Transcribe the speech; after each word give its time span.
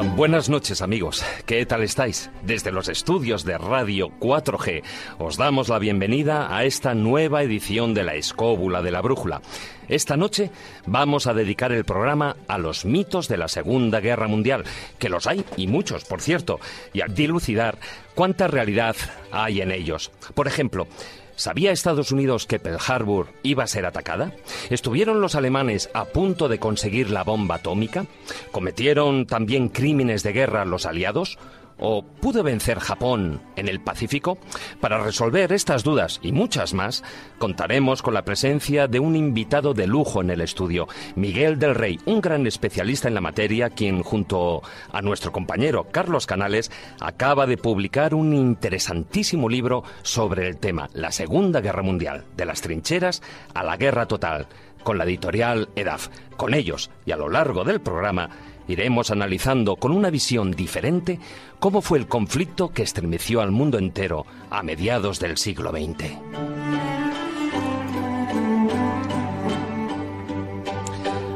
Buenas 0.00 0.48
noches 0.48 0.80
amigos. 0.80 1.22
¿Qué 1.44 1.66
tal 1.66 1.82
estáis? 1.82 2.30
Desde 2.42 2.72
los 2.72 2.88
estudios 2.88 3.44
de 3.44 3.58
Radio 3.58 4.08
4G 4.20 4.82
os 5.18 5.36
damos 5.36 5.68
la 5.68 5.78
bienvenida 5.78 6.56
a 6.56 6.64
esta 6.64 6.94
nueva 6.94 7.42
edición 7.42 7.92
de 7.92 8.02
la 8.02 8.14
Escóbula 8.14 8.80
de 8.80 8.90
la 8.90 9.02
Brújula. 9.02 9.42
Esta 9.88 10.16
noche 10.16 10.50
vamos 10.86 11.26
a 11.26 11.34
dedicar 11.34 11.72
el 11.72 11.84
programa 11.84 12.36
a 12.48 12.56
los 12.56 12.86
mitos 12.86 13.28
de 13.28 13.36
la 13.36 13.48
Segunda 13.48 14.00
Guerra 14.00 14.28
Mundial, 14.28 14.64
que 14.98 15.10
los 15.10 15.26
hay 15.26 15.44
y 15.58 15.66
muchos, 15.66 16.06
por 16.06 16.22
cierto, 16.22 16.58
y 16.94 17.02
a 17.02 17.06
dilucidar 17.06 17.76
cuánta 18.14 18.48
realidad 18.48 18.96
hay 19.30 19.60
en 19.60 19.70
ellos. 19.70 20.10
Por 20.34 20.46
ejemplo, 20.46 20.86
¿Sabía 21.36 21.72
Estados 21.72 22.12
Unidos 22.12 22.46
que 22.46 22.58
Pearl 22.58 22.78
Harbor 22.86 23.28
iba 23.42 23.64
a 23.64 23.66
ser 23.66 23.86
atacada? 23.86 24.32
¿Estuvieron 24.70 25.20
los 25.20 25.34
alemanes 25.34 25.90
a 25.94 26.04
punto 26.04 26.48
de 26.48 26.58
conseguir 26.58 27.10
la 27.10 27.24
bomba 27.24 27.56
atómica? 27.56 28.06
¿Cometieron 28.50 29.26
también 29.26 29.68
crímenes 29.68 30.22
de 30.22 30.32
guerra 30.32 30.64
los 30.64 30.86
aliados? 30.86 31.38
¿O 31.84 32.04
pudo 32.04 32.44
vencer 32.44 32.78
Japón 32.78 33.42
en 33.56 33.66
el 33.66 33.80
Pacífico? 33.80 34.38
Para 34.80 35.02
resolver 35.02 35.52
estas 35.52 35.82
dudas 35.82 36.20
y 36.22 36.30
muchas 36.30 36.74
más, 36.74 37.02
contaremos 37.38 38.02
con 38.02 38.14
la 38.14 38.24
presencia 38.24 38.86
de 38.86 39.00
un 39.00 39.16
invitado 39.16 39.74
de 39.74 39.88
lujo 39.88 40.20
en 40.20 40.30
el 40.30 40.42
estudio, 40.42 40.86
Miguel 41.16 41.58
del 41.58 41.74
Rey, 41.74 41.98
un 42.04 42.20
gran 42.20 42.46
especialista 42.46 43.08
en 43.08 43.14
la 43.14 43.20
materia, 43.20 43.68
quien 43.68 44.04
junto 44.04 44.62
a 44.92 45.02
nuestro 45.02 45.32
compañero 45.32 45.88
Carlos 45.90 46.28
Canales 46.28 46.70
acaba 47.00 47.46
de 47.46 47.56
publicar 47.56 48.14
un 48.14 48.32
interesantísimo 48.32 49.48
libro 49.48 49.82
sobre 50.02 50.46
el 50.46 50.58
tema, 50.58 50.88
la 50.92 51.10
Segunda 51.10 51.60
Guerra 51.60 51.82
Mundial, 51.82 52.26
de 52.36 52.46
las 52.46 52.60
trincheras 52.60 53.22
a 53.54 53.64
la 53.64 53.76
guerra 53.76 54.06
total, 54.06 54.46
con 54.84 54.98
la 54.98 55.04
editorial 55.04 55.68
EDAF. 55.74 56.08
Con 56.36 56.54
ellos, 56.54 56.90
y 57.06 57.12
a 57.12 57.16
lo 57.16 57.28
largo 57.28 57.64
del 57.64 57.80
programa, 57.80 58.30
iremos 58.72 59.10
analizando 59.10 59.76
con 59.76 59.92
una 59.92 60.10
visión 60.10 60.50
diferente 60.52 61.18
cómo 61.58 61.82
fue 61.82 61.98
el 61.98 62.08
conflicto 62.08 62.72
que 62.72 62.82
estremeció 62.82 63.40
al 63.40 63.52
mundo 63.52 63.78
entero 63.78 64.26
a 64.50 64.62
mediados 64.62 65.20
del 65.20 65.36
siglo 65.36 65.70
XX. 65.70 66.18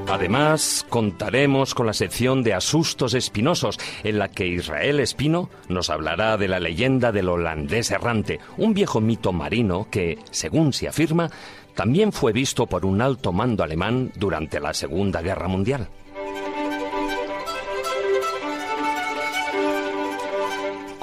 Además, 0.09 0.87
contaremos 0.89 1.75
con 1.75 1.87
la 1.87 1.93
sección 1.93 2.43
de 2.43 2.55
Asustos 2.55 3.13
Espinosos, 3.13 3.79
en 4.03 4.19
la 4.19 4.31
que 4.31 4.47
Israel 4.47 5.01
Espino 5.01 5.51
nos 5.69 5.91
hablará 5.91 6.39
de 6.39 6.49
la 6.49 6.59
leyenda 6.59 7.13
del 7.13 7.29
holandés 7.29 7.91
errante, 7.91 8.41
un 8.57 8.73
viejo 8.73 9.01
mito 9.01 9.33
marino 9.33 9.89
que, 9.91 10.19
según 10.31 10.73
se 10.73 10.89
afirma, 10.89 11.31
también 11.75 12.13
fue 12.13 12.33
visto 12.33 12.67
por 12.67 12.87
un 12.87 13.03
alto 13.03 13.33
mando 13.33 13.63
alemán 13.63 14.11
durante 14.17 14.59
la 14.59 14.73
Segunda 14.73 15.21
Guerra 15.21 15.49
Mundial. 15.49 15.89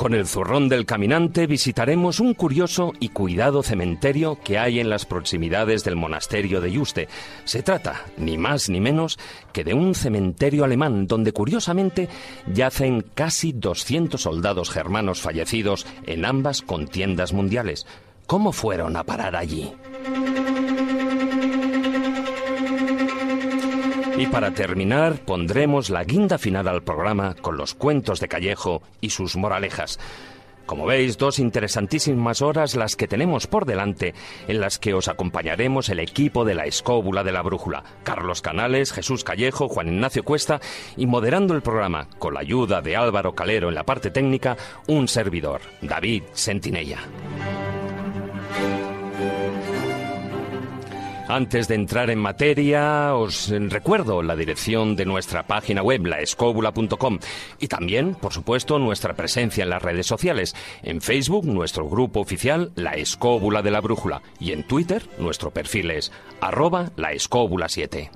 Con 0.04 0.16
el 0.16 0.28
zurrón 0.28 0.68
del 0.68 0.86
caminante 0.86 1.48
visitaremos 1.48 2.20
un 2.20 2.34
curioso 2.34 2.92
y 3.00 3.08
cuidado 3.08 3.64
cementerio 3.64 4.38
que 4.44 4.60
hay 4.60 4.82
en 4.82 4.90
las 4.90 5.06
proximidades 5.06 5.86
del 5.86 5.96
monasterio 5.96 6.60
de 6.60 6.74
Yuste. 6.74 7.08
Se 7.46 7.64
trata, 7.64 8.04
ni 8.18 8.38
más 8.38 8.68
ni 8.68 8.82
menos, 8.82 9.18
que 9.54 9.64
de 9.64 9.74
un 9.74 9.96
cementerio 9.96 10.66
alemán 10.66 11.08
donde 11.08 11.32
curiosamente 11.32 12.10
yacen 12.54 13.06
casi 13.14 13.54
200 13.54 14.22
soldados 14.22 14.70
germanos 14.72 15.22
fallecidos 15.22 15.88
en 16.06 16.26
ambas 16.26 16.62
contiendas 16.62 17.32
mundiales. 17.32 17.88
¿Cómo 18.28 18.52
fueron 18.52 18.98
a 18.98 19.06
parar 19.06 19.38
allí? 19.38 19.72
Y 24.18 24.28
para 24.28 24.52
terminar, 24.52 25.20
pondremos 25.26 25.90
la 25.90 26.04
guinda 26.04 26.38
final 26.38 26.68
al 26.68 26.84
programa 26.84 27.36
con 27.36 27.58
los 27.58 27.74
cuentos 27.74 28.20
de 28.20 28.28
Callejo 28.28 28.82
y 29.02 29.10
sus 29.10 29.36
moralejas. 29.36 30.00
Como 30.66 30.86
veis, 30.86 31.18
dos 31.18 31.40
interesantísimas 31.40 32.42
horas 32.42 32.76
las 32.76 32.96
que 32.96 33.08
tenemos 33.08 33.48
por 33.48 33.66
delante, 33.66 34.14
en 34.48 34.62
las 34.62 34.80
que 34.80 34.94
os 34.94 35.10
acompañaremos 35.10 35.90
el 35.90 36.00
equipo 36.00 36.46
de 36.46 36.56
la 36.56 36.66
Escóbula 36.66 37.24
de 37.24 37.34
la 37.34 37.42
Brújula, 37.42 37.84
Carlos 38.04 38.42
Canales, 38.42 38.94
Jesús 38.94 39.26
Callejo, 39.26 39.68
Juan 39.68 39.90
Ignacio 39.90 40.24
Cuesta 40.24 40.62
y 40.96 41.06
moderando 41.06 41.54
el 41.54 41.62
programa, 41.62 42.08
con 42.18 42.34
la 42.34 42.40
ayuda 42.40 42.82
de 42.82 42.96
Álvaro 42.96 43.34
Calero 43.36 43.68
en 43.68 43.76
la 43.76 43.84
parte 43.84 44.10
técnica, 44.10 44.56
un 44.88 45.10
servidor, 45.10 45.62
David 45.82 46.24
Sentinella. 46.32 47.00
Antes 51.28 51.70
de 51.70 51.76
entrar 51.76 52.10
en 52.10 52.20
materia, 52.20 53.16
os 53.16 53.50
recuerdo 53.50 54.22
la 54.22 54.36
dirección 54.36 54.98
de 54.98 55.06
nuestra 55.06 55.48
página 55.48 55.82
web, 55.82 56.06
laescóbula.com, 56.06 57.20
y 57.60 57.68
también, 57.68 58.16
por 58.16 58.34
supuesto, 58.34 58.78
nuestra 58.78 59.14
presencia 59.14 59.64
en 59.64 59.70
las 59.70 59.82
redes 59.82 60.06
sociales. 60.06 60.54
En 60.82 61.02
Facebook, 61.02 61.46
nuestro 61.46 61.88
grupo 61.88 62.20
oficial, 62.20 62.74
La 62.76 62.96
Escóbula 62.96 63.62
de 63.62 63.72
la 63.72 63.80
Brújula, 63.80 64.22
y 64.38 64.52
en 64.52 64.64
Twitter, 64.64 65.08
nuestro 65.18 65.52
perfil 65.52 65.92
es 65.92 66.12
arroba 66.42 66.92
laescóbula7. 66.98 68.10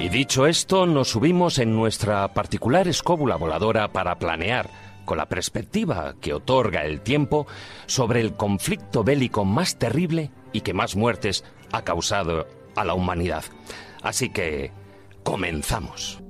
Y 0.00 0.08
dicho 0.08 0.46
esto, 0.46 0.86
nos 0.86 1.10
subimos 1.10 1.58
en 1.58 1.76
nuestra 1.76 2.32
particular 2.32 2.88
escóbula 2.88 3.36
voladora 3.36 3.88
para 3.88 4.18
planear 4.18 4.89
con 5.10 5.18
la 5.18 5.26
perspectiva 5.26 6.14
que 6.20 6.32
otorga 6.32 6.84
el 6.84 7.00
tiempo 7.00 7.48
sobre 7.86 8.20
el 8.20 8.34
conflicto 8.34 9.02
bélico 9.02 9.44
más 9.44 9.76
terrible 9.76 10.30
y 10.52 10.60
que 10.60 10.72
más 10.72 10.94
muertes 10.94 11.42
ha 11.72 11.82
causado 11.82 12.46
a 12.76 12.84
la 12.84 12.94
humanidad. 12.94 13.42
Así 14.04 14.30
que, 14.30 14.70
comenzamos. 15.24 16.22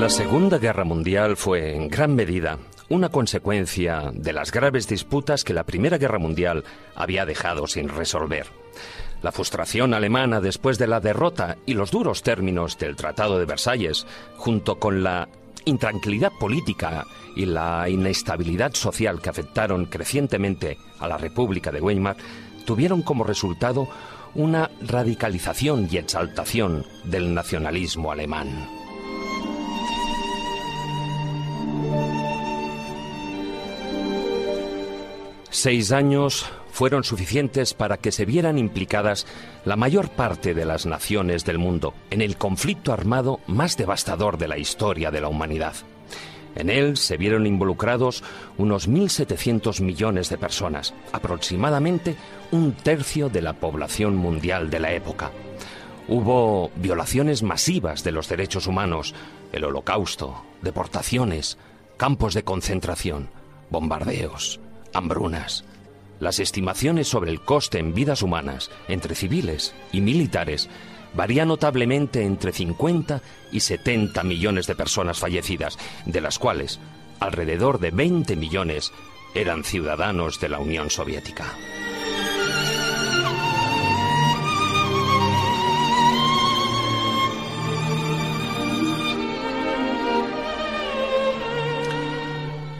La 0.00 0.08
Segunda 0.08 0.56
Guerra 0.56 0.84
Mundial 0.84 1.36
fue, 1.36 1.76
en 1.76 1.88
gran 1.88 2.14
medida, 2.14 2.56
una 2.88 3.10
consecuencia 3.10 4.10
de 4.14 4.32
las 4.32 4.50
graves 4.50 4.88
disputas 4.88 5.44
que 5.44 5.52
la 5.52 5.64
Primera 5.64 5.98
Guerra 5.98 6.18
Mundial 6.18 6.64
había 6.94 7.26
dejado 7.26 7.66
sin 7.66 7.90
resolver. 7.90 8.46
La 9.20 9.30
frustración 9.30 9.92
alemana 9.92 10.40
después 10.40 10.78
de 10.78 10.86
la 10.86 11.00
derrota 11.00 11.58
y 11.66 11.74
los 11.74 11.90
duros 11.90 12.22
términos 12.22 12.78
del 12.78 12.96
Tratado 12.96 13.38
de 13.38 13.44
Versalles, 13.44 14.06
junto 14.38 14.78
con 14.78 15.02
la 15.02 15.28
intranquilidad 15.66 16.32
política 16.40 17.04
y 17.36 17.44
la 17.44 17.86
inestabilidad 17.90 18.72
social 18.72 19.20
que 19.20 19.28
afectaron 19.28 19.84
crecientemente 19.84 20.78
a 20.98 21.08
la 21.08 21.18
República 21.18 21.70
de 21.70 21.82
Weimar, 21.82 22.16
tuvieron 22.64 23.02
como 23.02 23.22
resultado 23.22 23.86
una 24.34 24.70
radicalización 24.80 25.88
y 25.92 25.98
exaltación 25.98 26.86
del 27.04 27.34
nacionalismo 27.34 28.10
alemán. 28.10 28.79
Seis 35.52 35.90
años 35.90 36.46
fueron 36.70 37.02
suficientes 37.02 37.74
para 37.74 37.96
que 37.96 38.12
se 38.12 38.24
vieran 38.24 38.56
implicadas 38.56 39.26
la 39.64 39.74
mayor 39.74 40.08
parte 40.10 40.54
de 40.54 40.64
las 40.64 40.86
naciones 40.86 41.44
del 41.44 41.58
mundo 41.58 41.92
en 42.10 42.22
el 42.22 42.36
conflicto 42.36 42.92
armado 42.92 43.40
más 43.48 43.76
devastador 43.76 44.38
de 44.38 44.46
la 44.46 44.58
historia 44.58 45.10
de 45.10 45.20
la 45.20 45.28
humanidad. 45.28 45.74
En 46.54 46.70
él 46.70 46.96
se 46.96 47.16
vieron 47.16 47.46
involucrados 47.46 48.22
unos 48.58 48.88
1.700 48.88 49.80
millones 49.82 50.28
de 50.30 50.38
personas, 50.38 50.94
aproximadamente 51.12 52.14
un 52.52 52.72
tercio 52.72 53.28
de 53.28 53.42
la 53.42 53.54
población 53.54 54.14
mundial 54.14 54.70
de 54.70 54.78
la 54.78 54.92
época. 54.92 55.32
Hubo 56.06 56.70
violaciones 56.76 57.42
masivas 57.42 58.04
de 58.04 58.12
los 58.12 58.28
derechos 58.28 58.68
humanos, 58.68 59.14
el 59.52 59.64
holocausto, 59.64 60.44
deportaciones, 60.62 61.58
campos 61.96 62.34
de 62.34 62.44
concentración, 62.44 63.30
bombardeos, 63.68 64.60
hambrunas. 64.94 65.64
las 66.18 66.38
estimaciones 66.38 67.08
sobre 67.08 67.30
el 67.30 67.40
coste 67.40 67.78
en 67.78 67.94
vidas 67.94 68.22
humanas 68.22 68.70
entre 68.88 69.14
civiles 69.14 69.74
y 69.90 70.02
militares 70.02 70.68
varían 71.14 71.48
notablemente 71.48 72.22
entre 72.22 72.52
50 72.52 73.22
y 73.52 73.60
70 73.60 74.22
millones 74.22 74.66
de 74.66 74.74
personas 74.74 75.18
fallecidas, 75.18 75.78
de 76.06 76.20
las 76.20 76.38
cuales 76.38 76.78
alrededor 77.20 77.80
de 77.80 77.90
20 77.90 78.36
millones 78.36 78.92
eran 79.34 79.64
ciudadanos 79.64 80.40
de 80.40 80.48
la 80.48 80.58
Unión 80.58 80.90
Soviética. 80.90 81.46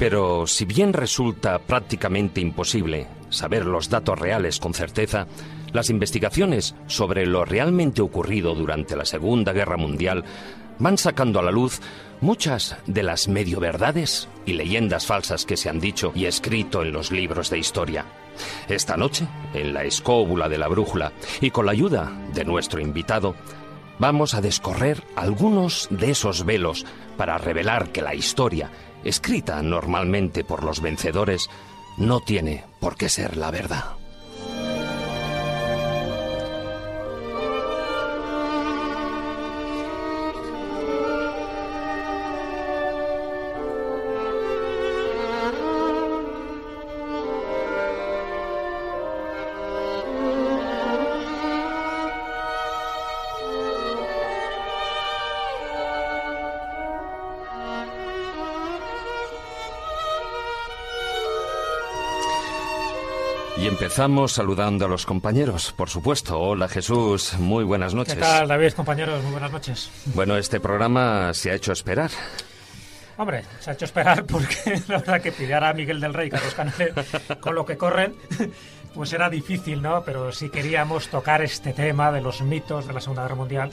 Pero 0.01 0.47
si 0.47 0.65
bien 0.65 0.95
resulta 0.95 1.59
prácticamente 1.59 2.41
imposible 2.41 3.07
saber 3.29 3.67
los 3.67 3.91
datos 3.91 4.19
reales 4.19 4.59
con 4.59 4.73
certeza, 4.73 5.27
las 5.75 5.91
investigaciones 5.91 6.75
sobre 6.87 7.27
lo 7.27 7.45
realmente 7.45 8.01
ocurrido 8.01 8.55
durante 8.55 8.97
la 8.97 9.05
Segunda 9.05 9.53
Guerra 9.53 9.77
Mundial 9.77 10.25
van 10.79 10.97
sacando 10.97 11.39
a 11.39 11.43
la 11.43 11.51
luz 11.51 11.81
muchas 12.23 12.79
de 12.87 13.03
las 13.03 13.29
medio 13.29 13.61
verdades 13.61 14.27
y 14.47 14.55
leyendas 14.55 15.05
falsas 15.05 15.45
que 15.45 15.59
se 15.59 15.69
han 15.69 15.81
dicho 15.81 16.13
y 16.15 16.25
escrito 16.25 16.83
en 16.83 16.93
los 16.93 17.13
libros 17.13 17.51
de 17.51 17.59
historia. 17.59 18.07
Esta 18.71 18.97
noche, 18.97 19.29
en 19.53 19.75
la 19.75 19.85
escóbula 19.85 20.49
de 20.49 20.57
la 20.57 20.69
brújula 20.69 21.13
y 21.43 21.51
con 21.51 21.67
la 21.67 21.73
ayuda 21.73 22.11
de 22.33 22.47
nuestro 22.47 22.81
invitado, 22.81 23.35
vamos 23.99 24.33
a 24.33 24.41
descorrer 24.41 25.03
algunos 25.15 25.89
de 25.91 26.13
esos 26.13 26.47
velos 26.47 26.87
para 27.19 27.37
revelar 27.37 27.91
que 27.91 28.01
la 28.01 28.15
historia 28.15 28.71
escrita 29.05 29.63
normalmente 29.63 30.45
por 30.45 30.65
los 30.65 30.81
vencedores, 30.81 31.49
no 31.97 32.21
tiene 32.21 32.65
por 32.81 32.97
qué 32.97 33.09
ser 33.09 33.37
la 33.37 33.51
verdad. 33.51 34.00
Empezamos 63.81 64.33
saludando 64.33 64.85
a 64.85 64.89
los 64.89 65.07
compañeros, 65.07 65.73
por 65.73 65.89
supuesto. 65.89 66.39
Hola 66.39 66.69
Jesús, 66.69 67.39
muy 67.39 67.65
buenas 67.65 67.95
noches. 67.95 68.15
¿Qué 68.15 68.21
tal, 68.21 68.47
David, 68.47 68.73
compañeros? 68.73 69.23
Muy 69.23 69.33
buenas 69.33 69.51
noches. 69.51 69.91
Bueno, 70.15 70.37
este 70.37 70.61
programa 70.61 71.33
se 71.33 71.51
ha 71.51 71.55
hecho 71.55 71.73
esperar. 71.73 72.11
Hombre, 73.17 73.43
se 73.59 73.71
ha 73.71 73.73
hecho 73.73 73.87
esperar 73.87 74.27
porque 74.27 74.83
la 74.89 74.99
verdad 74.99 75.23
que 75.23 75.33
pillar 75.33 75.65
a 75.65 75.73
Miguel 75.73 75.99
del 75.99 76.13
Rey 76.13 76.27
y 76.27 76.31
Carlos 76.31 76.53
Canales 76.53 76.93
con 77.41 77.55
lo 77.55 77.65
que 77.65 77.79
corren, 77.79 78.15
pues 78.95 79.15
era 79.15 79.31
difícil, 79.31 79.81
¿no? 79.81 80.03
Pero 80.05 80.31
sí 80.31 80.51
queríamos 80.51 81.09
tocar 81.09 81.41
este 81.41 81.73
tema 81.73 82.13
de 82.13 82.21
los 82.21 82.43
mitos 82.43 82.87
de 82.87 82.93
la 82.93 83.01
Segunda 83.01 83.23
Guerra 83.23 83.37
Mundial, 83.37 83.73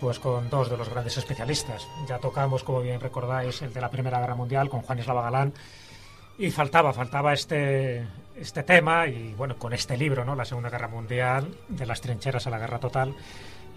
pues 0.00 0.18
con 0.18 0.50
dos 0.50 0.70
de 0.70 0.76
los 0.76 0.88
grandes 0.88 1.18
especialistas. 1.18 1.86
Ya 2.08 2.18
tocamos, 2.18 2.64
como 2.64 2.80
bien 2.80 3.00
recordáis, 3.00 3.62
el 3.62 3.72
de 3.72 3.80
la 3.80 3.90
Primera 3.90 4.18
Guerra 4.18 4.34
Mundial 4.34 4.68
con 4.68 4.82
Juan 4.82 4.98
Islava 4.98 5.22
Galán 5.22 5.54
y 6.36 6.50
faltaba, 6.50 6.92
faltaba 6.92 7.32
este, 7.32 8.04
este 8.40 8.62
tema 8.62 9.06
y 9.06 9.34
bueno, 9.34 9.56
con 9.56 9.72
este 9.72 9.96
libro, 9.96 10.24
¿no? 10.24 10.34
La 10.34 10.44
Segunda 10.44 10.70
Guerra 10.70 10.88
Mundial, 10.88 11.48
de 11.68 11.86
las 11.86 12.00
trincheras 12.00 12.46
a 12.46 12.50
la 12.50 12.58
guerra 12.58 12.78
total, 12.78 13.14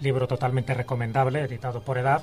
libro 0.00 0.26
totalmente 0.26 0.74
recomendable, 0.74 1.40
editado 1.40 1.82
por 1.82 1.98
Edad. 1.98 2.22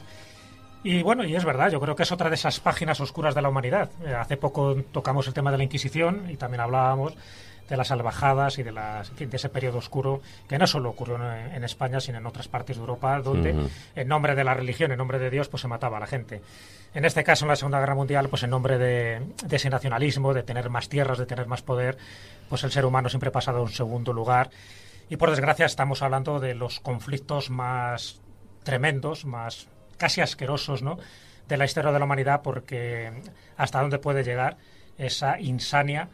Y 0.84 1.02
bueno, 1.02 1.26
y 1.26 1.36
es 1.36 1.44
verdad, 1.44 1.72
yo 1.72 1.80
creo 1.80 1.96
que 1.96 2.04
es 2.04 2.12
otra 2.12 2.30
de 2.30 2.36
esas 2.36 2.60
páginas 2.60 3.00
oscuras 3.02 3.36
de 3.36 3.42
la 3.42 3.50
humanidad. 3.50 3.90
Eh, 4.06 4.14
hace 4.14 4.38
poco 4.38 4.76
tocamos 4.92 5.28
el 5.28 5.34
tema 5.34 5.52
de 5.52 5.58
la 5.58 5.64
Inquisición 5.64 6.30
y 6.30 6.38
también 6.38 6.62
hablábamos 6.62 7.16
de 7.68 7.78
las 7.78 7.88
salvajadas 7.88 8.58
y 8.60 8.64
de, 8.64 8.72
las, 8.72 9.12
ese 9.20 9.50
periodo 9.50 9.78
oscuro 9.80 10.22
que 10.48 10.58
no 10.58 10.68
solo 10.68 10.90
ocurrió 10.90 11.16
en, 11.16 11.54
en 11.54 11.64
España, 11.64 12.00
sino 12.00 12.18
en 12.18 12.26
otras 12.26 12.48
partes 12.48 12.78
de 12.78 12.82
Europa, 12.82 13.20
donde 13.22 13.56
en 13.96 14.08
nombre 14.08 14.36
de 14.36 14.44
la 14.44 14.54
religión, 14.54 14.92
en 14.92 14.98
nombre 14.98 15.20
de 15.20 15.30
Dios, 15.30 15.50
pues 15.50 15.62
se 15.62 15.68
mataba 15.68 15.98
a 15.98 16.00
la 16.00 16.08
gente. 16.08 16.42
En 16.94 17.06
este 17.06 17.24
caso, 17.24 17.46
en 17.46 17.50
la 17.50 17.56
Segunda 17.56 17.80
Guerra 17.80 17.96
Mundial, 17.96 18.30
pues 18.30 18.44
en 18.44 18.50
nombre 18.50 18.78
de, 18.78 19.22
de 19.46 19.56
ese 19.56 19.70
nacionalismo, 19.70 20.34
de 20.34 20.44
tener 20.44 20.70
más 20.70 20.90
tierras, 20.90 21.18
de 21.18 21.26
tener 21.26 21.48
más 21.48 21.62
poder, 21.62 21.98
pues 22.50 22.64
el 22.64 22.72
ser 22.72 22.86
humano 22.86 23.10
siempre 23.10 23.30
ha 23.30 23.34
pasado 23.34 23.60
a 23.60 23.62
un 23.62 23.70
segundo 23.70 24.14
lugar. 24.14 24.50
Y 25.10 25.18
por 25.18 25.30
desgracia 25.30 25.66
estamos 25.66 26.02
hablando 26.02 26.40
de 26.40 26.56
los 26.56 26.80
conflictos 26.80 27.50
más 27.50 28.22
tremendos, 28.64 29.26
más 29.26 29.68
casi 29.98 30.22
asquerosos, 30.22 30.82
¿no? 30.82 30.98
de 31.48 31.58
la 31.58 31.66
historia 31.66 31.92
de 31.92 32.00
la 32.00 32.06
humanidad, 32.06 32.42
porque 32.42 33.12
hasta 33.56 33.82
dónde 33.82 34.00
puede 34.00 34.24
llegar 34.24 34.58
esa 34.98 35.40
insania 35.40 36.10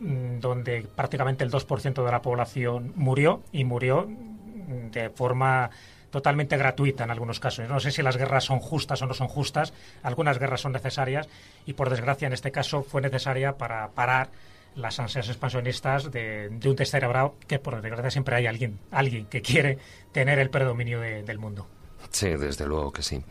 donde 0.00 0.86
prácticamente 0.94 1.44
el 1.44 1.50
2% 1.50 2.04
de 2.04 2.10
la 2.12 2.22
población 2.22 2.92
murió 2.96 3.42
y 3.52 3.64
murió 3.64 4.06
mm, 4.08 4.90
de 4.90 5.10
forma 5.10 5.70
totalmente 6.10 6.56
gratuita 6.56 7.04
en 7.04 7.10
algunos 7.10 7.40
casos. 7.40 7.68
No 7.68 7.80
sé 7.80 7.90
si 7.90 8.02
las 8.02 8.16
guerras 8.16 8.44
son 8.44 8.58
justas 8.60 9.02
o 9.02 9.06
no 9.06 9.14
son 9.14 9.28
justas, 9.28 9.72
algunas 10.02 10.38
guerras 10.38 10.60
son 10.60 10.72
necesarias 10.72 11.28
y 11.66 11.72
por 11.74 11.90
desgracia 11.90 12.26
en 12.26 12.32
este 12.32 12.52
caso 12.52 12.82
fue 12.82 13.02
necesaria 13.02 13.56
para 13.58 13.88
parar 13.88 14.30
las 14.74 14.98
ansias 15.00 15.28
expansionistas 15.28 16.10
de, 16.10 16.48
de 16.50 16.68
un 16.68 16.76
descerebrado 16.76 17.34
que 17.46 17.58
por 17.58 17.80
desgracia 17.80 18.10
siempre 18.10 18.36
hay 18.36 18.46
alguien, 18.46 18.78
alguien 18.90 19.26
que 19.26 19.40
quiere 19.42 19.78
tener 20.12 20.38
el 20.38 20.50
predominio 20.50 21.00
de- 21.00 21.22
del 21.22 21.38
mundo. 21.38 21.66
Sí, 22.10 22.28
desde 22.28 22.66
luego 22.66 22.92
que 22.92 23.02
sí. 23.02 23.22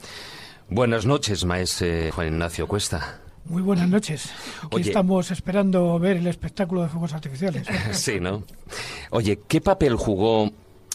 Buenas 0.70 1.06
noches, 1.06 1.46
maese 1.46 2.12
Juan 2.12 2.28
Ignacio 2.28 2.68
Cuesta. 2.68 3.20
Muy 3.46 3.62
buenas 3.62 3.88
noches. 3.90 4.32
Aquí 4.64 4.76
Oye. 4.78 4.90
estamos 4.90 5.30
esperando 5.32 5.98
ver 6.00 6.18
el 6.18 6.28
espectáculo 6.28 6.82
de 6.84 6.90
fuegos 6.90 7.14
artificiales. 7.14 7.68
Sí, 7.92 8.20
¿no? 8.20 8.44
Oye, 9.12 9.40
¿qué 9.48 9.62
papel 9.62 9.96
jugó 9.96 10.52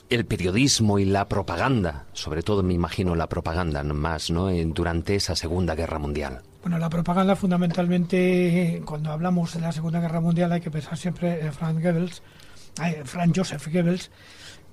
el 0.08 0.24
periodismo 0.26 0.98
y 0.98 1.04
la 1.04 1.28
propaganda? 1.28 2.06
Sobre 2.12 2.42
todo, 2.42 2.62
me 2.64 2.74
imagino, 2.74 3.14
la 3.14 3.28
propaganda 3.28 3.82
más, 3.84 4.30
¿no? 4.30 4.50
En- 4.50 4.72
Durante 4.74 5.14
esa 5.14 5.36
Segunda 5.36 5.74
Guerra 5.76 5.98
Mundial. 6.00 6.40
Bueno, 6.62 6.78
la 6.78 6.90
propaganda 6.90 7.36
fundamentalmente, 7.36 8.82
cuando 8.84 9.12
hablamos 9.12 9.54
de 9.54 9.60
la 9.60 9.72
Segunda 9.72 10.00
Guerra 10.00 10.20
Mundial, 10.20 10.52
hay 10.52 10.60
que 10.60 10.70
pensar 10.70 10.98
siempre 10.98 11.40
en 11.40 11.52
Frank 11.52 11.80
Goebbels, 11.80 12.20
ay, 12.78 12.96
Frank 13.04 13.32
Joseph 13.34 13.66
Goebbels, 13.72 14.10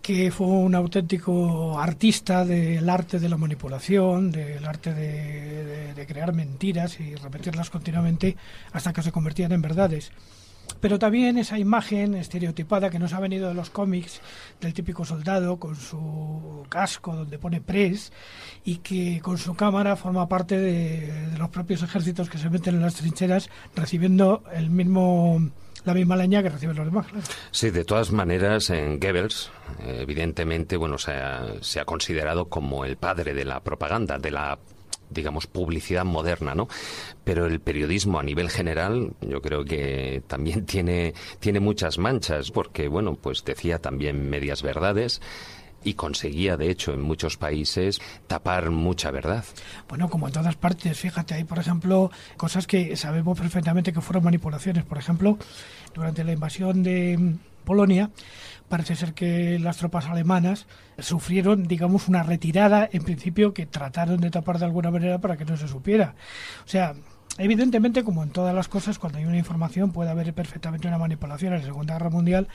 que 0.08 0.32
fue 0.32 0.48
un 0.48 0.74
auténtico 0.74 1.78
artista 1.78 2.46
del 2.46 2.90
arte 2.90 3.20
de 3.20 3.28
la 3.28 3.36
manipulación, 3.36 4.32
del 4.32 4.64
arte 4.64 4.94
de, 4.94 6.06
crear 6.08 6.32
mentiras 6.32 7.02
y 7.02 7.14
repetirlas 7.16 7.70
continuamente 7.70 8.38
hasta 8.72 8.94
que 8.94 9.04
se 9.04 9.12
convertían 9.12 9.52
en 9.52 9.62
verdades. 9.62 10.14
Pero 10.80 10.98
también 10.98 11.38
esa 11.38 11.60
imagen 11.60 12.16
estereotipada 12.16 12.90
que 12.90 13.00
nos 13.00 13.12
ha 13.12 13.20
venido 13.20 13.50
de 13.50 13.54
los 13.54 13.70
cómics 13.70 14.22
del 14.62 14.74
típico 14.74 15.04
soldado 15.04 15.58
con 15.58 15.76
su 15.76 16.66
casco 16.70 17.14
donde 17.14 17.38
pone 17.38 17.60
press 17.60 18.14
y 18.64 18.78
que 18.78 19.20
con 19.22 19.38
su 19.38 19.56
cámara 19.56 19.98
forma 19.98 20.30
parte 20.30 20.58
de 20.58 21.38
los 21.38 21.50
propios 21.50 21.84
ejércitos 21.84 22.30
que 22.30 22.38
se 22.38 22.50
meten 22.50 22.76
en 22.76 22.82
las 22.82 22.96
trincheras 22.96 23.50
recibiendo 23.76 24.42
el 24.54 24.70
mismo 24.70 25.52
la 25.88 25.94
misma 25.94 26.16
leña 26.16 26.44
que 26.44 26.50
reciben 26.50 26.76
los 26.76 26.86
demás. 26.86 27.08
Sí, 27.52 27.70
de 27.72 27.86
todas 27.86 28.12
maneras, 28.12 28.70
en 28.70 29.00
Goebbels, 29.00 29.52
evidentemente, 29.86 30.78
bueno, 30.78 30.98
se 30.98 31.12
ha, 31.12 31.46
se 31.62 31.80
ha 31.80 31.86
considerado 31.86 32.46
como 32.46 32.86
el 32.86 32.98
padre 32.98 33.34
de 33.34 33.46
la 33.46 33.62
propaganda, 33.62 34.18
de 34.18 34.32
la 34.32 34.60
digamos, 35.10 35.48
publicidad 35.48 36.06
moderna, 36.06 36.54
¿no? 36.54 36.68
Pero 37.24 37.46
el 37.46 37.60
periodismo 37.60 38.20
a 38.20 38.24
nivel 38.24 38.50
general, 38.50 39.14
yo 39.22 39.42
creo 39.42 39.64
que 39.64 40.22
también 40.28 40.66
tiene, 40.66 41.14
tiene 41.40 41.60
muchas 41.60 41.98
manchas, 41.98 42.52
porque, 42.52 42.88
bueno, 42.88 43.16
pues 43.16 43.44
decía 43.46 43.80
también 43.80 44.30
medias 44.30 44.62
verdades 44.62 45.22
y 45.84 45.94
conseguía, 45.94 46.58
de 46.58 46.70
hecho, 46.70 46.94
en 46.94 47.02
muchos 47.02 47.38
países 47.38 48.00
tapar 48.28 48.72
mucha 48.72 49.12
verdad. 49.12 49.46
Bueno, 49.88 50.10
como 50.10 50.28
en 50.28 50.34
todas 50.34 50.56
partes, 50.56 50.98
fíjate, 50.98 51.36
hay, 51.36 51.44
por 51.44 51.60
ejemplo, 51.60 52.12
cosas 52.36 52.68
que 52.68 52.96
sabemos 52.98 53.38
perfectamente 53.40 53.94
que 53.94 54.02
fueron 54.02 54.24
manipulaciones. 54.24 54.84
Por 54.84 54.98
ejemplo, 54.98 55.38
durante 55.94 56.24
la 56.24 56.34
invasión 56.34 56.84
de 56.84 57.36
Polonia, 57.64 58.10
parece 58.70 58.96
ser 58.96 59.14
que 59.14 59.60
las 59.60 59.78
tropas 59.78 60.08
alemanas 60.08 60.68
sufrieron, 61.00 61.68
digamos, 61.68 62.08
una 62.08 62.24
retirada, 62.24 62.90
en 62.92 63.04
principio, 63.04 63.54
que 63.54 63.66
trataron 63.66 64.20
de 64.20 64.32
tapar 64.32 64.60
de 64.60 64.66
alguna 64.66 64.92
manera 64.92 65.20
para 65.20 65.38
que 65.38 65.46
no 65.46 65.58
se 65.58 65.68
supiera. 65.68 66.16
O 66.66 66.68
sea, 66.68 66.96
evidentemente, 67.38 68.04
como 68.04 68.24
en 68.24 68.30
todas 68.30 68.54
las 68.54 68.68
cosas, 68.68 69.00
cuando 69.00 69.20
hay 69.20 69.26
una 69.26 69.38
información 69.38 69.92
puede 69.92 70.10
haber 70.10 70.34
perfectamente 70.34 70.88
una 70.88 70.98
manipulación. 70.98 71.54
En 71.54 71.60
la 71.60 71.66
Segunda 71.66 71.94
Guerra 71.94 72.10
Mundial 72.10 72.48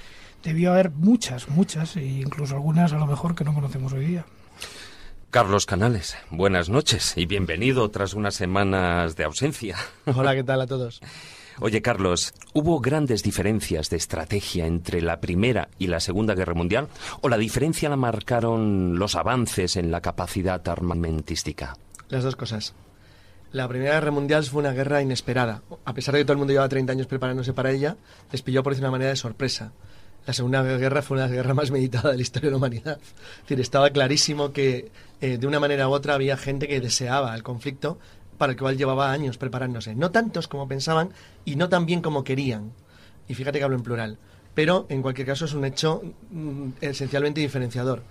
debió 0.42 0.72
haber 0.72 0.90
muchas, 0.90 1.48
muchas, 1.48 1.96
e 1.96 2.04
incluso 2.04 2.54
algunas 2.54 2.92
a 2.92 2.98
lo 2.98 3.06
mejor 3.06 3.34
que 3.34 3.44
no 3.44 3.54
conocemos 3.54 3.92
hoy 3.92 4.06
día. 4.06 4.24
Carlos 5.30 5.64
Canales, 5.64 6.16
buenas 6.30 6.68
noches 6.68 7.14
y 7.16 7.24
bienvenido 7.24 7.90
tras 7.90 8.12
unas 8.12 8.34
semanas 8.34 9.16
de 9.16 9.24
ausencia. 9.24 9.76
Hola, 10.04 10.34
¿qué 10.34 10.44
tal 10.44 10.60
a 10.60 10.66
todos? 10.66 11.00
Oye, 11.60 11.80
Carlos, 11.80 12.34
¿hubo 12.54 12.80
grandes 12.80 13.22
diferencias 13.22 13.88
de 13.88 13.96
estrategia 13.96 14.66
entre 14.66 15.00
la 15.00 15.20
Primera 15.20 15.68
y 15.78 15.86
la 15.86 16.00
Segunda 16.00 16.34
Guerra 16.34 16.54
Mundial? 16.54 16.88
¿O 17.20 17.28
la 17.28 17.38
diferencia 17.38 17.88
la 17.88 17.96
marcaron 17.96 18.98
los 18.98 19.14
avances 19.14 19.76
en 19.76 19.90
la 19.90 20.00
capacidad 20.00 20.66
armamentística? 20.68 21.76
Las 22.08 22.24
dos 22.24 22.36
cosas. 22.36 22.74
La 23.52 23.68
Primera 23.68 23.94
Guerra 23.94 24.10
Mundial 24.10 24.44
fue 24.44 24.60
una 24.60 24.72
guerra 24.72 25.02
inesperada. 25.02 25.62
A 25.84 25.94
pesar 25.94 26.14
de 26.14 26.20
que 26.20 26.24
todo 26.24 26.32
el 26.32 26.38
mundo 26.38 26.52
llevaba 26.52 26.70
30 26.70 26.92
años 26.92 27.06
preparándose 27.06 27.52
para 27.52 27.70
ella, 27.70 27.96
les 28.30 28.42
pilló 28.42 28.62
por 28.62 28.72
decir 28.72 28.84
una 28.84 28.90
manera 28.90 29.10
de 29.10 29.16
sorpresa. 29.16 29.72
La 30.26 30.32
Segunda 30.32 30.62
Guerra 30.62 31.02
fue 31.02 31.16
una 31.16 31.26
guerra 31.26 31.52
más 31.52 31.70
meditada 31.70 32.10
de 32.10 32.16
la 32.16 32.22
historia 32.22 32.48
de 32.48 32.52
la 32.52 32.56
humanidad. 32.58 32.98
Es 33.00 33.42
decir, 33.42 33.60
estaba 33.60 33.90
clarísimo 33.90 34.52
que 34.52 34.90
eh, 35.20 35.36
de 35.36 35.46
una 35.46 35.58
manera 35.58 35.88
u 35.88 35.92
otra 35.92 36.14
había 36.14 36.36
gente 36.36 36.68
que 36.68 36.80
deseaba 36.80 37.34
el 37.34 37.42
conflicto 37.42 37.98
para 38.38 38.52
el 38.52 38.58
cual 38.58 38.76
llevaba 38.76 39.10
años 39.10 39.36
preparándose. 39.36 39.94
No 39.94 40.10
tantos 40.10 40.48
como 40.48 40.68
pensaban 40.68 41.10
y 41.44 41.56
no 41.56 41.68
tan 41.68 41.86
bien 41.86 42.02
como 42.02 42.24
querían. 42.24 42.72
Y 43.28 43.34
fíjate 43.34 43.58
que 43.58 43.64
hablo 43.64 43.76
en 43.76 43.82
plural. 43.82 44.18
Pero, 44.54 44.86
en 44.90 45.02
cualquier 45.02 45.26
caso, 45.26 45.44
es 45.44 45.54
un 45.54 45.64
hecho 45.64 46.02
mm, 46.30 46.70
esencialmente 46.80 47.40
diferenciador. 47.40 48.02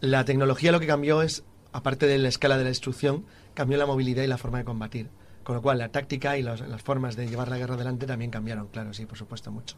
La 0.00 0.24
tecnología 0.24 0.72
lo 0.72 0.80
que 0.80 0.86
cambió 0.86 1.22
es, 1.22 1.44
aparte 1.72 2.06
de 2.06 2.18
la 2.18 2.28
escala 2.28 2.56
de 2.56 2.64
la 2.64 2.68
destrucción, 2.68 3.24
cambió 3.54 3.76
la 3.76 3.86
movilidad 3.86 4.22
y 4.22 4.28
la 4.28 4.38
forma 4.38 4.58
de 4.58 4.64
combatir. 4.64 5.08
Con 5.44 5.56
lo 5.56 5.62
cual, 5.62 5.76
la 5.76 5.90
táctica 5.90 6.38
y 6.38 6.42
las 6.42 6.62
formas 6.82 7.16
de 7.16 7.28
llevar 7.28 7.48
la 7.48 7.58
guerra 7.58 7.74
adelante 7.74 8.06
también 8.06 8.30
cambiaron, 8.30 8.68
claro, 8.68 8.94
sí, 8.94 9.04
por 9.04 9.18
supuesto, 9.18 9.52
mucho. 9.52 9.76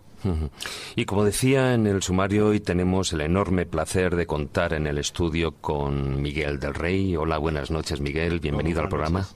Y 0.95 1.05
como 1.07 1.25
decía 1.25 1.75
en 1.75 1.89
el 1.89 2.03
sumario, 2.05 2.47
hoy 2.47 2.61
tenemos 2.61 3.13
el 3.13 3.21
enorme 3.21 3.67
placer 3.67 4.15
de 4.15 4.27
contar 4.27 4.75
en 4.75 4.87
el 4.87 4.97
estudio 4.97 5.53
con 5.53 6.23
Miguel 6.23 6.61
del 6.61 6.73
Rey. 6.73 7.17
Hola, 7.17 7.39
buenas 7.39 7.73
noches, 7.73 8.01
Miguel. 8.01 8.39
Bienvenido 8.39 8.81
al 8.81 8.89
programa. 8.89 9.27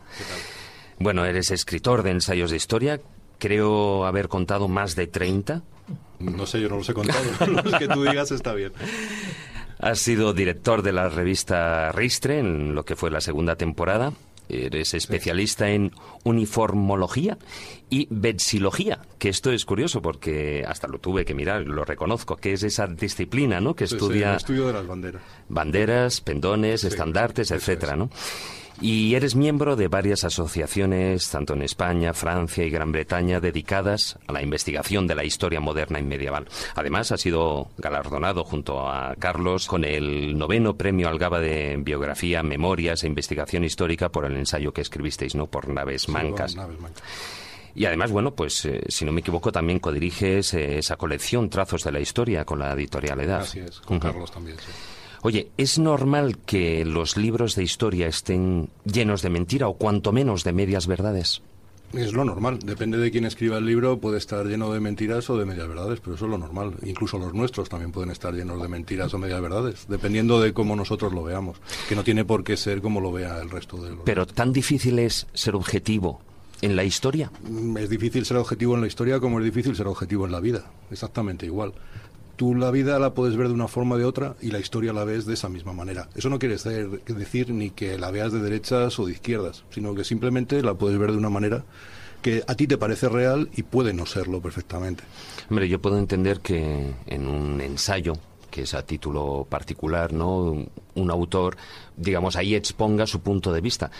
Bueno, 1.01 1.25
eres 1.25 1.51
escritor 1.51 2.05
de 2.05 2.13
ensayos 2.13 2.53
de 2.53 2.57
historia. 2.59 3.01
Creo 3.39 4.07
haber 4.07 4.29
contado 4.29 4.69
más 4.69 4.95
de 4.95 5.09
30. 5.09 5.63
No 6.21 6.47
sé, 6.47 6.61
yo 6.61 6.69
no 6.69 6.77
los 6.77 6.89
he 6.89 6.95
contado. 6.95 7.25
los 7.65 7.75
que 7.75 7.89
tú 7.89 8.05
digas 8.05 8.31
está 8.31 8.55
bien. 8.55 8.73
Has 9.81 9.99
sido 9.99 10.33
director 10.33 10.83
de 10.83 10.93
la 10.93 11.09
revista 11.09 11.91
Ristre 11.91 12.39
en 12.39 12.75
lo 12.75 12.85
que 12.85 12.95
fue 12.95 13.11
la 13.11 13.21
segunda 13.21 13.57
temporada. 13.57 14.13
Eres 14.51 14.95
especialista 14.95 15.71
en 15.71 15.93
uniformología 16.25 17.39
y 17.89 18.07
vexilogía, 18.11 19.01
que 19.19 19.29
esto 19.29 19.51
es 19.53 19.65
curioso 19.65 20.03
porque 20.03 20.65
hasta 20.67 20.89
lo 20.89 20.99
tuve 20.99 21.25
que 21.25 21.35
mirar, 21.35 21.63
lo 21.63 21.85
reconozco, 21.85 22.37
que 22.37 22.53
es 22.53 22.63
esa 22.63 22.87
disciplina, 22.87 23.61
¿no? 23.61 23.75
Que 23.75 23.85
estudia... 23.85 24.31
el 24.31 24.37
estudio 24.37 24.67
de 24.67 24.73
las 24.73 24.87
banderas. 24.87 25.23
Banderas, 25.49 26.21
pendones, 26.21 26.85
estandartes, 26.85 27.51
etcétera, 27.51 27.97
¿no? 27.97 28.11
Y 28.83 29.15
eres 29.15 29.37
miembro 29.37 29.77
de 29.77 29.89
varias 29.89 30.25
asociaciones, 30.25 31.29
tanto 31.29 31.53
en 31.53 31.61
España, 31.61 32.15
Francia 32.15 32.65
y 32.65 32.71
Gran 32.71 32.93
Bretaña, 32.93 33.39
dedicadas 33.39 34.19
a 34.27 34.33
la 34.33 34.43
investigación 34.43 35.07
de 35.07 35.15
la 35.15 35.25
historia 35.25 35.61
moderna 35.61 36.01
y 36.01 36.03
medieval. 36.03 36.49
Además, 36.75 37.13
ha 37.13 37.19
sido 37.19 37.69
galardonado 37.77 38.43
junto 38.43 38.89
a 38.89 39.15
Carlos 39.19 39.67
con 39.67 39.85
el 39.85 40.39
noveno 40.39 40.79
premio 40.79 41.09
Algaba 41.09 41.41
de 41.41 41.77
Biografía, 41.79 42.43
Memorias 42.43 43.05
e 43.05 43.07
Investigación 43.07 43.65
Histórica 43.65 44.09
por 44.09 44.25
el 44.25 44.37
ensayo 44.37 44.73
que 44.73 44.81
escribisteis, 44.81 45.35
¿no? 45.35 45.47
Por 45.47 45.69
Naves 45.69 46.09
Mancas. 46.09 46.57
Y 47.75 47.85
además, 47.85 48.11
bueno, 48.11 48.35
pues 48.35 48.65
eh, 48.65 48.83
si 48.89 49.05
no 49.05 49.13
me 49.13 49.21
equivoco, 49.21 49.53
también 49.53 49.79
codiriges 49.79 50.55
eh, 50.55 50.79
esa 50.79 50.97
colección 50.97 51.51
Trazos 51.51 51.85
de 51.85 51.93
la 51.93 52.01
Historia 52.01 52.47
con 52.47 52.59
la 52.59 52.73
editorial 52.73 53.21
Edad. 53.21 53.43
Así 53.43 53.61
es, 53.61 53.79
con 53.81 54.01
Carlos 54.01 54.31
también, 54.31 54.57
sí. 54.59 54.73
Oye, 55.23 55.51
¿es 55.59 55.79
normal 55.79 56.39
que 56.39 56.85
los 56.87 57.19
libros 57.19 57.55
de 57.55 57.63
historia 57.63 58.07
estén 58.07 58.71
llenos 58.85 59.21
de 59.21 59.29
mentira 59.29 59.69
o 59.69 59.75
cuanto 59.75 60.13
menos 60.13 60.45
de 60.45 60.55
medias 60.55 60.87
verdades? 60.87 61.43
Es 61.93 62.13
lo 62.15 62.25
normal, 62.25 62.61
depende 62.61 62.97
de 62.99 63.11
quién 63.11 63.25
escriba 63.25 63.59
el 63.59 63.67
libro, 63.67 63.99
puede 63.99 64.17
estar 64.17 64.47
lleno 64.47 64.73
de 64.73 64.79
mentiras 64.81 65.29
o 65.29 65.37
de 65.37 65.45
medias 65.45 65.69
verdades, 65.69 66.01
pero 66.01 66.15
eso 66.15 66.25
es 66.25 66.31
lo 66.31 66.39
normal. 66.39 66.75
Incluso 66.85 67.19
los 67.19 67.35
nuestros 67.35 67.69
también 67.69 67.91
pueden 67.91 68.11
estar 68.11 68.33
llenos 68.33 68.63
de 68.63 68.69
mentiras 68.69 69.13
o 69.13 69.19
medias 69.19 69.43
verdades, 69.43 69.87
dependiendo 69.89 70.41
de 70.41 70.55
cómo 70.55 70.75
nosotros 70.75 71.13
lo 71.13 71.25
veamos, 71.25 71.59
que 71.89 71.97
no 71.97 72.05
tiene 72.05 72.25
por 72.25 72.45
qué 72.45 72.57
ser 72.57 72.81
como 72.81 73.01
lo 73.01 73.13
vea 73.13 73.41
el 73.43 73.51
resto 73.51 73.77
de 73.77 73.91
los. 73.91 74.01
Pero 74.05 74.25
tan 74.27 74.53
difícil 74.53 75.01
es 75.01 75.27
ser 75.35 75.57
objetivo 75.57 76.21
en 76.63 76.77
la 76.77 76.85
historia. 76.85 77.31
Mm, 77.43 77.77
es 77.79 77.91
difícil 77.91 78.25
ser 78.25 78.37
objetivo 78.37 78.77
en 78.77 78.83
la 78.83 78.87
historia 78.87 79.19
como 79.19 79.41
es 79.41 79.45
difícil 79.45 79.75
ser 79.75 79.89
objetivo 79.89 80.25
en 80.25 80.33
la 80.33 80.41
vida, 80.41 80.71
exactamente 80.91 81.45
igual 81.45 81.75
tú 82.41 82.55
la 82.55 82.71
vida 82.71 82.99
la 82.99 83.13
puedes 83.13 83.37
ver 83.37 83.49
de 83.49 83.53
una 83.53 83.69
forma 83.69 83.97
o 83.97 83.99
de 83.99 84.07
otra 84.07 84.35
y 84.41 84.51
la 84.51 84.59
historia 84.59 84.95
la 84.95 85.05
ves 85.05 85.27
de 85.27 85.35
esa 85.35 85.51
misma 85.51 85.75
manera. 85.75 86.09
Eso 86.15 86.31
no 86.31 86.39
quiere 86.39 86.57
decir 86.57 87.51
ni 87.51 87.69
que 87.69 87.99
la 87.99 88.11
veas 88.11 88.33
de 88.33 88.41
derechas 88.41 88.99
o 88.99 89.05
de 89.05 89.13
izquierdas, 89.13 89.63
sino 89.69 89.95
que 89.95 90.05
simplemente 90.05 90.63
la 90.63 90.73
puedes 90.73 90.99
ver 90.99 91.13
de 91.13 91.19
una 91.19 91.29
manera 91.29 91.65
que 92.23 92.43
a 92.47 92.55
ti 92.55 92.67
te 92.67 92.79
parece 92.79 93.11
real 93.11 93.51
y 93.55 93.63
puede 93.63 93.93
no 93.93 94.07
serlo 94.07 94.41
perfectamente. 94.41 95.05
Hombre, 95.51 95.69
yo 95.69 95.83
puedo 95.83 95.99
entender 95.99 96.41
que 96.41 96.95
en 97.05 97.27
un 97.27 97.61
ensayo 97.61 98.15
que 98.51 98.63
es 98.63 98.73
a 98.73 98.87
título 98.87 99.47
particular, 99.47 100.15
¿no? 100.15 100.67
Un 100.95 101.11
autor, 101.11 101.59
digamos, 101.95 102.37
ahí 102.37 102.55
exponga 102.55 103.07
su 103.07 103.21
punto 103.21 103.53
de 103.53 103.61
vista. 103.61 103.91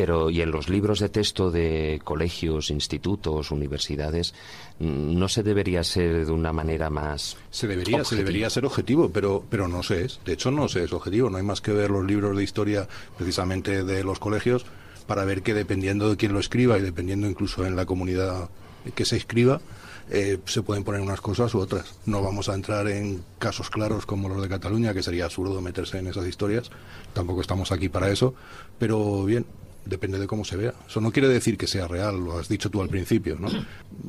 Pero, 0.00 0.30
y 0.30 0.40
en 0.40 0.50
los 0.50 0.70
libros 0.70 0.98
de 1.00 1.10
texto 1.10 1.50
de 1.50 2.00
colegios, 2.02 2.70
institutos, 2.70 3.50
universidades, 3.50 4.32
mm, 4.78 5.18
no 5.18 5.28
se 5.28 5.42
debería 5.42 5.84
ser 5.84 6.24
de 6.24 6.32
una 6.32 6.54
manera 6.54 6.88
más. 6.88 7.36
Se 7.50 7.66
debería, 7.66 8.02
se 8.02 8.16
debería 8.16 8.48
ser 8.48 8.64
objetivo, 8.64 9.10
pero, 9.10 9.44
pero 9.50 9.68
no 9.68 9.82
se 9.82 10.06
es. 10.06 10.18
De 10.24 10.32
hecho, 10.32 10.50
no 10.50 10.70
se 10.70 10.84
es 10.84 10.94
objetivo. 10.94 11.28
No 11.28 11.36
hay 11.36 11.42
más 11.42 11.60
que 11.60 11.72
ver 11.72 11.90
los 11.90 12.06
libros 12.06 12.34
de 12.34 12.42
historia, 12.42 12.88
precisamente 13.18 13.84
de 13.84 14.02
los 14.02 14.18
colegios, 14.18 14.64
para 15.06 15.26
ver 15.26 15.42
que 15.42 15.52
dependiendo 15.52 16.08
de 16.08 16.16
quién 16.16 16.32
lo 16.32 16.40
escriba 16.40 16.78
y 16.78 16.80
dependiendo 16.80 17.28
incluso 17.28 17.66
en 17.66 17.76
la 17.76 17.84
comunidad 17.84 18.48
que 18.94 19.04
se 19.04 19.18
escriba, 19.18 19.60
eh, 20.08 20.38
se 20.46 20.62
pueden 20.62 20.82
poner 20.82 21.02
unas 21.02 21.20
cosas 21.20 21.54
u 21.54 21.58
otras. 21.58 21.94
No 22.06 22.22
vamos 22.22 22.48
a 22.48 22.54
entrar 22.54 22.88
en 22.88 23.22
casos 23.38 23.68
claros 23.68 24.06
como 24.06 24.30
los 24.30 24.40
de 24.40 24.48
Cataluña, 24.48 24.94
que 24.94 25.02
sería 25.02 25.26
absurdo 25.26 25.60
meterse 25.60 25.98
en 25.98 26.06
esas 26.06 26.26
historias. 26.26 26.70
Tampoco 27.12 27.42
estamos 27.42 27.70
aquí 27.70 27.90
para 27.90 28.10
eso. 28.10 28.34
Pero 28.78 29.24
bien, 29.24 29.44
depende 29.84 30.18
de 30.18 30.26
cómo 30.26 30.44
se 30.44 30.56
vea. 30.56 30.74
Eso 30.88 31.00
no 31.00 31.12
quiere 31.12 31.28
decir 31.28 31.56
que 31.56 31.66
sea 31.66 31.88
real, 31.88 32.24
lo 32.24 32.38
has 32.38 32.48
dicho 32.48 32.70
tú 32.70 32.80
al 32.82 32.88
principio, 32.88 33.36
¿no? 33.38 33.48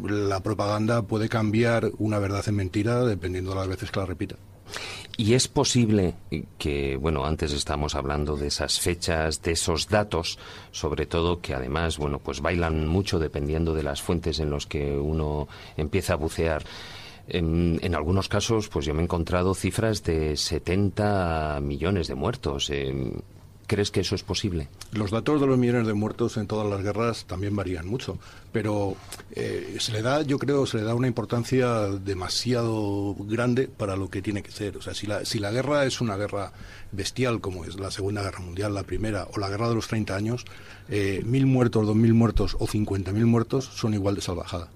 La 0.09 0.41
propaganda 0.41 1.01
puede 1.03 1.29
cambiar 1.29 1.91
una 1.97 2.19
verdad 2.19 2.43
en 2.47 2.55
mentira 2.55 3.03
dependiendo 3.05 3.51
de 3.51 3.57
las 3.57 3.67
veces 3.67 3.91
que 3.91 3.99
la 3.99 4.05
repita. 4.05 4.35
Y 5.17 5.33
es 5.33 5.47
posible 5.47 6.15
que, 6.57 6.95
bueno, 6.95 7.25
antes 7.25 7.51
estamos 7.51 7.95
hablando 7.95 8.37
de 8.37 8.47
esas 8.47 8.79
fechas, 8.79 9.41
de 9.41 9.51
esos 9.51 9.89
datos, 9.89 10.39
sobre 10.71 11.05
todo 11.05 11.41
que 11.41 11.53
además, 11.53 11.97
bueno, 11.97 12.19
pues 12.19 12.41
bailan 12.41 12.87
mucho 12.87 13.19
dependiendo 13.19 13.73
de 13.73 13.83
las 13.83 14.01
fuentes 14.01 14.39
en 14.39 14.49
los 14.49 14.65
que 14.65 14.97
uno 14.97 15.47
empieza 15.77 16.13
a 16.13 16.17
bucear. 16.17 16.63
En, 17.27 17.93
algunos 17.93 18.29
casos, 18.29 18.67
pues 18.69 18.85
yo 18.85 18.93
me 18.93 19.01
he 19.01 19.03
encontrado 19.03 19.53
cifras 19.53 20.03
de 20.03 20.35
70 20.35 21.59
millones 21.61 22.07
de 22.07 22.15
muertos. 22.15 22.71
¿Crees 23.71 23.89
que 23.89 24.01
eso 24.01 24.15
es 24.15 24.23
posible? 24.23 24.67
Los 24.91 25.11
datos 25.11 25.39
de 25.39 25.47
los 25.47 25.57
millones 25.57 25.87
de 25.87 25.93
muertos 25.93 26.35
en 26.35 26.45
todas 26.45 26.69
las 26.69 26.83
guerras 26.83 27.23
también 27.23 27.55
varían 27.55 27.87
mucho, 27.87 28.19
pero 28.51 28.97
eh, 29.31 29.77
se 29.79 29.93
le 29.93 30.01
da, 30.01 30.23
yo 30.23 30.39
creo, 30.39 30.65
se 30.65 30.75
le 30.75 30.83
da 30.83 30.93
una 30.93 31.07
importancia 31.07 31.85
demasiado 31.85 33.15
grande 33.17 33.69
para 33.69 33.95
lo 33.95 34.09
que 34.09 34.21
tiene 34.21 34.43
que 34.43 34.51
ser. 34.51 34.75
O 34.75 34.81
sea, 34.81 34.93
si 34.93 35.07
la, 35.07 35.23
si 35.23 35.39
la 35.39 35.51
guerra 35.51 35.85
es 35.85 36.01
una 36.01 36.17
guerra 36.17 36.51
bestial, 36.91 37.39
como 37.39 37.63
es 37.63 37.79
la 37.79 37.91
Segunda 37.91 38.21
Guerra 38.21 38.41
Mundial, 38.41 38.73
la 38.73 38.83
Primera, 38.83 39.29
o 39.33 39.39
la 39.39 39.47
Guerra 39.47 39.69
de 39.69 39.75
los 39.75 39.87
30 39.87 40.17
años, 40.17 40.43
eh, 40.89 41.21
mil 41.25 41.45
muertos, 41.45 41.87
dos 41.87 41.95
mil 41.95 42.13
muertos 42.13 42.57
o 42.59 42.67
cincuenta 42.67 43.13
mil 43.13 43.25
muertos 43.25 43.71
son 43.73 43.93
igual 43.93 44.15
de 44.15 44.21
salvajada. 44.21 44.67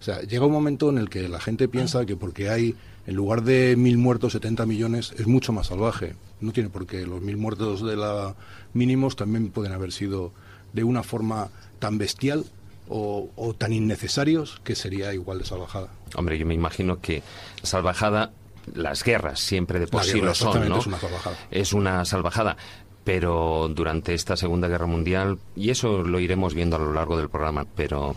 O 0.00 0.02
sea, 0.02 0.22
llega 0.22 0.46
un 0.46 0.52
momento 0.52 0.90
en 0.90 0.98
el 0.98 1.08
que 1.08 1.28
la 1.28 1.38
gente 1.38 1.68
piensa 1.68 2.04
que 2.04 2.16
porque 2.16 2.50
hay, 2.50 2.74
en 3.10 3.16
lugar 3.16 3.42
de 3.42 3.74
mil 3.74 3.98
muertos, 3.98 4.34
70 4.34 4.66
millones, 4.66 5.12
es 5.18 5.26
mucho 5.26 5.52
más 5.52 5.66
salvaje. 5.66 6.14
No 6.40 6.52
tiene 6.52 6.70
por 6.70 6.86
qué. 6.86 7.04
Los 7.04 7.20
mil 7.20 7.36
muertos 7.36 7.84
de 7.84 7.96
la 7.96 8.36
mínimos 8.72 9.16
también 9.16 9.50
pueden 9.50 9.72
haber 9.72 9.90
sido 9.90 10.30
de 10.72 10.84
una 10.84 11.02
forma 11.02 11.48
tan 11.80 11.98
bestial 11.98 12.44
o, 12.88 13.28
tan 13.58 13.72
innecesarios 13.72 14.60
que 14.62 14.76
sería 14.76 15.12
igual 15.12 15.40
de 15.40 15.44
salvajada. 15.44 15.88
Hombre, 16.14 16.38
yo 16.38 16.46
me 16.46 16.54
imagino 16.54 17.00
que 17.00 17.24
salvajada, 17.64 18.30
las 18.74 19.02
guerras 19.02 19.40
siempre 19.40 19.80
de 19.80 19.88
por 19.88 20.04
sí 20.04 20.20
lo 20.20 20.32
son, 20.32 20.68
¿no? 20.68 20.78
Es 20.78 20.86
una 20.86 21.00
salvajada. 21.00 21.36
Es 21.50 21.72
una 21.72 22.04
salvajada 22.04 22.56
pero 23.02 23.68
durante 23.74 24.14
esta 24.14 24.36
Segunda 24.36 24.68
Guerra 24.68 24.86
Mundial, 24.86 25.38
y 25.56 25.70
eso 25.70 26.02
lo 26.02 26.20
iremos 26.20 26.54
viendo 26.54 26.76
a 26.76 26.78
lo 26.78 26.92
largo 26.92 27.16
del 27.16 27.28
programa, 27.28 27.66
pero 27.74 28.14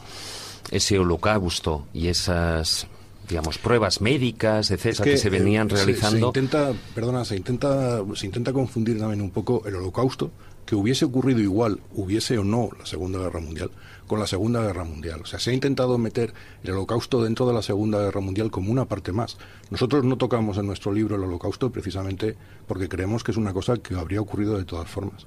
ese 0.69 0.99
holocausto 0.99 1.87
y 1.93 2.09
esas 2.09 2.87
digamos 3.27 3.57
pruebas 3.57 4.01
médicas 4.01 4.71
etcétera 4.71 5.03
que, 5.11 5.17
se 5.17 5.29
venían 5.29 5.69
realizando 5.69 6.31
se, 6.33 6.39
intenta 6.39 6.73
perdona 6.93 7.25
se 7.25 7.35
intenta 7.35 8.01
se 8.15 8.25
intenta 8.25 8.53
confundir 8.53 8.99
también 8.99 9.21
un 9.21 9.31
poco 9.31 9.63
el 9.65 9.75
holocausto 9.75 10.31
que 10.65 10.75
hubiese 10.75 11.05
ocurrido 11.05 11.39
igual 11.39 11.79
hubiese 11.93 12.37
o 12.37 12.43
no 12.43 12.69
la 12.77 12.85
segunda 12.85 13.19
guerra 13.19 13.39
mundial 13.39 13.71
con 14.07 14.19
la 14.19 14.27
segunda 14.27 14.61
guerra 14.61 14.83
mundial. 14.83 15.21
O 15.23 15.25
sea 15.25 15.39
se 15.39 15.51
ha 15.51 15.53
intentado 15.53 15.97
meter 15.97 16.33
el 16.63 16.71
holocausto 16.71 17.23
dentro 17.23 17.47
de 17.47 17.53
la 17.53 17.61
segunda 17.61 17.99
guerra 17.99 18.21
mundial 18.21 18.51
como 18.51 18.71
una 18.71 18.85
parte 18.85 19.11
más. 19.11 19.37
Nosotros 19.69 20.03
no 20.03 20.17
tocamos 20.17 20.57
en 20.57 20.67
nuestro 20.67 20.91
libro 20.91 21.15
el 21.15 21.23
holocausto 21.23 21.71
precisamente 21.71 22.35
porque 22.67 22.89
creemos 22.89 23.23
que 23.23 23.31
es 23.31 23.37
una 23.37 23.53
cosa 23.53 23.77
que 23.77 23.95
habría 23.95 24.21
ocurrido 24.21 24.57
de 24.57 24.65
todas 24.65 24.89
formas. 24.89 25.25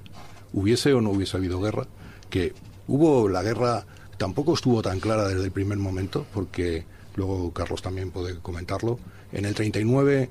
Hubiese 0.53 0.93
o 0.93 1.01
no 1.01 1.11
hubiese 1.11 1.37
habido 1.37 1.61
guerra 1.61 1.87
que 2.31 2.55
hubo 2.87 3.29
la 3.29 3.43
guerra 3.43 3.87
tampoco 4.17 4.55
estuvo 4.55 4.83
tan 4.83 5.01
clara 5.01 5.29
desde 5.29 5.45
el 5.45 5.53
primer 5.53 5.79
momento, 5.79 6.27
porque 6.33 6.85
luego 7.17 7.53
Carlos 7.53 7.83
también 7.83 8.11
puede 8.11 8.39
comentarlo. 8.39 8.99
En 9.33 9.45
el 9.45 9.55
39 9.55 10.31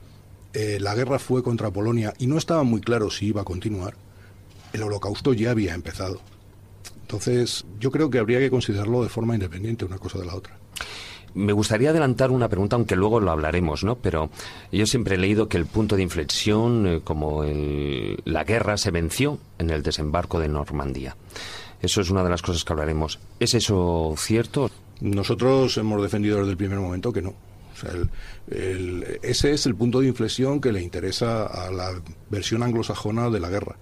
eh, 0.56 0.78
la 0.80 0.96
guerra 0.96 1.20
fue 1.20 1.44
contra 1.44 1.70
Polonia 1.70 2.14
y 2.18 2.28
no 2.28 2.38
estaba 2.38 2.64
muy 2.64 2.80
claro 2.80 3.12
si 3.12 3.28
iba 3.28 3.42
a 3.42 3.46
continuar. 3.46 3.96
El 4.72 4.84
holocausto 4.84 5.34
ya 5.34 5.52
había 5.52 5.74
empezado. 5.74 6.22
Entonces, 7.02 7.66
yo 7.78 7.92
creo 7.92 8.10
que 8.10 8.20
habría 8.20 8.40
que 8.40 8.50
considerarlo 8.50 9.04
de 9.04 9.10
forma 9.10 9.36
independiente 9.36 9.84
una 9.84 9.98
cosa 9.98 10.18
de 10.18 10.26
la 10.26 10.36
otra. 10.36 10.58
Me 11.34 11.52
gustaría 11.52 11.90
adelantar 11.90 12.32
una 12.32 12.48
pregunta, 12.48 12.78
aunque 12.78 12.96
luego 12.96 13.20
lo 13.20 13.32
hablaremos, 13.32 13.84
¿no? 13.84 13.98
Pero 13.98 14.30
yo 14.72 14.86
siempre 14.86 15.16
he 15.16 15.18
leído 15.18 15.50
que 15.50 15.58
el 15.58 15.66
punto 15.66 15.98
de 15.98 16.04
inflexión, 16.04 16.88
eh, 16.88 17.02
como 17.04 17.44
la 17.44 18.44
guerra, 18.46 18.78
se 18.78 18.92
venció 18.92 19.40
en 19.60 19.70
el 19.72 19.84
desembarco 19.84 20.40
de 20.40 20.48
Normandía. 20.48 21.18
Eso 21.82 22.00
es 22.00 22.10
una 22.10 22.24
de 22.24 22.30
las 22.30 22.42
cosas 22.42 22.64
que 22.64 22.72
hablaremos. 22.72 23.20
¿Es 23.42 23.54
eso 23.54 24.16
cierto? 24.18 24.72
Nosotros 25.02 25.78
hemos 25.78 26.02
defendido 26.02 26.40
desde 26.40 26.52
el 26.52 26.58
primer 26.58 26.80
momento 26.80 27.12
que 27.12 27.22
no. 27.22 27.34
ese 28.50 29.52
es 29.52 29.66
el 29.66 29.76
punto 29.76 30.00
de 30.00 30.08
inflexión 30.08 30.62
que 30.62 30.72
le 30.72 30.82
interesa 30.82 31.46
a 31.46 31.72
la 31.72 32.02
versión 32.30 32.64
anglosajona 32.64 33.30
de 33.30 33.40
la 33.40 33.50
guerra. 33.50 33.78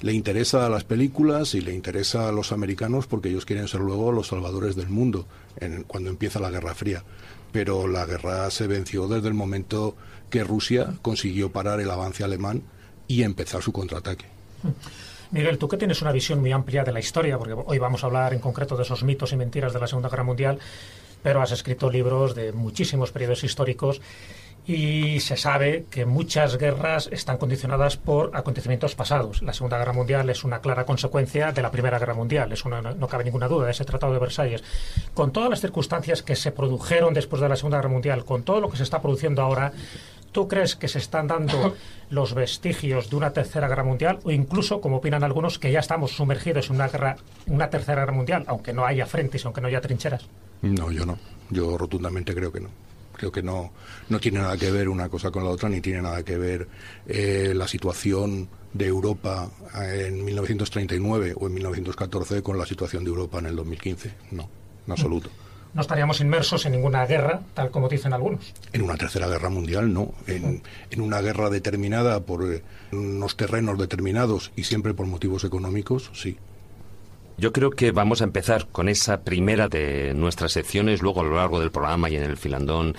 Le 0.00 0.12
interesa 0.12 0.66
a 0.66 0.68
las 0.68 0.84
películas 0.84 1.54
y 1.54 1.60
le 1.60 1.74
interesa 1.74 2.28
a 2.28 2.32
los 2.32 2.52
americanos 2.52 3.06
porque 3.06 3.30
ellos 3.30 3.46
quieren 3.46 3.66
ser 3.66 3.80
luego 3.80 4.12
los 4.12 4.28
salvadores 4.28 4.76
del 4.76 4.88
mundo 4.88 5.26
en, 5.56 5.82
cuando 5.82 6.10
empieza 6.10 6.38
la 6.38 6.50
Guerra 6.50 6.74
Fría. 6.74 7.02
Pero 7.50 7.88
la 7.88 8.06
guerra 8.06 8.48
se 8.50 8.66
venció 8.66 9.08
desde 9.08 9.28
el 9.28 9.34
momento 9.34 9.96
que 10.30 10.44
Rusia 10.44 10.94
consiguió 11.02 11.50
parar 11.50 11.80
el 11.80 11.90
avance 11.90 12.22
alemán 12.22 12.62
y 13.08 13.22
empezar 13.22 13.62
su 13.62 13.72
contraataque. 13.72 14.26
Miguel, 15.30 15.58
tú 15.58 15.68
que 15.68 15.76
tienes 15.76 16.00
una 16.00 16.12
visión 16.12 16.40
muy 16.40 16.52
amplia 16.52 16.84
de 16.84 16.92
la 16.92 17.00
historia, 17.00 17.36
porque 17.36 17.54
hoy 17.54 17.78
vamos 17.78 18.02
a 18.02 18.06
hablar 18.06 18.32
en 18.32 18.40
concreto 18.40 18.76
de 18.76 18.82
esos 18.82 19.02
mitos 19.02 19.32
y 19.32 19.36
mentiras 19.36 19.74
de 19.74 19.80
la 19.80 19.86
Segunda 19.86 20.08
Guerra 20.08 20.24
Mundial, 20.24 20.58
pero 21.22 21.42
has 21.42 21.52
escrito 21.52 21.90
libros 21.90 22.34
de 22.34 22.52
muchísimos 22.52 23.12
periodos 23.12 23.44
históricos 23.44 24.00
y 24.66 25.20
se 25.20 25.36
sabe 25.36 25.86
que 25.90 26.06
muchas 26.06 26.56
guerras 26.58 27.08
están 27.12 27.36
condicionadas 27.38 27.96
por 27.96 28.36
acontecimientos 28.36 28.94
pasados. 28.94 29.42
La 29.42 29.52
Segunda 29.52 29.78
Guerra 29.78 29.92
Mundial 29.92 30.28
es 30.30 30.44
una 30.44 30.60
clara 30.60 30.86
consecuencia 30.86 31.52
de 31.52 31.62
la 31.62 31.70
Primera 31.70 31.98
Guerra 31.98 32.14
Mundial, 32.14 32.54
no, 32.98 33.08
cabe 33.08 33.24
ninguna 33.24 33.48
duda, 33.48 33.66
de 33.66 33.72
ese 33.72 33.84
Tratado 33.84 34.12
de 34.14 34.18
Versalles. 34.18 34.62
Con 35.12 35.32
todas 35.32 35.50
las 35.50 35.60
circunstancias 35.60 36.22
que 36.22 36.36
se 36.36 36.52
produjeron 36.52 37.12
después 37.12 37.40
de 37.42 37.48
la 37.48 37.56
Segunda 37.56 37.78
Guerra 37.78 37.90
Mundial, 37.90 38.24
con 38.24 38.44
todo 38.44 38.60
lo 38.60 38.70
que 38.70 38.78
se 38.78 38.82
está 38.82 39.00
produciendo 39.02 39.42
ahora, 39.42 39.72
¿Tú 40.32 40.46
crees 40.46 40.76
que 40.76 40.88
se 40.88 40.98
están 40.98 41.26
dando 41.26 41.74
los 42.10 42.34
vestigios 42.34 43.10
de 43.10 43.16
una 43.16 43.32
tercera 43.32 43.68
guerra 43.68 43.84
mundial 43.84 44.18
o 44.24 44.30
incluso, 44.30 44.80
como 44.80 44.98
opinan 44.98 45.24
algunos, 45.24 45.58
que 45.58 45.72
ya 45.72 45.80
estamos 45.80 46.12
sumergidos 46.12 46.70
en 46.70 46.76
una 46.76 46.88
guerra, 46.88 47.16
una 47.46 47.70
tercera 47.70 48.02
guerra 48.02 48.12
mundial, 48.12 48.44
aunque 48.46 48.72
no 48.72 48.84
haya 48.84 49.06
frentes, 49.06 49.44
aunque 49.44 49.60
no 49.60 49.68
haya 49.68 49.80
trincheras? 49.80 50.26
No, 50.62 50.90
yo 50.90 51.06
no. 51.06 51.18
Yo 51.50 51.78
rotundamente 51.78 52.34
creo 52.34 52.52
que 52.52 52.60
no. 52.60 52.68
Creo 53.16 53.32
que 53.32 53.42
no, 53.42 53.72
no 54.08 54.20
tiene 54.20 54.38
nada 54.38 54.56
que 54.56 54.70
ver 54.70 54.88
una 54.88 55.08
cosa 55.08 55.30
con 55.30 55.42
la 55.42 55.50
otra, 55.50 55.68
ni 55.68 55.80
tiene 55.80 56.02
nada 56.02 56.22
que 56.22 56.38
ver 56.38 56.68
eh, 57.06 57.52
la 57.54 57.66
situación 57.66 58.48
de 58.72 58.86
Europa 58.86 59.50
en 59.74 60.24
1939 60.24 61.34
o 61.36 61.46
en 61.46 61.54
1914 61.54 62.42
con 62.42 62.58
la 62.58 62.66
situación 62.66 63.02
de 63.02 63.10
Europa 63.10 63.38
en 63.38 63.46
el 63.46 63.56
2015. 63.56 64.14
No, 64.32 64.48
en 64.86 64.92
absoluto 64.92 65.30
no 65.78 65.82
estaríamos 65.82 66.20
inmersos 66.20 66.66
en 66.66 66.72
ninguna 66.72 67.06
guerra, 67.06 67.40
tal 67.54 67.70
como 67.70 67.88
dicen 67.88 68.12
algunos. 68.12 68.52
En 68.72 68.82
una 68.82 68.96
tercera 68.96 69.28
guerra 69.28 69.48
mundial, 69.48 69.92
no. 69.94 70.12
En, 70.26 70.60
una 71.00 71.20
guerra 71.20 71.50
determinada 71.50 72.18
por 72.18 72.52
eh, 72.52 72.64
unos 72.90 73.36
terrenos 73.36 73.78
determinados 73.78 74.50
y 74.56 74.64
siempre 74.64 74.92
por 74.92 75.06
motivos 75.06 75.44
económicos, 75.44 76.10
sí. 76.14 76.36
Yo 77.36 77.52
creo 77.52 77.70
que 77.70 77.92
vamos 77.92 78.22
a 78.22 78.24
empezar 78.24 78.66
con 78.72 78.88
esa 78.88 79.20
primera 79.20 79.68
de 79.68 80.14
nuestras 80.14 80.50
secciones, 80.50 81.00
luego 81.00 81.20
a 81.20 81.24
lo 81.24 81.36
largo 81.36 81.60
del 81.60 81.70
programa 81.70 82.10
y 82.10 82.16
en 82.16 82.24
el 82.24 82.36
filandón 82.36 82.96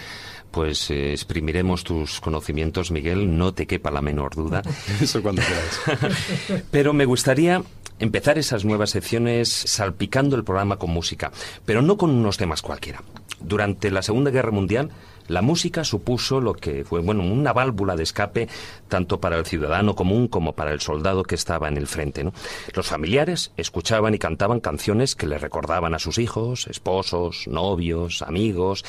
pues 0.52 0.90
eh, 0.90 1.12
exprimiremos 1.12 1.84
tus 1.84 2.20
conocimientos, 2.22 2.92
Miguel, 2.92 3.38
no 3.38 3.54
te 3.54 3.68
quepa 3.68 3.92
la 3.92 4.02
menor 4.02 4.36
duda. 4.36 4.64
Eso 5.02 5.22
cuando 5.22 5.42
quieras. 5.42 6.64
Pero 6.72 6.94
me 6.94 7.06
gustaría 7.06 7.62
empezar 8.00 8.38
esas 8.38 8.66
nuevas 8.66 8.92
secciones 8.92 9.50
salpicando 9.50 10.36
el 10.36 10.44
programa 10.44 10.78
con 10.78 10.92
música, 10.92 11.32
pero 11.66 11.82
no 11.82 11.98
con 11.98 12.10
unos 12.10 12.38
temas 12.38 12.62
cualquiera. 12.62 13.04
Durante 13.42 13.92
la 13.92 14.02
Segunda 14.02 14.32
Guerra 14.32 14.52
Mundial, 14.52 14.90
la 15.28 15.42
música 15.44 15.84
supuso 15.84 16.42
lo 16.42 16.54
que 16.54 16.84
fue, 16.84 17.02
bueno, 17.02 17.24
una 17.24 17.54
válvula 17.54 17.96
de 17.96 18.04
escape 18.04 18.50
tanto 18.88 19.22
para 19.22 19.38
el 19.38 19.46
ciudadano 19.46 19.96
común 19.96 20.28
como 20.28 20.54
para 20.54 20.74
el 20.74 20.82
soldado 20.82 21.24
que 21.24 21.36
estaba 21.36 21.68
en 21.68 21.78
el 21.78 21.88
frente. 21.88 22.30
Los 22.74 22.88
familiares 22.88 23.52
escuchaban 23.56 24.16
y 24.16 24.18
cantaban 24.18 24.60
canciones 24.60 25.16
que 25.16 25.28
le 25.28 25.38
recordaban 25.38 25.94
a 25.94 26.00
sus 26.00 26.18
hijos, 26.18 26.68
esposos, 26.68 27.48
novios, 27.48 28.24
amigos, 28.24 28.84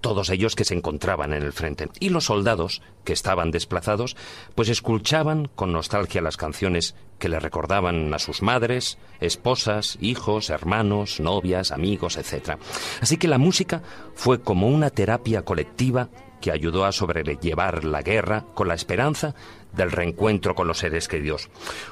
todos 0.00 0.28
ellos 0.28 0.54
que 0.54 0.64
se 0.64 0.74
encontraban 0.74 1.32
en 1.32 1.42
el 1.42 1.52
frente. 1.52 1.88
Y 1.98 2.10
los 2.10 2.24
soldados, 2.24 2.82
que 3.04 3.14
estaban 3.14 3.50
desplazados, 3.50 4.16
pues 4.54 4.68
escuchaban 4.68 5.48
con 5.54 5.72
nostalgia 5.72 6.20
las 6.20 6.36
canciones 6.36 6.94
que 7.18 7.28
le 7.28 7.40
recordaban 7.40 8.12
a 8.12 8.18
sus 8.18 8.42
madres, 8.42 8.98
esposas, 9.20 9.98
hijos, 10.00 10.50
hermanos, 10.50 11.20
novias, 11.20 11.72
amigos, 11.72 12.16
etc. 12.16 12.58
Así 13.00 13.16
que 13.16 13.28
la 13.28 13.38
música 13.38 13.82
fue 14.14 14.40
como 14.40 14.68
una 14.68 14.90
terapia 14.90 15.42
colectiva 15.42 16.08
que 16.40 16.52
ayudó 16.52 16.84
a 16.84 16.92
sobrellevar 16.92 17.84
la 17.84 18.02
guerra 18.02 18.44
con 18.54 18.68
la 18.68 18.74
esperanza 18.74 19.34
del 19.72 19.90
reencuentro 19.90 20.54
con 20.54 20.68
los 20.68 20.78
seres 20.78 21.08
queridos. 21.08 21.48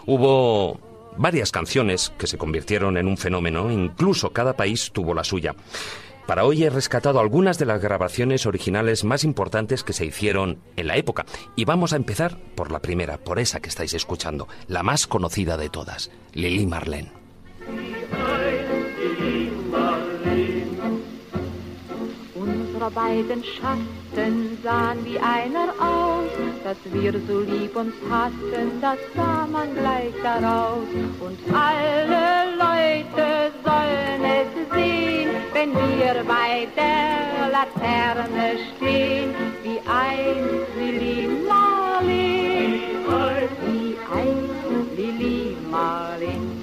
Hubo 0.07 0.79
varias 1.17 1.51
canciones 1.51 2.13
que 2.19 2.27
se 2.27 2.39
convirtieron 2.39 2.97
en 2.97 3.07
un 3.07 3.17
fenómeno, 3.17 3.71
incluso 3.71 4.31
cada 4.31 4.55
país 4.55 4.91
tuvo 4.93 5.15
la 5.15 5.25
suya. 5.25 5.55
Para 6.27 6.45
hoy 6.45 6.65
he 6.65 6.71
rescatado 6.71 7.21
algunas 7.21 7.59
de 7.59 7.67
las 7.67 7.81
grabaciones 7.81 8.47
originales 8.47 9.05
más 9.05 9.25
importantes 9.25 9.83
que 9.83 9.93
se 9.93 10.07
hicieron 10.07 10.61
en 10.77 10.87
la 10.87 10.97
época. 10.97 11.27
Y 11.57 11.65
vamos 11.65 11.93
a 11.93 11.97
empezar 11.97 12.39
por 12.55 12.71
la 12.71 12.81
primera, 12.81 13.19
por 13.19 13.39
esa 13.39 13.61
que 13.61 13.69
estáis 13.69 13.95
escuchando, 13.95 14.49
la 14.69 14.83
más 14.83 15.07
conocida 15.07 15.57
de 15.57 15.69
todas, 15.69 16.11
Lili 16.33 16.67
Marlene. 16.67 17.13
Beiden 22.90 23.42
Schatten 23.45 24.59
sahen 24.62 25.05
wie 25.05 25.18
einer 25.18 25.68
aus, 25.79 26.31
dass 26.64 26.77
wir 26.92 27.12
so 27.29 27.40
lieb 27.40 27.77
uns 27.77 27.95
hatten, 28.11 28.81
das 28.81 28.99
sah 29.14 29.47
man 29.47 29.75
gleich 29.75 30.12
daraus. 30.23 30.87
Und 31.21 31.38
alle 31.55 32.57
Leute 32.57 33.53
sollen 33.64 34.25
es 34.25 34.75
sehen, 34.75 35.31
wenn 35.53 35.73
wir 35.73 36.25
bei 36.25 36.66
der 36.77 37.51
Laterne 37.51 38.59
stehen, 38.77 39.35
wie 39.62 39.81
ein 39.88 40.45
Lili 40.79 41.29
Marlin, 41.49 42.81
wie 43.66 43.97
ein 44.12 44.51
Lili 44.97 45.57
Marlin. 45.71 46.62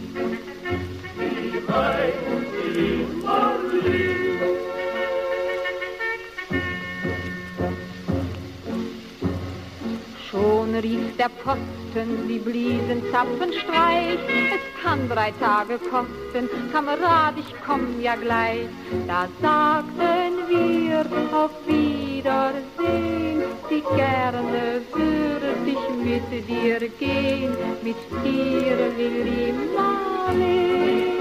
Der 11.18 11.30
Posten, 11.30 12.28
die 12.28 12.40
bliesen 12.40 13.04
Zapfenstreich. 13.12 14.20
Es 14.56 14.84
kann 14.84 15.08
drei 15.10 15.32
Tage 15.40 15.80
kosten, 15.80 16.50
Kamerad, 16.72 17.36
ich 17.38 17.54
komm 17.66 18.02
ja 18.02 18.16
gleich. 18.16 18.68
Da 19.08 19.28
sagten 19.42 20.38
wir 20.48 21.06
auf 21.36 21.52
Wiedersehen, 21.66 23.44
wie 23.70 23.84
gerne 23.96 24.82
würde 24.94 25.56
ich 25.66 25.84
mit 26.04 26.48
dir 26.48 26.80
gehen, 27.00 27.52
mit 27.84 27.98
dir, 28.24 28.78
Lili 28.98 29.54
Marleen, 29.76 31.06
mit 31.06 31.19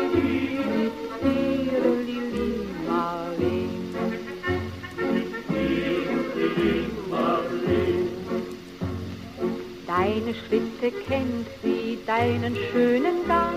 Deine 10.29 10.41
Schritte 10.41 10.91
kennt 11.09 11.49
sie, 11.63 11.99
deinen 12.07 12.55
schönen 12.71 13.27
Gang. 13.27 13.55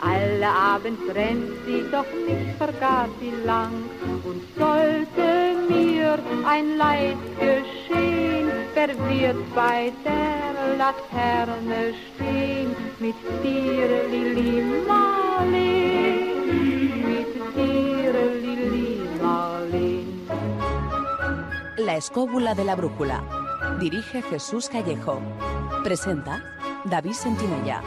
Alle 0.00 0.48
Abend 0.48 0.98
brennt 1.06 1.52
sie, 1.64 1.84
doch 1.92 2.10
nicht 2.26 2.56
vergaß 2.58 3.08
sie 3.20 3.32
lang. 3.46 3.70
Und 4.24 4.42
sollte 4.58 5.54
mir 5.68 6.18
ein 6.44 6.76
Leid 6.76 7.18
geschehen, 7.38 8.50
wer 8.74 8.88
wird 8.88 9.54
bei 9.54 9.92
der 10.04 10.76
Laterne 10.76 11.94
stehen? 12.16 12.74
Mit 12.98 13.14
dir, 13.44 13.86
Lili 14.10 14.60
Marleen, 14.88 16.36
mit 17.10 17.32
dir, 17.54 18.12
Lili 18.42 18.98
Marleen. 19.22 20.26
La 21.76 21.94
escóbula 21.96 22.54
de 22.54 22.64
la 22.64 22.74
brújula. 22.74 23.41
Dirige 23.80 24.22
Jesús 24.22 24.68
Callejo. 24.68 25.20
Presenta 25.84 26.42
David 26.84 27.12
Sentinella. 27.12 27.82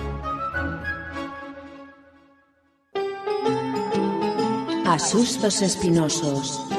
Asustos 4.85 5.61
espinosos. 5.61 6.74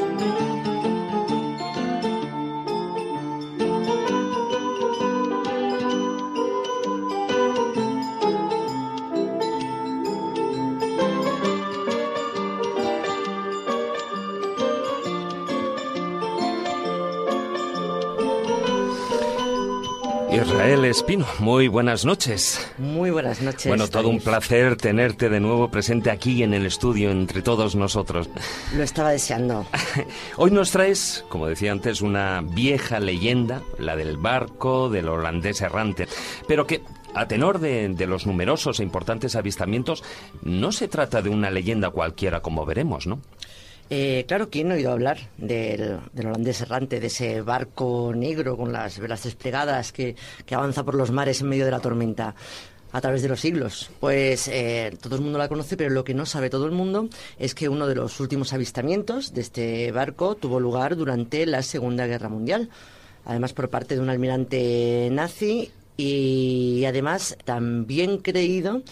Espino, 20.97 21.27
muy 21.41 21.69
buenas 21.69 22.07
noches. 22.07 22.73
Muy 22.79 23.11
buenas 23.11 23.43
noches. 23.43 23.67
Bueno, 23.67 23.87
todo 23.87 24.09
un 24.09 24.19
placer 24.19 24.77
tenerte 24.77 25.29
de 25.29 25.41
nuevo 25.41 25.71
presente 25.71 26.11
aquí 26.11 26.43
en 26.43 26.55
el 26.55 26.65
estudio 26.65 27.11
entre 27.11 27.43
todos 27.43 27.77
nosotros. 27.77 28.31
Lo 28.75 28.83
estaba 28.83 29.11
deseando. 29.11 29.67
Hoy 30.39 30.53
nos 30.53 30.71
traes, 30.71 31.23
como 31.29 31.49
decía 31.49 31.73
antes, 31.73 32.01
una 32.01 32.41
vieja 32.41 32.99
leyenda, 32.99 33.61
la 33.79 33.95
del 33.95 34.17
barco 34.17 34.89
del 34.89 35.11
holandés 35.11 35.61
errante, 35.61 36.09
pero 36.49 36.67
que 36.67 36.81
a 37.15 37.29
tenor 37.29 37.59
de, 37.59 37.91
de 37.91 38.07
los 38.07 38.27
numerosos 38.27 38.81
e 38.81 38.83
importantes 38.83 39.37
avistamientos, 39.37 40.03
no 40.43 40.73
se 40.73 40.89
trata 40.89 41.21
de 41.21 41.29
una 41.29 41.51
leyenda 41.51 41.91
cualquiera 41.91 42.41
como 42.41 42.65
veremos, 42.65 43.07
¿no? 43.07 43.21
Eh, 43.88 44.25
claro, 44.27 44.51
¿quién 44.51 44.68
no 44.68 44.75
ha 44.75 44.77
oído 44.77 44.90
hablar 44.90 45.18
del, 45.37 46.01
del 46.12 46.27
holandés 46.27 46.61
errante, 46.61 46.99
de 46.99 47.07
ese 47.07 47.40
barco 47.40 48.12
negro 48.14 48.57
con 48.57 48.72
las 48.72 48.99
velas 48.99 49.22
desplegadas 49.22 49.92
que, 49.92 50.16
avanza 50.51 50.85
por 50.85 50.96
los 50.96 51.12
mares 51.12 51.40
en 51.40 51.49
medio 51.49 51.64
de 51.64 51.70
la 51.70 51.81
tormenta? 51.81 52.35
a 52.92 53.01
través 53.01 53.20
de 53.20 53.29
los 53.29 53.40
siglos. 53.40 53.90
Pues 54.01 54.49
eh, 54.49 54.96
todo 55.03 55.16
el 55.16 55.20
mundo 55.20 55.38
la 55.38 55.49
conoce, 55.49 55.77
pero 55.77 55.90
lo 55.90 56.03
que 56.03 56.14
no 56.14 56.25
sabe 56.25 56.49
todo 56.49 56.64
el 56.64 56.72
mundo 56.72 57.11
es 57.38 57.55
que 57.55 57.68
uno 57.68 57.87
de 57.87 57.94
los 57.94 58.20
últimos 58.20 58.55
avistamientos 58.55 59.35
de 59.35 59.42
este 59.42 59.92
barco 59.92 60.35
tuvo 60.35 60.61
lugar 60.61 60.96
durante 60.96 61.44
la 61.44 61.61
Segunda 61.62 62.07
Guerra 62.07 62.31
Mundial, 62.31 62.70
además 63.27 63.53
por 63.53 63.68
parte 63.68 63.96
de 63.96 64.01
un 64.01 64.09
almirante 64.09 65.11
nazi 65.12 65.72
y 65.99 66.85
además 66.87 67.37
también 67.44 68.18
creído 68.18 68.83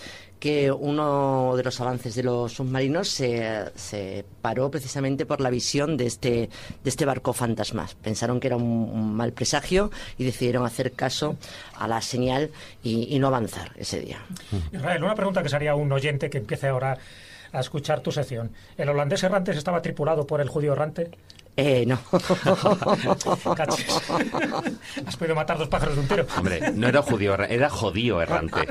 que 0.45 0.71
uno 0.71 1.55
de 1.57 1.63
los 1.63 1.81
avances 1.81 2.15
de 2.15 2.23
los 2.23 2.53
submarinos 2.53 3.09
se, 3.09 3.65
se, 3.77 4.27
paró 4.43 4.71
precisamente 4.71 5.25
por 5.25 5.41
la 5.41 5.49
visión 5.49 5.97
de 5.97 6.05
este, 6.05 6.51
de 6.83 6.91
este 6.91 7.07
barco 7.07 7.33
fantasma. 7.33 7.89
Pensaron 8.03 8.41
que 8.41 8.49
era 8.49 8.57
un, 8.57 9.15
mal 9.15 9.33
presagio 9.33 9.91
y 10.19 10.25
decidieron 10.25 10.67
hacer 10.67 10.93
caso 10.93 11.39
a 11.79 11.89
la 11.89 12.03
señal 12.03 12.51
y, 12.83 13.17
y 13.17 13.19
no 13.21 13.29
avanzar 13.29 13.73
ese 13.77 14.01
día. 14.01 14.19
Israel, 14.71 15.03
una 15.03 15.15
pregunta 15.15 15.43
que 15.43 15.49
sería 15.49 15.77
un 15.77 15.91
oyente 15.91 16.29
que 16.29 16.37
empiece 16.37 16.69
ahora 16.69 16.99
a 17.51 17.61
escuchar 17.61 18.01
tu 18.01 18.13
sección. 18.13 18.51
¿El 18.77 18.91
holandés 18.91 19.23
errante 19.23 19.53
estaba 19.53 19.81
tripulado 19.81 20.27
por 20.27 20.43
el 20.43 20.51
judío 20.51 20.73
errante? 20.73 21.11
Eh, 21.57 21.85
no. 21.87 21.99
Has 25.07 25.17
podido 25.17 25.37
matar 25.37 25.57
dos 25.57 25.69
pájaros 25.69 25.95
de 25.95 26.01
un 26.01 26.09
tiro. 26.09 26.27
Hombre, 26.37 26.73
no 26.73 26.89
era 26.89 27.01
judío, 27.01 27.35
era 27.45 27.71
judío 27.71 28.21
errante. 28.21 28.67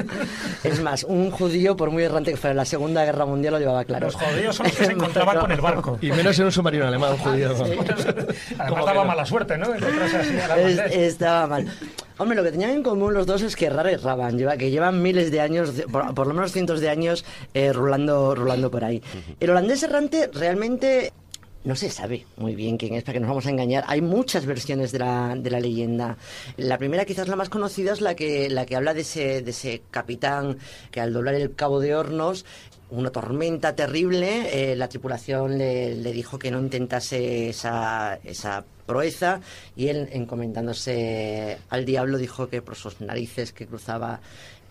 Es 0.63 0.81
más, 0.81 1.05
un 1.05 1.31
judío, 1.31 1.77
por 1.77 1.91
muy 1.91 2.03
errante 2.03 2.31
que 2.31 2.37
fuera 2.37 2.51
en 2.51 2.57
la 2.57 2.65
Segunda 2.65 3.05
Guerra 3.05 3.25
Mundial, 3.25 3.53
lo 3.53 3.59
llevaba 3.59 3.85
claro. 3.85 4.07
Los 4.07 4.15
judíos 4.15 4.55
son 4.55 4.65
los 4.67 4.75
que 4.75 4.85
se 4.85 4.91
encontraban 4.97 5.39
con 5.39 5.51
el 5.51 5.61
barco. 5.61 5.97
Y 6.01 6.11
menos 6.11 6.37
en 6.39 6.45
un 6.45 6.51
submarino 6.51 6.85
alemán, 6.85 7.13
un 7.13 7.19
judío. 7.19 7.55
Sí. 7.55 7.71
Además 8.59 8.85
daba 8.85 9.05
mala 9.05 9.25
suerte, 9.25 9.57
¿no? 9.57 9.73
Es, 9.73 10.79
estaba 10.91 11.47
mal. 11.47 11.71
Hombre, 12.17 12.35
lo 12.35 12.43
que 12.43 12.51
tenían 12.51 12.71
en 12.71 12.83
común 12.83 13.13
los 13.13 13.25
dos 13.25 13.41
es 13.41 13.55
que 13.55 13.65
errar 13.67 13.87
erraban, 13.87 14.37
lleva, 14.37 14.57
que 14.57 14.69
llevan 14.69 15.01
miles 15.01 15.31
de 15.31 15.41
años, 15.41 15.71
por, 15.91 16.13
por 16.13 16.27
lo 16.27 16.33
menos 16.33 16.51
cientos 16.51 16.79
de 16.79 16.89
años, 16.89 17.25
eh, 17.53 17.73
rulando, 17.73 18.35
rulando 18.35 18.69
por 18.69 18.83
ahí. 18.83 19.01
El 19.39 19.49
holandés 19.49 19.81
errante 19.83 20.29
realmente 20.31 21.11
no 21.63 21.75
se 21.75 21.89
sabe 21.89 22.25
muy 22.37 22.55
bien 22.55 22.77
quién 22.77 22.93
es, 22.93 23.03
para 23.03 23.13
que 23.13 23.19
nos 23.19 23.29
vamos 23.29 23.45
a 23.45 23.49
engañar. 23.49 23.83
Hay 23.87 24.01
muchas 24.01 24.45
versiones 24.45 24.91
de 24.91 24.99
la, 24.99 25.35
de 25.37 25.49
la 25.49 25.59
leyenda. 25.59 26.17
La 26.57 26.77
primera, 26.77 27.05
quizás 27.05 27.27
la 27.27 27.35
más 27.35 27.49
conocida, 27.49 27.93
es 27.93 28.01
la 28.01 28.15
que, 28.15 28.49
la 28.49 28.65
que 28.65 28.75
habla 28.75 28.93
de 28.93 29.01
ese, 29.01 29.41
de 29.41 29.51
ese 29.51 29.81
capitán 29.89 30.57
que 30.91 31.01
al 31.01 31.13
doblar 31.13 31.35
el 31.35 31.55
cabo 31.55 31.79
de 31.79 31.95
Hornos 31.95 32.45
una 32.89 33.09
tormenta 33.09 33.75
terrible, 33.75 34.71
eh, 34.71 34.75
la 34.75 34.87
tripulación 34.87 35.57
le, 35.57 35.95
le, 35.95 36.11
dijo 36.11 36.37
que 36.37 36.51
no 36.51 36.59
intentase 36.59 37.49
esa, 37.49 38.19
esa 38.23 38.65
proeza 38.85 39.41
y 39.75 39.87
él, 39.87 40.09
encomendándose 40.11 41.57
al 41.69 41.85
diablo, 41.85 42.17
dijo 42.17 42.49
que 42.49 42.61
por 42.61 42.75
sus 42.75 43.01
narices 43.01 43.51
que 43.51 43.65
cruzaba 43.65 44.19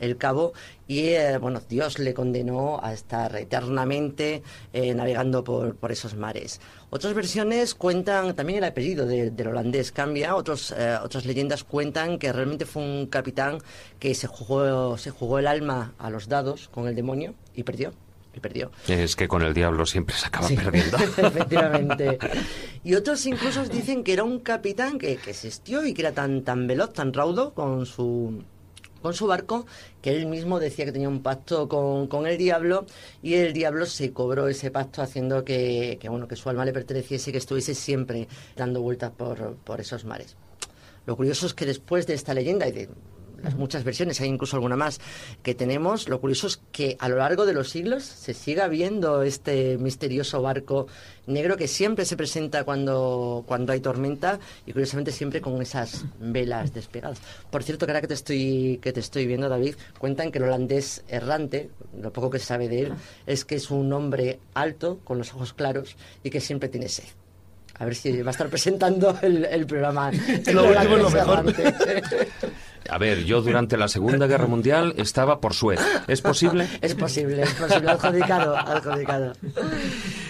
el 0.03 0.17
cabo 0.17 0.53
y 0.87 1.11
eh, 1.11 1.39
bueno 1.39 1.63
Dios 1.67 1.99
le 1.99 2.13
condenó 2.13 2.81
a 2.83 2.93
estar 2.93 3.35
eternamente 3.37 4.43
eh, 4.73 4.95
navegando 4.95 5.45
por, 5.45 5.77
por, 5.77 5.93
esos 5.93 6.15
mares 6.17 6.61
otras 6.91 7.15
versiones 7.15 7.75
cuentan 7.75 8.35
también 8.35 8.59
el 8.59 8.65
apellido 8.65 9.07
de, 9.07 9.31
del 9.31 9.49
holandés 9.49 9.93
cambia 9.93 10.35
otros 10.35 10.75
eh, 10.77 10.99
otras 11.03 11.25
leyendas 11.25 11.65
cuentan 11.65 12.19
que 12.19 12.33
realmente 12.33 12.67
fue 12.67 12.83
un 12.83 13.07
capitán 13.07 13.59
que 13.99 14.15
se 14.15 14.27
jugó 14.27 14.99
se 14.99 15.11
jugó 15.11 15.39
el 15.39 15.47
alma 15.47 15.95
a 15.99 16.11
los 16.11 16.29
dados 16.29 16.69
con 16.69 16.89
el 16.89 16.95
demonio 16.95 17.35
y 17.55 17.63
perdió 17.63 17.93
y 18.35 18.41
perdió. 18.41 18.71
Es 18.89 19.15
que 19.15 19.29
con 19.29 19.43
el 19.43 19.53
diablo 19.53 19.85
siempre 19.85 20.17
se 20.17 20.27
acaba 20.27 20.49
sí, 20.49 20.57
perdiendo. 20.57 20.97
Efectivamente. 21.19 22.19
Y 22.83 22.95
otros 22.95 23.27
incluso 23.27 23.63
dicen 23.65 24.03
que 24.03 24.15
era 24.15 24.25
un 24.25 24.41
capitán 24.41 24.99
que, 24.99 25.17
que 25.17 25.31
existió 25.31 25.85
y 25.85 25.93
que 25.93 26.01
era 26.01 26.13
tan, 26.13 26.43
tan 26.43 26.67
veloz, 26.67 26.95
tan 26.95 27.13
raudo 27.13 27.53
con 27.53 27.85
su, 27.85 28.43
con 29.03 29.15
su 29.15 29.27
barco, 29.27 29.67
que 30.01 30.17
él 30.17 30.27
mismo 30.27 30.61
decía 30.61 30.85
que 30.85 30.93
tenía 30.93 31.09
un 31.09 31.23
pacto 31.23 31.69
con, 31.69 32.07
con, 32.07 32.27
el 32.27 32.39
diablo 32.39 32.87
y 33.23 33.35
el 33.35 33.53
diablo 33.53 33.85
se 33.87 34.13
cobró 34.13 34.49
ese 34.49 34.71
pacto 34.71 35.03
haciendo 35.03 35.45
que, 35.45 35.99
que, 36.01 36.09
bueno, 36.09 36.29
que 36.29 36.37
su 36.37 36.49
alma 36.49 36.65
le 36.65 36.73
perteneciese 36.73 37.31
y 37.31 37.33
que 37.33 37.39
estuviese 37.39 37.75
siempre 37.75 38.29
dando 38.57 38.81
vueltas 38.81 39.11
por, 39.11 39.57
por 39.57 39.81
esos 39.81 40.05
mares. 40.05 40.37
Lo 41.05 41.17
curioso 41.17 41.47
es 41.47 41.55
que 41.55 41.67
después 41.67 42.07
de 42.07 42.15
esta 42.15 42.33
leyenda 42.33 42.69
y 42.69 42.73
de 42.73 42.89
las 43.43 43.55
muchas 43.57 43.85
versiones, 43.85 44.21
hay 44.21 44.29
incluso 44.29 44.57
alguna 44.57 44.77
más 44.77 45.01
que 45.43 45.55
tenemos. 45.55 46.09
Lo 46.09 46.21
curioso 46.21 46.47
es 46.47 46.61
que 46.73 46.97
a 46.99 47.09
lo 47.09 47.17
largo 47.17 47.47
de 47.47 47.53
los 47.53 47.71
siglos 47.71 48.05
se 48.05 48.35
siga 48.35 48.69
viendo 48.69 49.23
este 49.23 49.79
misterioso 49.79 50.43
barco 50.43 50.87
negro 51.27 51.57
que 51.57 51.69
siempre 51.69 52.05
se 52.05 52.17
presenta 52.17 52.65
cuando, 52.65 53.45
cuando 53.47 53.73
hay 53.73 53.81
tormenta 53.81 54.41
y 54.67 54.73
curiosamente 54.73 55.13
siempre 55.13 55.41
con 55.41 55.61
esas 55.63 56.05
velas 56.19 56.75
despegadas. 56.75 57.19
Por 57.51 57.63
cierto, 57.63 57.87
que 57.87 57.93
ahora 57.93 58.01
que 58.01 58.09
te 58.09 58.15
estoy, 58.15 58.79
que 58.83 58.93
te 58.93 59.01
estoy 59.01 59.27
viendo, 59.27 59.49
David, 59.49 59.75
cuentan 59.99 60.33
que 60.33 60.39
el 60.39 60.45
holandés 60.45 61.05
errante, 61.09 61.71
lo 62.01 62.13
poco 62.13 62.31
que 62.31 62.39
se 62.39 62.47
sabe 62.47 62.69
de 62.69 62.83
él, 62.83 62.93
es 63.27 63.45
que 63.45 63.57
es 63.57 63.71
un 63.71 63.93
hombre 63.93 64.41
alto, 64.55 65.01
con 65.05 65.19
los 65.19 65.33
ojos 65.35 65.53
claros 65.53 65.97
y 66.23 66.31
que 66.31 66.41
siempre 66.41 66.69
tiene 66.69 66.89
sed. 66.89 67.05
A 67.79 67.85
ver 67.85 67.95
si 67.95 68.23
va 68.23 68.31
a 68.31 68.33
estar 68.33 68.49
presentando 68.49 69.17
el, 69.23 69.45
el 69.45 69.67
programa. 69.67 70.11
El 70.47 70.55
lo 70.55 70.97
lo 70.99 71.11
mejor. 71.11 71.45
A 72.89 72.99
ver, 72.99 73.25
yo 73.25 73.43
durante 73.43 73.77
la 73.77 73.89
Segunda 73.89 74.27
Guerra 74.27 74.47
Mundial 74.47 74.95
estaba 74.97 75.41
por 75.41 75.55
Suez. 75.55 75.81
¿Es 76.09 76.21
posible? 76.21 76.69
Es 76.83 76.95
posible, 76.95 77.43
es 77.43 77.55
posible. 77.55 77.91
Adjudicado, 77.91 78.57
adjudicado. 78.57 79.33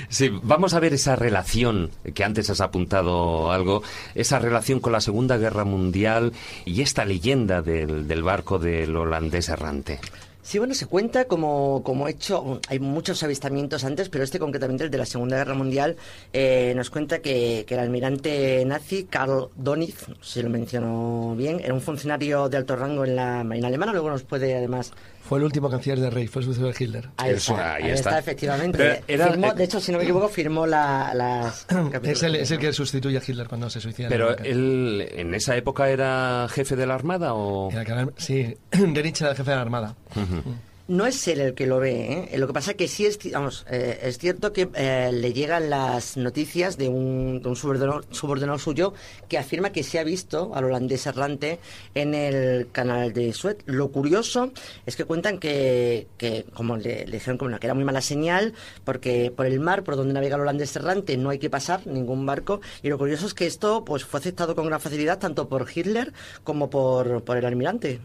Sí, 0.09 0.31
vamos 0.43 0.75
a 0.75 0.81
ver 0.81 0.93
esa 0.93 1.17
relación, 1.17 1.91
que 2.15 2.25
antes 2.25 2.51
has 2.51 2.61
apuntado 2.61 3.51
algo, 3.51 3.83
esa 4.15 4.38
relación 4.38 4.81
con 4.81 4.93
la 4.93 5.01
Segunda 5.01 5.38
Guerra 5.38 5.65
Mundial 5.65 6.33
y 6.65 6.83
esta 6.83 7.05
leyenda 7.05 7.62
del, 7.62 8.07
del 8.07 8.23
barco 8.23 8.59
del 8.59 8.95
holandés 8.97 9.49
errante. 9.49 10.01
Sí, 10.42 10.59
bueno, 10.59 10.74
se 10.74 10.87
cuenta 10.87 11.26
como, 11.26 11.83
como 11.85 12.09
hecho, 12.09 12.61
hay 12.68 12.81
muchos 12.81 13.22
avistamientos 13.22 13.85
antes, 13.85 14.09
pero 14.09 14.24
este 14.24 14.40
concretamente, 14.40 14.83
el 14.83 14.90
de 14.90 14.98
la 14.98 15.07
Segunda 15.07 15.37
Guerra 15.37 15.55
Mundial, 15.55 15.96
eh, 16.33 16.72
nos 16.74 16.90
cuenta 16.90 17.20
que, 17.20 17.64
que, 17.64 17.74
el 17.74 17.81
almirante 17.81 18.64
nazi 18.66 19.05
Karl 19.05 19.50
Donitz, 19.55 20.07
si 20.20 20.42
lo 20.42 20.50
menciono 20.50 21.37
bien, 21.37 21.61
era 21.61 21.72
un 21.72 21.81
funcionario 21.81 22.48
de 22.48 22.57
alto 22.57 22.74
rango 22.74 23.05
en 23.05 23.14
la 23.14 23.44
Marina 23.44 23.68
Alemana, 23.68 23.92
luego 23.92 24.11
nos 24.11 24.24
puede 24.24 24.57
además... 24.57 24.92
Fue 25.33 25.38
el 25.38 25.45
último 25.47 25.71
canciller 25.71 25.99
de 25.99 26.11
Rey, 26.11 26.27
fue 26.27 26.42
sucesor 26.42 26.75
de 26.75 26.85
Hitler. 26.85 27.09
Ahí 27.16 27.31
está, 27.31 27.37
Eso, 27.37 27.57
ahí, 27.57 27.85
ahí 27.85 27.90
está. 27.92 28.11
está. 28.11 28.18
efectivamente. 28.18 29.03
Era, 29.09 29.29
firmó, 29.29 29.55
de 29.55 29.64
hecho, 29.64 29.81
si 29.81 29.90
no 29.90 29.97
me 29.97 30.05
equivoco, 30.05 30.29
firmó 30.29 30.66
la, 30.66 31.14
las... 31.14 31.66
es, 32.03 32.23
el, 32.23 32.37
es 32.37 32.51
el 32.51 32.59
que 32.59 32.71
sustituye 32.75 33.16
a 33.16 33.23
Hitler 33.27 33.49
cuando 33.49 33.71
se 33.71 33.81
suicida. 33.81 34.11
Pero 34.11 34.37
él, 34.37 35.09
¿en 35.11 35.35
esa 35.35 35.57
época 35.57 35.88
era 35.88 36.47
jefe 36.51 36.77
de 36.77 36.85
la 36.85 36.97
Armada 36.97 37.33
o...? 37.33 37.71
Era, 37.71 38.09
sí, 38.18 38.55
Dönitz 38.71 39.23
era 39.23 39.31
el 39.31 39.37
jefe 39.38 39.51
de 39.51 39.57
la 39.57 39.62
Armada. 39.62 39.97
Uh 40.14 40.21
-huh. 40.21 40.42
No 40.88 41.07
es 41.07 41.29
él 41.29 41.40
el 41.40 41.55
que 41.55 41.68
lo 41.68 41.79
ve, 41.79 42.29
¿eh? 42.33 42.38
lo 42.38 42.49
que 42.49 42.53
pasa 42.53 42.73
es 42.73 42.77
que 42.77 42.88
sí 42.88 43.07
es, 43.07 43.16
vamos, 43.33 43.64
eh, 43.71 44.01
es 44.03 44.18
cierto 44.18 44.53
que 44.53 44.68
eh, 44.75 45.11
le 45.12 45.33
llegan 45.33 45.71
las 45.71 46.16
noticias 46.16 46.77
de 46.77 46.88
un, 46.88 47.40
de 47.40 47.49
un 47.49 47.55
subordinado, 47.57 48.59
suyo 48.59 48.92
que 49.29 49.38
afirma 49.38 49.71
que 49.71 49.85
se 49.85 50.01
ha 50.01 50.05
visto 50.05 50.51
al 50.55 50.64
holandés 50.64 51.07
errante 51.07 51.61
en 51.95 52.14
el 52.14 52.68
canal 52.73 53.12
de 53.12 53.33
Suez. 53.33 53.59
Lo 53.64 53.92
curioso 53.92 54.53
es 54.85 54.97
que 54.97 55.05
cuentan 55.05 55.38
que, 55.38 56.09
que 56.18 56.47
como 56.53 56.77
le, 56.77 57.07
le 57.07 57.12
dijeron 57.12 57.38
como 57.38 57.57
que 57.61 57.66
era 57.66 57.75
muy 57.75 57.85
mala 57.85 58.01
señal, 58.01 58.53
porque 58.85 59.33
por 59.35 59.47
el 59.47 59.61
mar 59.61 59.85
por 59.85 59.95
donde 59.95 60.14
navega 60.14 60.35
el 60.35 60.42
holandés 60.42 60.75
errante 60.75 61.16
no 61.16 61.31
hay 61.31 61.38
que 61.38 61.49
pasar 61.49 61.87
ningún 61.87 62.27
barco, 62.27 62.61
y 62.83 62.88
lo 62.88 62.99
curioso 62.99 63.27
es 63.27 63.35
que 63.35 63.47
esto 63.47 63.85
pues 63.85 64.05
fue 64.05 64.18
aceptado 64.18 64.57
con 64.57 64.66
gran 64.66 64.81
facilidad 64.81 65.21
tanto 65.21 65.49
por 65.49 65.68
Hitler 65.73 66.12
como 66.42 66.71
por, 66.71 67.23
por 67.23 67.37
el 67.37 67.47
almirante 67.47 68.01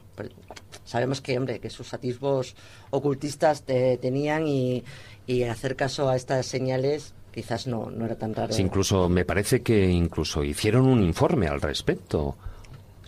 sabemos 0.86 1.22
que, 1.22 1.38
hombre, 1.38 1.60
que 1.60 1.70
sus 1.70 1.94
atisbos 1.94 2.56
ocultistas 2.90 3.64
te, 3.64 3.98
tenían 3.98 4.48
y, 4.48 4.84
y, 5.26 5.44
hacer 5.44 5.76
caso 5.76 6.10
a 6.10 6.16
estas 6.16 6.46
señales 6.46 7.14
quizás 7.34 7.68
no, 7.68 7.92
no 7.92 8.06
era 8.06 8.16
tan 8.16 8.34
raro. 8.34 8.52
Sí, 8.52 8.64
incluso 8.64 9.10
me 9.10 9.24
parece 9.24 9.62
que 9.62 9.88
incluso 9.88 10.44
hicieron 10.44 10.88
un 10.88 11.04
informe 11.04 11.48
al 11.48 11.62
respecto. 11.62 12.36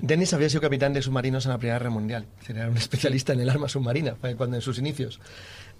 Dennis 0.01 0.33
había 0.33 0.49
sido 0.49 0.61
capitán 0.61 0.93
de 0.93 1.01
submarinos 1.01 1.45
en 1.45 1.51
la 1.51 1.57
Primera 1.57 1.79
Guerra 1.79 1.89
Mundial. 1.89 2.25
Era 2.47 2.69
un 2.69 2.77
especialista 2.77 3.33
en 3.33 3.41
el 3.41 3.49
arma 3.49 3.67
submarina 3.67 4.15
cuando 4.37 4.55
en 4.55 4.61
sus 4.61 4.77
inicios. 4.77 5.19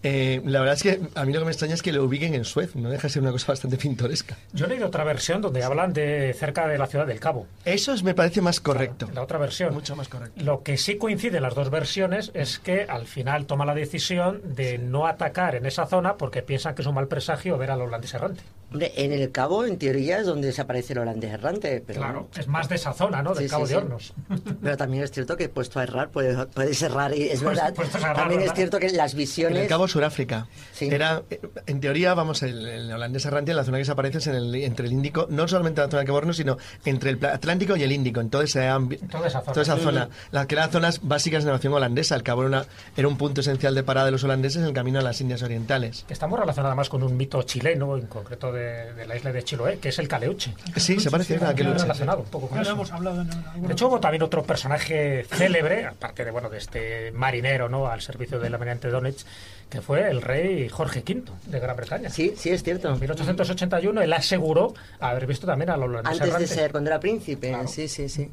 Eh, 0.04 0.42
la 0.46 0.60
verdad 0.60 0.76
es 0.76 0.84
que 0.84 1.02
a 1.16 1.26
mí 1.26 1.34
lo 1.34 1.40
que 1.40 1.46
me 1.46 1.52
extraña 1.52 1.74
es 1.74 1.82
que 1.82 1.92
lo 1.92 2.04
ubiquen 2.04 2.34
en 2.34 2.46
Suez, 2.46 2.76
no 2.76 2.90
deja 2.90 3.04
de 3.04 3.10
ser 3.10 3.22
una 3.22 3.32
cosa 3.32 3.52
bastante 3.52 3.78
pintoresca. 3.78 4.38
Yo 4.54 4.66
he 4.66 4.70
leído 4.70 4.88
otra 4.88 5.04
versión 5.04 5.42
donde 5.42 5.64
hablan 5.64 5.94
de 5.94 6.34
cerca 6.38 6.68
de 6.68 6.78
la 6.78 6.88
ciudad 6.88 7.06
del 7.06 7.20
Cabo. 7.20 7.48
Eso 7.66 7.94
me 8.04 8.14
parece 8.14 8.42
más 8.42 8.60
correcto. 8.60 9.10
la 9.14 9.22
otra 9.22 9.38
versión. 9.38 9.74
Mucho 9.74 9.96
más 9.96 10.08
correcto. 10.08 10.42
Lo 10.44 10.64
que 10.64 10.78
sí 10.78 10.98
coincide 10.98 11.38
en 11.38 11.44
las 11.44 11.56
dos 11.56 11.70
versiones 11.70 12.32
es 12.34 12.60
que 12.60 12.84
al 12.84 13.06
final 13.06 13.46
toma 13.46 13.66
la 13.66 13.76
decisión 13.76 14.42
de 14.44 14.78
no 14.78 15.08
atacar 15.08 15.56
en 15.56 15.66
esa 15.66 15.86
zona 15.86 16.16
porque 16.18 16.42
piensan 16.42 16.76
que 16.76 16.82
es 16.82 16.88
un 16.88 16.96
mal 16.96 17.08
presagio 17.08 17.58
ver 17.58 17.72
al 17.72 17.82
holandés 17.82 18.14
errante. 18.14 18.42
Hombre, 18.72 18.92
en 18.96 19.12
el 19.12 19.32
Cabo, 19.32 19.66
en 19.66 19.78
teoría, 19.78 20.20
es 20.20 20.26
donde 20.28 20.48
desaparece 20.48 20.94
el 20.94 21.00
holandés 21.00 21.32
errante. 21.32 21.84
Pero 21.86 22.00
claro, 22.02 22.28
es 22.38 22.48
más 22.48 22.70
de 22.70 22.76
esa 22.76 22.94
zona, 22.94 23.24
¿no? 23.24 23.34
Del 23.34 23.46
Sí, 23.46 23.50
Cabo 23.50 23.66
sí, 23.66 23.74
de 23.74 23.80
sí. 23.80 23.84
Hornos. 23.86 24.14
Pero 24.62 24.78
también 24.78 25.04
es 25.04 25.12
cierto 25.12 25.36
que 25.38 25.50
puesto 25.50 25.80
a 25.80 25.84
errar 25.84 26.10
puedes, 26.10 26.38
puedes 26.54 26.82
errar 26.82 27.16
y 27.16 27.24
es 27.24 27.42
Pues- 27.42 27.58
verdad. 27.58 27.74
errar, 27.96 28.16
también 28.16 28.42
es 28.42 28.46
¿verdad? 28.48 28.56
cierto 28.56 28.80
que 28.80 28.90
las 28.92 29.14
En 29.14 29.18
visiones... 29.18 29.62
el 29.64 29.68
Cabo 29.68 29.88
Suráfrica. 29.88 30.48
Sí. 30.74 30.88
Era, 30.92 31.24
eh, 31.30 31.40
en 31.66 31.80
teoría, 31.80 32.14
vamos, 32.14 32.44
el, 32.44 32.66
el 32.68 32.92
holandés 32.92 33.26
errante, 33.26 33.52
en 33.52 33.58
la 33.58 33.64
zona 33.64 33.78
que 33.78 33.82
desaparece 33.82 34.20
es 34.20 34.28
en 34.28 34.36
el, 34.36 34.56
entre 34.56 34.86
el 34.86 34.92
Índico, 34.94 35.28
no 35.30 35.48
solamente 35.48 35.82
en 35.82 35.88
la 35.88 35.92
zona 35.92 36.02
de 36.02 36.06
Cabo 36.06 36.18
Hornos, 36.20 36.38
sino 36.38 36.58
entre 36.86 37.12
el 37.12 37.26
Atlántico 37.26 37.76
y 37.76 37.84
el 37.84 37.92
Índico, 37.92 38.20
en 38.22 38.30
todo 38.30 38.44
ese 38.44 38.62
ambi- 38.70 39.00
Toda 39.10 39.28
esa 39.28 39.42
zona. 39.42 39.76
zona. 39.78 40.10
Las 40.32 40.46
que 40.46 40.56
eran 40.56 40.72
zonas 40.72 41.00
básicas 41.04 41.44
de 41.44 41.48
navegación 41.48 41.74
holandesa. 41.74 42.16
El 42.16 42.24
Cabo 42.24 42.42
era, 42.44 42.48
una- 42.50 42.66
era 42.96 43.08
un 43.08 43.18
punto 43.18 43.42
esencial 43.42 43.74
de 43.74 43.84
parada 43.84 44.06
de 44.06 44.12
los 44.12 44.24
holandeses 44.24 44.62
en 44.62 44.68
el 44.68 44.74
camino 44.74 45.00
a 45.00 45.02
las 45.02 45.20
Indias 45.22 45.42
Orientales. 45.42 46.04
Que 46.08 46.14
está 46.14 46.28
muy 46.28 46.38
relacionada 46.40 46.76
más 46.76 46.88
con 46.90 47.02
un 47.04 47.18
mito 47.18 47.42
chileno, 47.44 47.98
en 47.98 48.06
concreto 48.08 48.52
de, 48.52 48.59
de 48.60 49.06
la 49.08 49.16
isla 49.16 49.32
de 49.32 49.44
Chiloé, 49.44 49.80
que 49.80 49.90
es 49.90 50.00
el 50.00 50.08
Caleuche. 50.08 50.54
Sí, 50.76 51.00
se 51.00 51.10
parece 51.10 51.36
a 51.44 51.50
aquel 51.50 51.66
Muy 51.68 51.74
lucha. 51.74 51.84
relacionado 51.86 52.20
un 52.20 52.26
poco 52.30 52.48
con 52.48 52.58
Ya 52.58 52.62
lo 52.64 52.68
eso. 52.68 52.72
hemos 52.74 52.92
hablado 52.92 53.22
en 53.22 53.32
alguna 53.32 53.68
De 53.68 53.74
hecho, 53.74 53.88
hubo 53.88 54.00
también 54.00 54.24
otro 54.24 54.44
personaje 54.44 55.26
célebre, 55.32 55.86
aparte 55.86 56.26
de 56.26 56.32
bueno 56.32 56.50
de 56.50 56.58
este 56.58 57.12
marinero 57.12 57.70
no 57.70 57.88
al 57.88 58.02
servicio 58.02 58.40
del 58.40 58.54
almirante 58.54 58.90
Donetsk, 58.90 59.26
que 59.70 59.82
fue 59.82 60.10
el 60.10 60.22
rey 60.22 60.68
Jorge 60.68 61.04
V 61.08 61.24
de 61.46 61.60
Gran 61.60 61.76
Bretaña. 61.78 62.10
Sí, 62.10 62.34
sí, 62.36 62.50
es 62.50 62.64
cierto. 62.64 62.92
En 62.92 63.00
1881 63.00 64.02
él 64.02 64.14
aseguró 64.14 64.74
haber 65.00 65.28
visto 65.28 65.46
también 65.46 65.70
a 65.70 65.78
los 65.78 65.90
holandeses 65.90 66.22
Antes 66.22 66.40
de 66.40 66.48
ser, 66.48 66.72
cuando 66.72 66.90
era 66.90 67.00
príncipe, 67.00 67.50
Claro. 67.50 67.68
sí, 67.68 67.88
sí, 67.88 68.10
sí. 68.10 68.30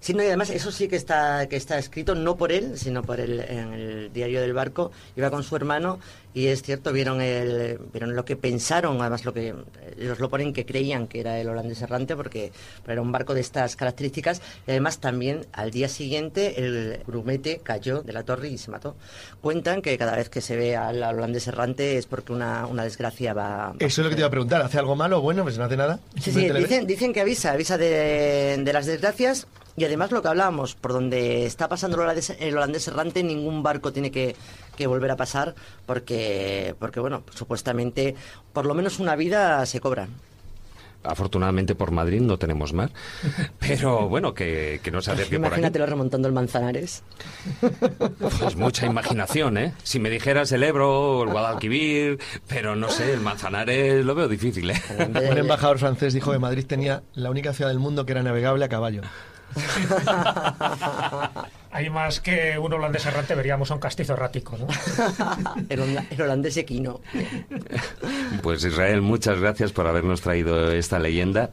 Sí, 0.00 0.14
no, 0.14 0.22
y 0.22 0.26
además 0.26 0.50
eso 0.50 0.70
sí 0.70 0.86
que 0.86 0.94
está, 0.94 1.48
que 1.48 1.56
está 1.56 1.76
escrito, 1.76 2.14
no 2.14 2.36
por 2.36 2.52
él, 2.52 2.78
sino 2.78 3.02
por 3.02 3.18
el, 3.18 3.40
en 3.40 3.72
el 3.72 4.12
diario 4.12 4.40
del 4.40 4.52
barco. 4.52 4.92
Iba 5.16 5.28
con 5.28 5.42
su 5.42 5.56
hermano 5.56 5.98
y 6.32 6.46
es 6.46 6.62
cierto, 6.62 6.92
vieron, 6.92 7.20
el, 7.20 7.78
vieron 7.92 8.14
lo 8.14 8.24
que 8.24 8.36
pensaron, 8.36 9.00
además 9.00 9.24
lo 9.24 9.34
que 9.34 9.54
ellos 9.98 10.20
lo 10.20 10.28
ponen 10.30 10.52
que 10.52 10.64
creían 10.64 11.08
que 11.08 11.18
era 11.18 11.40
el 11.40 11.48
holandés 11.48 11.82
errante 11.82 12.14
porque 12.14 12.52
era 12.86 13.02
un 13.02 13.10
barco 13.10 13.34
de 13.34 13.40
estas 13.40 13.74
características 13.74 14.40
y 14.68 14.70
además 14.70 15.00
también 15.00 15.46
al 15.52 15.72
día 15.72 15.88
siguiente 15.88 16.60
el 16.64 17.00
grumete 17.04 17.58
cayó 17.60 18.02
de 18.02 18.12
la 18.12 18.22
torre 18.22 18.50
y 18.50 18.58
se 18.58 18.70
mató. 18.70 18.94
Cuentan 19.40 19.82
que 19.82 19.98
cada 19.98 20.14
vez 20.14 20.28
que 20.28 20.40
se 20.40 20.54
ve 20.54 20.76
al, 20.86 21.02
al 21.02 21.16
holandés 21.16 21.46
errante 21.48 21.98
es 21.98 22.06
porque 22.06 22.32
una, 22.32 22.66
una 22.66 22.84
desgracia 22.84 23.34
va... 23.34 23.48
va 23.68 23.74
Eso 23.78 24.00
es 24.00 24.04
lo 24.04 24.10
que 24.10 24.14
te 24.16 24.20
iba 24.20 24.28
a 24.28 24.30
preguntar. 24.30 24.62
¿Hace 24.62 24.78
algo 24.78 24.96
malo 24.96 25.18
o 25.18 25.20
bueno? 25.20 25.42
Pues 25.42 25.58
no 25.58 25.64
hace 25.64 25.76
nada. 25.76 25.98
Sí, 26.20 26.30
sí, 26.32 26.48
dicen, 26.50 26.86
dicen 26.86 27.12
que 27.12 27.20
avisa, 27.20 27.52
avisa 27.52 27.78
de, 27.78 28.60
de 28.62 28.72
las 28.72 28.86
desgracias 28.86 29.46
y 29.76 29.84
además 29.84 30.10
lo 30.10 30.22
que 30.22 30.28
hablábamos, 30.28 30.74
por 30.74 30.92
donde 30.92 31.46
está 31.46 31.68
pasando 31.68 31.96
el 31.96 32.02
holandés, 32.02 32.30
el 32.40 32.56
holandés 32.56 32.88
errante, 32.88 33.22
ningún 33.22 33.62
barco 33.62 33.92
tiene 33.92 34.10
que, 34.10 34.34
que 34.76 34.86
volver 34.88 35.12
a 35.12 35.16
pasar 35.16 35.54
porque, 35.86 36.74
porque, 36.80 36.98
bueno, 36.98 37.22
supuestamente 37.32 38.16
por 38.52 38.66
lo 38.66 38.74
menos 38.74 38.98
una 38.98 39.14
vida 39.14 39.64
se 39.66 39.78
cobra. 39.78 40.08
Afortunadamente 41.04 41.74
por 41.74 41.90
Madrid 41.90 42.20
no 42.20 42.38
tenemos 42.38 42.72
mar, 42.72 42.90
pero 43.58 44.08
bueno, 44.08 44.34
que, 44.34 44.80
que 44.82 44.90
no 44.90 45.00
se 45.00 45.12
acerque 45.12 45.36
por 45.36 45.46
aquí. 45.46 45.54
Imagínatelo 45.54 45.86
remontando 45.86 46.28
el 46.28 46.34
Manzanares. 46.34 47.02
Pues 48.40 48.56
mucha 48.56 48.86
imaginación, 48.86 49.58
¿eh? 49.58 49.74
Si 49.82 50.00
me 50.00 50.10
dijeras 50.10 50.50
el 50.52 50.62
Ebro 50.62 51.18
o 51.18 51.24
el 51.24 51.30
Guadalquivir, 51.30 52.18
pero 52.48 52.76
no 52.76 52.88
sé, 52.90 53.12
el 53.12 53.20
Manzanares 53.20 54.04
lo 54.04 54.14
veo 54.14 54.28
difícil, 54.28 54.70
¿eh? 54.70 54.82
Un 54.98 55.38
embajador 55.38 55.78
francés 55.78 56.14
dijo 56.14 56.32
que 56.32 56.38
Madrid 56.38 56.66
tenía 56.66 57.02
la 57.14 57.30
única 57.30 57.52
ciudad 57.52 57.70
del 57.70 57.78
mundo 57.78 58.04
que 58.04 58.12
era 58.12 58.22
navegable 58.22 58.64
a 58.64 58.68
caballo. 58.68 59.02
Hay 61.70 61.90
más 61.90 62.20
que 62.20 62.58
un 62.58 62.72
holandés 62.72 63.04
errante, 63.06 63.34
veríamos 63.34 63.70
a 63.70 63.74
un 63.74 63.80
castizo 63.80 64.14
errático, 64.14 64.56
¿no? 64.56 64.66
el, 65.68 65.98
el 66.10 66.22
holandés 66.22 66.56
equino. 66.56 67.00
Pues 68.42 68.64
Israel, 68.64 69.02
muchas 69.02 69.38
gracias 69.38 69.72
por 69.72 69.86
habernos 69.86 70.22
traído 70.22 70.72
esta 70.72 70.98
leyenda. 70.98 71.50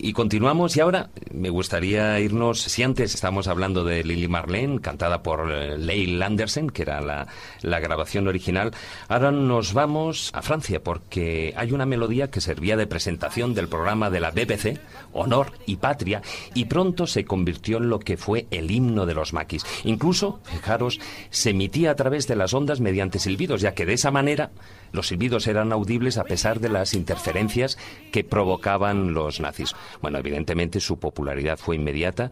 Y 0.00 0.12
continuamos 0.12 0.76
y 0.76 0.80
ahora 0.80 1.10
me 1.32 1.50
gustaría 1.50 2.20
irnos, 2.20 2.60
si 2.60 2.84
antes 2.84 3.16
estábamos 3.16 3.48
hablando 3.48 3.82
de 3.82 4.04
Lily 4.04 4.28
Marlene, 4.28 4.80
cantada 4.80 5.24
por 5.24 5.50
eh, 5.50 5.76
Leil 5.76 6.22
Andersen, 6.22 6.70
que 6.70 6.82
era 6.82 7.00
la, 7.00 7.26
la 7.62 7.80
grabación 7.80 8.28
original, 8.28 8.70
ahora 9.08 9.32
nos 9.32 9.72
vamos 9.74 10.30
a 10.34 10.42
Francia 10.42 10.80
porque 10.84 11.52
hay 11.56 11.72
una 11.72 11.84
melodía 11.84 12.30
que 12.30 12.40
servía 12.40 12.76
de 12.76 12.86
presentación 12.86 13.54
del 13.54 13.66
programa 13.66 14.08
de 14.08 14.20
la 14.20 14.30
BBC, 14.30 14.78
Honor 15.12 15.50
y 15.66 15.76
Patria, 15.76 16.22
y 16.54 16.66
pronto 16.66 17.08
se 17.08 17.24
convirtió 17.24 17.78
en 17.78 17.88
lo 17.88 17.98
que 17.98 18.16
fue 18.16 18.46
el 18.52 18.70
himno 18.70 19.04
de 19.04 19.14
los 19.14 19.32
maquis. 19.32 19.66
Incluso, 19.82 20.38
fijaros, 20.44 21.00
se 21.30 21.50
emitía 21.50 21.90
a 21.90 21.96
través 21.96 22.28
de 22.28 22.36
las 22.36 22.54
ondas 22.54 22.78
mediante 22.80 23.18
silbidos, 23.18 23.62
ya 23.62 23.74
que 23.74 23.84
de 23.84 23.94
esa 23.94 24.12
manera 24.12 24.52
los 24.92 25.08
silbidos 25.08 25.46
eran 25.46 25.72
audibles 25.72 26.18
a 26.18 26.24
pesar 26.24 26.60
de 26.60 26.68
las 26.68 26.94
interferencias 26.94 27.78
que 28.12 28.24
provocaban 28.24 29.14
los 29.14 29.40
nazis. 29.40 29.74
Bueno, 30.00 30.18
evidentemente 30.18 30.80
su 30.80 30.98
popularidad 30.98 31.58
fue 31.58 31.76
inmediata 31.76 32.30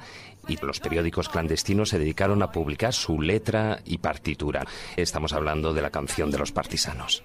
y 0.48 0.56
los 0.64 0.80
periódicos 0.80 1.28
clandestinos 1.28 1.88
se 1.88 1.98
dedicaron 1.98 2.42
a 2.42 2.52
publicar 2.52 2.92
su 2.92 3.20
letra 3.20 3.80
y 3.84 3.98
partitura. 3.98 4.64
Estamos 4.96 5.32
hablando 5.32 5.74
de 5.74 5.82
la 5.82 5.90
canción 5.90 6.30
de 6.30 6.38
los 6.38 6.52
partisanos. 6.52 7.22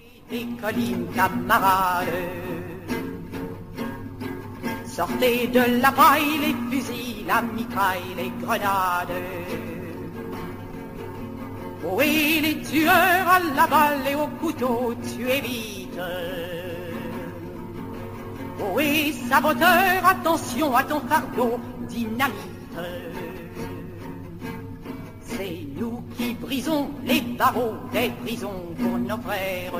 Sortez 4.92 5.50
de 5.52 5.68
la 5.78 5.94
les 6.20 7.26
la 7.26 7.40
mitraille, 7.40 8.14
les 8.14 8.32
grenades. 8.42 9.81
Ohé 11.84 12.40
les 12.40 12.62
tueurs 12.62 13.28
à 13.28 13.40
la 13.56 13.66
balle 13.66 14.06
et 14.08 14.14
au 14.14 14.28
couteau, 14.40 14.94
tuez 15.02 15.40
vite. 15.40 15.98
Ohé 18.60 19.12
saboteur, 19.12 20.06
attention 20.06 20.76
à 20.76 20.84
ton 20.84 21.00
fardeau, 21.00 21.58
dynamite. 21.88 22.32
C'est 25.22 25.66
nous 25.76 26.04
qui 26.16 26.34
brisons 26.34 26.88
les 27.04 27.20
barreaux 27.20 27.74
des 27.92 28.10
prisons 28.22 28.62
pour 28.78 28.98
nos 28.98 29.18
frères. 29.18 29.72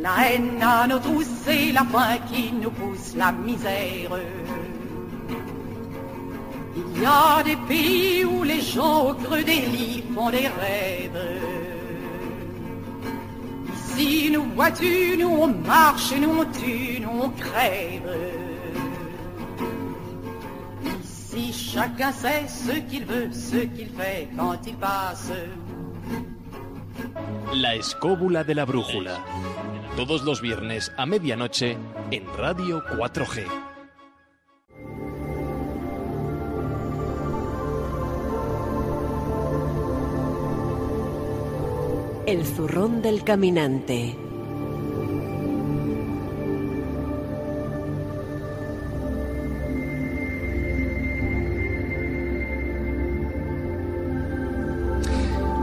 La 0.00 0.32
haine 0.32 0.60
à 0.60 0.86
nos 0.88 0.98
trousses 0.98 1.46
et 1.46 1.72
la 1.72 1.84
faim 1.84 2.18
qui 2.32 2.52
nous 2.52 2.70
pousse 2.70 3.14
la 3.16 3.30
misère. 3.30 4.10
Il 6.76 7.02
y 7.02 7.04
a 7.04 7.42
des 7.42 7.56
pays 7.68 8.24
où 8.24 8.44
les 8.44 8.60
gens 8.60 9.14
creux 9.24 9.42
des 9.42 9.60
lits 9.60 10.04
font 10.14 10.30
des 10.30 10.48
rêves. 10.48 11.22
Ici, 13.74 14.30
nous 14.32 14.44
vois-tu, 14.54 15.16
nous 15.18 15.28
on 15.28 15.48
marche, 15.48 16.12
nous 16.12 16.30
on 16.30 16.44
tue, 16.44 17.00
nous 17.00 17.22
on 17.24 17.30
crève. 17.30 18.10
Ici, 21.04 21.52
chacun 21.52 22.12
sait 22.12 22.46
ce 22.46 22.72
qu'il 22.88 23.04
veut, 23.04 23.30
ce 23.32 23.56
qu'il 23.56 23.88
fait 23.90 24.28
quand 24.36 24.58
il 24.66 24.76
passe. 24.76 25.32
La 27.52 27.74
escóbula 27.76 28.44
de 28.44 28.52
la 28.52 28.64
brújula. 28.64 29.18
Todos 29.96 30.22
los 30.24 30.40
viernes 30.40 30.90
a 30.96 31.04
medianoche 31.04 31.76
en 32.12 32.36
Radio 32.36 32.80
4G. 32.80 33.69
El 42.30 42.46
zurrón 42.46 43.02
del 43.02 43.24
caminante. 43.24 44.14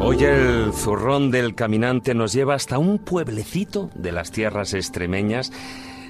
Hoy 0.02 0.22
el 0.26 0.74
zurrón 0.74 1.32
del 1.32 1.56
caminante 1.56 2.14
nos 2.14 2.34
lleva 2.34 2.56
hasta 2.56 2.78
un 2.78 2.98
pueblecito 2.98 3.90
de 3.96 4.12
las 4.12 4.32
tierras 4.32 4.74
extremeñas. 4.74 5.54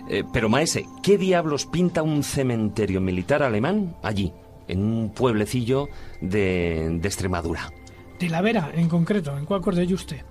Eh, 0.10 0.24
pero 0.34 0.50
Maese, 0.50 0.88
¿qué 1.04 1.20
diablos 1.20 1.68
pinta 1.68 2.02
un 2.02 2.24
cementerio 2.24 3.00
militar 3.00 3.44
alemán 3.44 3.96
allí, 4.02 4.34
en 4.68 4.82
un 4.82 5.12
pueblecillo 5.12 5.88
de, 6.20 6.98
de 7.00 7.08
Extremadura? 7.08 7.72
De 8.20 8.30
la 8.30 8.42
Vera 8.42 8.72
en 8.74 8.90
concreto, 8.90 9.38
en 9.38 9.46
Cuacos 9.46 9.76
de 9.76 9.88
Yuste. 9.88 10.24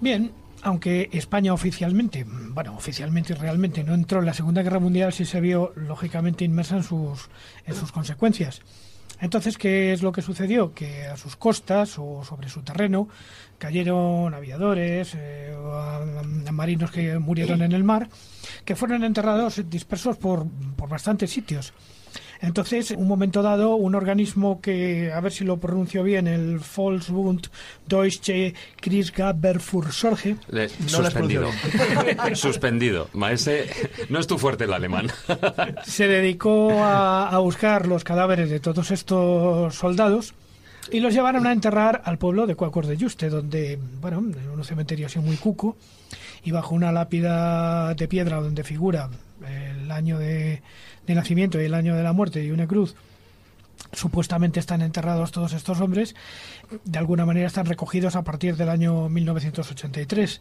Bien, 0.00 0.32
aunque 0.62 1.10
España 1.12 1.52
oficialmente, 1.52 2.24
bueno, 2.26 2.74
oficialmente 2.74 3.34
y 3.34 3.36
realmente 3.36 3.84
no 3.84 3.94
entró 3.94 4.20
en 4.20 4.26
la 4.26 4.34
Segunda 4.34 4.62
Guerra 4.62 4.78
Mundial, 4.78 5.12
sí 5.12 5.24
se 5.24 5.40
vio 5.40 5.72
lógicamente 5.76 6.44
inmersa 6.44 6.76
en 6.76 6.82
sus, 6.82 7.28
en 7.66 7.74
sus 7.74 7.92
consecuencias. 7.92 8.62
Entonces, 9.20 9.56
¿qué 9.56 9.92
es 9.92 10.02
lo 10.02 10.10
que 10.12 10.22
sucedió? 10.22 10.74
Que 10.74 11.06
a 11.06 11.16
sus 11.16 11.36
costas 11.36 11.98
o 11.98 12.24
sobre 12.24 12.48
su 12.48 12.62
terreno 12.62 13.08
cayeron 13.58 14.34
aviadores, 14.34 15.14
eh, 15.16 15.54
marinos 16.50 16.90
que 16.90 17.18
murieron 17.18 17.62
en 17.62 17.72
el 17.72 17.84
mar, 17.84 18.08
que 18.64 18.74
fueron 18.74 19.04
enterrados 19.04 19.62
dispersos 19.70 20.16
por, 20.16 20.46
por 20.76 20.88
bastantes 20.88 21.30
sitios. 21.30 21.72
Entonces, 22.40 22.90
en 22.90 23.00
un 23.00 23.08
momento 23.08 23.42
dado, 23.42 23.76
un 23.76 23.94
organismo 23.94 24.60
que, 24.60 25.12
a 25.12 25.20
ver 25.20 25.32
si 25.32 25.44
lo 25.44 25.56
pronuncio 25.58 26.02
bien, 26.02 26.26
el 26.26 26.60
Volksbund 26.76 27.46
Deutsche 27.86 28.54
Kriegsgabwehrfürsorge, 28.80 30.36
Le- 30.48 30.68
No 30.80 30.88
suspendido. 30.88 31.48
suspendido. 32.34 33.08
Maese, 33.12 33.66
no 34.08 34.18
es 34.18 34.26
tu 34.26 34.38
fuerte 34.38 34.64
el 34.64 34.72
alemán. 34.72 35.08
se 35.84 36.06
dedicó 36.08 36.70
a, 36.84 37.28
a 37.28 37.38
buscar 37.38 37.86
los 37.86 38.04
cadáveres 38.04 38.50
de 38.50 38.60
todos 38.60 38.90
estos 38.90 39.74
soldados 39.74 40.34
y 40.90 41.00
los 41.00 41.14
llevaron 41.14 41.46
a 41.46 41.52
enterrar 41.52 42.02
al 42.04 42.18
pueblo 42.18 42.46
de 42.46 42.54
Cuacos 42.56 42.86
de 42.86 42.96
Yuste, 42.96 43.30
donde, 43.30 43.78
bueno, 44.00 44.18
en 44.18 44.50
un 44.50 44.64
cementerio 44.64 45.06
así 45.06 45.18
muy 45.18 45.36
cuco, 45.36 45.76
y 46.44 46.50
bajo 46.50 46.74
una 46.74 46.92
lápida 46.92 47.94
de 47.94 48.06
piedra 48.06 48.38
donde 48.40 48.64
figura 48.64 49.08
el 49.80 49.90
año 49.90 50.18
de, 50.18 50.62
de 51.06 51.14
nacimiento 51.14 51.60
y 51.60 51.64
el 51.64 51.74
año 51.74 51.94
de 51.96 52.02
la 52.02 52.12
muerte 52.12 52.44
y 52.44 52.50
una 52.50 52.66
cruz, 52.66 52.94
supuestamente 53.92 54.60
están 54.60 54.82
enterrados 54.82 55.32
todos 55.32 55.52
estos 55.52 55.80
hombres, 55.80 56.14
de 56.84 56.98
alguna 56.98 57.26
manera 57.26 57.46
están 57.46 57.66
recogidos 57.66 58.16
a 58.16 58.22
partir 58.22 58.56
del 58.56 58.68
año 58.68 59.08
1983. 59.08 60.40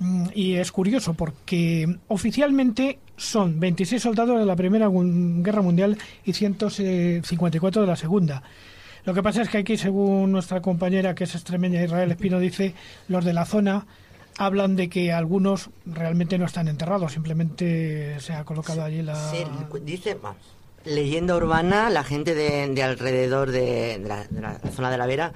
Mm, 0.00 0.26
Y 0.34 0.54
es 0.54 0.70
curioso 0.70 1.14
porque 1.14 1.98
oficialmente 2.08 2.98
son 3.16 3.58
26 3.58 4.02
soldados 4.02 4.38
de 4.38 4.46
la 4.46 4.56
Primera 4.56 4.88
Guerra 4.90 5.62
Mundial 5.62 5.98
y 6.24 6.32
154 6.32 7.82
de 7.82 7.88
la 7.88 7.96
Segunda. 7.96 8.42
Lo 9.04 9.14
que 9.14 9.22
pasa 9.22 9.42
es 9.42 9.48
que 9.48 9.58
aquí, 9.58 9.76
según 9.76 10.32
nuestra 10.32 10.60
compañera 10.60 11.14
que 11.14 11.24
es 11.24 11.34
extremeña 11.34 11.82
Israel 11.82 12.10
Espino 12.10 12.38
dice, 12.38 12.74
los 13.08 13.24
de 13.24 13.32
la 13.32 13.44
zona 13.44 13.86
hablan 14.38 14.76
de 14.76 14.88
que 14.88 15.12
algunos 15.12 15.68
realmente 15.84 16.38
no 16.38 16.46
están 16.46 16.68
enterrados, 16.68 17.12
simplemente 17.12 18.18
se 18.20 18.32
ha 18.32 18.44
colocado 18.44 18.82
allí 18.82 19.02
la... 19.02 19.16
Sí, 19.30 19.44
dice, 19.82 20.14
vamos, 20.14 20.40
leyenda 20.84 21.36
urbana, 21.36 21.90
la 21.90 22.04
gente 22.04 22.34
de, 22.34 22.68
de 22.68 22.82
alrededor 22.82 23.50
de, 23.50 23.98
de 23.98 24.08
la, 24.08 24.24
de 24.24 24.40
la 24.40 24.58
zona 24.74 24.90
de 24.90 24.96
la 24.98 25.06
Vera 25.06 25.32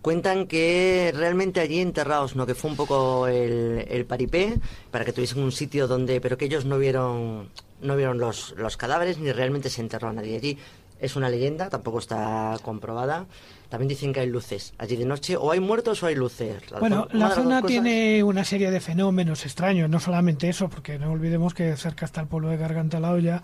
cuentan 0.00 0.46
que 0.46 1.12
realmente 1.14 1.60
allí 1.60 1.80
enterrados, 1.80 2.36
¿no? 2.36 2.46
Que 2.46 2.54
fue 2.54 2.70
un 2.70 2.76
poco 2.76 3.26
el, 3.26 3.84
el 3.88 4.06
paripé 4.06 4.54
para 4.90 5.04
que 5.04 5.12
tuviesen 5.12 5.42
un 5.42 5.52
sitio 5.52 5.88
donde, 5.88 6.20
pero 6.20 6.38
que 6.38 6.44
ellos 6.44 6.64
no 6.64 6.78
vieron, 6.78 7.48
no 7.80 7.96
vieron 7.96 8.18
los, 8.18 8.54
los 8.56 8.76
cadáveres 8.76 9.18
ni 9.18 9.32
realmente 9.32 9.68
se 9.68 9.80
enterró 9.80 10.08
a 10.08 10.12
nadie 10.12 10.36
allí. 10.36 10.58
Es 11.00 11.16
una 11.16 11.28
leyenda, 11.28 11.68
tampoco 11.68 11.98
está 11.98 12.56
comprobada. 12.62 13.26
También 13.68 13.88
dicen 13.88 14.12
que 14.12 14.20
hay 14.20 14.28
luces 14.28 14.74
allí 14.78 14.96
de 14.96 15.04
noche, 15.04 15.36
o 15.36 15.50
hay 15.50 15.60
muertos 15.60 16.02
o 16.02 16.06
hay 16.06 16.14
luces. 16.14 16.62
Bueno, 16.78 17.08
la 17.12 17.30
zona 17.30 17.62
tiene 17.62 18.22
una 18.22 18.44
serie 18.44 18.70
de 18.70 18.80
fenómenos 18.80 19.44
extraños, 19.44 19.90
no 19.90 20.00
solamente 20.00 20.48
eso, 20.48 20.68
porque 20.68 20.98
no 20.98 21.10
olvidemos 21.10 21.54
que 21.54 21.76
cerca 21.76 22.04
está 22.04 22.20
el 22.20 22.26
pueblo 22.28 22.48
de 22.48 22.56
Garganta 22.56 23.00
la 23.00 23.12
Olla, 23.12 23.42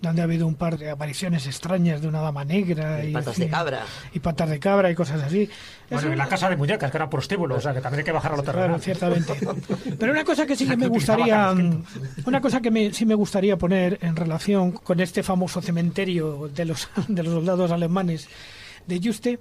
donde 0.00 0.22
ha 0.22 0.24
habido 0.24 0.46
un 0.46 0.54
par 0.54 0.78
de 0.78 0.90
apariciones 0.90 1.46
extrañas 1.46 2.02
de 2.02 2.08
una 2.08 2.20
dama 2.20 2.44
negra 2.44 3.04
Y 3.04 3.10
y, 3.10 3.12
patas 3.12 3.38
de 3.38 3.48
cabra. 3.48 3.82
y 4.12 4.20
patas 4.20 4.50
de 4.50 4.58
cabra 4.58 4.90
y 4.90 4.94
cosas 4.94 5.22
así. 5.22 5.48
Bueno, 5.90 6.12
y 6.12 6.16
la 6.16 6.28
casa 6.28 6.48
de 6.48 6.56
muñecas, 6.56 6.90
que 6.90 6.96
era 6.96 7.10
prostíbulo, 7.10 7.56
o 7.56 7.60
sea 7.60 7.74
que 7.74 7.80
también 7.80 8.00
hay 8.00 8.04
que 8.04 8.12
bajar 8.12 8.32
a 8.32 8.36
lo 8.36 8.42
terrenal. 8.42 8.68
Claro, 8.68 8.82
ciertamente. 8.82 9.34
Pero 9.98 10.12
una 10.12 10.24
cosa 10.24 10.46
que 10.46 10.56
sí 10.56 10.66
que 10.66 10.76
me 10.76 10.88
gustaría, 10.88 11.34
Carlos 11.34 11.82
una 12.24 12.40
cosa 12.40 12.60
que 12.60 12.70
me, 12.70 12.92
sí 12.92 13.06
me 13.06 13.14
gustaría 13.14 13.56
poner 13.56 13.98
en 14.02 14.16
relación 14.16 14.72
con 14.72 15.00
este 15.00 15.22
famoso 15.22 15.60
cementerio 15.60 16.48
de 16.54 16.64
los, 16.64 16.88
de 17.08 17.22
los 17.22 17.34
soldados 17.34 17.70
alemanes 17.70 18.28
de 18.86 19.00
Juste 19.02 19.38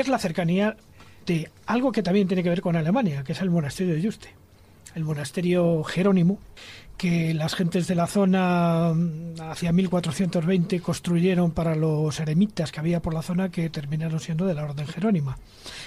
es 0.00 0.08
la 0.08 0.18
cercanía 0.18 0.76
de 1.24 1.50
algo 1.66 1.90
que 1.90 2.02
también 2.02 2.28
tiene 2.28 2.42
que 2.42 2.50
ver 2.50 2.60
con 2.60 2.76
Alemania, 2.76 3.24
que 3.24 3.32
es 3.32 3.40
el 3.40 3.50
monasterio 3.50 3.94
de 3.94 4.02
Juste, 4.02 4.28
el 4.94 5.04
monasterio 5.04 5.82
Jerónimo, 5.84 6.38
que 6.98 7.32
las 7.34 7.54
gentes 7.54 7.86
de 7.86 7.94
la 7.94 8.06
zona 8.06 8.92
mm, 8.94 9.40
hacia 9.40 9.72
1420 9.72 10.80
construyeron 10.80 11.50
para 11.50 11.74
los 11.74 12.20
eremitas 12.20 12.72
que 12.72 12.80
había 12.80 13.00
por 13.00 13.14
la 13.14 13.22
zona 13.22 13.50
que 13.50 13.70
terminaron 13.70 14.20
siendo 14.20 14.46
de 14.46 14.54
la 14.54 14.64
Orden 14.64 14.86
Jerónima 14.86 15.38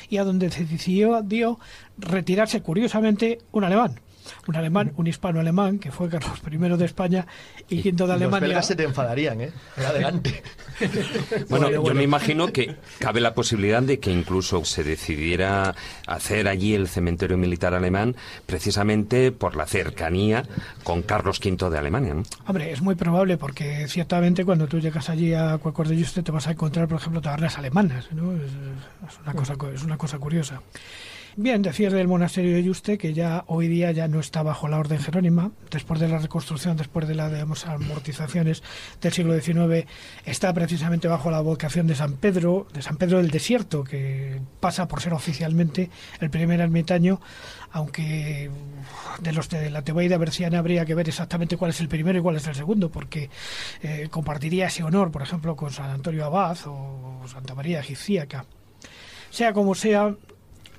y 0.10 0.18
a 0.18 0.24
donde 0.24 0.50
se 0.50 0.66
decidió 0.66 1.22
dio 1.22 1.60
retirarse 1.98 2.62
curiosamente 2.62 3.40
un 3.52 3.64
alemán. 3.64 4.00
Un 4.48 4.56
alemán, 4.56 4.94
un 4.96 5.08
hispano-alemán, 5.08 5.80
que 5.80 5.92
fue 5.92 6.10
Carlos 6.10 6.40
I 6.50 6.58
de 6.58 6.86
España 6.86 7.28
y 7.68 7.82
quinto 7.82 8.06
de 8.06 8.14
Los 8.14 8.22
Alemania. 8.22 8.48
belgas 8.48 8.68
se 8.68 8.76
te 8.76 8.84
enfadarían, 8.84 9.42
¿eh? 9.42 9.52
Adelante. 9.78 10.44
Bueno, 11.50 11.70
yo 11.70 11.94
me 11.94 12.04
imagino 12.04 12.54
que 12.54 12.78
cabe 13.00 13.20
la 13.20 13.34
posibilidad 13.34 13.82
de 13.82 14.00
que 14.00 14.12
incluso 14.12 14.64
se 14.64 14.84
decidiera 14.86 15.76
hacer 16.08 16.48
allí 16.48 16.74
el 16.74 16.88
cementerio 16.88 17.38
militar 17.38 17.74
alemán 17.74 18.16
precisamente 18.46 19.34
por 19.34 19.58
la 19.58 19.66
cercanía 19.66 20.44
con 20.84 21.02
Carlos 21.02 21.42
V 21.44 21.70
de 21.70 21.78
Alemania. 21.78 22.14
¿no? 22.14 22.24
Hombre, 22.48 22.72
es 22.72 22.82
muy 22.82 22.96
probable 22.96 23.38
porque 23.38 23.88
ciertamente 23.90 24.46
cuando 24.46 24.68
tú 24.68 24.80
llegas 24.80 25.10
allí 25.10 25.34
a 25.34 25.58
Cuacos 25.58 25.90
de 25.90 25.98
Yuste 25.98 26.24
te 26.24 26.32
vas 26.32 26.48
a 26.48 26.52
encontrar, 26.52 26.88
por 26.88 27.00
ejemplo, 27.00 27.22
tabernas 27.22 27.58
alemanas, 27.58 28.08
¿no? 28.14 28.34
Es, 28.34 28.44
es 28.44 29.20
una 29.24 29.34
cosa, 29.34 29.56
es 29.74 29.84
una 29.84 29.98
cosa 29.98 30.18
curiosa. 30.18 30.62
Bien, 31.42 31.62
decir 31.62 31.90
del 31.94 32.10
monasterio 32.10 32.54
de 32.54 32.64
Yuste 32.64 32.98
que 32.98 33.14
ya 33.14 33.46
hoy 33.48 33.70
día 33.70 33.94
ya 33.94 34.10
no 34.10 34.20
está 34.20 34.44
bajo 34.44 34.68
la 34.68 34.78
orden 34.78 35.00
jerónima, 35.00 35.52
después 35.72 36.02
de 36.02 36.10
la 36.10 36.18
reconstrucción, 36.18 36.76
después 36.76 37.08
de 37.08 37.16
las 37.16 37.66
amortizaciones 37.66 38.62
del 39.00 39.14
siglo 39.14 39.40
XIX, 39.40 39.88
está 40.26 40.54
precisamente 40.54 41.08
bajo 41.08 41.32
la 41.32 41.40
vocación 41.40 41.88
de 41.88 41.96
San 41.96 42.18
Pedro, 42.18 42.68
de 42.74 42.82
San 42.82 42.98
Pedro 42.98 43.20
del 43.20 43.32
Desierto, 43.32 43.86
que 43.86 44.42
pasa 44.60 44.90
por 44.90 45.00
ser 45.00 45.14
oficialmente 45.14 45.90
el 46.20 46.30
primer 46.30 46.60
ermitaño, 46.60 47.22
aunque 47.72 48.52
de 49.22 49.32
los 49.32 49.48
de 49.48 49.70
la 49.70 49.82
Tebaida 49.82 50.18
berciana 50.18 50.60
habría 50.60 50.84
que 50.86 50.94
ver 50.94 51.08
exactamente 51.08 51.56
cuál 51.56 51.72
es 51.72 51.80
el 51.80 51.88
primero 51.88 52.20
y 52.20 52.22
cuál 52.22 52.36
es 52.36 52.48
el 52.48 52.56
segundo, 52.56 52.90
porque 52.90 53.30
eh, 53.82 54.10
compartiría 54.12 54.68
ese 54.68 54.84
honor, 54.84 55.10
por 55.10 55.22
ejemplo, 55.22 55.56
con 55.56 55.72
San 55.72 55.90
Antonio 55.90 56.26
Abad 56.26 56.58
o 56.66 57.22
Santa 57.28 57.56
María 57.56 57.80
Egipcíaca. 57.80 58.44
Sea 59.30 59.54
como 59.54 59.74
sea, 59.74 60.16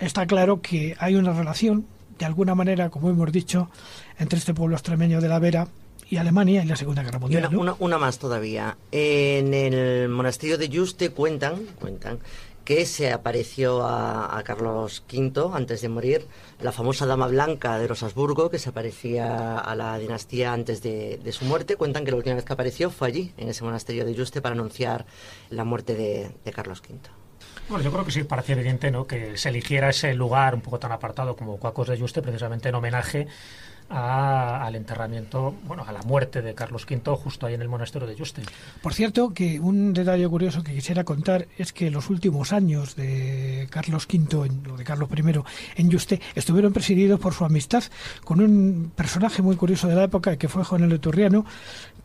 está 0.01 0.27
claro 0.27 0.61
que 0.61 0.97
hay 0.99 1.15
una 1.15 1.33
relación, 1.33 1.87
de 2.19 2.25
alguna 2.27 2.55
manera, 2.55 2.91
como 2.91 3.09
hemos 3.11 3.31
dicho, 3.33 3.69
entre 4.19 4.39
este 4.39 4.55
pueblo 4.55 4.77
extremeño 4.77 5.21
de 5.21 5.29
la 5.29 5.39
Vera 5.39 5.69
y 6.09 6.17
Alemania 6.17 6.61
en 6.63 6.69
la 6.69 6.77
Segunda 6.77 7.03
Guerra 7.03 7.19
Y 7.19 7.21
Mundial. 7.21 7.47
una, 7.47 7.51
¿no? 7.55 7.61
una- 7.61 7.77
una 7.79 7.99
más 7.99 8.19
todavía. 8.19 8.77
En 8.91 9.55
el 9.55 10.09
monasterio 10.09 10.59
de 10.59 10.69
Yuste 10.69 11.11
cuentan, 11.11 11.63
cuentan 11.81 12.19
que 12.65 12.85
se 12.85 13.11
apareció 13.13 13.83
a, 13.85 14.37
a 14.39 14.43
Carlos 14.43 15.03
V 15.11 15.51
antes 15.55 15.81
de 15.81 15.89
morir 15.89 16.27
la 16.61 16.73
famosa 16.73 17.07
dama 17.07 17.27
blanca 17.27 17.79
de 17.79 17.89
los 17.89 18.03
Habsburgo 18.03 18.51
que 18.51 18.59
se 18.59 18.69
aparecía 18.69 19.59
a 19.59 19.75
la 19.75 19.99
dinastía 19.99 20.53
antes 20.53 20.83
de, 20.83 21.19
de 21.25 21.33
su 21.33 21.45
muerte. 21.47 21.77
Cuentan 21.77 22.05
que 22.05 22.11
la 22.11 22.19
última 22.19 22.37
vez 22.37 22.45
que 22.45 22.53
apareció 22.53 22.91
fue 22.91 23.09
allí, 23.09 23.33
en 23.39 23.49
ese 23.49 23.65
monasterio 23.65 24.05
de 24.05 24.15
Yuste, 24.15 24.43
para 24.43 24.55
anunciar 24.55 25.07
la 25.49 25.65
muerte 25.65 25.95
de, 25.95 26.31
de 26.45 26.53
Carlos 26.53 26.81
V. 26.89 26.99
Bueno, 27.71 27.85
yo 27.85 27.93
creo 27.93 28.05
que 28.05 28.11
sí 28.11 28.25
parecía 28.25 28.57
evidente 28.57 28.91
¿no? 28.91 29.07
que 29.07 29.37
se 29.39 29.49
eligiera 29.49 29.89
ese 29.91 30.13
lugar 30.15 30.55
un 30.57 30.61
poco 30.61 30.79
tan 30.81 30.91
apartado 30.93 31.37
como 31.37 31.57
Cuacos 31.59 31.87
de 31.89 31.97
Yuste 31.97 32.21
precisamente 32.21 32.69
en 32.69 32.75
homenaje 32.75 33.29
a- 33.93 34.65
al 34.65 34.77
enterramiento, 34.77 35.53
bueno, 35.67 35.85
a 35.85 35.91
la 35.91 36.01
muerte 36.03 36.43
de 36.43 36.55
Carlos 36.55 36.87
V 36.89 37.01
justo 37.17 37.47
ahí 37.47 37.55
en 37.55 37.63
el 37.63 37.69
monasterio 37.69 38.07
de 38.07 38.15
Yuste. 38.15 38.43
Por 38.83 38.95
cierto, 38.95 39.35
que 39.35 39.59
un 39.59 39.93
detalle 39.93 40.29
curioso 40.29 40.63
que 40.63 40.73
quisiera 40.73 41.03
contar 41.03 41.49
es 41.59 41.73
que 41.73 41.91
los 41.91 42.09
últimos 42.09 42.53
años 42.53 42.95
de 42.95 43.67
Carlos 43.69 44.07
V 44.09 44.37
o 44.73 44.77
de 44.77 44.85
Carlos 44.85 45.09
I 45.13 45.43
en 45.81 45.91
Yuste 45.91 46.21
estuvieron 46.37 46.73
presididos 46.73 47.19
por 47.19 47.35
su 47.35 47.45
amistad 47.45 47.83
con 48.25 48.41
un 48.41 48.93
personaje 48.95 49.43
muy 49.43 49.57
curioso 49.57 49.89
de 49.89 49.97
la 49.97 50.05
época 50.05 50.37
que 50.37 50.49
fue 50.49 50.63
Juan 50.63 50.85
el 50.85 50.93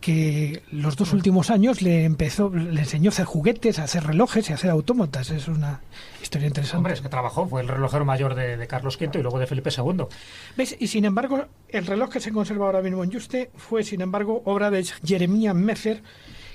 que 0.06 0.62
los 0.70 0.98
dos 0.98 1.14
últimos 1.14 1.50
años 1.50 1.82
le 1.82 2.04
empezó, 2.04 2.52
le 2.52 2.82
enseñó 2.82 3.10
a 3.10 3.12
hacer 3.12 3.26
juguetes, 3.26 3.80
a 3.80 3.86
hacer 3.86 4.04
relojes 4.04 4.48
y 4.48 4.52
a 4.52 4.56
hacer 4.56 4.70
autómatas. 4.70 5.32
Es 5.32 5.48
una 5.48 5.82
historia 6.22 6.48
interesante. 6.48 6.78
Hombre, 6.78 6.94
es 6.94 7.02
que 7.02 7.10
trabajó, 7.10 7.48
fue 7.48 7.64
el 7.64 7.68
relojero 7.68 8.06
mayor 8.06 8.36
de, 8.36 8.56
de 8.56 8.68
Carlos 8.68 9.00
V 9.02 9.18
y 9.18 9.22
luego 9.24 9.40
de 9.40 9.48
Felipe 9.48 9.72
II. 9.76 10.06
¿Ves? 10.56 10.76
Y 10.80 10.90
sin 10.90 11.06
embargo, 11.06 11.46
el 11.70 11.88
reloj 11.88 12.12
que 12.12 12.20
se 12.20 12.32
conserva 12.32 12.68
ahora 12.68 12.84
mismo 12.84 13.04
en 13.04 13.10
Yuste 13.10 13.50
fue, 13.56 13.84
sin 13.84 14.02
embargo, 14.02 14.44
obra 14.46 14.70
de 14.70 14.84
Jeremías 14.84 15.56
Mecer, 15.56 16.04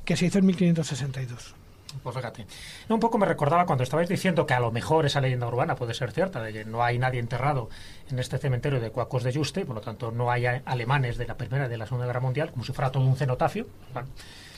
que 0.05 0.16
se 0.16 0.26
hizo 0.26 0.38
en 0.38 0.46
1562. 0.46 1.57
Pues 2.03 2.14
fíjate. 2.14 2.47
Un 2.88 3.01
poco 3.01 3.18
me 3.18 3.26
recordaba 3.26 3.66
cuando 3.66 3.84
estabais 3.84 4.09
diciendo 4.09 4.47
que 4.47 4.55
a 4.55 4.61
lo 4.61 4.70
mejor 4.70 5.07
esa 5.07 5.20
leyenda 5.20 5.47
urbana 5.47 5.74
puede 5.74 5.95
ser 5.95 6.12
cierta, 6.12 6.41
de 6.41 6.53
que 6.53 6.64
no 6.64 6.82
hay 6.82 6.99
nadie 6.99 7.20
enterrado 7.20 7.68
en 8.11 8.18
este 8.18 8.38
cementerio 8.38 8.80
de 8.80 8.91
Cuacos 8.91 9.22
de 9.22 9.32
Yuste, 9.32 9.66
por 9.66 9.74
lo 9.74 9.80
tanto 9.80 10.11
no 10.11 10.30
hay 10.30 10.47
alemanes 10.47 11.18
de 11.18 11.26
la 11.26 11.36
Primera 11.36 11.66
y 11.66 11.68
de 11.68 11.76
la 11.76 11.86
Segunda 11.86 12.07
Guerra 12.07 12.20
Mundial, 12.20 12.51
como 12.53 12.64
si 12.64 12.72
fuera 12.72 12.91
todo 12.91 13.05
un 13.05 13.16
cenotafio. 13.16 13.66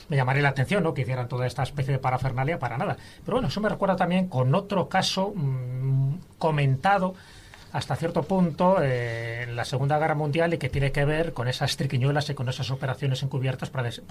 Me 0.09 0.17
llamaría 0.17 0.43
la 0.43 0.49
atención 0.49 0.83
¿no? 0.83 0.93
que 0.93 1.01
hicieran 1.01 1.27
toda 1.27 1.47
esta 1.47 1.63
especie 1.63 1.93
de 1.93 1.99
parafernalia 1.99 2.59
para 2.59 2.77
nada. 2.77 2.97
Pero 3.25 3.37
bueno, 3.37 3.47
eso 3.47 3.61
me 3.61 3.69
recuerda 3.69 3.95
también 3.95 4.27
con 4.27 4.53
otro 4.53 4.89
caso 4.89 5.33
mm, 5.35 6.15
comentado 6.37 7.15
hasta 7.73 7.95
cierto 7.97 8.23
punto 8.23 8.77
eh, 8.81 9.43
en 9.43 9.55
la 9.55 9.65
Segunda 9.65 9.99
Guerra 9.99 10.15
Mundial 10.15 10.53
y 10.53 10.57
que 10.57 10.69
tiene 10.69 10.91
que 10.91 11.03
ver 11.03 11.33
con 11.33 11.47
esas 11.47 11.75
triquiñuelas 11.75 12.29
y 12.29 12.33
con 12.33 12.47
esas 12.47 12.71
operaciones 12.71 13.21
encubiertas 13.23 13.69
para, 13.69 13.83
des- 13.83 14.01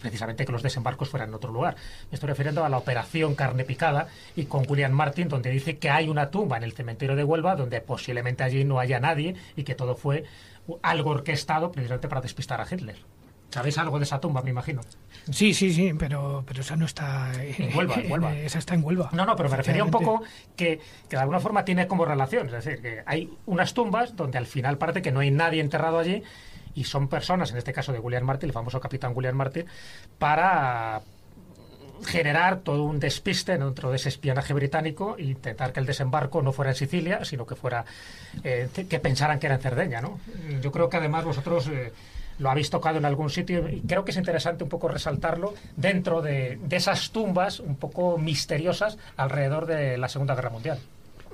precisamente 0.00 0.46
que 0.46 0.52
los 0.52 0.62
desembarcos 0.62 1.08
fueran 1.10 1.28
en 1.28 1.34
otro 1.34 1.52
lugar. 1.52 1.76
Me 2.10 2.14
estoy 2.14 2.28
refiriendo 2.28 2.64
a 2.64 2.68
la 2.68 2.78
operación 2.78 3.34
Carne 3.34 3.64
Picada 3.64 4.08
y 4.36 4.44
con 4.46 4.64
William 4.68 4.92
Martin, 4.92 5.28
donde 5.28 5.50
dice 5.50 5.76
que 5.78 5.90
hay 5.90 6.08
una 6.08 6.30
tumba 6.30 6.56
en 6.56 6.62
el 6.62 6.72
cementerio 6.72 7.14
de 7.16 7.24
Huelva 7.24 7.56
donde 7.56 7.80
posiblemente 7.80 8.42
allí 8.44 8.64
no 8.64 8.78
haya 8.78 9.00
nadie 9.00 9.34
y 9.56 9.64
que 9.64 9.74
todo 9.74 9.94
fue 9.94 10.24
algo 10.82 11.10
orquestado 11.10 11.72
precisamente 11.72 12.08
para 12.08 12.20
despistar 12.20 12.60
a 12.60 12.66
Hitler. 12.70 12.96
¿Sabéis 13.50 13.78
algo 13.78 13.98
de 13.98 14.04
esa 14.04 14.20
tumba, 14.20 14.42
me 14.42 14.50
imagino? 14.50 14.82
Sí, 15.30 15.54
sí, 15.54 15.72
sí, 15.72 15.92
pero, 15.98 16.44
pero 16.46 16.60
esa 16.60 16.76
no 16.76 16.84
está 16.84 17.32
En 17.42 17.74
Huelva, 17.76 17.94
en 17.96 18.10
Huelva. 18.10 18.36
Esa 18.36 18.58
está 18.58 18.74
en 18.74 18.84
Huelva. 18.84 19.10
No, 19.12 19.24
no, 19.24 19.36
pero 19.36 19.48
me 19.48 19.56
refería 19.56 19.84
un 19.84 19.90
poco 19.90 20.22
que, 20.56 20.80
que 21.08 21.16
de 21.16 21.22
alguna 21.22 21.40
forma 21.40 21.64
tiene 21.64 21.86
como 21.86 22.04
relación. 22.04 22.46
Es 22.46 22.64
decir, 22.64 22.80
que 22.80 23.02
hay 23.06 23.30
unas 23.46 23.74
tumbas 23.74 24.16
donde 24.16 24.38
al 24.38 24.46
final 24.46 24.78
parece 24.78 25.02
que 25.02 25.12
no 25.12 25.20
hay 25.20 25.30
nadie 25.30 25.60
enterrado 25.60 25.98
allí 25.98 26.22
y 26.74 26.84
son 26.84 27.08
personas, 27.08 27.50
en 27.50 27.56
este 27.56 27.72
caso 27.72 27.92
de 27.92 27.98
William 27.98 28.24
Martin, 28.24 28.48
el 28.48 28.52
famoso 28.52 28.80
capitán 28.80 29.12
William 29.14 29.36
Martin, 29.36 29.66
para 30.18 31.02
generar 32.06 32.60
todo 32.60 32.84
un 32.84 33.00
despiste 33.00 33.58
dentro 33.58 33.90
de 33.90 33.96
ese 33.96 34.08
espionaje 34.08 34.54
británico 34.54 35.16
e 35.18 35.24
intentar 35.24 35.72
que 35.72 35.80
el 35.80 35.86
desembarco 35.86 36.42
no 36.42 36.52
fuera 36.52 36.70
en 36.70 36.76
Sicilia, 36.76 37.24
sino 37.24 37.46
que 37.46 37.56
fuera 37.56 37.84
eh, 38.44 38.68
que 38.88 39.00
pensaran 39.00 39.38
que 39.38 39.46
era 39.46 39.56
en 39.56 39.60
Cerdeña, 39.60 40.00
¿no? 40.00 40.20
Yo 40.60 40.70
creo 40.70 40.88
que 40.88 40.98
además 40.98 41.24
vosotros 41.24 41.68
eh, 41.68 41.92
lo 42.38 42.50
habéis 42.50 42.70
tocado 42.70 42.98
en 42.98 43.04
algún 43.04 43.30
sitio 43.30 43.68
y 43.68 43.80
creo 43.80 44.04
que 44.04 44.12
es 44.12 44.16
interesante 44.16 44.64
un 44.64 44.70
poco 44.70 44.88
resaltarlo 44.88 45.54
dentro 45.76 46.22
de, 46.22 46.58
de 46.62 46.76
esas 46.76 47.10
tumbas 47.10 47.60
un 47.60 47.76
poco 47.76 48.18
misteriosas 48.18 48.98
alrededor 49.16 49.66
de 49.66 49.98
la 49.98 50.08
Segunda 50.08 50.34
Guerra 50.34 50.50
Mundial. 50.50 50.78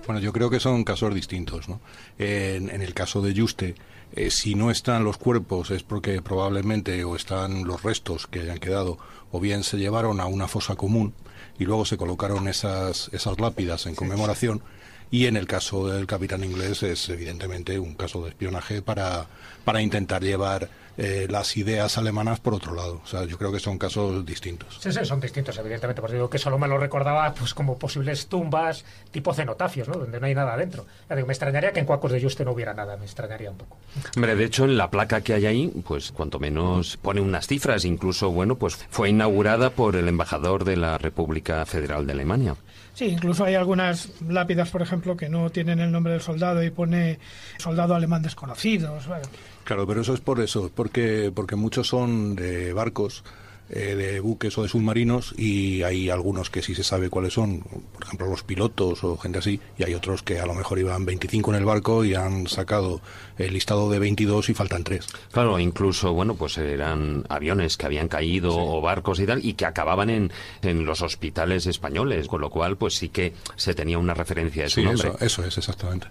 Bueno, 0.06 0.20
yo 0.20 0.32
creo 0.32 0.50
que 0.50 0.60
son 0.60 0.84
casos 0.84 1.14
distintos. 1.14 1.68
¿no? 1.68 1.80
En, 2.18 2.68
en 2.70 2.82
el 2.82 2.94
caso 2.94 3.22
de 3.22 3.34
Juste, 3.38 3.74
eh, 4.16 4.30
si 4.30 4.54
no 4.54 4.70
están 4.70 5.04
los 5.04 5.16
cuerpos 5.16 5.70
es 5.70 5.82
porque 5.82 6.22
probablemente 6.22 7.02
o 7.04 7.16
están 7.16 7.64
los 7.64 7.82
restos 7.82 8.26
que 8.26 8.40
hayan 8.40 8.58
quedado 8.58 8.98
o 9.32 9.40
bien 9.40 9.64
se 9.64 9.78
llevaron 9.78 10.20
a 10.20 10.26
una 10.26 10.46
fosa 10.46 10.76
común 10.76 11.14
y 11.58 11.64
luego 11.64 11.84
se 11.84 11.96
colocaron 11.96 12.46
esas, 12.48 13.10
esas 13.12 13.40
lápidas 13.40 13.86
en 13.86 13.94
conmemoración. 13.94 14.62
Y 15.10 15.26
en 15.26 15.36
el 15.36 15.46
caso 15.46 15.86
del 15.86 16.06
capitán 16.06 16.42
inglés 16.44 16.82
es 16.82 17.08
evidentemente 17.08 17.78
un 17.78 17.94
caso 17.94 18.22
de 18.22 18.30
espionaje 18.30 18.82
para, 18.82 19.26
para 19.64 19.80
intentar 19.80 20.22
llevar 20.22 20.68
eh, 20.96 21.26
las 21.28 21.56
ideas 21.56 21.98
alemanas 21.98 22.40
por 22.40 22.54
otro 22.54 22.74
lado. 22.74 23.00
O 23.02 23.06
sea, 23.06 23.24
yo 23.24 23.36
creo 23.38 23.52
que 23.52 23.60
son 23.60 23.78
casos 23.78 24.24
distintos. 24.24 24.78
Sí, 24.80 24.92
sí, 24.92 25.04
son 25.04 25.20
distintos, 25.20 25.56
evidentemente. 25.58 26.00
Por 26.00 26.10
eso 26.10 26.16
digo 26.16 26.30
que 26.30 26.38
solo 26.38 26.58
me 26.58 26.68
lo 26.68 26.78
recordaba 26.78 27.32
pues 27.34 27.54
como 27.54 27.78
posibles 27.78 28.26
tumbas 28.26 28.84
tipo 29.10 29.34
cenotafios, 29.34 29.88
¿no? 29.88 29.94
Donde 29.94 30.20
no 30.20 30.26
hay 30.26 30.34
nada 30.34 30.56
dentro. 30.56 30.86
Ya 31.08 31.16
digo, 31.16 31.26
me 31.26 31.32
extrañaría 31.32 31.72
que 31.72 31.80
en 31.80 31.86
Cuacos 31.86 32.12
de 32.12 32.22
Juste 32.22 32.44
no 32.44 32.52
hubiera 32.52 32.74
nada, 32.74 32.96
me 32.96 33.04
extrañaría 33.04 33.50
un 33.50 33.56
poco. 33.56 33.76
Hombre, 34.16 34.36
de 34.36 34.44
hecho, 34.44 34.64
en 34.64 34.76
la 34.76 34.90
placa 34.90 35.20
que 35.20 35.34
hay 35.34 35.46
ahí, 35.46 35.72
pues 35.86 36.12
cuanto 36.12 36.38
menos 36.38 36.96
pone 36.96 37.20
unas 37.20 37.46
cifras. 37.46 37.84
Incluso, 37.84 38.30
bueno, 38.30 38.56
pues 38.56 38.76
fue 38.90 39.10
inaugurada 39.10 39.70
por 39.70 39.96
el 39.96 40.08
embajador 40.08 40.64
de 40.64 40.76
la 40.76 40.98
República 40.98 41.64
Federal 41.66 42.06
de 42.06 42.12
Alemania. 42.12 42.56
Sí, 42.94 43.06
incluso 43.06 43.44
hay 43.44 43.56
algunas 43.56 44.10
lápidas, 44.28 44.70
por 44.70 44.80
ejemplo, 44.80 45.16
que 45.16 45.28
no 45.28 45.50
tienen 45.50 45.80
el 45.80 45.90
nombre 45.90 46.12
del 46.12 46.22
soldado 46.22 46.62
y 46.62 46.70
pone 46.70 47.18
soldado 47.58 47.96
alemán 47.96 48.22
desconocido. 48.22 48.96
Bueno, 49.08 49.26
Claro, 49.64 49.86
pero 49.86 50.02
eso 50.02 50.14
es 50.14 50.20
por 50.20 50.40
eso, 50.40 50.70
porque, 50.74 51.32
porque 51.34 51.56
muchos 51.56 51.88
son 51.88 52.36
de 52.36 52.72
barcos, 52.74 53.24
eh, 53.70 53.94
de 53.94 54.20
buques 54.20 54.58
o 54.58 54.62
de 54.62 54.68
submarinos, 54.68 55.34
y 55.38 55.82
hay 55.84 56.10
algunos 56.10 56.50
que 56.50 56.60
sí 56.60 56.74
se 56.74 56.84
sabe 56.84 57.08
cuáles 57.08 57.32
son, 57.32 57.60
por 57.60 58.02
ejemplo 58.04 58.26
los 58.28 58.42
pilotos 58.42 59.02
o 59.04 59.16
gente 59.16 59.38
así, 59.38 59.58
y 59.78 59.84
hay 59.84 59.94
otros 59.94 60.22
que 60.22 60.38
a 60.38 60.44
lo 60.44 60.52
mejor 60.52 60.78
iban 60.78 61.06
25 61.06 61.50
en 61.52 61.56
el 61.60 61.64
barco 61.64 62.04
y 62.04 62.14
han 62.14 62.46
sacado 62.46 63.00
el 63.38 63.54
listado 63.54 63.88
de 63.90 63.98
22 64.00 64.50
y 64.50 64.54
faltan 64.54 64.84
3. 64.84 65.06
Claro, 65.32 65.58
incluso, 65.58 66.12
bueno, 66.12 66.34
pues 66.34 66.58
eran 66.58 67.24
aviones 67.30 67.78
que 67.78 67.86
habían 67.86 68.08
caído 68.08 68.54
o 68.54 68.82
barcos 68.82 69.18
y 69.20 69.24
tal, 69.26 69.42
y 69.42 69.54
que 69.54 69.64
acababan 69.64 70.10
en, 70.10 70.30
en 70.60 70.84
los 70.84 71.00
hospitales 71.00 71.64
españoles, 71.66 72.28
con 72.28 72.42
lo 72.42 72.50
cual, 72.50 72.76
pues 72.76 72.96
sí 72.96 73.08
que 73.08 73.32
se 73.56 73.72
tenía 73.72 73.96
una 73.96 74.12
referencia 74.12 74.64
de 74.64 74.68
su 74.68 74.80
Sí, 74.80 74.86
nombre. 74.86 75.08
eso, 75.08 75.24
eso 75.24 75.44
es, 75.46 75.56
exactamente. 75.56 76.08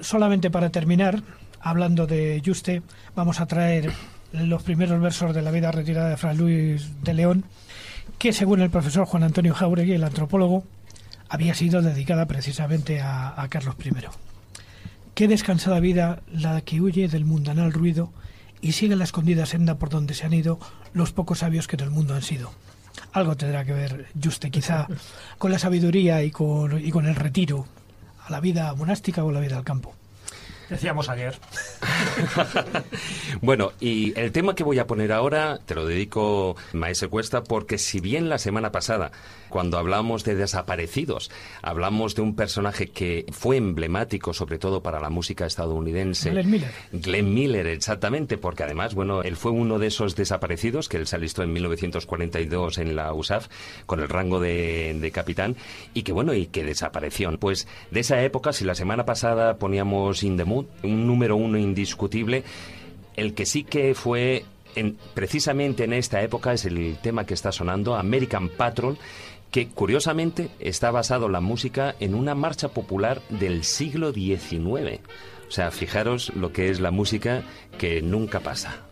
solamente 0.00 0.50
para 0.50 0.70
terminar, 0.70 1.22
hablando 1.68 2.06
de 2.06 2.42
Juste, 2.44 2.82
vamos 3.14 3.40
a 3.40 3.46
traer 3.46 3.92
los 4.32 4.62
primeros 4.62 5.00
versos 5.00 5.34
de 5.34 5.42
la 5.42 5.50
vida 5.50 5.70
retirada 5.70 6.08
de 6.08 6.16
Fray 6.16 6.36
Luis 6.36 7.02
de 7.02 7.14
León, 7.14 7.44
que 8.18 8.32
según 8.32 8.60
el 8.60 8.70
profesor 8.70 9.04
Juan 9.06 9.22
Antonio 9.22 9.54
Jauregui, 9.54 9.92
el 9.92 10.04
antropólogo, 10.04 10.64
había 11.28 11.54
sido 11.54 11.82
dedicada 11.82 12.26
precisamente 12.26 13.00
a, 13.00 13.40
a 13.40 13.48
Carlos 13.48 13.76
I. 13.84 13.90
Qué 15.14 15.28
descansada 15.28 15.80
vida 15.80 16.22
la 16.32 16.60
que 16.62 16.80
huye 16.80 17.08
del 17.08 17.24
mundanal 17.24 17.72
ruido 17.72 18.12
y 18.60 18.72
sigue 18.72 18.96
la 18.96 19.04
escondida 19.04 19.46
senda 19.46 19.76
por 19.76 19.90
donde 19.90 20.14
se 20.14 20.24
han 20.24 20.32
ido 20.32 20.58
los 20.94 21.12
pocos 21.12 21.40
sabios 21.40 21.66
que 21.66 21.76
en 21.76 21.82
el 21.82 21.90
mundo 21.90 22.14
han 22.14 22.22
sido. 22.22 22.50
Algo 23.12 23.36
tendrá 23.36 23.64
que 23.64 23.72
ver 23.72 24.06
Juste 24.22 24.50
quizá 24.50 24.86
con 25.38 25.52
la 25.52 25.58
sabiduría 25.58 26.22
y 26.22 26.30
con, 26.30 26.84
y 26.84 26.90
con 26.90 27.06
el 27.06 27.14
retiro 27.14 27.66
a 28.26 28.32
la 28.32 28.40
vida 28.40 28.74
monástica 28.74 29.22
o 29.24 29.32
la 29.32 29.40
vida 29.40 29.56
al 29.56 29.64
campo. 29.64 29.97
Decíamos 30.68 31.08
ayer. 31.08 31.38
Bueno, 33.40 33.72
y 33.80 34.18
el 34.18 34.32
tema 34.32 34.54
que 34.54 34.64
voy 34.64 34.78
a 34.78 34.86
poner 34.86 35.12
ahora 35.12 35.58
te 35.64 35.74
lo 35.74 35.86
dedico, 35.86 36.56
Maese 36.72 37.08
Cuesta, 37.08 37.44
porque 37.44 37.78
si 37.78 38.00
bien 38.00 38.28
la 38.28 38.38
semana 38.38 38.72
pasada, 38.72 39.12
cuando 39.48 39.78
hablamos 39.78 40.24
de 40.24 40.34
desaparecidos, 40.34 41.30
hablamos 41.62 42.14
de 42.14 42.22
un 42.22 42.34
personaje 42.34 42.88
que 42.88 43.26
fue 43.30 43.56
emblemático, 43.56 44.32
sobre 44.32 44.58
todo 44.58 44.82
para 44.82 45.00
la 45.00 45.10
música 45.10 45.46
estadounidense. 45.46 46.30
Glenn 46.30 46.50
Miller. 46.50 46.70
Glenn 46.92 47.34
Miller, 47.34 47.66
exactamente, 47.68 48.38
porque 48.38 48.64
además, 48.64 48.94
bueno, 48.94 49.22
él 49.22 49.36
fue 49.36 49.52
uno 49.52 49.78
de 49.78 49.86
esos 49.86 50.16
desaparecidos 50.16 50.88
que 50.88 50.96
él 50.96 51.06
se 51.06 51.16
alistó 51.16 51.42
en 51.42 51.52
1942 51.52 52.78
en 52.78 52.96
la 52.96 53.12
USAF 53.12 53.48
con 53.86 54.00
el 54.00 54.08
rango 54.08 54.40
de, 54.40 54.96
de 54.98 55.10
capitán 55.10 55.56
y 55.94 56.02
que, 56.02 56.12
bueno, 56.12 56.34
y 56.34 56.46
que 56.46 56.64
desapareció. 56.64 57.28
Pues 57.38 57.68
de 57.90 58.00
esa 58.00 58.22
época, 58.22 58.52
si 58.52 58.64
la 58.64 58.74
semana 58.74 59.04
pasada 59.04 59.58
poníamos 59.58 60.22
In 60.22 60.36
the 60.36 60.44
Mood, 60.44 60.57
un 60.82 61.06
número 61.06 61.36
uno 61.36 61.58
indiscutible, 61.58 62.44
el 63.16 63.34
que 63.34 63.46
sí 63.46 63.64
que 63.64 63.94
fue 63.94 64.44
en- 64.74 64.96
precisamente 65.14 65.84
en 65.84 65.92
esta 65.92 66.22
época 66.22 66.52
es 66.52 66.64
el 66.64 66.96
tema 67.02 67.24
que 67.26 67.34
está 67.34 67.50
sonando, 67.52 67.96
American 67.96 68.48
Patrol, 68.48 68.96
que 69.50 69.68
curiosamente 69.68 70.50
está 70.60 70.90
basado 70.90 71.28
la 71.28 71.40
música 71.40 71.94
en 72.00 72.14
una 72.14 72.34
marcha 72.34 72.68
popular 72.68 73.22
del 73.30 73.64
siglo 73.64 74.12
XIX. 74.12 75.00
O 75.48 75.50
sea, 75.50 75.70
fijaros 75.70 76.30
lo 76.36 76.52
que 76.52 76.68
es 76.68 76.80
la 76.80 76.90
música 76.90 77.42
que 77.78 78.02
nunca 78.02 78.40
pasa. 78.40 78.82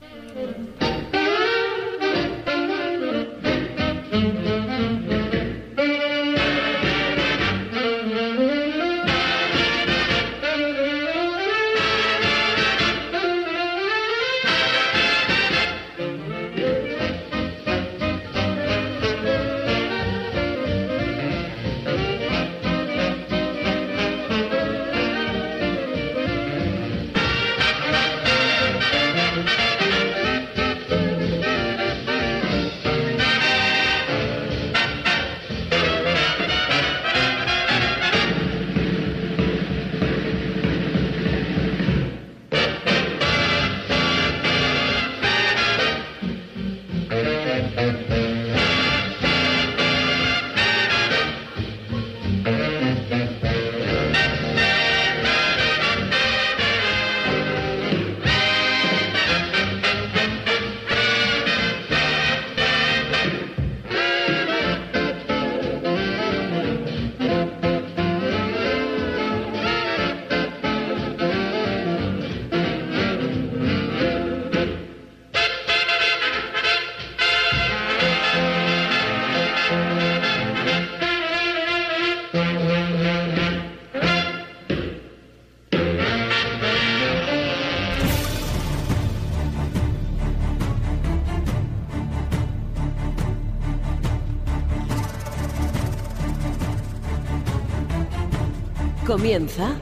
Comienza 99.26 99.74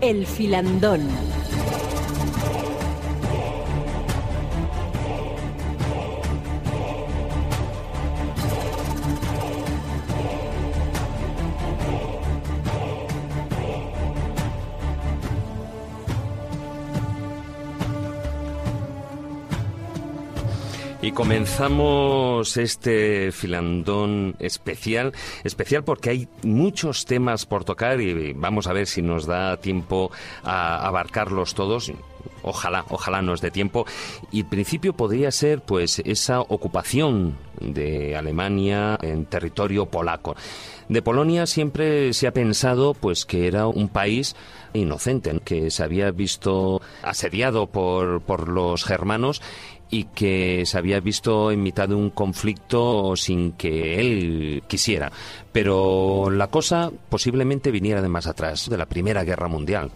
El 0.00 0.24
Filandón. 0.24 1.31
Comenzamos 21.42 22.56
este 22.56 23.32
filandón 23.32 24.36
especial, 24.38 25.12
especial 25.42 25.82
porque 25.82 26.10
hay 26.10 26.28
muchos 26.44 27.04
temas 27.04 27.46
por 27.46 27.64
tocar 27.64 28.00
y 28.00 28.32
vamos 28.32 28.68
a 28.68 28.72
ver 28.72 28.86
si 28.86 29.02
nos 29.02 29.26
da 29.26 29.56
tiempo 29.56 30.12
a 30.44 30.86
abarcarlos 30.86 31.54
todos. 31.54 31.92
Ojalá, 32.44 32.84
ojalá 32.90 33.22
nos 33.22 33.40
dé 33.40 33.50
tiempo. 33.50 33.86
Y 34.30 34.44
principio 34.44 34.92
podría 34.92 35.32
ser 35.32 35.62
pues 35.62 36.00
esa 36.04 36.40
ocupación 36.42 37.36
de 37.60 38.16
Alemania 38.16 38.96
en 39.02 39.26
territorio 39.26 39.86
polaco. 39.86 40.36
De 40.88 41.02
Polonia 41.02 41.46
siempre 41.46 42.12
se 42.12 42.26
ha 42.26 42.32
pensado 42.32 42.94
pues 42.94 43.24
que 43.24 43.46
era 43.46 43.66
un 43.66 43.88
país 43.88 44.36
inocente, 44.74 45.40
que 45.44 45.70
se 45.70 45.82
había 45.82 46.10
visto 46.10 46.80
asediado 47.02 47.66
por, 47.66 48.20
por 48.22 48.48
los 48.48 48.84
germanos 48.84 49.40
y 49.92 50.04
que 50.04 50.64
se 50.64 50.78
había 50.78 50.98
visto 51.00 51.52
en 51.52 51.62
mitad 51.62 51.86
de 51.86 51.94
un 51.94 52.08
conflicto 52.08 53.14
sin 53.14 53.52
que 53.52 54.00
él 54.00 54.62
quisiera. 54.66 55.12
Pero 55.52 56.30
la 56.30 56.46
cosa 56.46 56.90
posiblemente 57.10 57.70
viniera 57.70 58.00
de 58.00 58.08
más 58.08 58.26
atrás, 58.26 58.70
de 58.70 58.78
la 58.78 58.86
Primera 58.86 59.22
Guerra 59.22 59.48
Mundial. 59.48 59.90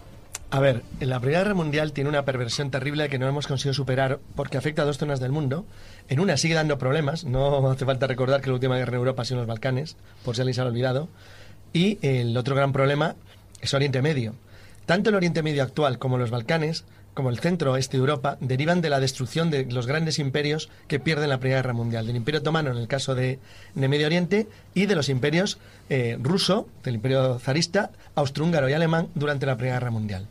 A 0.51 0.59
ver, 0.59 0.83
la 0.99 1.19
Primera 1.19 1.39
Guerra 1.39 1.55
Mundial 1.55 1.93
tiene 1.93 2.11
una 2.11 2.25
perversión 2.25 2.69
terrible 2.69 3.09
que 3.09 3.17
no 3.17 3.27
hemos 3.27 3.47
conseguido 3.47 3.73
superar 3.73 4.19
porque 4.35 4.59
afecta 4.59 4.83
a 4.83 4.85
dos 4.85 4.99
zonas 4.99 5.19
del 5.19 5.31
mundo. 5.31 5.65
En 6.09 6.19
una 6.19 6.37
sigue 6.37 6.53
dando 6.53 6.77
problemas, 6.77 7.23
no 7.25 7.67
hace 7.67 7.83
falta 7.83 8.05
recordar 8.05 8.41
que 8.41 8.49
la 8.49 8.53
última 8.53 8.77
guerra 8.77 8.91
en 8.91 8.99
Europa 8.99 9.23
ha 9.23 9.25
sido 9.25 9.37
en 9.37 9.41
los 9.41 9.47
Balcanes, 9.47 9.97
por 10.23 10.35
si 10.35 10.41
alguien 10.41 10.53
se 10.53 10.61
ha 10.61 10.65
olvidado. 10.65 11.09
Y 11.73 11.97
el 12.03 12.37
otro 12.37 12.55
gran 12.55 12.71
problema 12.71 13.15
es 13.61 13.73
Oriente 13.73 14.03
Medio. 14.03 14.35
Tanto 14.85 15.09
el 15.09 15.15
Oriente 15.15 15.41
Medio 15.41 15.63
actual 15.63 15.97
como 15.97 16.19
los 16.19 16.29
Balcanes 16.29 16.85
como 17.17 17.31
el 17.31 17.39
centro 17.39 17.71
oeste 17.71 17.97
de 17.97 18.01
Europa, 18.01 18.37
derivan 18.41 18.79
de 18.79 18.91
la 18.91 18.99
destrucción 18.99 19.49
de 19.49 19.65
los 19.65 19.87
grandes 19.87 20.19
imperios 20.19 20.69
que 20.87 20.99
pierden 20.99 21.29
la 21.29 21.39
Primera 21.39 21.63
Guerra 21.63 21.73
Mundial. 21.73 22.05
Del 22.05 22.15
Imperio 22.15 22.41
Otomano 22.41 22.69
en 22.69 22.77
el 22.77 22.87
caso 22.87 23.15
de, 23.15 23.39
de 23.73 23.87
Medio 23.87 24.05
Oriente 24.05 24.47
y 24.75 24.85
de 24.85 24.93
los 24.93 25.09
imperios 25.09 25.57
eh, 25.89 26.19
ruso, 26.21 26.67
del 26.83 26.93
Imperio 26.93 27.39
zarista, 27.39 27.89
austrohúngaro 28.13 28.69
y 28.69 28.73
alemán 28.73 29.07
durante 29.15 29.47
la 29.47 29.57
Primera 29.57 29.79
Guerra 29.79 29.89
Mundial. 29.89 30.27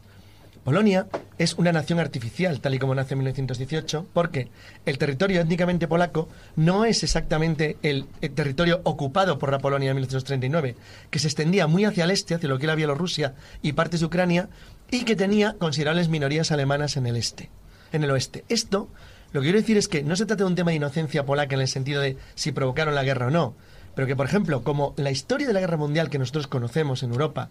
Polonia 0.63 1.09
es 1.39 1.55
una 1.55 1.73
nación 1.73 1.99
artificial, 1.99 2.61
tal 2.61 2.75
y 2.75 2.79
como 2.79 2.95
nace 2.95 3.15
en 3.15 3.19
1918, 3.19 4.07
porque 4.13 4.49
el 4.85 4.99
territorio 4.99 5.41
étnicamente 5.41 5.89
polaco 5.89 6.29
no 6.55 6.85
es 6.85 7.03
exactamente 7.03 7.79
el, 7.83 8.07
el, 8.21 8.31
territorio 8.31 8.81
ocupado 8.85 9.39
por 9.41 9.51
la 9.51 9.59
Polonia 9.59 9.91
en 9.91 9.97
1939, 9.97 10.77
que 11.11 11.19
se 11.19 11.27
extendía 11.27 11.67
muy 11.67 11.85
hacia 11.85 12.05
el 12.05 12.11
este, 12.13 12.35
hacia 12.35 12.49
lo 12.49 12.59
que 12.59 12.67
era 12.67 12.75
Bielorrusia 12.75 13.35
y 13.63 13.73
partes 13.73 14.01
de 14.01 14.07
Ucrania, 14.07 14.49
y 14.91 15.05
que 15.05 15.17
tenía 15.17 15.57
considerables 15.59 16.09
minorías 16.09 16.53
alemanas 16.53 16.97
en 16.97 17.07
el 17.07 17.17
este, 17.17 17.51
en 17.93 18.05
el 18.05 18.11
oeste. 18.11 18.45
Esto, 18.49 18.89
lo 19.33 19.41
que 19.41 19.47
quiero 19.47 19.61
decir 19.61 19.77
es 19.77 19.89
que 19.89 20.03
no 20.03 20.17
se 20.17 20.27
trata 20.27 20.45
de 20.45 20.51
un 20.51 20.55
tema 20.55 20.71
de 20.71 20.77
inocencia 20.77 21.27
polaca 21.27 21.55
en 21.55 21.61
el 21.61 21.69
sentido 21.69 22.01
de 22.01 22.17
si 22.35 22.53
provocaron 22.53 22.95
la 22.95 23.05
guerra 23.05 23.27
o 23.27 23.31
no, 23.31 23.55
pero 23.95 24.07
que, 24.07 24.17
por 24.17 24.27
ejemplo, 24.27 24.63
como 24.63 24.95
la 24.97 25.11
historia 25.11 25.47
de 25.47 25.53
la 25.53 25.61
guerra 25.61 25.77
mundial 25.77 26.11
que 26.11 26.19
nosotros 26.19 26.47
conocemos 26.47 27.03
en 27.03 27.11
Europa 27.11 27.51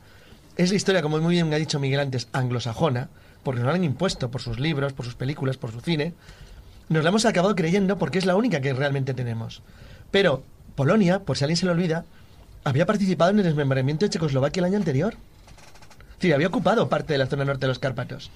es 0.57 0.69
la 0.69 0.75
historia, 0.75 1.01
como 1.01 1.17
muy 1.19 1.33
bien 1.33 1.53
ha 1.53 1.57
dicho 1.57 1.79
Miguel 1.79 1.99
antes, 1.99 2.29
anglosajona, 2.31 3.09
porque 3.43 3.59
nos 3.59 3.67
la 3.67 3.75
han 3.75 3.83
impuesto 3.83 4.31
por 4.31 4.41
sus 4.41 4.59
libros, 4.59 4.93
por 4.93 5.05
sus 5.05 5.15
películas, 5.15 5.57
por 5.57 5.71
su 5.71 5.81
cine, 5.81 6.13
nos 6.87 7.03
la 7.03 7.09
hemos 7.09 7.25
acabado 7.25 7.55
creyendo 7.55 7.97
porque 7.97 8.19
es 8.19 8.25
la 8.25 8.35
única 8.35 8.61
que 8.61 8.73
realmente 8.73 9.13
tenemos. 9.13 9.61
Pero 10.11 10.43
Polonia, 10.75 11.19
por 11.19 11.37
si 11.37 11.43
alguien 11.43 11.57
se 11.57 11.65
le 11.65 11.71
olvida, 11.71 12.05
había 12.63 12.85
participado 12.85 13.31
en 13.31 13.39
el 13.39 13.45
desmembramiento 13.45 14.05
de 14.05 14.09
Checoslovaquia 14.11 14.61
el 14.61 14.65
año 14.65 14.77
anterior. 14.77 15.15
Sí, 16.19 16.31
había 16.31 16.47
ocupado 16.47 16.89
parte 16.89 17.13
de 17.13 17.19
la 17.19 17.27
zona 17.27 17.45
norte 17.45 17.61
de 17.61 17.67
los 17.69 17.79
Cárpatos. 17.79 18.31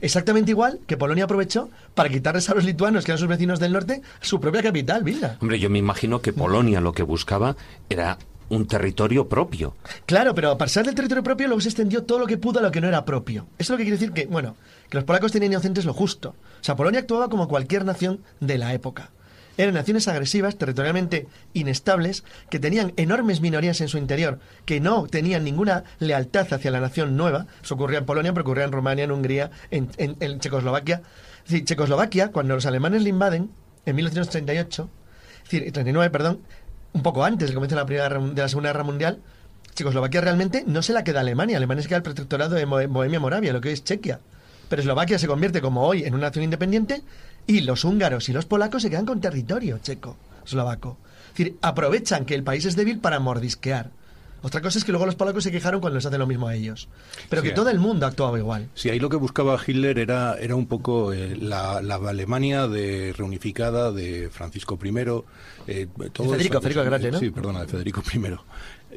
Exactamente 0.00 0.50
igual 0.50 0.80
que 0.86 0.96
Polonia 0.96 1.24
aprovechó 1.24 1.70
para 1.94 2.08
quitarles 2.08 2.50
a 2.50 2.54
los 2.54 2.64
lituanos, 2.64 3.04
que 3.04 3.12
eran 3.12 3.18
sus 3.18 3.28
vecinos 3.28 3.60
del 3.60 3.72
norte, 3.72 4.02
su 4.20 4.40
propia 4.40 4.62
capital, 4.62 5.04
Vilna. 5.04 5.36
Hombre, 5.40 5.60
yo 5.60 5.70
me 5.70 5.78
imagino 5.78 6.20
que 6.20 6.32
Polonia 6.32 6.80
lo 6.80 6.92
que 6.92 7.04
buscaba 7.04 7.56
era 7.88 8.18
un 8.48 8.66
territorio 8.66 9.28
propio. 9.28 9.74
Claro, 10.04 10.34
pero 10.34 10.50
a 10.50 10.58
pasar 10.58 10.84
del 10.84 10.94
territorio 10.94 11.22
propio 11.22 11.46
luego 11.46 11.60
se 11.60 11.68
extendió 11.68 12.02
todo 12.02 12.18
lo 12.18 12.26
que 12.26 12.36
pudo 12.36 12.58
a 12.58 12.62
lo 12.62 12.70
que 12.70 12.80
no 12.80 12.88
era 12.88 13.04
propio. 13.04 13.46
Eso 13.58 13.60
es 13.60 13.70
lo 13.70 13.76
que 13.78 13.84
quiere 13.84 13.96
decir 13.96 14.12
que, 14.12 14.26
bueno, 14.26 14.56
que 14.90 14.98
los 14.98 15.04
polacos 15.04 15.32
tenían 15.32 15.52
inocentes 15.52 15.84
lo 15.84 15.94
justo. 15.94 16.30
O 16.30 16.64
sea, 16.64 16.76
Polonia 16.76 17.00
actuaba 17.00 17.28
como 17.28 17.48
cualquier 17.48 17.84
nación 17.84 18.20
de 18.40 18.58
la 18.58 18.74
época. 18.74 19.10
Eran 19.56 19.74
naciones 19.74 20.08
agresivas, 20.08 20.56
territorialmente 20.56 21.26
inestables, 21.52 22.24
que 22.48 22.58
tenían 22.58 22.92
enormes 22.96 23.40
minorías 23.40 23.80
en 23.80 23.88
su 23.88 23.98
interior, 23.98 24.38
que 24.64 24.80
no 24.80 25.06
tenían 25.06 25.44
ninguna 25.44 25.84
lealtad 25.98 26.52
hacia 26.52 26.70
la 26.70 26.80
nación 26.80 27.16
nueva. 27.16 27.46
Eso 27.62 27.74
ocurría 27.74 27.98
en 27.98 28.06
Polonia, 28.06 28.32
pero 28.32 28.42
ocurría 28.42 28.64
en 28.64 28.72
Rumania, 28.72 29.04
en 29.04 29.12
Hungría, 29.12 29.50
en, 29.70 29.90
en, 29.98 30.40
Checoslovaquia. 30.40 31.02
Checoslovaquia, 31.46 32.28
cuando 32.32 32.54
los 32.54 32.66
alemanes 32.66 33.02
le 33.02 33.10
invaden, 33.10 33.50
en 33.84 33.96
1938, 33.96 34.88
es 35.44 35.50
decir, 35.50 35.72
39, 35.72 36.10
perdón, 36.10 36.40
un 36.92 37.02
poco 37.02 37.24
antes 37.24 37.48
del 37.48 37.54
comienzo 37.54 37.74
de 37.74 37.82
la, 37.82 37.86
primera, 37.86 38.08
de 38.08 38.42
la 38.42 38.48
Segunda 38.48 38.70
Guerra 38.70 38.84
Mundial, 38.84 39.20
Checoslovaquia 39.74 40.20
realmente 40.20 40.64
no 40.66 40.82
se 40.82 40.92
la 40.92 41.04
queda 41.04 41.18
a 41.18 41.22
Alemania. 41.22 41.56
Alemania 41.56 41.82
se 41.82 41.88
queda 41.88 41.98
el 41.98 42.02
protectorado 42.02 42.54
de 42.54 42.64
Bohemia-Moravia, 42.64 43.52
lo 43.52 43.60
que 43.60 43.68
hoy 43.68 43.74
es 43.74 43.84
Chequia. 43.84 44.20
Pero 44.68 44.80
Eslovaquia 44.80 45.18
se 45.18 45.26
convierte, 45.26 45.60
como 45.60 45.82
hoy, 45.86 46.04
en 46.04 46.14
una 46.14 46.28
nación 46.28 46.44
independiente 46.44 47.02
y 47.46 47.60
los 47.60 47.84
húngaros 47.84 48.28
y 48.28 48.32
los 48.32 48.46
polacos 48.46 48.82
se 48.82 48.90
quedan 48.90 49.06
con 49.06 49.20
territorio 49.20 49.78
checo, 49.82 50.16
eslovaco. 50.44 50.98
Es 51.32 51.38
decir, 51.38 51.56
aprovechan 51.62 52.24
que 52.24 52.34
el 52.34 52.42
país 52.42 52.64
es 52.64 52.76
débil 52.76 52.98
para 52.98 53.18
mordisquear. 53.20 53.90
Otra 54.44 54.60
cosa 54.60 54.76
es 54.78 54.84
que 54.84 54.90
luego 54.90 55.06
los 55.06 55.14
polacos 55.14 55.44
se 55.44 55.52
quejaron 55.52 55.80
cuando 55.80 55.96
les 55.98 56.04
hace 56.06 56.18
lo 56.18 56.26
mismo 56.26 56.48
a 56.48 56.54
ellos. 56.56 56.88
Pero 57.30 57.42
Sí, 57.42 57.48
que 57.48 57.54
todo 57.54 57.70
el 57.70 57.78
mundo 57.78 58.06
actuaba 58.06 58.36
igual. 58.40 58.68
Sí, 58.74 58.90
ahí 58.90 58.98
lo 58.98 59.08
que 59.08 59.16
buscaba 59.16 59.56
Hitler 59.64 60.00
era, 60.00 60.34
era 60.36 60.56
un 60.56 60.66
poco 60.66 61.12
eh, 61.12 61.36
la, 61.36 61.80
la 61.80 61.94
Alemania 61.94 62.66
de 62.66 63.14
reunificada 63.16 63.92
de 63.92 64.30
Francisco 64.32 64.76
I. 64.82 64.88
eh, 65.68 65.86
todo 66.12 66.26
De 66.26 66.32
Federico, 66.32 66.54
eso- 66.54 66.60
Federico 66.62 66.84
Grande, 66.84 67.12
¿no? 67.12 67.18
Sí, 67.20 67.30
perdona, 67.30 67.60
de 67.60 67.68
Federico 67.68 68.02
I. 68.12 68.18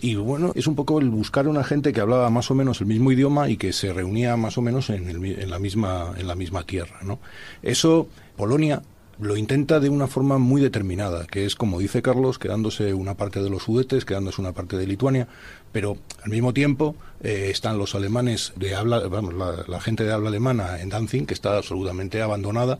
Y 0.01 0.15
bueno, 0.15 0.51
es 0.55 0.67
un 0.67 0.75
poco 0.75 0.99
el 0.99 1.09
buscar 1.09 1.47
una 1.47 1.63
gente 1.63 1.93
que 1.93 2.01
hablaba 2.01 2.29
más 2.29 2.51
o 2.51 2.55
menos 2.55 2.81
el 2.81 2.87
mismo 2.87 3.11
idioma 3.11 3.49
y 3.49 3.57
que 3.57 3.71
se 3.73 3.93
reunía 3.93 4.35
más 4.35 4.57
o 4.57 4.61
menos 4.61 4.89
en, 4.89 5.07
el 5.09 5.23
en 5.25 5.49
la, 5.49 5.59
misma, 5.59 6.13
en 6.17 6.27
la 6.27 6.35
misma 6.35 6.63
tierra. 6.63 6.99
¿no? 7.03 7.19
Eso, 7.61 8.07
Polonia 8.35 8.81
lo 9.19 9.37
intenta 9.37 9.79
de 9.79 9.89
una 9.89 10.07
forma 10.07 10.37
muy 10.37 10.61
determinada, 10.61 11.25
que 11.25 11.45
es 11.45 11.55
como 11.55 11.79
dice 11.79 12.01
Carlos, 12.01 12.37
quedándose 12.37 12.93
una 12.93 13.15
parte 13.15 13.41
de 13.41 13.49
los 13.49 13.63
Sudetes, 13.63 14.03
quedándose 14.03 14.41
una 14.41 14.51
parte 14.51 14.75
de 14.77 14.85
Lituania, 14.85 15.27
pero 15.71 15.97
al 16.23 16.29
mismo 16.29 16.53
tiempo 16.53 16.95
eh, 17.21 17.47
están 17.49 17.77
los 17.77 17.95
alemanes 17.95 18.51
de 18.57 18.75
habla, 18.75 19.07
vamos, 19.07 19.33
la, 19.33 19.63
la 19.67 19.79
gente 19.79 20.03
de 20.03 20.11
habla 20.11 20.27
alemana 20.27 20.81
en 20.81 20.89
Danzig, 20.89 21.25
que 21.25 21.33
está 21.33 21.57
absolutamente 21.57 22.21
abandonada 22.21 22.79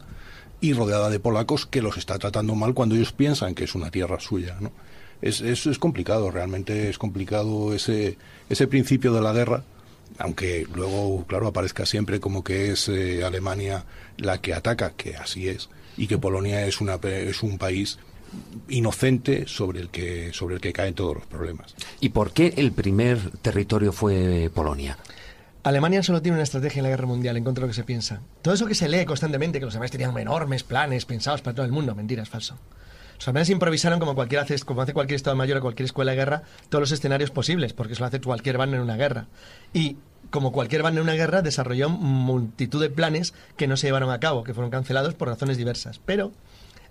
y 0.59 0.73
rodeada 0.73 1.09
de 1.09 1.19
polacos 1.19 1.65
que 1.65 1.81
los 1.81 1.97
está 1.97 2.19
tratando 2.19 2.55
mal 2.55 2.73
cuando 2.73 2.95
ellos 2.95 3.13
piensan 3.13 3.55
que 3.55 3.63
es 3.63 3.75
una 3.75 3.91
tierra 3.91 4.19
suya, 4.19 4.57
¿no? 4.59 4.71
Es, 5.25 5.41
es, 5.41 5.65
es 5.65 5.79
complicado, 5.79 6.29
realmente 6.29 6.89
es 6.89 6.97
complicado 6.97 7.73
ese, 7.73 8.17
ese 8.49 8.67
principio 8.67 9.11
de 9.11 9.21
la 9.21 9.33
guerra, 9.33 9.63
aunque 10.19 10.67
luego, 10.73 11.25
claro, 11.27 11.47
aparezca 11.47 11.85
siempre 11.85 12.19
como 12.19 12.43
que 12.43 12.71
es 12.71 12.87
eh, 12.89 13.23
Alemania 13.23 13.85
la 14.17 14.39
que 14.39 14.53
ataca, 14.53 14.91
que 14.95 15.17
así 15.17 15.47
es, 15.49 15.69
y 15.97 16.05
que 16.07 16.17
Polonia 16.17 16.65
es, 16.67 16.79
una, 16.79 16.99
pe- 16.99 17.27
es 17.29 17.41
un 17.43 17.57
país 17.57 17.97
inocente 18.67 19.45
sobre 19.47 19.79
el 19.79 19.89
que 19.89 20.31
sobre 20.33 20.55
el 20.55 20.61
que 20.61 20.73
caen 20.73 20.93
todos 20.93 21.15
los 21.15 21.25
problemas. 21.25 21.73
¿Y 22.01 22.09
por 22.09 22.31
qué 22.31 22.53
el 22.57 22.71
primer 22.71 23.31
territorio 23.41 23.91
fue 23.91 24.51
Polonia? 24.53 24.97
Alemania 25.63 26.03
solo 26.03 26.21
tiene 26.21 26.35
una 26.37 26.43
estrategia 26.43 26.79
en 26.79 26.83
la 26.83 26.89
guerra 26.89 27.07
mundial, 27.07 27.37
en 27.37 27.43
contra 27.43 27.61
de 27.61 27.67
lo 27.67 27.71
que 27.71 27.75
se 27.75 27.83
piensa. 27.83 28.21
Todo 28.43 28.53
eso 28.53 28.67
que 28.67 28.75
se 28.75 28.87
lee 28.87 29.05
constantemente, 29.05 29.57
que 29.59 29.65
los 29.65 29.73
alemanes 29.73 29.91
tenían 29.91 30.15
enormes 30.17 30.63
planes 30.63 31.05
pensados 31.05 31.41
para 31.41 31.55
todo 31.55 31.65
el 31.65 31.71
mundo, 31.71 31.95
mentira, 31.95 32.21
es 32.21 32.29
falso. 32.29 32.55
Los 33.15 33.27
alemanes 33.27 33.49
improvisaron 33.49 33.99
como, 33.99 34.15
cualquier 34.15 34.41
hace, 34.41 34.59
como 34.59 34.81
hace 34.81 34.93
cualquier 34.93 35.15
Estado 35.15 35.35
Mayor 35.35 35.57
o 35.57 35.61
cualquier 35.61 35.85
escuela 35.85 36.11
de 36.11 36.17
guerra 36.17 36.43
todos 36.69 36.81
los 36.81 36.91
escenarios 36.91 37.31
posibles, 37.31 37.73
porque 37.73 37.93
eso 37.93 38.01
lo 38.01 38.07
hace 38.07 38.21
cualquier 38.21 38.57
bando 38.57 38.75
en 38.77 38.83
una 38.83 38.97
guerra. 38.97 39.27
Y 39.73 39.97
como 40.29 40.51
cualquier 40.51 40.83
bando 40.83 41.01
en 41.01 41.07
una 41.07 41.15
guerra, 41.15 41.41
desarrolló 41.41 41.89
multitud 41.89 42.81
de 42.81 42.89
planes 42.89 43.33
que 43.57 43.67
no 43.67 43.77
se 43.77 43.87
llevaron 43.87 44.11
a 44.11 44.19
cabo, 44.19 44.43
que 44.43 44.53
fueron 44.53 44.71
cancelados 44.71 45.13
por 45.13 45.27
razones 45.27 45.57
diversas. 45.57 45.99
Pero 46.05 46.31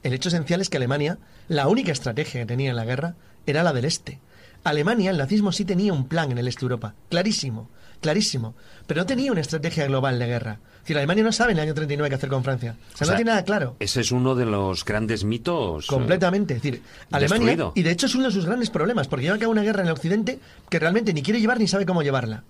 el 0.02 0.12
hecho 0.12 0.28
esencial 0.28 0.60
es 0.60 0.70
que 0.70 0.76
Alemania, 0.76 1.18
la 1.48 1.68
única 1.68 1.92
estrategia 1.92 2.40
que 2.40 2.46
tenía 2.46 2.70
en 2.70 2.76
la 2.76 2.84
guerra, 2.84 3.14
era 3.46 3.62
la 3.62 3.72
del 3.72 3.84
este. 3.84 4.20
Alemania, 4.64 5.10
el 5.10 5.18
nazismo 5.18 5.52
sí 5.52 5.64
tenía 5.64 5.92
un 5.92 6.08
plan 6.08 6.32
en 6.32 6.38
el 6.38 6.48
este 6.48 6.60
de 6.60 6.64
Europa, 6.64 6.94
clarísimo, 7.10 7.68
clarísimo, 8.00 8.54
pero 8.86 9.00
no 9.02 9.06
tenía 9.06 9.30
una 9.32 9.40
estrategia 9.42 9.86
global 9.86 10.18
de 10.18 10.26
guerra. 10.26 10.58
Es 10.76 10.80
decir, 10.88 10.98
Alemania 10.98 11.24
no 11.24 11.32
sabe 11.32 11.52
en 11.52 11.58
el 11.58 11.64
año 11.64 11.74
39 11.74 12.08
qué 12.10 12.14
hacer 12.16 12.28
con 12.28 12.44
Francia. 12.44 12.72
O 12.72 12.82
sea, 12.82 12.92
O 12.94 12.96
sea, 12.98 13.06
no 13.08 13.16
tiene 13.16 13.30
nada 13.30 13.44
claro. 13.44 13.76
Ese 13.78 14.00
es 14.02 14.12
uno 14.12 14.34
de 14.34 14.44
los 14.44 14.84
grandes 14.84 15.24
mitos. 15.24 15.84
eh, 15.84 15.88
Completamente. 15.88 16.54
Es 16.56 16.62
decir, 16.62 16.82
Alemania, 17.10 17.46
destruido. 17.46 17.72
y 17.74 17.82
de 17.82 17.90
hecho 17.90 18.06
es 18.06 18.14
uno 18.14 18.24
de 18.26 18.32
sus 18.32 18.44
grandes 18.44 18.68
problemas, 18.70 19.08
porque 19.08 19.24
lleva 19.24 19.36
a 19.36 19.38
cabo 19.38 19.52
una 19.52 19.62
guerra 19.62 19.80
en 19.80 19.86
el 19.86 19.92
occidente 19.92 20.40
que 20.68 20.78
realmente 20.78 21.14
ni 21.14 21.22
quiere 21.22 21.40
llevar 21.40 21.58
ni 21.58 21.68
sabe 21.68 21.86
cómo 21.86 22.02
llevarla. 22.02 22.44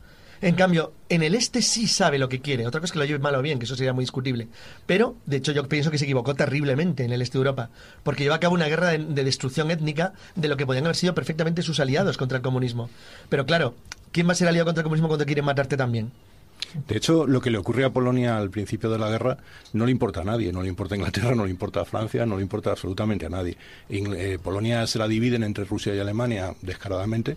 En 0.47 0.57
cambio, 0.57 0.93
en 1.09 1.23
el 1.23 1.35
este 1.35 1.63
sí 1.63 1.87
sabe 1.89 2.19
lo 2.19 2.29
que 2.29 2.41
quiere. 2.41 2.67
Otra 2.67 2.81
cosa 2.81 2.91
es 2.91 2.93
que 2.93 2.99
lo 2.99 3.05
lleve 3.07 3.19
mal 3.19 3.35
o 3.35 3.41
bien, 3.41 3.59
que 3.59 3.65
eso 3.65 3.77
sería 3.77 3.95
muy 3.95 4.03
discutible. 4.03 4.49
Pero, 4.85 5.17
de 5.25 5.39
hecho, 5.39 5.53
yo 5.53 5.67
pienso 5.69 5.91
que 5.91 5.97
se 5.97 6.05
equivocó 6.05 6.35
terriblemente 6.35 7.03
en 7.05 7.13
el 7.13 7.23
este 7.23 7.39
de 7.39 7.45
Europa, 7.45 7.71
porque 8.03 8.25
llevó 8.25 8.35
a 8.35 8.41
cabo 8.41 8.55
una 8.55 8.67
guerra 8.67 8.91
de, 8.91 8.99
de 8.99 9.25
destrucción 9.25 9.71
étnica 9.71 10.13
de 10.37 10.49
lo 10.49 10.57
que 10.59 10.67
podían 10.67 10.85
haber 10.85 10.97
sido 10.97 11.15
perfectamente 11.15 11.63
sus 11.63 11.81
aliados 11.81 12.19
contra 12.19 12.37
el 12.37 12.43
comunismo. 12.43 12.91
Pero 13.31 13.47
claro, 13.47 13.75
¿quién 14.13 14.29
va 14.29 14.33
a 14.33 14.35
ser 14.35 14.47
aliado 14.49 14.67
contra 14.67 14.83
el 14.83 14.85
comunismo 14.85 15.09
cuando 15.09 15.25
quieren 15.25 15.47
matarte 15.47 15.79
también? 15.79 16.13
De 16.89 16.97
hecho, 16.97 17.27
lo 17.27 17.41
que 17.41 17.51
le 17.51 17.57
ocurre 17.57 17.85
a 17.85 17.91
Polonia 17.91 18.37
al 18.37 18.51
principio 18.51 18.91
de 18.91 18.99
la 18.99 19.09
guerra 19.09 19.39
no 19.73 19.87
le 19.87 19.93
importa 19.93 20.21
a 20.21 20.25
nadie, 20.25 20.53
no 20.53 20.61
le 20.63 20.69
importa 20.69 20.95
a 20.95 20.99
Inglaterra, 20.99 21.35
no 21.35 21.45
le 21.45 21.51
importa 21.53 21.81
a 21.81 21.85
Francia, 21.87 22.27
no 22.27 22.37
le 22.37 22.43
importa 22.43 22.71
absolutamente 22.71 23.25
a 23.25 23.31
nadie. 23.31 23.57
Ing- 23.89 24.15
eh, 24.15 24.39
Polonia 24.43 24.87
se 24.87 24.99
la 24.99 25.09
dividen 25.09 25.43
entre 25.43 25.65
Rusia 25.65 25.95
y 25.95 26.01
Alemania 26.01 26.55
descaradamente 26.63 27.37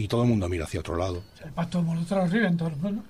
y 0.00 0.08
todo 0.08 0.22
el 0.22 0.28
mundo 0.28 0.48
mira 0.48 0.64
hacia 0.64 0.80
otro 0.80 0.96
lado. 0.96 1.22
El 1.44 1.52
pacto 1.52 1.82
Molotov-Ribbentrop, 1.82 2.76
¿no? 2.90 3.02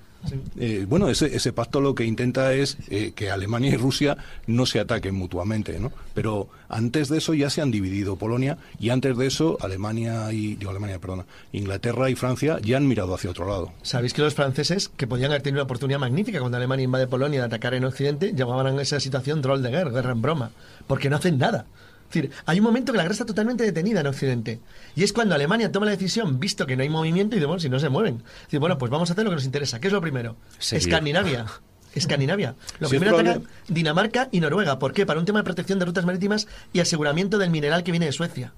Eh, 0.58 0.84
bueno, 0.86 1.08
ese, 1.08 1.34
ese 1.34 1.52
pacto 1.52 1.80
lo 1.80 1.94
que 1.94 2.04
intenta 2.04 2.52
es 2.52 2.76
eh, 2.88 3.12
que 3.14 3.30
Alemania 3.30 3.70
y 3.70 3.76
Rusia 3.76 4.18
no 4.46 4.66
se 4.66 4.78
ataquen 4.78 5.14
mutuamente, 5.14 5.80
¿no? 5.80 5.92
Pero 6.12 6.48
antes 6.68 7.08
de 7.08 7.18
eso 7.18 7.32
ya 7.32 7.48
se 7.48 7.62
han 7.62 7.70
dividido 7.70 8.16
Polonia 8.16 8.58
y 8.78 8.90
antes 8.90 9.16
de 9.16 9.26
eso 9.26 9.56
Alemania 9.60 10.30
y 10.32 10.56
digo 10.56 10.70
Alemania, 10.70 10.98
perdona, 10.98 11.24
Inglaterra 11.52 12.10
y 12.10 12.16
Francia 12.16 12.58
ya 12.62 12.76
han 12.76 12.86
mirado 12.86 13.14
hacia 13.14 13.30
otro 13.30 13.48
lado. 13.48 13.72
Sabéis 13.82 14.12
que 14.12 14.20
los 14.20 14.34
franceses, 14.34 14.90
que 14.90 15.06
podían 15.06 15.30
haber 15.30 15.42
tenido 15.42 15.62
una 15.62 15.64
oportunidad 15.64 15.98
magnífica 15.98 16.40
cuando 16.40 16.58
Alemania 16.58 16.84
invade 16.84 17.06
Polonia 17.06 17.40
de 17.40 17.46
atacar 17.46 17.72
en 17.74 17.84
Occidente, 17.84 18.34
llamaban 18.34 18.78
a 18.78 18.82
esa 18.82 19.00
situación 19.00 19.40
troll 19.40 19.62
de 19.62 19.70
guerra, 19.70 19.90
guerra 19.90 20.12
en 20.12 20.20
broma, 20.20 20.50
porque 20.86 21.08
no 21.08 21.16
hacen 21.16 21.38
nada. 21.38 21.64
Es 22.10 22.14
decir, 22.14 22.30
hay 22.44 22.58
un 22.58 22.64
momento 22.64 22.90
que 22.90 22.96
la 22.96 23.04
guerra 23.04 23.12
está 23.12 23.24
totalmente 23.24 23.62
detenida 23.62 24.00
en 24.00 24.08
Occidente. 24.08 24.58
Y 24.96 25.04
es 25.04 25.12
cuando 25.12 25.36
Alemania 25.36 25.70
toma 25.70 25.86
la 25.86 25.92
decisión, 25.92 26.40
visto 26.40 26.66
que 26.66 26.76
no 26.76 26.82
hay 26.82 26.88
movimiento, 26.88 27.36
y 27.36 27.38
dice, 27.38 27.46
bueno, 27.46 27.60
si 27.60 27.68
no 27.68 27.78
se 27.78 27.88
mueven. 27.88 28.24
Dice, 28.46 28.58
bueno, 28.58 28.78
pues 28.78 28.90
vamos 28.90 29.10
a 29.10 29.12
hacer 29.12 29.24
lo 29.24 29.30
que 29.30 29.36
nos 29.36 29.44
interesa. 29.44 29.78
¿Qué 29.78 29.86
es 29.86 29.92
lo 29.92 30.00
primero? 30.00 30.36
Seguir. 30.58 30.88
Escandinavia. 30.88 31.46
Escandinavia. 31.94 32.56
Lo 32.80 32.88
Sí, 32.88 32.96
es 32.96 33.00
primero 33.00 33.18
atacan 33.18 33.48
Dinamarca 33.68 34.28
y 34.32 34.40
Noruega. 34.40 34.80
¿Por 34.80 34.92
qué? 34.92 35.06
Para 35.06 35.20
un 35.20 35.26
tema 35.26 35.38
de 35.38 35.44
protección 35.44 35.78
de 35.78 35.84
rutas 35.84 36.04
marítimas 36.04 36.48
y 36.72 36.80
aseguramiento 36.80 37.38
del 37.38 37.50
mineral 37.50 37.84
que 37.84 37.92
viene 37.92 38.06
de 38.06 38.12
Suecia. 38.12 38.52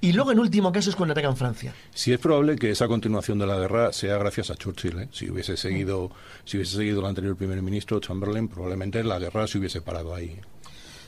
Y 0.00 0.12
luego, 0.12 0.30
en 0.30 0.38
último 0.38 0.70
caso, 0.70 0.90
es 0.90 0.96
cuando 0.96 1.12
atacan 1.12 1.36
Francia. 1.36 1.74
Sí 1.92 2.12
es 2.12 2.20
probable 2.20 2.56
que 2.56 2.70
esa 2.70 2.86
continuación 2.86 3.38
de 3.38 3.46
la 3.46 3.58
guerra 3.58 3.92
sea 3.92 4.16
gracias 4.18 4.50
a 4.50 4.54
Churchill. 4.54 4.98
¿eh? 5.00 5.08
Si 5.12 5.30
hubiese 5.30 5.56
seguido, 5.56 6.10
si 6.44 6.56
hubiese 6.58 6.76
seguido 6.76 7.00
el 7.00 7.06
anterior 7.06 7.36
primer 7.36 7.60
ministro 7.62 7.98
Chamberlain, 7.98 8.48
probablemente 8.48 9.02
la 9.02 9.18
guerra 9.18 9.46
se 9.46 9.58
hubiese 9.58 9.80
parado 9.80 10.14
ahí. 10.14 10.38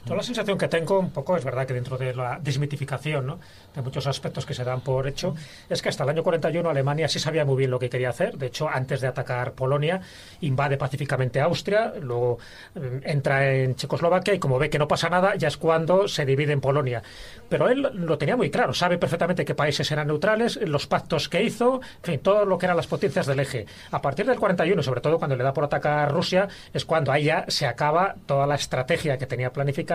Yo 0.07 0.16
la 0.16 0.22
sensación 0.22 0.57
que 0.57 0.68
tengo 0.68 0.98
un 0.98 1.11
poco 1.11 1.36
es 1.36 1.44
verdad 1.44 1.66
que 1.66 1.74
dentro 1.74 1.98
de 1.98 2.14
la 2.14 2.38
desmitificación 2.40 3.38
de 3.74 3.82
muchos 3.82 4.07
aspectos 4.07 4.46
que 4.46 4.55
se 4.55 4.64
dan 4.64 4.80
por 4.80 5.07
hecho 5.07 5.34
es 5.68 5.82
que 5.82 5.90
hasta 5.90 6.05
el 6.05 6.11
año 6.11 6.22
41 6.22 6.68
Alemania 6.68 7.07
sí 7.07 7.18
sabía 7.18 7.44
muy 7.44 7.57
bien 7.57 7.70
lo 7.70 7.78
que 7.78 7.90
quería 7.90 8.09
hacer. 8.09 8.36
De 8.38 8.46
hecho, 8.46 8.68
antes 8.68 9.03
de 9.03 9.09
atacar 9.09 9.53
Polonia, 9.53 10.01
invade 10.40 10.78
pacíficamente 10.78 11.40
Austria, 11.40 11.92
luego 12.01 12.38
eh, 12.74 13.01
entra 13.05 13.53
en 13.55 13.74
Checoslovaquia 13.76 14.34
y 14.34 14.38
como 14.38 14.59
ve 14.59 14.70
que 14.70 14.78
no 14.78 14.88
pasa 14.88 15.11
nada, 15.11 15.34
ya 15.36 15.48
es 15.48 15.59
cuando 15.59 16.09
se 16.09 16.24
divide 16.24 16.55
en 16.55 16.61
Polonia. 16.61 17.03
Pero 17.48 17.68
él 17.68 17.82
lo 17.92 18.16
tenía 18.16 18.36
muy 18.36 18.51
claro, 18.51 18.72
sabe 18.72 18.96
perfectamente 18.96 19.44
qué 19.44 19.55
países 19.55 19.90
eran 19.90 20.07
neutrales, 20.07 20.57
los 20.62 20.86
pactos 20.86 21.28
que 21.28 21.42
hizo, 21.42 21.80
en 21.98 22.03
fin, 22.03 22.20
todo 22.20 22.44
lo 22.46 22.57
que 22.57 22.66
eran 22.66 22.76
las 22.76 22.86
potencias 22.86 23.26
del 23.26 23.40
eje. 23.40 23.66
A 23.90 24.01
partir 24.01 24.26
del 24.26 24.38
41, 24.38 24.82
sobre 24.82 25.03
todo 25.03 25.18
cuando 25.18 25.36
le 25.36 25.44
da 25.44 25.53
por 25.53 25.64
atacar 25.64 26.11
Rusia, 26.11 26.48
es 26.72 26.84
cuando 26.84 27.12
ahí 27.12 27.24
ya 27.24 27.44
se 27.48 27.66
acaba 27.66 28.14
toda 28.26 28.46
la 28.46 28.55
estrategia 28.55 29.18
que 29.18 29.26
tenía 29.26 29.53
planificada 29.53 29.89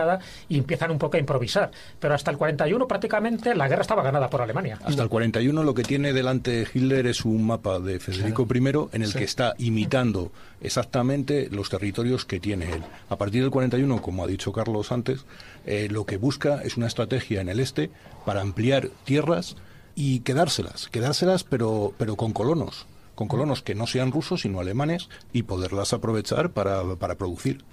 y 0.48 0.58
empiezan 0.58 0.90
un 0.90 0.98
poco 0.98 1.16
a 1.16 1.20
improvisar. 1.20 1.70
Pero 1.98 2.14
hasta 2.14 2.30
el 2.30 2.36
41 2.36 2.86
prácticamente 2.86 3.54
la 3.54 3.68
guerra 3.68 3.82
estaba 3.82 4.02
ganada 4.02 4.28
por 4.28 4.42
Alemania. 4.42 4.78
Hasta 4.84 5.02
el 5.02 5.08
41 5.08 5.62
lo 5.62 5.74
que 5.74 5.82
tiene 5.82 6.12
delante 6.12 6.66
Hitler 6.72 7.06
es 7.06 7.24
un 7.24 7.46
mapa 7.46 7.78
de 7.78 7.98
Federico 8.00 8.46
I 8.52 8.96
en 8.96 9.02
el 9.02 9.12
que 9.12 9.24
está 9.24 9.54
imitando 9.58 10.32
exactamente 10.60 11.48
los 11.50 11.68
territorios 11.68 12.24
que 12.24 12.40
tiene 12.40 12.72
él. 12.72 12.82
A 13.08 13.16
partir 13.16 13.42
del 13.42 13.50
41, 13.50 14.02
como 14.02 14.24
ha 14.24 14.26
dicho 14.26 14.52
Carlos 14.52 14.92
antes, 14.92 15.24
eh, 15.64 15.88
lo 15.90 16.04
que 16.06 16.16
busca 16.16 16.62
es 16.62 16.76
una 16.76 16.86
estrategia 16.86 17.40
en 17.40 17.48
el 17.48 17.60
este 17.60 17.90
para 18.24 18.40
ampliar 18.40 18.88
tierras 19.04 19.56
y 19.94 20.20
quedárselas, 20.20 20.88
quedárselas 20.88 21.44
pero, 21.44 21.94
pero 21.96 22.16
con 22.16 22.32
colonos, 22.32 22.86
con 23.14 23.28
colonos 23.28 23.62
que 23.62 23.74
no 23.74 23.86
sean 23.86 24.12
rusos 24.12 24.42
sino 24.42 24.60
alemanes 24.60 25.08
y 25.32 25.44
poderlas 25.44 25.92
aprovechar 25.92 26.50
para, 26.50 26.96
para 26.96 27.16
producir. 27.16 27.64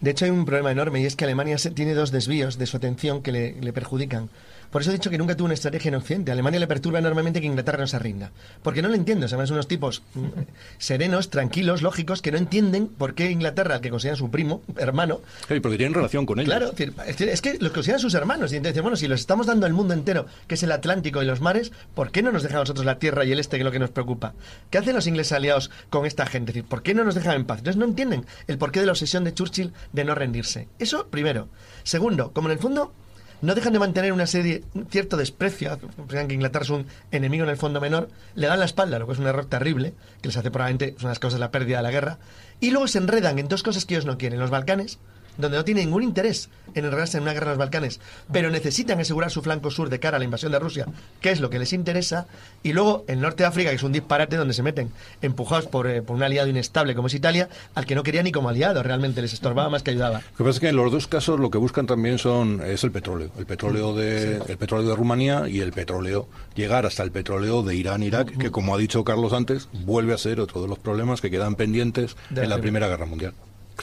De 0.00 0.10
hecho, 0.10 0.24
hay 0.24 0.30
un 0.30 0.44
problema 0.44 0.72
enorme 0.72 1.00
y 1.00 1.06
es 1.06 1.16
que 1.16 1.24
Alemania 1.24 1.56
tiene 1.74 1.94
dos 1.94 2.10
desvíos 2.10 2.58
de 2.58 2.66
su 2.66 2.76
atención 2.76 3.22
que 3.22 3.32
le, 3.32 3.60
le 3.60 3.72
perjudican. 3.72 4.28
Por 4.72 4.80
eso 4.80 4.90
he 4.90 4.94
dicho 4.94 5.10
que 5.10 5.18
nunca 5.18 5.36
tuvo 5.36 5.44
una 5.44 5.54
estrategia 5.54 5.90
en 5.90 5.96
Occidente. 5.96 6.30
A 6.30 6.34
Alemania 6.34 6.58
le 6.58 6.66
perturba 6.66 6.98
enormemente 6.98 7.42
que 7.42 7.46
Inglaterra 7.46 7.78
no 7.78 7.86
se 7.86 7.98
rinda. 7.98 8.32
Porque 8.62 8.80
no 8.80 8.88
lo 8.88 8.94
entiende. 8.94 9.26
Además, 9.26 9.50
unos 9.50 9.68
tipos 9.68 10.02
mm, 10.14 10.26
serenos, 10.78 11.28
tranquilos, 11.28 11.82
lógicos, 11.82 12.22
que 12.22 12.32
no 12.32 12.38
entienden 12.38 12.88
por 12.88 13.14
qué 13.14 13.30
Inglaterra, 13.30 13.74
al 13.76 13.80
que 13.82 13.90
consideran 13.90 14.16
su 14.16 14.30
primo, 14.30 14.62
hermano, 14.78 15.20
Claro, 15.42 15.56
y 15.56 15.60
porque 15.60 15.76
tienen 15.76 15.92
relación 15.92 16.24
con 16.24 16.40
ellos. 16.40 16.48
Claro, 16.48 16.72
es 16.76 17.42
que 17.42 17.58
los 17.58 17.72
consideran 17.72 18.00
sus 18.00 18.14
hermanos. 18.14 18.52
Y 18.52 18.56
entonces, 18.56 18.80
bueno, 18.80 18.96
si 18.96 19.08
los 19.08 19.20
estamos 19.20 19.46
dando 19.46 19.66
al 19.66 19.74
mundo 19.74 19.92
entero, 19.92 20.26
que 20.46 20.54
es 20.54 20.62
el 20.62 20.72
Atlántico 20.72 21.22
y 21.22 21.26
los 21.26 21.42
mares, 21.42 21.70
¿por 21.94 22.10
qué 22.10 22.22
no 22.22 22.32
nos 22.32 22.42
dejan 22.42 22.58
a 22.58 22.60
nosotros 22.60 22.86
la 22.86 22.98
tierra 22.98 23.26
y 23.26 23.32
el 23.32 23.40
este, 23.40 23.58
que 23.58 23.62
es 23.62 23.64
lo 23.66 23.72
que 23.72 23.78
nos 23.78 23.90
preocupa? 23.90 24.32
¿Qué 24.70 24.78
hacen 24.78 24.94
los 24.94 25.06
ingleses 25.06 25.32
aliados 25.32 25.70
con 25.90 26.06
esta 26.06 26.24
gente? 26.24 26.52
Es 26.52 26.54
decir, 26.54 26.68
¿por 26.68 26.82
qué 26.82 26.94
no 26.94 27.04
nos 27.04 27.14
dejan 27.14 27.36
en 27.36 27.44
paz? 27.44 27.58
Entonces 27.58 27.78
no 27.78 27.84
entienden 27.84 28.24
el 28.46 28.56
porqué 28.56 28.80
de 28.80 28.86
la 28.86 28.92
obsesión 28.92 29.24
de 29.24 29.34
Churchill 29.34 29.72
de 29.92 30.04
no 30.04 30.14
rendirse. 30.14 30.68
Eso 30.78 31.08
primero. 31.08 31.48
Segundo, 31.82 32.32
como 32.32 32.48
en 32.48 32.52
el 32.52 32.58
fondo 32.58 32.94
no 33.42 33.54
dejan 33.54 33.72
de 33.72 33.78
mantener 33.78 34.12
una 34.12 34.26
serie, 34.26 34.62
cierto 34.88 35.16
desprecio, 35.16 35.78
crean 36.08 36.28
que 36.28 36.34
Inglaterra 36.34 36.64
es 36.64 36.70
un 36.70 36.86
enemigo 37.10 37.44
en 37.44 37.50
el 37.50 37.56
fondo 37.56 37.80
menor, 37.80 38.08
le 38.34 38.46
dan 38.46 38.60
la 38.60 38.64
espalda, 38.64 38.98
lo 38.98 39.06
que 39.06 39.12
es 39.12 39.18
un 39.18 39.26
error 39.26 39.44
terrible, 39.46 39.94
que 40.22 40.28
les 40.28 40.36
hace 40.36 40.50
probablemente, 40.50 40.94
una 40.98 41.02
de 41.02 41.08
las 41.08 41.18
causas 41.18 41.38
de 41.38 41.44
la 41.44 41.50
pérdida 41.50 41.78
de 41.78 41.82
la 41.82 41.90
guerra, 41.90 42.18
y 42.60 42.70
luego 42.70 42.86
se 42.86 42.98
enredan 42.98 43.38
en 43.38 43.48
dos 43.48 43.62
cosas 43.62 43.84
que 43.84 43.94
ellos 43.94 44.06
no 44.06 44.16
quieren, 44.16 44.38
los 44.38 44.50
Balcanes, 44.50 44.98
donde 45.36 45.56
no 45.56 45.64
tienen 45.64 45.86
ningún 45.86 46.02
interés 46.02 46.48
en 46.74 46.84
enredarse 46.84 47.18
en 47.18 47.24
una 47.24 47.32
guerra 47.32 47.46
en 47.46 47.50
los 47.50 47.58
Balcanes, 47.58 48.00
pero 48.32 48.50
necesitan 48.50 48.98
asegurar 49.00 49.30
su 49.30 49.42
flanco 49.42 49.70
sur 49.70 49.90
de 49.90 50.00
cara 50.00 50.16
a 50.16 50.18
la 50.18 50.24
invasión 50.24 50.52
de 50.52 50.58
Rusia, 50.58 50.86
que 51.20 51.30
es 51.30 51.40
lo 51.40 51.50
que 51.50 51.58
les 51.58 51.72
interesa, 51.72 52.26
y 52.62 52.72
luego 52.72 53.04
el 53.08 53.20
norte 53.20 53.42
de 53.42 53.48
África, 53.48 53.70
que 53.70 53.76
es 53.76 53.82
un 53.82 53.92
disparate 53.92 54.36
donde 54.36 54.54
se 54.54 54.62
meten, 54.62 54.90
empujados 55.20 55.66
por, 55.66 55.86
eh, 55.86 56.02
por 56.02 56.16
un 56.16 56.22
aliado 56.22 56.48
inestable 56.48 56.94
como 56.94 57.08
es 57.08 57.14
Italia, 57.14 57.48
al 57.74 57.84
que 57.84 57.94
no 57.94 58.02
quería 58.02 58.22
ni 58.22 58.32
como 58.32 58.48
aliado, 58.48 58.82
realmente 58.82 59.20
les 59.20 59.32
estorbaba 59.32 59.68
más 59.68 59.82
que 59.82 59.90
ayudaba. 59.90 60.20
Lo 60.20 60.36
que 60.36 60.44
pasa 60.44 60.50
es 60.50 60.60
que 60.60 60.68
en 60.68 60.76
los 60.76 60.90
dos 60.90 61.08
casos 61.08 61.38
lo 61.38 61.50
que 61.50 61.58
buscan 61.58 61.86
también 61.86 62.18
son 62.18 62.62
es 62.62 62.84
el 62.84 62.92
petróleo, 62.92 63.30
el 63.38 63.46
petróleo 63.46 63.94
de 63.94 64.36
el 64.36 64.56
petróleo 64.56 64.88
de 64.88 64.96
Rumanía 64.96 65.48
y 65.48 65.60
el 65.60 65.72
petróleo 65.72 66.28
llegar 66.54 66.86
hasta 66.86 67.02
el 67.02 67.10
petróleo 67.10 67.62
de 67.62 67.74
Irán 67.74 68.02
Irak, 68.02 68.36
que 68.36 68.50
como 68.50 68.74
ha 68.74 68.78
dicho 68.78 69.04
Carlos 69.04 69.32
antes, 69.32 69.68
vuelve 69.84 70.14
a 70.14 70.18
ser 70.18 70.40
otro 70.40 70.62
de 70.62 70.68
los 70.68 70.78
problemas 70.78 71.20
que 71.20 71.30
quedan 71.30 71.54
pendientes 71.54 72.16
De 72.30 72.42
en 72.42 72.48
la 72.48 72.56
la 72.56 72.62
Primera 72.62 72.86
Guerra 72.86 73.06
Mundial. 73.06 73.32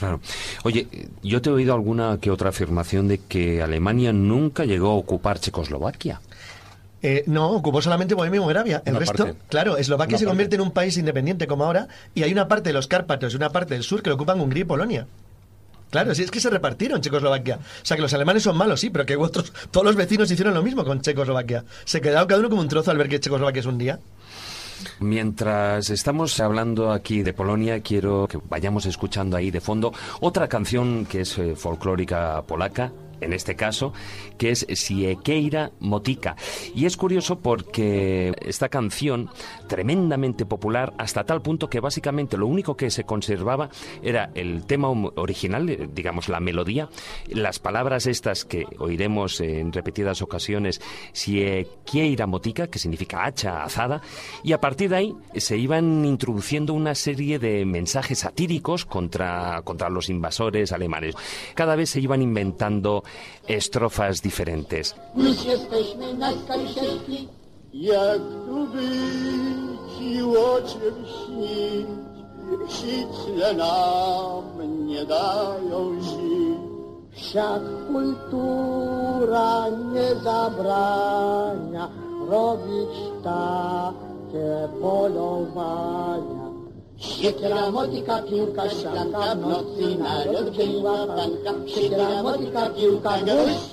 Claro. 0.00 0.20
Oye, 0.64 0.88
yo 1.22 1.40
te 1.42 1.50
he 1.50 1.52
oído 1.52 1.74
alguna 1.74 2.18
que 2.20 2.30
otra 2.32 2.48
afirmación 2.48 3.06
de 3.06 3.18
que 3.18 3.62
Alemania 3.62 4.12
nunca 4.12 4.64
llegó 4.64 4.88
a 4.90 4.94
ocupar 4.94 5.38
Checoslovaquia. 5.38 6.20
Eh, 7.02 7.22
no, 7.26 7.50
ocupó 7.52 7.80
solamente 7.80 8.14
Bohemia 8.14 8.38
y 8.38 8.40
Moravia. 8.40 8.82
El 8.84 8.92
Una 8.92 9.00
resto, 9.00 9.24
parte. 9.26 9.38
claro, 9.48 9.76
Eslovaquia 9.76 10.14
Una 10.14 10.18
se 10.18 10.24
parte. 10.24 10.30
convierte 10.30 10.56
en 10.56 10.62
un 10.62 10.70
país 10.70 10.96
independiente 10.96 11.46
como 11.46 11.64
ahora, 11.64 11.86
y 12.14 12.22
hay 12.24 12.32
una 12.32 12.48
parte 12.48 12.70
de 12.70 12.72
los 12.74 12.86
Cárpatos 12.88 13.32
y 13.32 13.36
una 13.36 13.50
parte 13.50 13.74
del 13.74 13.82
sur 13.84 14.02
que 14.02 14.10
lo 14.10 14.16
ocupan 14.16 14.40
Hungría 14.40 14.62
y 14.62 14.64
Polonia. 14.66 15.06
Claro, 15.90 16.14
si 16.14 16.22
es 16.22 16.30
que 16.30 16.40
se 16.40 16.50
repartieron 16.50 17.00
Checoslovaquia. 17.00 17.56
O 17.56 17.84
sea 17.84 17.96
que 17.96 18.02
los 18.02 18.14
alemanes 18.14 18.42
son 18.44 18.56
malos, 18.56 18.80
sí, 18.80 18.90
pero 18.90 19.04
que 19.06 19.16
otros, 19.16 19.52
todos 19.70 19.84
los 19.84 19.96
vecinos 19.96 20.30
hicieron 20.30 20.54
lo 20.54 20.62
mismo 20.62 20.84
con 20.84 21.00
Checoslovaquia. 21.00 21.64
Se 21.84 22.00
quedaron 22.00 22.28
cada 22.28 22.40
uno 22.40 22.48
como 22.48 22.62
un 22.62 22.68
trozo 22.68 22.90
al 22.90 22.96
ver 22.96 23.08
que 23.08 23.18
Checoslovaquia 23.20 23.60
es 23.60 23.66
un 23.66 23.76
día. 23.78 23.98
Mientras 25.00 25.90
estamos 25.90 26.38
hablando 26.40 26.92
aquí 26.92 27.22
de 27.22 27.32
Polonia, 27.32 27.80
quiero 27.80 28.26
que 28.28 28.38
vayamos 28.48 28.86
escuchando 28.86 29.36
ahí 29.36 29.50
de 29.50 29.60
fondo 29.60 29.92
otra 30.20 30.48
canción 30.48 31.06
que 31.06 31.22
es 31.22 31.38
eh, 31.38 31.54
folclórica 31.56 32.42
polaca, 32.42 32.92
en 33.20 33.32
este 33.32 33.56
caso, 33.56 33.92
que 34.38 34.50
es 34.50 34.66
Siekeira 34.72 35.72
Motika. 35.80 36.36
Y 36.74 36.86
es 36.86 36.96
curioso 36.96 37.38
porque 37.38 38.34
esta 38.40 38.68
canción, 38.68 39.30
tremendamente 39.68 40.46
popular, 40.46 40.92
hasta 40.98 41.24
tal 41.24 41.42
punto 41.42 41.68
que 41.68 41.80
básicamente 41.80 42.36
lo 42.36 42.46
único 42.46 42.76
que 42.76 42.90
se 42.90 43.04
conservaba 43.04 43.70
era 44.02 44.30
el 44.34 44.64
tema 44.64 44.88
original, 44.88 45.68
eh, 45.68 45.88
digamos 45.92 46.28
la 46.28 46.40
melodía, 46.40 46.88
las 47.28 47.58
palabras 47.58 48.06
estas 48.06 48.44
que 48.44 48.66
oiremos 48.78 49.40
en 49.40 49.72
repetidas 49.72 50.22
ocasiones, 50.22 50.80
Siekeira 51.12 52.26
Motika, 52.26 52.66
que 52.66 52.78
significa 52.78 53.24
hacha 53.24 53.64
azada, 53.64 54.00
y 54.42 54.52
a 54.52 54.60
partir 54.60 54.90
de 54.90 54.96
ahí 54.96 55.14
se 55.36 55.56
iban 55.56 56.04
introduciendo 56.04 56.74
una 56.74 56.94
serie 56.94 57.38
de 57.38 57.64
mensajes 57.64 58.20
satíricos 58.20 58.84
contra, 58.84 59.62
contra 59.62 59.88
los 59.88 60.08
invasores 60.08 60.72
alemanes. 60.72 61.14
Cada 61.54 61.76
vez 61.76 61.90
se 61.90 62.00
iban 62.00 62.22
inventando 62.22 63.04
estrofas 63.48 64.20
diferentes. 64.20 64.94
Dziś 65.16 65.44
jesteśmy 65.44 66.14
na 66.14 66.30
ścieżki, 66.32 67.28
jak 67.74 68.18
tu 68.18 68.66
być 68.66 70.00
i 70.00 70.22
o 70.22 70.56
czym 70.68 70.94
śnić. 71.06 71.86
Sicle 72.68 73.54
nam 73.54 74.86
nie 74.86 75.04
dają 75.06 76.02
żyć. 76.02 76.60
Wszak 77.12 77.62
kultura 77.92 79.68
nie 79.92 80.14
zabrania 80.14 81.88
robić 82.28 82.90
takie 83.24 84.68
polowania. 84.80 86.49
शिखरामोति 87.02 88.00
का 88.06 88.16
पियूका 88.28 88.66
शंका 88.68 89.32
भक्ति 89.42 89.94
नारद 90.00 90.52
देवा 90.56 90.96
पंका 91.10 91.52
शिखरामोति 91.74 92.50
का 92.52 92.64
पियूका 92.76 93.16
घुस 93.34 93.68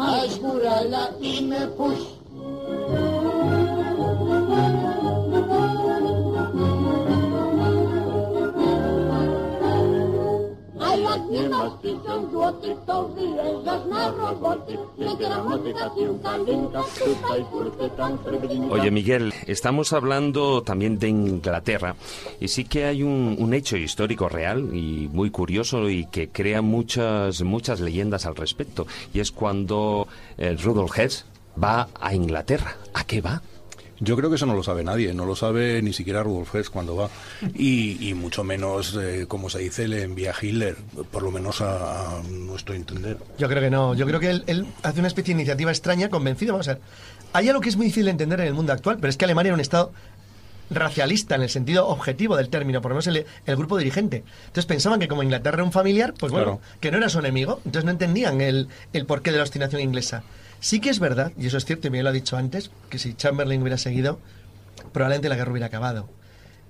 मजबूर 0.00 0.64
अल्लाह 0.72 1.06
में 1.48 1.76
खुश 1.76 3.09
Oye, 18.70 18.90
Miguel, 18.90 19.32
estamos 19.46 19.92
hablando 19.92 20.62
también 20.62 20.98
de 20.98 21.08
Inglaterra 21.08 21.94
y 22.40 22.48
sí 22.48 22.64
que 22.64 22.84
hay 22.84 23.02
un, 23.02 23.36
un 23.38 23.54
hecho 23.54 23.76
histórico 23.76 24.28
real 24.28 24.74
y 24.74 25.08
muy 25.12 25.30
curioso 25.30 25.88
y 25.88 26.06
que 26.06 26.28
crea 26.30 26.62
muchas, 26.62 27.42
muchas 27.42 27.80
leyendas 27.80 28.26
al 28.26 28.36
respecto. 28.36 28.86
Y 29.14 29.20
es 29.20 29.30
cuando 29.30 30.08
eh, 30.36 30.56
Rudolf 30.60 30.98
Hess 30.98 31.26
va 31.62 31.88
a 32.00 32.14
Inglaterra. 32.14 32.76
¿A 32.94 33.04
qué 33.04 33.20
va? 33.20 33.42
Yo 34.00 34.16
creo 34.16 34.30
que 34.30 34.36
eso 34.36 34.46
no 34.46 34.54
lo 34.54 34.62
sabe 34.62 34.82
nadie, 34.82 35.12
no 35.14 35.26
lo 35.26 35.36
sabe 35.36 35.82
ni 35.82 35.92
siquiera 35.92 36.22
Rudolf 36.22 36.54
Hess 36.54 36.70
cuando 36.70 36.96
va, 36.96 37.10
y, 37.54 38.08
y 38.08 38.14
mucho 38.14 38.42
menos, 38.44 38.98
eh, 39.00 39.26
como 39.28 39.50
se 39.50 39.58
dice, 39.60 39.86
le 39.88 40.02
envía 40.02 40.32
a 40.32 40.34
Hitler, 40.44 40.76
por 41.10 41.22
lo 41.22 41.30
menos 41.30 41.60
a, 41.60 42.18
a 42.18 42.22
nuestro 42.22 42.74
entender. 42.74 43.18
Yo 43.38 43.48
creo 43.48 43.62
que 43.62 43.70
no. 43.70 43.94
Yo 43.94 44.06
creo 44.06 44.18
que 44.20 44.30
él, 44.30 44.44
él 44.46 44.66
hace 44.82 44.98
una 45.00 45.08
especie 45.08 45.34
de 45.34 45.40
iniciativa 45.42 45.70
extraña, 45.70 46.08
convencido. 46.08 46.54
Vamos 46.54 46.68
a 46.68 46.74
ver. 46.74 46.82
Hay 47.32 47.48
algo 47.48 47.60
que 47.60 47.68
es 47.68 47.76
muy 47.76 47.86
difícil 47.86 48.06
de 48.06 48.10
entender 48.12 48.40
en 48.40 48.46
el 48.48 48.54
mundo 48.54 48.72
actual, 48.72 48.96
pero 48.96 49.08
es 49.10 49.16
que 49.16 49.24
Alemania 49.24 49.50
era 49.50 49.54
un 49.54 49.60
Estado 49.60 49.92
racialista 50.70 51.34
en 51.34 51.42
el 51.42 51.48
sentido 51.48 51.88
objetivo 51.88 52.36
del 52.36 52.48
término, 52.48 52.80
por 52.80 52.90
lo 52.92 52.94
menos 52.94 53.06
el, 53.08 53.26
el 53.44 53.56
grupo 53.56 53.76
dirigente. 53.76 54.24
Entonces 54.46 54.66
pensaban 54.66 55.00
que 55.00 55.08
como 55.08 55.22
Inglaterra 55.22 55.56
era 55.56 55.64
un 55.64 55.72
familiar, 55.72 56.14
pues 56.18 56.30
bueno, 56.32 56.58
Claro. 56.58 56.78
que 56.80 56.90
no 56.92 56.98
era 56.98 57.08
su 57.08 57.18
enemigo, 57.18 57.56
entonces 57.64 57.84
no 57.84 57.90
entendían 57.90 58.40
el, 58.40 58.68
el 58.92 59.04
porqué 59.06 59.30
de 59.32 59.38
la 59.38 59.42
obstinación 59.42 59.80
inglesa. 59.82 60.22
Sí 60.60 60.80
que 60.80 60.90
es 60.90 61.00
verdad, 61.00 61.32
y 61.38 61.46
eso 61.46 61.56
es 61.56 61.64
cierto, 61.64 61.88
y 61.88 61.90
Miguel 61.90 62.04
lo 62.04 62.10
ha 62.10 62.12
dicho 62.12 62.36
antes, 62.36 62.70
que 62.90 62.98
si 62.98 63.14
Chamberlain 63.14 63.60
hubiera 63.62 63.78
seguido, 63.78 64.18
probablemente 64.92 65.28
la 65.28 65.36
guerra 65.36 65.50
hubiera 65.50 65.66
acabado. 65.66 66.08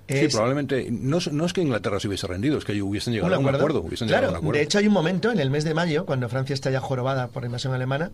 Sí, 0.08 0.26
probablemente, 0.28 0.88
no, 0.90 1.18
es- 1.18 1.32
no 1.32 1.44
es 1.46 1.52
que 1.52 1.60
Inglaterra 1.62 2.00
se 2.00 2.08
hubiese 2.08 2.26
rendido, 2.26 2.58
es 2.58 2.64
que 2.64 2.80
hubiesen 2.82 3.12
llegado 3.12 3.28
¿Un 3.28 3.34
a 3.34 3.38
un 3.38 3.44
acuerdo? 3.46 3.58
acuerdo. 3.66 3.80
hubiesen 3.86 4.08
claro, 4.08 4.22
llegado 4.22 4.36
a 4.36 4.40
un 4.40 4.44
acuerdo. 4.46 4.58
de 4.58 4.64
hecho 4.64 4.78
hay 4.78 4.86
un 4.88 4.92
momento 4.92 5.30
en 5.30 5.38
el 5.38 5.50
mes 5.50 5.62
de 5.64 5.72
mayo, 5.74 6.04
cuando 6.04 6.28
Francia 6.28 6.54
está 6.54 6.70
ya 6.70 6.80
jorobada 6.80 7.28
por 7.28 7.42
la 7.42 7.46
invasión 7.46 7.74
alemana, 7.74 8.10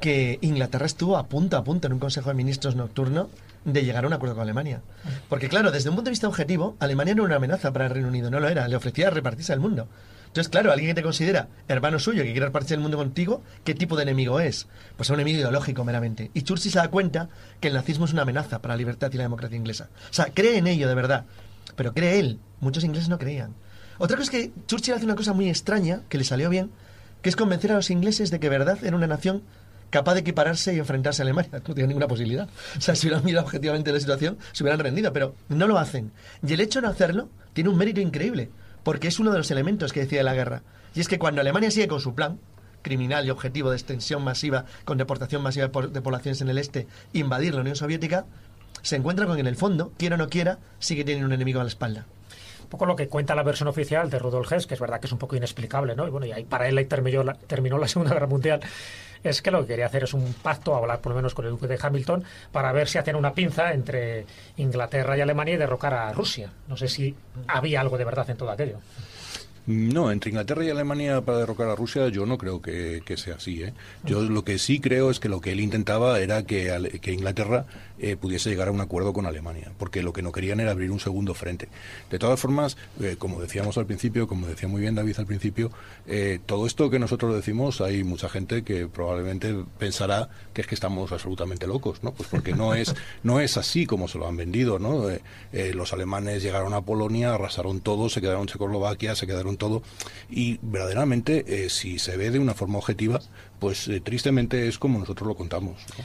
que 0.00 0.38
Inglaterra 0.40 0.84
estuvo 0.86 1.16
a 1.16 1.26
punto 1.26 1.56
a 1.56 1.62
punto 1.62 1.86
en 1.86 1.92
un 1.92 2.00
Consejo 2.00 2.28
de 2.30 2.34
Ministros 2.34 2.74
nocturno 2.74 3.28
de 3.64 3.84
llegar 3.84 4.02
a 4.02 4.08
un 4.08 4.12
acuerdo 4.14 4.34
con 4.34 4.42
Alemania. 4.42 4.80
Porque 5.28 5.48
claro, 5.48 5.70
desde 5.70 5.90
un 5.90 5.94
punto 5.94 6.06
de 6.08 6.12
vista 6.12 6.26
objetivo, 6.26 6.76
Alemania 6.80 7.14
no 7.14 7.22
era 7.22 7.26
una 7.28 7.36
amenaza 7.36 7.72
para 7.72 7.86
el 7.86 7.92
Reino 7.92 8.08
Unido, 8.08 8.28
no 8.28 8.40
lo 8.40 8.48
era, 8.48 8.66
le 8.66 8.74
ofrecía 8.74 9.08
repartirse 9.10 9.52
el 9.52 9.60
mundo. 9.60 9.86
Entonces, 10.32 10.48
claro, 10.48 10.72
alguien 10.72 10.88
que 10.88 10.94
te 10.94 11.02
considera 11.02 11.48
hermano 11.68 11.98
suyo, 11.98 12.22
que 12.22 12.32
quiere 12.32 12.46
repartirse 12.46 12.72
el 12.72 12.80
mundo 12.80 12.96
contigo, 12.96 13.42
¿qué 13.64 13.74
tipo 13.74 13.96
de 13.96 14.04
enemigo 14.04 14.40
es? 14.40 14.66
Pues 14.96 15.08
es 15.08 15.10
un 15.10 15.16
enemigo 15.16 15.40
ideológico 15.40 15.84
meramente. 15.84 16.30
Y 16.32 16.40
Churchill 16.40 16.72
se 16.72 16.78
da 16.78 16.88
cuenta 16.88 17.28
que 17.60 17.68
el 17.68 17.74
nazismo 17.74 18.06
es 18.06 18.14
una 18.14 18.22
amenaza 18.22 18.62
para 18.62 18.72
la 18.72 18.78
libertad 18.78 19.10
y 19.12 19.18
la 19.18 19.24
democracia 19.24 19.58
inglesa. 19.58 19.90
O 20.10 20.14
sea, 20.14 20.28
cree 20.32 20.56
en 20.56 20.68
ello 20.68 20.88
de 20.88 20.94
verdad. 20.94 21.26
Pero 21.76 21.92
cree 21.92 22.18
él. 22.18 22.38
Muchos 22.60 22.82
ingleses 22.82 23.10
no 23.10 23.18
creían. 23.18 23.54
Otra 23.98 24.16
cosa 24.16 24.30
es 24.30 24.30
que 24.30 24.52
Churchill 24.66 24.94
hace 24.94 25.04
una 25.04 25.16
cosa 25.16 25.34
muy 25.34 25.50
extraña, 25.50 26.00
que 26.08 26.16
le 26.16 26.24
salió 26.24 26.48
bien, 26.48 26.70
que 27.20 27.28
es 27.28 27.36
convencer 27.36 27.70
a 27.72 27.74
los 27.74 27.90
ingleses 27.90 28.30
de 28.30 28.40
que 28.40 28.48
verdad 28.48 28.78
era 28.82 28.96
una 28.96 29.06
nación 29.06 29.42
capaz 29.90 30.14
de 30.14 30.20
equipararse 30.20 30.74
y 30.74 30.78
enfrentarse 30.78 31.20
a 31.20 31.24
Alemania. 31.24 31.60
No 31.68 31.74
tiene 31.74 31.88
ninguna 31.88 32.08
posibilidad. 32.08 32.48
O 32.78 32.80
sea, 32.80 32.94
si 32.94 33.06
hubieran 33.06 33.22
mirado 33.22 33.44
objetivamente 33.44 33.92
la 33.92 34.00
situación, 34.00 34.38
se 34.52 34.64
hubieran 34.64 34.80
rendido, 34.80 35.12
pero 35.12 35.34
no 35.50 35.66
lo 35.66 35.78
hacen. 35.78 36.10
Y 36.42 36.54
el 36.54 36.60
hecho 36.62 36.80
de 36.80 36.86
no 36.86 36.92
hacerlo 36.92 37.28
tiene 37.52 37.68
un 37.68 37.76
mérito 37.76 38.00
increíble, 38.00 38.48
porque 38.82 39.08
es 39.08 39.18
uno 39.20 39.30
de 39.32 39.38
los 39.38 39.50
elementos 39.50 39.92
que 39.92 40.00
decide 40.00 40.22
la 40.22 40.34
guerra. 40.34 40.62
Y 40.94 41.00
es 41.00 41.08
que 41.08 41.18
cuando 41.18 41.40
Alemania 41.40 41.70
sigue 41.70 41.88
con 41.88 42.00
su 42.00 42.14
plan 42.14 42.38
criminal 42.82 43.24
y 43.26 43.30
objetivo 43.30 43.70
de 43.70 43.76
extensión 43.76 44.24
masiva, 44.24 44.64
con 44.84 44.98
deportación 44.98 45.42
masiva 45.42 45.66
de 45.66 45.72
po- 45.72 45.86
de 45.86 46.00
poblaciones 46.02 46.40
en 46.40 46.48
el 46.50 46.58
este, 46.58 46.86
invadir 47.12 47.54
la 47.54 47.60
Unión 47.60 47.76
Soviética, 47.76 48.26
se 48.82 48.96
encuentra 48.96 49.26
con 49.26 49.36
que 49.36 49.40
en 49.40 49.46
el 49.46 49.56
fondo, 49.56 49.92
quiera 49.96 50.16
o 50.16 50.18
no 50.18 50.28
quiera, 50.28 50.58
sigue 50.80 51.04
teniendo 51.04 51.26
un 51.28 51.32
enemigo 51.32 51.60
a 51.60 51.62
la 51.64 51.68
espalda. 51.68 52.06
Un 52.62 52.68
poco 52.68 52.86
lo 52.86 52.96
que 52.96 53.06
cuenta 53.08 53.34
la 53.34 53.42
versión 53.42 53.68
oficial 53.68 54.10
de 54.10 54.18
Rudolf 54.18 54.50
Hess, 54.50 54.66
que 54.66 54.74
es 54.74 54.80
verdad 54.80 54.98
que 54.98 55.06
es 55.06 55.12
un 55.12 55.18
poco 55.18 55.36
inexplicable, 55.36 55.94
¿no? 55.94 56.06
Y 56.06 56.10
bueno, 56.10 56.26
y 56.26 56.44
para 56.44 56.68
él 56.68 56.88
terminó 56.88 57.78
la 57.78 57.88
Segunda 57.88 58.12
Guerra 58.14 58.26
Mundial. 58.26 58.60
Es 59.22 59.40
que 59.40 59.50
lo 59.50 59.60
que 59.60 59.68
quería 59.68 59.86
hacer 59.86 60.04
es 60.04 60.14
un 60.14 60.34
pacto, 60.34 60.74
hablar 60.74 61.00
por 61.00 61.10
lo 61.10 61.16
menos 61.16 61.34
con 61.34 61.44
el 61.44 61.52
duque 61.52 61.66
de 61.66 61.78
Hamilton, 61.80 62.24
para 62.50 62.72
ver 62.72 62.88
si 62.88 62.98
hacían 62.98 63.16
una 63.16 63.32
pinza 63.32 63.72
entre 63.72 64.26
Inglaterra 64.56 65.16
y 65.16 65.20
Alemania 65.20 65.54
y 65.54 65.58
derrocar 65.58 65.94
a 65.94 66.12
Rusia. 66.12 66.50
No 66.68 66.76
sé 66.76 66.88
si 66.88 67.14
había 67.46 67.80
algo 67.80 67.98
de 67.98 68.04
verdad 68.04 68.28
en 68.30 68.36
todo 68.36 68.50
aquello. 68.50 68.78
No, 69.66 70.10
entre 70.10 70.30
Inglaterra 70.30 70.64
y 70.64 70.70
Alemania 70.70 71.20
para 71.20 71.38
derrocar 71.38 71.68
a 71.68 71.76
Rusia 71.76 72.08
yo 72.08 72.26
no 72.26 72.36
creo 72.36 72.60
que, 72.60 73.02
que 73.04 73.16
sea 73.16 73.36
así. 73.36 73.62
¿eh? 73.62 73.72
Yo 74.04 74.22
lo 74.22 74.44
que 74.44 74.58
sí 74.58 74.80
creo 74.80 75.10
es 75.10 75.20
que 75.20 75.28
lo 75.28 75.40
que 75.40 75.52
él 75.52 75.60
intentaba 75.60 76.18
era 76.18 76.44
que, 76.44 76.98
que 77.00 77.12
Inglaterra 77.12 77.66
eh, 77.98 78.16
pudiese 78.16 78.50
llegar 78.50 78.68
a 78.68 78.72
un 78.72 78.80
acuerdo 78.80 79.12
con 79.12 79.26
Alemania, 79.26 79.72
porque 79.78 80.02
lo 80.02 80.12
que 80.12 80.22
no 80.22 80.32
querían 80.32 80.58
era 80.58 80.72
abrir 80.72 80.90
un 80.90 80.98
segundo 80.98 81.34
frente. 81.34 81.68
De 82.10 82.18
todas 82.18 82.40
formas, 82.40 82.76
eh, 83.00 83.14
como 83.16 83.40
decíamos 83.40 83.78
al 83.78 83.86
principio, 83.86 84.26
como 84.26 84.48
decía 84.48 84.68
muy 84.68 84.80
bien 84.80 84.96
David 84.96 85.14
al 85.18 85.26
principio, 85.26 85.70
eh, 86.06 86.40
todo 86.44 86.66
esto 86.66 86.90
que 86.90 86.98
nosotros 86.98 87.32
decimos 87.34 87.80
hay 87.80 88.02
mucha 88.02 88.28
gente 88.28 88.64
que 88.64 88.88
probablemente 88.88 89.54
pensará 89.78 90.28
que 90.52 90.62
es 90.62 90.66
que 90.66 90.74
estamos 90.74 91.12
absolutamente 91.12 91.66
locos, 91.66 92.02
¿no? 92.02 92.12
Pues 92.12 92.28
porque 92.28 92.52
no 92.52 92.74
es 92.74 92.94
no 93.22 93.40
es 93.40 93.56
así 93.56 93.86
como 93.86 94.08
se 94.08 94.18
lo 94.18 94.26
han 94.26 94.36
vendido, 94.36 94.78
¿no? 94.78 95.08
Eh, 95.08 95.20
eh, 95.52 95.72
los 95.74 95.92
alemanes 95.92 96.42
llegaron 96.42 96.74
a 96.74 96.82
Polonia, 96.82 97.34
arrasaron 97.34 97.80
todo, 97.80 98.08
se 98.08 98.20
quedaron 98.20 98.42
en 98.42 98.48
Checoslovaquia, 98.48 99.14
se 99.14 99.26
quedaron 99.26 99.51
todo 99.56 99.82
y 100.30 100.58
verdaderamente 100.62 101.44
eh, 101.46 101.70
si 101.70 101.98
se 101.98 102.16
ve 102.16 102.30
de 102.30 102.38
una 102.38 102.54
forma 102.54 102.78
objetiva, 102.78 103.20
pues 103.58 103.88
eh, 103.88 104.00
tristemente 104.00 104.68
es 104.68 104.78
como 104.78 104.98
nosotros 104.98 105.26
lo 105.28 105.34
contamos. 105.34 105.76
¿no? 105.98 106.04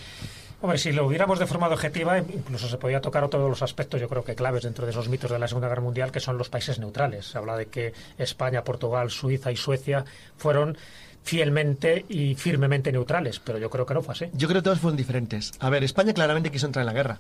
Hombre, 0.60 0.80
si 0.80 0.92
lo 0.92 1.06
hubiéramos 1.06 1.38
de 1.38 1.46
forma 1.46 1.68
objetiva, 1.68 2.18
incluso 2.18 2.68
se 2.68 2.78
podía 2.78 3.00
tocar 3.00 3.28
todos 3.30 3.48
los 3.48 3.62
aspectos, 3.62 4.02
yo 4.02 4.10
creo 4.10 4.24
que 4.24 4.34
claves 4.34 4.64
dentro 4.64 4.86
de 4.86 4.92
esos 4.92 5.08
mitos 5.08 5.30
de 5.30 5.38
la 5.38 5.48
Segunda 5.48 5.70
Guerra 5.70 5.84
Mundial, 5.84 6.12
que 6.12 6.20
son 6.20 6.40
los 6.40 6.50
países 6.50 6.80
neutrales. 6.80 7.28
Se 7.28 7.38
habla 7.38 7.56
de 7.56 7.68
que 7.68 7.94
España, 8.18 8.64
Portugal, 8.64 9.12
Suiza 9.12 9.52
y 9.52 9.56
Suecia 9.56 10.04
fueron 10.36 10.76
fielmente 11.22 12.06
y 12.10 12.34
firmemente 12.34 12.92
neutrales, 12.92 13.40
pero 13.40 13.60
yo 13.60 13.70
creo 13.70 13.86
que 13.86 13.94
no 13.94 14.02
fue 14.02 14.14
así. 14.14 14.26
Yo 14.34 14.48
creo 14.48 14.62
que 14.62 14.66
todos 14.66 14.80
fueron 14.80 14.98
diferentes. 14.98 15.52
A 15.60 15.70
ver, 15.70 15.84
España 15.84 16.14
claramente 16.14 16.50
quiso 16.50 16.66
entrar 16.66 16.82
en 16.82 16.88
la 16.88 16.94
guerra. 16.94 17.20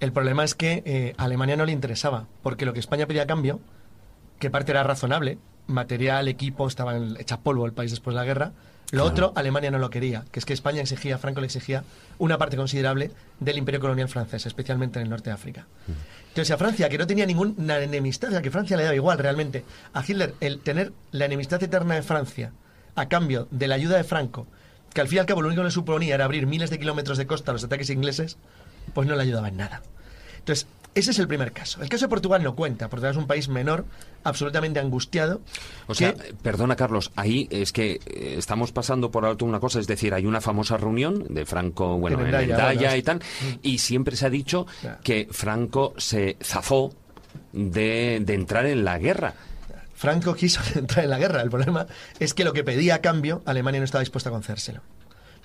El 0.00 0.12
problema 0.12 0.42
es 0.42 0.56
que 0.56 0.82
eh, 0.84 1.14
a 1.16 1.24
Alemania 1.24 1.56
no 1.56 1.66
le 1.66 1.72
interesaba, 1.72 2.26
porque 2.42 2.66
lo 2.66 2.72
que 2.72 2.80
España 2.80 3.06
pedía 3.06 3.22
a 3.22 3.26
cambio, 3.26 3.60
que 4.38 4.50
parte 4.50 4.72
era 4.72 4.82
razonable, 4.82 5.38
material, 5.66 6.28
equipo, 6.28 6.68
estaba 6.68 6.96
en- 6.96 7.16
hecha 7.18 7.40
polvo 7.40 7.66
el 7.66 7.72
país 7.72 7.90
después 7.90 8.14
de 8.14 8.20
la 8.20 8.24
guerra. 8.26 8.52
Lo 8.92 9.02
otro, 9.04 9.32
Alemania 9.34 9.70
no 9.72 9.78
lo 9.78 9.90
quería, 9.90 10.24
que 10.30 10.38
es 10.38 10.44
que 10.46 10.52
España 10.52 10.80
exigía, 10.80 11.18
Franco 11.18 11.40
le 11.40 11.46
exigía, 11.46 11.82
una 12.18 12.38
parte 12.38 12.56
considerable 12.56 13.10
del 13.40 13.58
imperio 13.58 13.80
colonial 13.80 14.08
francés, 14.08 14.46
especialmente 14.46 15.00
en 15.00 15.04
el 15.04 15.10
norte 15.10 15.30
de 15.30 15.34
África. 15.34 15.66
Entonces, 16.28 16.52
a 16.52 16.56
Francia, 16.56 16.88
que 16.88 16.96
no 16.98 17.06
tenía 17.06 17.26
ninguna 17.26 17.78
enemistad, 17.80 18.28
o 18.28 18.32
sea, 18.32 18.42
que 18.42 18.50
Francia 18.52 18.76
le 18.76 18.84
daba 18.84 18.94
igual 18.94 19.18
realmente, 19.18 19.64
a 19.92 20.04
Hitler, 20.06 20.34
el 20.40 20.60
tener 20.60 20.92
la 21.10 21.24
enemistad 21.24 21.60
eterna 21.62 21.96
de 21.96 22.02
Francia 22.02 22.52
a 22.94 23.08
cambio 23.08 23.48
de 23.50 23.66
la 23.66 23.74
ayuda 23.74 23.96
de 23.96 24.04
Franco, 24.04 24.46
que 24.94 25.00
al 25.00 25.08
fin 25.08 25.16
y 25.16 25.18
al 25.20 25.26
cabo 25.26 25.42
lo 25.42 25.48
único 25.48 25.62
que 25.62 25.66
le 25.66 25.70
suponía 25.72 26.14
era 26.14 26.24
abrir 26.24 26.46
miles 26.46 26.70
de 26.70 26.78
kilómetros 26.78 27.18
de 27.18 27.26
costa 27.26 27.50
a 27.50 27.54
los 27.54 27.64
ataques 27.64 27.90
ingleses, 27.90 28.36
pues 28.94 29.08
no 29.08 29.16
le 29.16 29.22
ayudaba 29.22 29.48
en 29.48 29.56
nada. 29.56 29.82
Entonces, 30.38 30.68
ese 30.96 31.12
es 31.12 31.18
el 31.18 31.28
primer 31.28 31.52
caso. 31.52 31.82
El 31.82 31.88
caso 31.88 32.06
de 32.06 32.08
Portugal 32.08 32.42
no 32.42 32.54
cuenta. 32.56 32.88
Portugal 32.88 33.12
es 33.12 33.16
un 33.18 33.26
país 33.26 33.48
menor, 33.48 33.84
absolutamente 34.24 34.80
angustiado. 34.80 35.40
O 35.86 35.94
sea, 35.94 36.14
que- 36.14 36.34
perdona 36.34 36.74
Carlos, 36.74 37.12
ahí 37.14 37.46
es 37.50 37.72
que 37.72 38.00
eh, 38.06 38.34
estamos 38.38 38.72
pasando 38.72 39.10
por 39.10 39.24
alto 39.24 39.44
una 39.44 39.60
cosa, 39.60 39.78
es 39.78 39.86
decir, 39.86 40.12
hay 40.14 40.26
una 40.26 40.40
famosa 40.40 40.76
reunión 40.76 41.24
de 41.32 41.44
Franco, 41.46 41.98
bueno, 41.98 42.18
En 42.20 42.26
y 42.98 43.02
tal, 43.02 43.20
y 43.62 43.78
siempre 43.78 44.16
se 44.16 44.26
ha 44.26 44.30
dicho 44.30 44.66
que 45.04 45.28
Franco 45.30 45.94
se 45.98 46.36
zafó 46.42 46.92
de, 47.52 48.18
de 48.22 48.34
entrar 48.34 48.66
en 48.66 48.84
la 48.84 48.98
guerra. 48.98 49.34
Franco 49.94 50.34
quiso 50.34 50.60
entrar 50.78 51.04
en 51.04 51.10
la 51.10 51.18
guerra. 51.18 51.42
El 51.42 51.50
problema 51.50 51.86
es 52.18 52.34
que 52.34 52.44
lo 52.44 52.52
que 52.52 52.64
pedía 52.64 52.96
a 52.96 53.00
cambio, 53.00 53.42
Alemania 53.46 53.80
no 53.80 53.84
estaba 53.84 54.00
dispuesta 54.00 54.30
a 54.30 54.32
concérselo. 54.32 54.80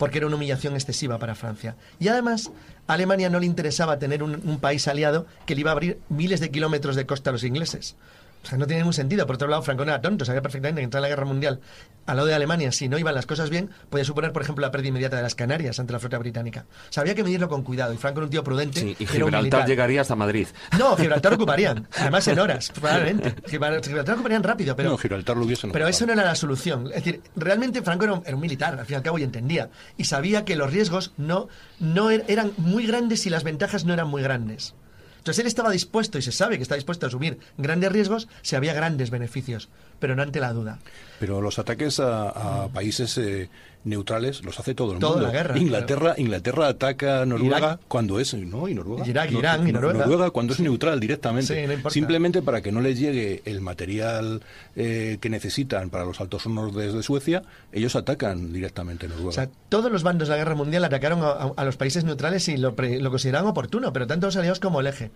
Porque 0.01 0.17
era 0.17 0.25
una 0.25 0.35
humillación 0.35 0.73
excesiva 0.73 1.19
para 1.19 1.35
Francia. 1.35 1.75
Y 1.99 2.07
además, 2.07 2.49
Alemania 2.87 3.29
no 3.29 3.39
le 3.39 3.45
interesaba 3.45 3.99
tener 3.99 4.23
un 4.23 4.57
país 4.59 4.87
aliado 4.87 5.27
que 5.45 5.53
le 5.53 5.61
iba 5.61 5.69
a 5.69 5.73
abrir 5.73 5.99
miles 6.09 6.39
de 6.39 6.49
kilómetros 6.49 6.95
de 6.95 7.05
costa 7.05 7.29
a 7.29 7.33
los 7.33 7.43
ingleses. 7.43 7.95
O 8.43 8.45
sea, 8.47 8.57
no 8.57 8.65
tiene 8.65 8.81
ningún 8.81 8.93
sentido. 8.93 9.25
Por 9.27 9.35
otro 9.35 9.47
lado, 9.47 9.61
Franco 9.61 9.85
no 9.85 9.91
era 9.91 10.01
tonto, 10.01 10.25
sabía 10.25 10.41
perfectamente 10.41 10.81
que 10.81 10.85
entrar 10.85 10.99
en 10.99 11.03
la 11.03 11.09
guerra 11.09 11.25
mundial 11.25 11.59
al 12.07 12.15
lado 12.15 12.27
de 12.27 12.33
Alemania, 12.33 12.71
si 12.71 12.89
no 12.89 12.97
iban 12.97 13.13
las 13.13 13.27
cosas 13.27 13.51
bien, 13.51 13.69
podía 13.89 14.03
suponer, 14.03 14.31
por 14.33 14.41
ejemplo, 14.41 14.65
la 14.65 14.71
pérdida 14.71 14.89
inmediata 14.89 15.15
de 15.17 15.21
las 15.21 15.35
Canarias 15.35 15.79
ante 15.79 15.93
la 15.93 15.99
flota 15.99 16.17
británica. 16.17 16.65
O 16.89 16.91
sea, 16.93 17.01
había 17.01 17.13
que 17.13 17.23
medirlo 17.23 17.47
con 17.47 17.61
cuidado. 17.63 17.93
Y 17.93 17.97
Franco 17.97 18.19
era 18.19 18.25
un 18.25 18.31
tío 18.31 18.43
prudente. 18.43 18.79
Sí, 18.79 18.95
y 18.99 19.05
Gibraltar 19.05 19.67
llegaría 19.67 20.01
hasta 20.01 20.15
Madrid. 20.15 20.47
No, 20.79 20.97
Gibraltar 20.97 21.33
ocuparían. 21.35 21.87
Además, 21.99 22.27
en 22.27 22.39
horas, 22.39 22.71
probablemente. 22.71 23.35
Gibraltar 23.47 24.15
ocuparían 24.15 24.41
rápido, 24.43 24.75
pero. 24.75 24.89
no, 24.89 24.97
Gibraltar 24.97 25.37
lo 25.37 25.45
hubiesen 25.45 25.71
Pero 25.71 25.87
eso 25.87 26.05
no 26.07 26.13
era 26.13 26.23
la 26.23 26.35
solución. 26.35 26.87
Es 26.87 27.03
decir, 27.03 27.21
realmente 27.35 27.83
Franco 27.83 28.05
era 28.05 28.13
un, 28.13 28.23
era 28.25 28.35
un 28.35 28.41
militar, 28.41 28.77
al 28.79 28.85
fin 28.87 28.95
y 28.95 28.97
al 28.97 29.03
cabo, 29.03 29.19
y 29.19 29.23
entendía. 29.23 29.69
Y 29.97 30.05
sabía 30.05 30.43
que 30.43 30.55
los 30.55 30.71
riesgos 30.71 31.13
no, 31.17 31.47
no 31.79 32.11
er- 32.11 32.25
eran 32.27 32.51
muy 32.57 32.87
grandes 32.87 33.25
y 33.27 33.29
las 33.29 33.43
ventajas 33.43 33.85
no 33.85 33.93
eran 33.93 34.07
muy 34.07 34.23
grandes. 34.23 34.73
Entonces 35.21 35.41
él 35.41 35.47
estaba 35.47 35.69
dispuesto, 35.69 36.17
y 36.17 36.23
se 36.23 36.31
sabe 36.31 36.57
que 36.57 36.63
está 36.63 36.73
dispuesto 36.73 37.05
a 37.05 37.09
asumir 37.09 37.37
grandes 37.55 37.91
riesgos 37.91 38.27
si 38.41 38.55
había 38.55 38.73
grandes 38.73 39.11
beneficios, 39.11 39.69
pero 39.99 40.15
no 40.15 40.23
ante 40.23 40.39
la 40.39 40.51
duda. 40.51 40.79
Pero 41.19 41.41
los 41.41 41.59
ataques 41.59 41.99
a, 41.99 42.63
a 42.63 42.67
países 42.69 43.15
eh, 43.19 43.47
neutrales 43.83 44.43
los 44.43 44.59
hace 44.59 44.75
todo 44.75 44.93
el 44.93 44.99
Toda 44.99 45.13
mundo. 45.13 45.27
la 45.27 45.33
guerra, 45.33 45.57
Inglaterra, 45.57 46.13
Inglaterra 46.17 46.67
ataca 46.67 47.21
a 47.21 47.25
Noruega 47.25 47.57
Irak. 47.57 47.79
cuando 47.87 48.19
es 48.19 48.33
no 48.33 48.67
y 48.67 48.75
Noruega. 48.75 49.07
Irak, 49.07 49.31
No, 49.31 49.39
Irán 49.39 49.67
y 49.67 49.71
no- 49.71 49.81
Noruega. 49.81 50.29
cuando 50.31 50.53
es 50.53 50.59
neutral 50.59 50.99
directamente. 50.99 51.59
Sí, 51.61 51.67
no 51.67 51.73
importa. 51.73 51.93
Simplemente 51.93 52.41
para 52.41 52.61
que 52.61 52.71
no 52.71 52.81
les 52.81 52.99
llegue 52.99 53.41
el 53.45 53.61
material 53.61 54.41
eh, 54.75 55.17
que 55.19 55.29
necesitan 55.29 55.89
para 55.89 56.05
los 56.05 56.21
altos 56.21 56.45
hornos 56.45 56.75
desde 56.75 57.01
Suecia, 57.03 57.41
ellos 57.71 57.95
atacan 57.95 58.53
directamente 58.53 59.05
a 59.05 59.09
Noruega. 59.09 59.29
O 59.29 59.33
sea, 59.33 59.49
todos 59.69 59.91
los 59.91 60.03
bandos 60.03 60.27
de 60.27 60.33
la 60.33 60.37
guerra 60.37 60.55
mundial 60.55 60.83
atacaron 60.83 61.21
a, 61.23 61.29
a- 61.31 61.51
a 61.57 61.65
los 61.65 61.77
países 61.77 62.03
neutrales 62.03 62.47
y 62.49 62.57
lo, 62.57 62.75
pre- 62.75 62.99
lo 62.99 63.09
consideraban 63.09 63.49
oportuno, 63.49 63.91
pero 63.93 64.07
tanto 64.07 64.27
los 64.27 64.35
aliados 64.35 64.59
como 64.59 64.79
el 64.81 64.87
eje. 64.87 65.11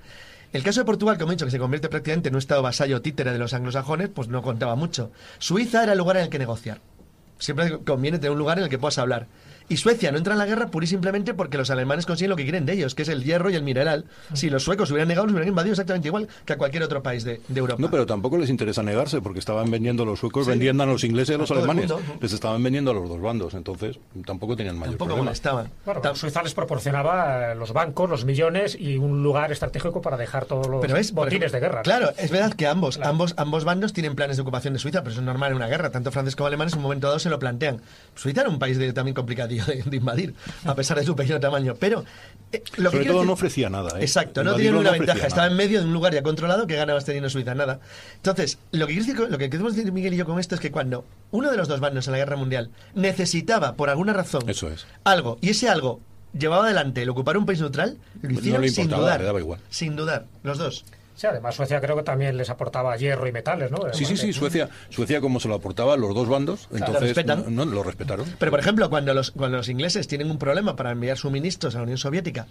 El 0.54 0.64
caso 0.64 0.80
de 0.80 0.86
Portugal, 0.86 1.18
como 1.18 1.32
he 1.32 1.36
dicho, 1.36 1.46
que 1.46 1.52
se 1.52 1.60
convierte 1.60 1.90
prácticamente 1.90 2.30
en 2.30 2.36
un 2.36 2.40
estado 2.40 2.62
vasallo 2.62 3.02
títere 3.02 3.34
de 3.34 3.40
los 3.40 3.54
anglosajones, 3.54 4.10
pues 4.10 4.30
no 4.30 4.42
contaba 4.42 4.76
mucho. 4.76 5.12
Suiza 5.38 5.84
era 5.84 5.92
el 5.94 5.98
lugar 5.98 6.18
en 6.18 6.24
el 6.24 6.30
que 6.30 6.40
negociar. 6.40 6.80
Siempre 7.38 7.80
conviene 7.80 8.18
tener 8.18 8.32
un 8.32 8.40
lugar 8.40 8.58
en 8.58 8.66
el 8.66 8.70
que 8.70 8.78
puedas 8.78 8.98
hablar. 8.98 9.28
Y 9.68 9.78
Suecia 9.78 10.12
no 10.12 10.18
entra 10.20 10.34
en 10.34 10.40
la 10.40 10.46
guerra 10.46 10.68
pura 10.68 10.84
y 10.84 10.88
simplemente 10.88 11.34
porque 11.34 11.58
los 11.58 11.70
alemanes 11.72 12.06
consiguen 12.06 12.30
lo 12.30 12.36
que 12.36 12.44
quieren 12.44 12.66
de 12.66 12.74
ellos, 12.74 12.94
que 12.94 13.02
es 13.02 13.10
el 13.10 13.24
hierro 13.24 13.50
y 13.50 13.56
el 13.56 13.64
mineral. 13.64 14.06
Si 14.34 14.50
los 14.50 14.64
suecos 14.64 14.92
hubieran 14.92 15.08
negado, 15.08 15.26
los 15.26 15.34
hubieran 15.34 15.50
invadido 15.50 15.74
exactamente 15.74 16.08
igual 16.08 16.28
que 16.46 16.54
a 16.54 16.58
cualquier 16.58 16.84
otro 16.84 17.02
país 17.02 17.24
de, 17.24 17.42
de 17.48 17.60
Europa. 17.60 17.82
No, 17.82 17.90
pero 17.90 18.06
tampoco 18.06 18.38
les 18.38 18.50
interesa 18.50 18.84
negarse, 18.84 19.22
porque 19.22 19.40
estaban 19.40 19.72
vendiendo 19.72 20.06
los 20.06 20.20
suecos, 20.20 20.46
Sí. 20.46 20.52
vendían 20.52 20.80
a 20.82 20.86
los 20.86 21.04
ingleses 21.04 21.32
y 21.32 21.34
a 21.36 21.38
los 21.40 21.50
A 21.52 21.56
alemanes. 21.56 21.92
Les 22.22 22.32
estaban 22.34 22.62
vendiendo 22.62 22.92
a 22.92 22.94
los 22.94 23.10
dos 23.10 23.20
bandos, 23.22 23.54
entonces 23.56 23.98
tampoco 24.26 24.56
tenían 24.56 24.76
mayor 24.78 24.98
Tampoco 24.98 25.16
problema. 25.16 25.70
Bueno, 25.86 26.16
Suiza 26.16 26.44
les 26.44 26.54
proporcionaba 26.54 27.52
eh, 27.52 27.56
los 27.56 27.74
bancos, 27.74 28.10
los 28.10 28.26
millones 28.26 28.78
y 28.80 28.98
un 28.98 29.24
lugar 29.24 29.52
estratégico 29.52 30.02
para 30.02 30.18
dejar 30.18 30.46
todos 30.46 30.68
los 30.68 30.82
Pero 30.82 30.94
botines 31.14 31.14
ejemplo, 31.34 31.50
de 31.52 31.60
guerra. 31.60 31.82
Claro, 31.82 32.10
es 32.18 32.30
verdad 32.30 32.54
que 32.54 32.68
ambos, 32.68 33.00
ambos, 33.02 33.34
ambos 33.38 33.64
bandos 33.64 33.94
tienen 33.94 34.16
planes 34.16 34.38
de 34.38 34.44
ocupación 34.44 34.74
de 34.74 34.80
Suiza, 34.80 35.00
pero 35.02 35.12
eso 35.12 35.22
es 35.22 35.26
normal 35.26 35.52
en 35.52 35.58
una 35.58 35.68
guerra. 35.68 35.90
Tanto 35.90 36.12
franceses 36.12 36.36
como 36.36 36.48
alemanes 36.48 36.74
en 36.74 36.80
un 36.80 36.84
momento 36.84 37.08
dado 37.08 37.20
se 37.20 37.30
lo 37.30 37.40
plantean. 37.40 37.82
Suiza 38.16 38.42
era 38.42 38.50
un 38.50 38.60
país 38.60 38.78
de- 38.78 38.94
también 38.94 39.16
de, 39.64 39.84
de 39.84 39.98
invadir, 39.98 40.34
a 40.66 40.76
pesar 40.76 40.98
de 41.00 41.06
su 41.06 41.16
pequeño 41.16 41.40
tamaño. 41.40 41.76
Pero 41.80 42.04
eh, 42.52 42.64
lo 42.78 42.90
que 42.90 42.98
Sobre 42.98 43.00
quiero 43.00 43.06
todo 43.14 43.22
decir- 43.22 43.28
no 43.28 43.34
ofrecía 43.34 43.70
nada. 43.70 44.00
¿eh? 44.00 44.02
Exacto, 44.04 44.44
no 44.44 44.56
tiene 44.56 44.72
ninguna 44.72 44.92
ventaja. 44.92 45.14
nada. 45.18 45.28
Estaba 45.28 45.48
en 45.48 45.56
medio 45.56 45.80
de 45.80 45.86
un 45.86 45.94
lugar 45.94 46.14
ya 46.14 46.24
controlado 46.24 46.68
que 46.68 46.76
ganabas 46.76 47.06
teniendo 47.06 47.30
Suiza, 47.30 47.54
nada. 47.56 47.80
Entonces, 48.18 48.58
lo 48.72 48.88
que, 48.88 48.96
decir, 48.96 49.16
lo 49.20 49.38
que 49.38 49.50
queremos 49.50 49.76
decir 49.76 49.92
Miguel 49.92 50.14
y 50.14 50.18
yo 50.18 50.26
con 50.26 50.40
esto 50.40 50.56
es 50.56 50.62
que 50.62 50.72
cuando 50.72 51.06
uno 51.32 51.52
de 51.52 51.58
los 51.58 51.68
dos 51.68 51.80
bandos 51.80 52.08
en 52.08 52.12
la 52.14 52.18
guerra 52.18 52.36
mundial 52.36 52.70
necesitaba, 52.94 53.76
por 53.76 53.90
alguna 53.90 54.14
razón, 54.14 54.50
Eso 54.50 54.70
es. 54.70 54.86
algo, 55.04 55.38
y 55.42 55.50
ese 55.52 55.70
algo 55.70 56.00
llevaba 56.38 56.66
adelante 56.66 57.02
el 57.04 57.10
ocupar 57.10 57.38
un 57.38 57.46
país 57.46 57.60
neutral, 57.62 57.98
lo 58.22 58.30
No 58.30 58.40
hicieron 58.40 58.62
le 58.62 58.70
sin 58.70 58.90
dudar. 58.90 59.20
le 59.22 59.26
daba 59.26 59.40
igual. 59.40 59.60
Sin 59.70 59.96
dudar, 59.96 60.26
los 60.44 60.58
dos. 60.58 60.84
Sí, 61.16 61.28
además 61.28 61.56
Suecia 61.56 61.80
creo 61.80 61.96
que 61.96 62.04
también 62.04 62.36
les 62.36 62.50
aportaba 62.50 62.96
hierro 62.98 63.26
y 63.28 63.32
metales, 63.32 63.72
¿no? 63.72 63.78
Sí, 63.94 64.04
sí, 64.06 64.18
sí, 64.18 64.34
Suecia, 64.34 64.70
Suecia 64.90 65.22
como 65.22 65.40
se 65.40 65.48
lo 65.48 65.56
aportaba 65.56 65.96
los 65.96 66.14
dos 66.14 66.28
bandos, 66.28 66.68
Lo 66.72 66.78
entonces 66.78 67.04
respetan. 67.16 67.56
no, 67.56 67.66
no, 67.66 67.72
lo 67.72 67.84
respetaron. 67.84 68.26
Pero, 68.38 68.52
por 68.52 68.60
ejemplo, 68.60 68.90
cuando 68.90 69.14
los, 69.14 69.32
cuando 69.32 69.58
los 69.58 69.70
ingleses 69.70 70.08
tienen 70.08 70.30
un 70.30 70.38
problema 70.38 70.76
para 70.76 70.92
enviar 70.92 71.18
suministros 71.18 71.74
a 71.76 71.80
la 71.80 71.84
Unión 71.84 71.98
Soviética 71.98 72.48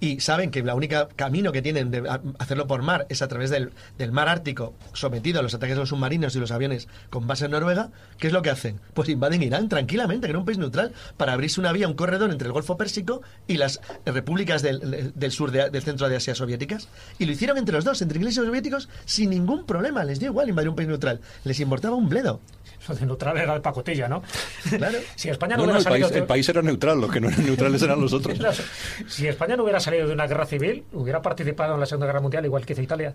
y 0.00 0.20
saben 0.20 0.50
que 0.50 0.62
la 0.62 0.74
única 0.74 1.08
camino 1.16 1.52
que 1.52 1.62
tienen 1.62 1.90
de 1.90 2.02
hacerlo 2.38 2.66
por 2.66 2.82
mar 2.82 3.06
es 3.08 3.22
a 3.22 3.28
través 3.28 3.50
del, 3.50 3.70
del 3.98 4.12
mar 4.12 4.28
Ártico, 4.28 4.74
sometido 4.92 5.40
a 5.40 5.42
los 5.42 5.54
ataques 5.54 5.76
de 5.76 5.80
los 5.80 5.88
submarinos 5.88 6.34
y 6.36 6.40
los 6.40 6.50
aviones 6.50 6.88
con 7.10 7.26
base 7.26 7.46
en 7.46 7.52
Noruega, 7.52 7.90
¿qué 8.18 8.26
es 8.26 8.32
lo 8.32 8.42
que 8.42 8.50
hacen? 8.50 8.80
Pues 8.92 9.08
invaden 9.08 9.42
Irán 9.42 9.68
tranquilamente, 9.68 10.26
que 10.26 10.30
era 10.30 10.38
un 10.38 10.44
país 10.44 10.58
neutral, 10.58 10.92
para 11.16 11.32
abrirse 11.32 11.60
una 11.60 11.72
vía, 11.72 11.88
un 11.88 11.94
corredor 11.94 12.30
entre 12.30 12.46
el 12.46 12.52
Golfo 12.52 12.76
Pérsico 12.76 13.22
y 13.46 13.56
las 13.56 13.80
repúblicas 14.04 14.62
del, 14.62 15.12
del 15.14 15.32
sur, 15.32 15.50
de- 15.50 15.70
del 15.70 15.82
centro 15.82 16.08
de 16.08 16.16
Asia 16.16 16.34
soviéticas. 16.34 16.88
Y 17.18 17.24
lo 17.26 17.32
hicieron 17.32 17.56
entre 17.58 17.74
los 17.74 17.84
dos, 17.84 18.02
entre 18.02 18.18
ingleses 18.18 18.42
y 18.42 18.46
soviéticos, 18.46 18.88
sin 19.04 19.30
ningún 19.30 19.64
problema. 19.64 20.04
Les 20.04 20.18
dio 20.20 20.28
igual 20.30 20.48
invadir 20.48 20.68
un 20.70 20.76
país 20.76 20.88
neutral. 20.88 21.20
Les 21.44 21.58
importaba 21.60 21.96
un 21.96 22.08
bledo. 22.08 22.40
Neutral 23.00 23.36
era 23.38 23.54
de 23.54 23.60
pacotilla, 23.60 24.08
¿no? 24.08 24.22
Claro. 24.76 24.98
Si 25.16 25.28
España 25.30 25.56
no, 25.56 25.62
No, 25.62 25.66
no, 25.66 25.72
hubiera 25.72 25.78
el, 25.78 25.84
salido 25.84 26.06
país, 26.08 26.12
de- 26.14 26.20
el 26.20 26.26
país 26.26 26.48
era 26.48 26.62
neutral, 26.62 27.00
los 27.00 27.10
que 27.10 27.20
no 27.20 27.28
eran 27.28 27.44
neutrales 27.44 27.82
eran 27.82 28.00
los 28.00 28.12
otros. 28.12 28.38
Si 29.08 29.26
España 29.26 29.56
no 29.56 29.62
hubiera 29.64 29.80
salido 29.80 30.06
de 30.06 30.12
una 30.14 30.26
guerra 30.26 30.46
civil, 30.46 30.84
hubiera 30.92 31.20
participado 31.22 31.74
en 31.74 31.80
la 31.80 31.86
Segunda 31.86 32.06
Guerra 32.06 32.20
Mundial 32.20 32.44
igual 32.44 32.64
que 32.66 32.72
hizo 32.74 32.82
Italia. 32.82 33.14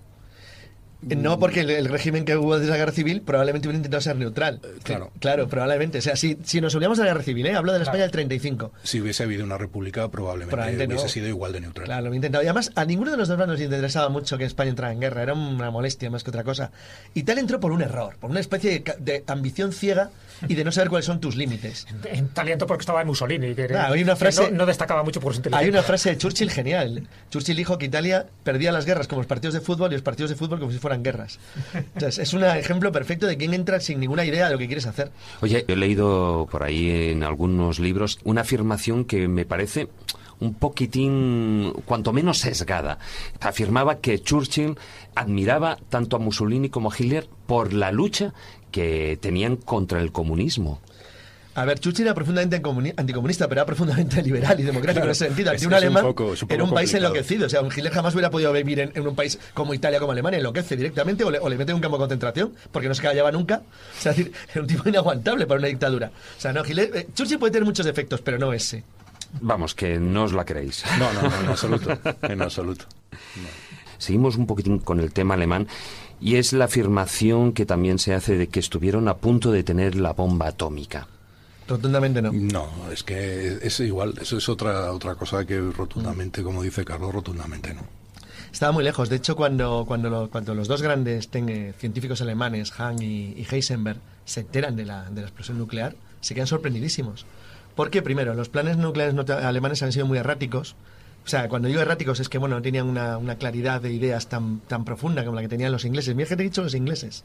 Eh, 1.09 1.15
No, 1.15 1.39
porque 1.39 1.61
el, 1.61 1.69
el 1.69 1.85
régimen 1.85 2.25
que 2.25 2.35
hubo 2.35 2.59
de 2.59 2.67
la 2.67 2.77
guerra 2.77 2.91
civil 2.91 3.21
probablemente 3.21 3.67
hubiera 3.67 3.77
intentado 3.77 4.01
ser 4.01 4.15
neutral. 4.17 4.59
claro. 4.83 5.11
Claro, 5.19 5.47
probablemente. 5.47 5.99
O 5.99 6.01
sea, 6.01 6.15
si, 6.15 6.37
si 6.43 6.59
nos 6.61 6.75
uníamos 6.75 6.99
a 6.99 7.03
la 7.03 7.09
guerra 7.09 7.23
civil, 7.23 7.45
¿eh? 7.45 7.55
hablo 7.55 7.71
de 7.71 7.79
la 7.79 7.83
España 7.85 8.01
del 8.03 8.11
35. 8.11 8.71
Si 8.83 8.99
hubiese 8.99 9.23
habido 9.23 9.43
una 9.43 9.57
república, 9.57 10.09
probablemente, 10.09 10.51
Probablemente 10.55 10.87
hubiese 10.93 11.05
no. 11.05 11.09
sido 11.09 11.27
igual 11.27 11.53
de 11.53 11.61
neutral. 11.61 11.85
Claro, 11.85 12.01
lo 12.01 12.07
había 12.07 12.17
intentado. 12.17 12.43
Y 12.43 12.47
además, 12.47 12.71
a 12.75 12.85
ninguno 12.85 13.11
de 13.11 13.17
los 13.17 13.27
dos 13.27 13.37
bandos 13.37 13.57
les 13.59 13.65
interesaba 13.65 14.09
mucho 14.09 14.37
que 14.37 14.43
España 14.45 14.69
entrara 14.71 14.91
en 14.93 14.99
guerra. 14.99 15.23
Era 15.23 15.33
una 15.33 15.71
molestia 15.71 16.09
más 16.09 16.23
que 16.23 16.31
otra 16.31 16.43
cosa. 16.43 16.71
Italia 17.13 17.41
entró 17.41 17.59
por 17.59 17.71
un 17.71 17.81
error, 17.81 18.17
por 18.19 18.29
una 18.31 18.39
especie 18.39 18.79
de, 18.79 18.95
de 18.99 19.23
ambición 19.27 19.71
ciega 19.73 20.09
y 20.47 20.55
de 20.55 20.63
no 20.63 20.71
saber 20.71 20.89
cuáles 20.89 21.05
son 21.05 21.19
tus 21.19 21.35
límites. 21.35 21.85
En 22.11 22.29
talento 22.29 22.65
porque 22.67 22.81
estaba 22.81 23.01
en 23.01 23.07
Mussolini, 23.07 23.53
que, 23.55 23.63
hay 23.75 24.03
una 24.03 24.15
que 24.15 24.25
frase- 24.25 24.49
no, 24.51 24.57
no 24.59 24.65
destacaba 24.65 25.03
mucho 25.03 25.19
por 25.21 25.33
su 25.33 25.39
inteligencia. 25.39 25.63
Hay 25.65 25.69
una 25.69 25.83
frase 25.83 26.09
de 26.11 26.17
Churchill 26.17 26.49
genial. 26.49 27.07
Churchill 27.29 27.55
dijo 27.55 27.77
que 27.77 27.85
Italia 27.85 28.25
perdía 28.43 28.71
las 28.71 28.85
guerras 28.85 29.07
como 29.07 29.19
los 29.21 29.27
partidos 29.27 29.53
de 29.53 29.61
fútbol 29.61 29.91
y 29.91 29.95
los 29.95 30.01
partidos 30.01 30.29
de 30.31 30.35
fútbol 30.35 30.59
como 30.59 30.71
si 30.71 30.79
fueran 30.79 30.88
guerras. 30.97 31.39
Es 31.99 32.33
un 32.33 32.43
ejemplo 32.43 32.91
perfecto 32.91 33.27
de 33.27 33.37
quien 33.37 33.53
entra 33.53 33.79
sin 33.79 33.99
ninguna 33.99 34.25
idea 34.25 34.47
de 34.47 34.53
lo 34.53 34.57
que 34.57 34.67
quieres 34.67 34.85
hacer. 34.85 35.11
Oye, 35.41 35.65
he 35.67 35.75
leído 35.75 36.47
por 36.51 36.63
ahí 36.63 37.11
en 37.11 37.23
algunos 37.23 37.79
libros 37.79 38.19
una 38.23 38.41
afirmación 38.41 39.05
que 39.05 39.27
me 39.27 39.45
parece 39.45 39.87
un 40.39 40.53
poquitín, 40.53 41.73
cuanto 41.85 42.13
menos 42.13 42.39
sesgada. 42.39 42.97
Afirmaba 43.41 43.99
que 43.99 44.21
Churchill 44.21 44.77
admiraba 45.15 45.77
tanto 45.89 46.15
a 46.15 46.19
Mussolini 46.19 46.69
como 46.69 46.91
a 46.91 46.95
Hitler 46.97 47.27
por 47.45 47.73
la 47.73 47.91
lucha 47.91 48.33
que 48.71 49.17
tenían 49.21 49.57
contra 49.57 49.99
el 49.99 50.11
comunismo. 50.11 50.79
A 51.59 51.65
ver, 51.65 51.79
Churchill 51.79 52.05
era 52.05 52.13
profundamente 52.15 52.61
comuni- 52.61 52.93
anticomunista, 52.95 53.47
pero 53.47 53.59
era 53.61 53.65
profundamente 53.65 54.21
liberal 54.23 54.57
y 54.59 54.63
democrático 54.63 55.01
Claro, 55.01 55.05
en 55.07 55.11
ese 55.11 55.25
sentido. 55.25 55.51
Aquí 55.51 55.65
un 55.65 55.73
alemán 55.73 56.03
poco- 56.03 56.33
es 56.33 56.41
un 56.41 56.47
poco 56.47 56.53
era 56.55 56.63
un 56.63 56.69
país 56.73 56.89
complicado. 56.91 57.13
enloquecido. 57.15 57.45
O 57.45 57.49
sea, 57.49 57.61
un 57.61 57.67
Hitler 57.67 57.91
jamás 57.91 58.13
hubiera 58.13 58.29
podido 58.29 58.53
vivir 58.53 58.79
en, 58.79 58.91
en 58.95 59.07
un 59.07 59.15
país 59.15 59.37
como 59.53 59.73
Italia, 59.73 59.99
como 59.99 60.11
Alemania. 60.13 60.37
Enloquece 60.37 60.75
directamente 60.77 61.23
o 61.23 61.31
le, 61.31 61.39
o 61.39 61.49
le 61.49 61.57
mete 61.57 61.71
en 61.71 61.75
un 61.75 61.81
campo 61.81 61.97
de 61.97 62.01
concentración 62.03 62.53
porque 62.71 62.87
no 62.87 62.95
se 62.95 63.01
callaba 63.01 63.31
nunca. 63.31 63.61
O 63.97 64.01
sea, 64.01 64.11
es 64.13 64.17
decir, 64.19 64.33
era 64.53 64.61
un 64.61 64.67
tipo 64.67 64.87
inaguantable 64.87 65.45
para 65.47 65.59
una 65.59 65.67
dictadura. 65.67 66.11
O 66.37 66.39
sea, 66.41 66.53
no, 66.53 66.63
Hitler, 66.65 66.91
eh, 66.95 67.07
Churchill 67.13 67.39
puede 67.39 67.51
tener 67.51 67.65
muchos 67.65 67.85
defectos, 67.85 68.21
pero 68.21 68.37
no 68.37 68.53
ese. 68.53 68.83
Vamos, 69.41 69.75
que 69.75 69.99
no 69.99 70.23
os 70.23 70.33
la 70.33 70.45
creéis. 70.45 70.83
No, 70.97 71.11
no, 71.13 71.21
no, 71.29 71.39
en 71.41 71.47
absoluto. 71.49 71.97
En 72.23 72.41
absoluto. 72.41 72.85
Seguimos 73.97 74.37
un 74.37 74.47
poquitín 74.47 74.79
con 74.79 74.99
el 74.99 75.11
tema 75.11 75.33
alemán 75.33 75.67
y 76.21 76.35
es 76.37 76.53
la 76.53 76.65
afirmación 76.65 77.51
que 77.53 77.65
también 77.65 77.99
se 77.99 78.13
hace 78.13 78.37
de 78.37 78.47
que 78.47 78.59
estuvieron 78.59 79.07
a 79.07 79.17
punto 79.17 79.51
de 79.51 79.63
tener 79.63 79.95
la 79.95 80.13
bomba 80.13 80.47
atómica. 80.47 81.07
Rotundamente 81.69 82.21
no. 82.21 82.31
No, 82.33 82.67
es 82.91 83.03
que 83.03 83.59
es 83.61 83.79
igual, 83.79 84.15
eso 84.21 84.37
es 84.37 84.49
otra 84.49 84.91
otra 84.91 85.15
cosa 85.15 85.45
que 85.45 85.59
rotundamente, 85.59 86.43
como 86.43 86.63
dice 86.63 86.83
Carlos, 86.83 87.13
rotundamente 87.13 87.73
no. 87.73 87.81
Estaba 88.51 88.71
muy 88.71 88.83
lejos. 88.83 89.09
De 89.09 89.15
hecho, 89.17 89.35
cuando, 89.35 89.85
cuando, 89.87 90.09
lo- 90.09 90.29
cuando 90.29 90.55
los 90.55 90.67
dos 90.67 90.81
grandes 90.81 91.29
ten- 91.29 91.49
eh, 91.49 91.73
científicos 91.77 92.19
alemanes, 92.21 92.71
Hahn 92.79 93.01
y, 93.01 93.33
y 93.37 93.47
Heisenberg, 93.49 93.99
se 94.25 94.39
enteran 94.41 94.75
de 94.75 94.85
la, 94.85 95.09
de 95.11 95.21
la 95.21 95.27
explosión 95.27 95.59
nuclear, 95.59 95.95
se 96.21 96.33
quedan 96.33 96.47
sorprendidísimos. 96.47 97.25
Porque, 97.75 98.01
primero, 98.01 98.33
los 98.33 98.49
planes 98.49 98.77
nucleares 98.77 99.15
alemanes 99.29 99.83
han 99.83 99.91
sido 99.91 100.07
muy 100.07 100.17
erráticos. 100.17 100.75
O 101.25 101.29
sea, 101.29 101.47
cuando 101.47 101.67
digo 101.67 101.79
erráticos 101.81 102.19
es 102.19 102.27
que, 102.27 102.39
bueno, 102.39 102.55
no 102.55 102.61
tenían 102.63 102.87
una, 102.87 103.17
una 103.19 103.35
claridad 103.35 103.81
de 103.81 103.93
ideas 103.93 104.27
tan, 104.27 104.61
tan 104.61 104.83
profunda 104.83 105.23
como 105.23 105.35
la 105.35 105.41
que 105.43 105.47
tenían 105.49 105.71
los 105.71 105.85
ingleses. 105.85 106.15
Mira 106.15 106.27
que 106.27 106.35
te 106.35 106.41
he 106.41 106.45
dicho 106.45 106.63
los 106.63 106.73
ingleses. 106.73 107.23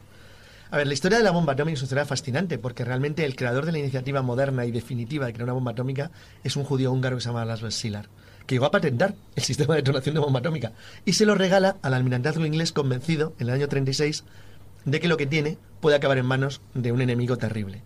A 0.71 0.79
ver, 0.79 0.87
la 0.87 0.95
historia 0.95 1.19
de 1.19 1.25
la 1.25 1.31
bomba 1.31 1.53
atómica 1.53 1.75
es 1.75 1.81
una 1.81 1.87
historia 1.87 2.05
fascinante 2.07 2.59
porque 2.59 2.85
realmente 2.85 3.25
el 3.25 3.37
creador 3.37 3.67
de 3.67 3.73
la 3.73 3.79
iniciativa 3.79 4.23
moderna 4.23 4.65
y 4.65 4.73
definitiva 4.73 5.27
de 5.27 5.33
crear 5.33 5.45
una 5.45 5.53
bomba 5.53 5.73
atómica 5.73 6.11
es 6.43 6.57
un 6.57 6.65
judío 6.65 6.91
húngaro 6.91 7.17
que 7.17 7.23
se 7.23 7.29
llama 7.29 7.45
Laszlo 7.45 7.71
Szilard, 7.71 8.09
que 8.47 8.55
llegó 8.55 8.67
a 8.67 8.71
patentar 8.71 9.15
el 9.37 9.43
sistema 9.43 9.75
de 9.75 9.83
detonación 9.83 10.15
de 10.15 10.21
bomba 10.21 10.41
atómica 10.41 10.73
y 11.05 11.13
se 11.13 11.27
lo 11.27 11.35
regala 11.35 11.77
al 11.83 11.95
almirantazgo 11.95 12.47
inglés 12.47 12.73
convencido 12.73 13.35
en 13.39 13.49
el 13.49 13.55
año 13.55 13.69
36 13.69 14.25
de 14.85 15.01
que 15.01 15.09
lo 15.09 15.17
que 15.17 15.27
tiene 15.27 15.59
puede 15.81 15.97
acabar 15.97 16.19
en 16.19 16.27
manos 16.27 16.61
de 16.73 16.93
un 16.93 17.03
enemigo 17.03 17.37
terrible. 17.37 17.83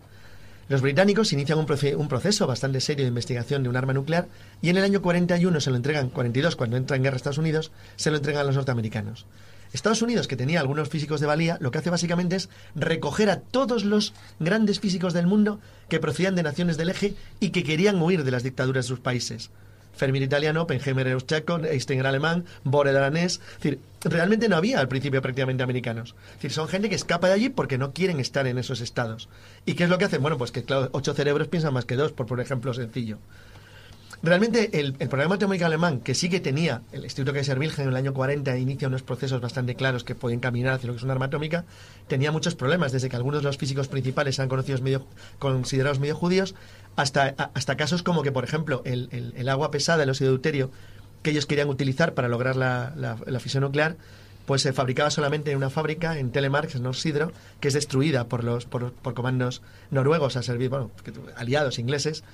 Los 0.68 0.82
británicos 0.82 1.32
inician 1.32 1.58
un, 1.58 1.66
un 1.96 2.08
proceso 2.08 2.46
bastante 2.46 2.80
serio 2.80 3.04
de 3.04 3.08
investigación 3.08 3.62
de 3.62 3.70
un 3.70 3.76
arma 3.76 3.94
nuclear 3.94 4.28
y 4.60 4.68
en 4.68 4.76
el 4.76 4.84
año 4.84 5.02
41 5.02 5.60
se 5.60 5.70
lo 5.70 5.76
entregan, 5.76 6.10
42 6.10 6.56
cuando 6.56 6.76
entra 6.76 6.96
en 6.96 7.02
guerra 7.02 7.16
Estados 7.16 7.38
Unidos, 7.38 7.72
se 7.96 8.10
lo 8.10 8.18
entregan 8.18 8.42
a 8.42 8.44
los 8.44 8.54
norteamericanos. 8.54 9.26
Estados 9.72 10.02
Unidos, 10.02 10.28
que 10.28 10.36
tenía 10.36 10.60
algunos 10.60 10.88
físicos 10.88 11.20
de 11.20 11.26
valía, 11.26 11.58
lo 11.60 11.70
que 11.70 11.78
hace 11.78 11.90
básicamente 11.90 12.36
es 12.36 12.48
recoger 12.74 13.30
a 13.30 13.40
todos 13.40 13.84
los 13.84 14.14
grandes 14.38 14.80
físicos 14.80 15.12
del 15.12 15.26
mundo 15.26 15.60
que 15.88 16.00
procedían 16.00 16.34
de 16.34 16.42
naciones 16.42 16.76
del 16.76 16.90
eje 16.90 17.14
y 17.40 17.50
que 17.50 17.64
querían 17.64 18.00
huir 18.00 18.24
de 18.24 18.30
las 18.30 18.42
dictaduras 18.42 18.86
de 18.86 18.88
sus 18.88 19.00
países. 19.00 19.50
Fermi 19.98 20.18
era 20.18 20.26
italiano, 20.26 20.62
Oppenheimer 20.62 21.06
era 21.06 21.14
austriaco, 21.14 21.58
Einstein 21.58 22.06
alemán, 22.06 22.44
Bohr 22.64 22.90
danés. 22.92 23.40
Es 23.56 23.62
decir, 23.62 23.80
realmente 24.02 24.48
no 24.48 24.56
había 24.56 24.78
al 24.78 24.88
principio 24.88 25.20
prácticamente 25.20 25.64
americanos. 25.64 26.14
Es 26.28 26.34
decir, 26.34 26.52
son 26.52 26.68
gente 26.68 26.88
que 26.88 26.94
escapa 26.94 27.26
de 27.26 27.34
allí 27.34 27.48
porque 27.48 27.78
no 27.78 27.92
quieren 27.92 28.20
estar 28.20 28.46
en 28.46 28.58
esos 28.58 28.80
estados. 28.80 29.28
¿Y 29.66 29.74
qué 29.74 29.84
es 29.84 29.90
lo 29.90 29.98
que 29.98 30.04
hacen? 30.04 30.22
Bueno, 30.22 30.38
pues 30.38 30.52
que 30.52 30.62
claro, 30.62 30.88
ocho 30.92 31.14
cerebros 31.14 31.48
piensan 31.48 31.74
más 31.74 31.84
que 31.84 31.96
dos, 31.96 32.12
por 32.12 32.26
por 32.26 32.40
ejemplo 32.40 32.72
sencillo. 32.72 33.18
Realmente 34.20 34.80
el, 34.80 34.96
el 34.98 35.08
programa 35.08 35.36
atómico 35.36 35.64
alemán, 35.64 36.00
que 36.00 36.12
sí 36.14 36.28
que 36.28 36.40
tenía 36.40 36.82
el 36.90 37.04
Instituto 37.04 37.32
Kaiser 37.32 37.56
Wilhelm 37.56 37.82
en 37.82 37.88
el 37.90 37.96
año 37.96 38.12
40, 38.12 38.58
inicia 38.58 38.88
unos 38.88 39.02
procesos 39.04 39.40
bastante 39.40 39.76
claros 39.76 40.02
que 40.02 40.16
pueden 40.16 40.40
caminar 40.40 40.74
hacia 40.74 40.88
lo 40.88 40.94
que 40.94 40.96
es 40.98 41.04
un 41.04 41.12
arma 41.12 41.26
atómica, 41.26 41.64
tenía 42.08 42.32
muchos 42.32 42.56
problemas, 42.56 42.90
desde 42.90 43.08
que 43.08 43.14
algunos 43.14 43.42
de 43.42 43.46
los 43.46 43.58
físicos 43.58 43.86
principales 43.86 44.36
eran 44.40 44.48
conocidos 44.48 44.82
medio, 44.82 45.06
considerados 45.38 46.00
medio 46.00 46.16
judíos, 46.16 46.56
hasta, 46.96 47.28
hasta 47.54 47.76
casos 47.76 48.02
como 48.02 48.24
que, 48.24 48.32
por 48.32 48.42
ejemplo, 48.42 48.82
el, 48.84 49.08
el- 49.36 49.48
agua 49.48 49.70
pesada, 49.70 50.02
el 50.02 50.10
óxido 50.10 50.30
de 50.30 50.36
deuterio, 50.36 50.70
que 51.22 51.30
ellos 51.30 51.46
querían 51.46 51.68
utilizar 51.68 52.14
para 52.14 52.26
lograr 52.28 52.56
la, 52.56 52.92
la- 52.96 53.40
fisión 53.40 53.62
nuclear, 53.62 53.96
pues 54.46 54.62
se 54.62 54.72
fabricaba 54.72 55.10
solamente 55.10 55.52
en 55.52 55.58
una 55.58 55.70
fábrica 55.70 56.18
en 56.18 56.32
Telemark, 56.32 56.74
en 56.74 56.82
Norsidro, 56.82 57.30
que 57.60 57.68
es 57.68 57.74
destruida 57.74 58.24
por 58.28 58.42
los 58.42 58.64
por, 58.64 58.92
por 58.94 59.14
comandos 59.14 59.62
noruegos 59.92 60.36
a 60.36 60.42
servir, 60.42 60.70
bueno, 60.70 60.90
aliados 61.36 61.78
ingleses. 61.78 62.24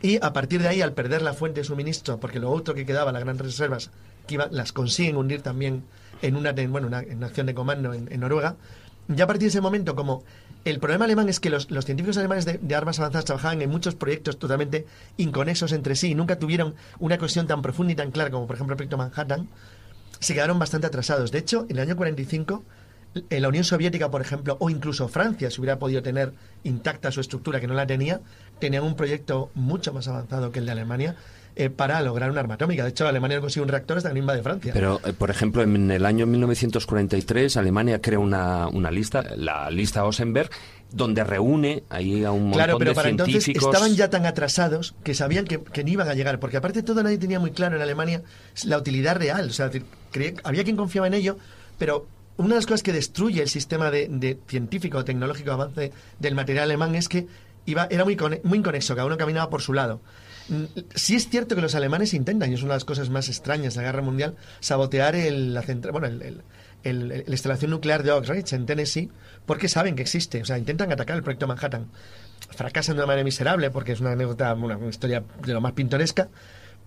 Y 0.00 0.18
a 0.22 0.32
partir 0.32 0.62
de 0.62 0.68
ahí, 0.68 0.80
al 0.80 0.92
perder 0.92 1.22
la 1.22 1.34
fuente 1.34 1.60
de 1.60 1.64
suministro, 1.64 2.18
porque 2.18 2.38
lo 2.38 2.50
otro 2.50 2.74
que 2.74 2.86
quedaba, 2.86 3.10
las 3.12 3.24
grandes 3.24 3.46
reservas, 3.46 3.90
que 4.26 4.38
las 4.50 4.72
consiguen 4.72 5.16
hundir 5.16 5.42
también 5.42 5.82
en 6.22 6.36
una, 6.36 6.50
en, 6.50 6.70
bueno, 6.70 6.86
en 6.86 7.16
una 7.16 7.26
acción 7.26 7.46
de 7.46 7.54
comando 7.54 7.92
en, 7.94 8.10
en 8.12 8.20
Noruega, 8.20 8.56
ya 9.08 9.24
a 9.24 9.26
partir 9.26 9.44
de 9.44 9.48
ese 9.48 9.60
momento, 9.60 9.96
como 9.96 10.22
el 10.64 10.80
problema 10.80 11.06
alemán 11.06 11.28
es 11.28 11.40
que 11.40 11.50
los, 11.50 11.70
los 11.70 11.84
científicos 11.84 12.18
alemanes 12.18 12.44
de, 12.44 12.58
de 12.58 12.74
armas 12.74 12.98
avanzadas 12.98 13.24
trabajaban 13.24 13.62
en 13.62 13.70
muchos 13.70 13.94
proyectos 13.94 14.38
totalmente 14.38 14.86
inconexos 15.16 15.72
entre 15.72 15.96
sí 15.96 16.10
y 16.10 16.14
nunca 16.14 16.38
tuvieron 16.38 16.74
una 16.98 17.16
cohesión 17.16 17.46
tan 17.46 17.62
profunda 17.62 17.92
y 17.92 17.96
tan 17.96 18.10
clara 18.10 18.30
como, 18.30 18.46
por 18.46 18.56
ejemplo, 18.56 18.74
el 18.74 18.76
proyecto 18.76 18.98
Manhattan, 18.98 19.48
se 20.20 20.34
quedaron 20.34 20.58
bastante 20.58 20.86
atrasados. 20.86 21.30
De 21.30 21.38
hecho, 21.38 21.64
en 21.68 21.76
el 21.76 21.82
año 21.82 21.96
45, 21.96 22.64
eh, 23.30 23.40
la 23.40 23.48
Unión 23.48 23.64
Soviética, 23.64 24.10
por 24.10 24.20
ejemplo, 24.20 24.56
o 24.60 24.70
incluso 24.70 25.08
Francia, 25.08 25.50
si 25.50 25.60
hubiera 25.60 25.78
podido 25.78 26.02
tener 26.02 26.32
intacta 26.64 27.10
su 27.10 27.20
estructura, 27.20 27.60
que 27.60 27.66
no 27.66 27.74
la 27.74 27.86
tenía, 27.86 28.20
tenían 28.58 28.84
un 28.84 28.96
proyecto 28.96 29.50
mucho 29.54 29.92
más 29.92 30.08
avanzado 30.08 30.52
que 30.52 30.58
el 30.58 30.66
de 30.66 30.72
Alemania 30.72 31.16
eh, 31.56 31.70
para 31.70 32.00
lograr 32.02 32.30
un 32.30 32.38
arma 32.38 32.54
atómica. 32.54 32.84
De 32.84 32.90
hecho, 32.90 33.08
Alemania 33.08 33.38
no 33.38 33.40
consiguió 33.40 33.64
un 33.64 33.70
reactor 33.70 33.96
hasta 33.96 34.10
que 34.10 34.14
no 34.14 34.20
invade 34.20 34.42
Francia. 34.42 34.72
Pero, 34.72 35.00
eh, 35.04 35.12
por 35.12 35.30
ejemplo, 35.30 35.62
en 35.62 35.90
el 35.90 36.06
año 36.06 36.26
1943 36.26 37.56
Alemania 37.56 38.00
crea 38.00 38.20
una, 38.20 38.68
una 38.68 38.90
lista, 38.90 39.24
la 39.36 39.68
lista 39.70 40.04
Osenberg, 40.04 40.50
donde 40.92 41.24
reúne 41.24 41.82
ahí 41.88 42.24
a 42.24 42.30
un 42.30 42.44
montón 42.44 42.58
Claro, 42.58 42.78
pero 42.78 42.90
de 42.90 42.94
para 42.94 43.08
entonces 43.08 43.42
científicos. 43.42 43.74
estaban 43.74 43.96
ya 43.96 44.08
tan 44.08 44.24
atrasados 44.26 44.94
que 45.02 45.14
sabían 45.14 45.46
que, 45.46 45.60
que 45.60 45.82
no 45.82 45.90
iban 45.90 46.08
a 46.08 46.14
llegar, 46.14 46.38
porque 46.38 46.58
aparte 46.58 46.80
de 46.80 46.86
todo 46.86 47.02
nadie 47.02 47.18
tenía 47.18 47.40
muy 47.40 47.50
claro 47.50 47.76
en 47.76 47.82
Alemania 47.82 48.22
la 48.64 48.78
utilidad 48.78 49.16
real, 49.16 49.48
o 49.48 49.52
sea, 49.52 49.70
había 50.44 50.64
quien 50.64 50.76
confiaba 50.76 51.08
en 51.08 51.14
ello, 51.14 51.38
pero 51.76 52.06
una 52.38 52.48
de 52.50 52.54
las 52.54 52.66
cosas 52.66 52.82
que 52.82 52.92
destruye 52.92 53.42
el 53.42 53.48
sistema 53.48 53.90
de, 53.90 54.38
científico 54.48 54.98
o 54.98 55.04
tecnológico 55.04 55.52
avance 55.52 55.92
del 56.18 56.34
material 56.34 56.64
alemán 56.64 56.94
es 56.94 57.08
que 57.08 57.26
iba, 57.66 57.86
era 57.90 58.04
muy, 58.04 58.16
cone- 58.16 58.40
muy 58.44 58.58
inconexo, 58.58 58.94
cada 58.96 59.06
uno 59.06 59.16
caminaba 59.18 59.50
por 59.50 59.60
su 59.60 59.74
lado. 59.74 60.00
Mm, 60.48 60.64
Sí 60.94 61.14
es 61.14 61.28
cierto 61.28 61.54
que 61.54 61.60
los 61.60 61.74
alemanes 61.74 62.14
intentan, 62.14 62.50
y 62.50 62.54
es 62.54 62.62
una 62.62 62.72
de 62.72 62.76
las 62.76 62.84
cosas 62.86 63.10
más 63.10 63.28
extrañas 63.28 63.74
de 63.74 63.82
la 63.82 63.88
guerra 63.88 64.00
mundial, 64.02 64.36
sabotear 64.60 65.14
la 65.14 65.62
bueno, 65.92 66.08
instalación 66.84 67.70
nuclear 67.70 68.02
de 68.02 68.12
Oak 68.12 68.28
en 68.52 68.66
Tennessee 68.66 69.10
porque 69.46 69.68
saben 69.68 69.94
que 69.94 70.02
existe. 70.02 70.40
O 70.40 70.44
sea, 70.44 70.58
intentan 70.58 70.90
atacar 70.92 71.16
el 71.16 71.22
proyecto 71.22 71.46
Manhattan. 71.46 71.88
Fracasan 72.50 72.96
de 72.96 73.00
una 73.02 73.06
manera 73.08 73.24
miserable 73.24 73.70
porque 73.70 73.92
es 73.92 74.00
una 74.00 74.12
anécdota, 74.12 74.54
una 74.54 74.78
historia 74.88 75.22
de 75.44 75.52
lo 75.52 75.60
más 75.60 75.72
pintoresca. 75.72 76.28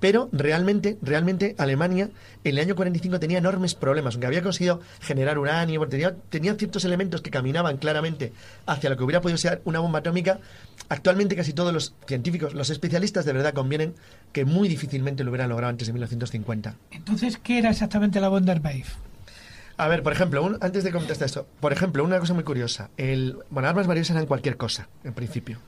Pero 0.01 0.27
realmente, 0.33 0.97
realmente 1.01 1.55
Alemania 1.57 2.09
en 2.43 2.55
el 2.55 2.59
año 2.59 2.75
45 2.75 3.19
tenía 3.19 3.37
enormes 3.37 3.75
problemas, 3.75 4.15
aunque 4.15 4.27
había 4.27 4.41
conseguido 4.41 4.81
generar 4.99 5.37
uranio, 5.37 5.79
porque 5.79 5.91
tenía, 5.91 6.15
tenía 6.29 6.55
ciertos 6.55 6.83
elementos 6.83 7.21
que 7.21 7.29
caminaban 7.29 7.77
claramente 7.77 8.33
hacia 8.65 8.89
lo 8.89 8.97
que 8.97 9.03
hubiera 9.03 9.21
podido 9.21 9.37
ser 9.37 9.61
una 9.63 9.79
bomba 9.79 9.99
atómica. 9.99 10.39
Actualmente 10.89 11.35
casi 11.37 11.53
todos 11.53 11.71
los 11.71 11.93
científicos, 12.07 12.53
los 12.53 12.69
especialistas 12.71 13.23
de 13.23 13.31
verdad 13.33 13.53
convienen 13.53 13.93
que 14.33 14.43
muy 14.43 14.67
difícilmente 14.67 15.23
lo 15.23 15.29
hubieran 15.31 15.49
logrado 15.49 15.69
antes 15.69 15.87
de 15.87 15.93
1950. 15.93 16.75
Entonces, 16.91 17.37
¿qué 17.37 17.59
era 17.59 17.69
exactamente 17.69 18.19
la 18.19 18.29
Wonderwave? 18.29 18.83
A 19.77 19.87
ver, 19.87 20.03
por 20.03 20.13
ejemplo, 20.13 20.43
un- 20.43 20.57
antes 20.61 20.83
de 20.83 20.91
contestar 20.91 21.27
esto, 21.27 21.47
por 21.59 21.73
ejemplo, 21.73 22.03
una 22.03 22.19
cosa 22.19 22.33
muy 22.33 22.43
curiosa. 22.43 22.89
El, 22.97 23.37
bueno, 23.49 23.69
armas 23.69 23.87
variosas 23.87 24.15
eran 24.15 24.25
cualquier 24.27 24.57
cosa, 24.57 24.89
en 25.03 25.13
principio. 25.13 25.59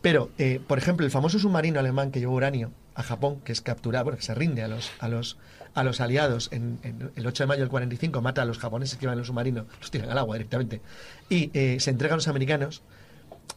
Pero, 0.00 0.30
eh, 0.38 0.60
por 0.66 0.78
ejemplo, 0.78 1.06
el 1.06 1.12
famoso 1.12 1.38
submarino 1.38 1.78
alemán 1.78 2.10
que 2.10 2.20
llevó 2.20 2.34
uranio 2.34 2.72
a 2.94 3.02
Japón, 3.02 3.40
que 3.44 3.52
es 3.52 3.60
capturado, 3.60 4.04
bueno, 4.04 4.18
que 4.18 4.24
se 4.24 4.34
rinde 4.34 4.62
a 4.62 4.68
los, 4.68 4.90
a 5.00 5.08
los, 5.08 5.38
a 5.74 5.82
los 5.84 6.00
aliados 6.00 6.48
en, 6.52 6.78
el 7.16 7.26
8 7.26 7.44
de 7.44 7.46
mayo 7.46 7.60
del 7.60 7.70
45, 7.70 8.20
mata 8.20 8.42
a 8.42 8.44
los 8.44 8.58
japoneses 8.58 8.98
que 8.98 9.06
iban 9.06 9.14
en 9.14 9.20
el 9.20 9.26
submarino, 9.26 9.66
los 9.80 9.90
tiran 9.90 10.10
al 10.10 10.18
agua 10.18 10.36
directamente, 10.36 10.80
y 11.28 11.50
eh, 11.54 11.78
se 11.80 11.90
entrega 11.90 12.14
a 12.14 12.16
los 12.16 12.28
americanos. 12.28 12.82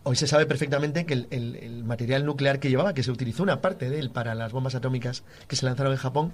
Hoy 0.04 0.16
se 0.16 0.28
sabe 0.28 0.46
perfectamente 0.46 1.06
que 1.06 1.14
el, 1.14 1.84
material 1.84 2.26
nuclear 2.26 2.60
que 2.60 2.70
llevaba, 2.70 2.94
que 2.94 3.04
se 3.04 3.12
utilizó 3.12 3.44
una 3.44 3.62
parte 3.62 3.90
de 3.90 4.00
él 4.00 4.12
para 4.12 4.36
las 4.36 4.52
bombas 4.52 4.76
atómicas 4.76 5.24
que 5.48 5.56
se 5.56 5.66
lanzaron 5.66 5.94
en 5.94 5.98
Japón, 5.98 6.34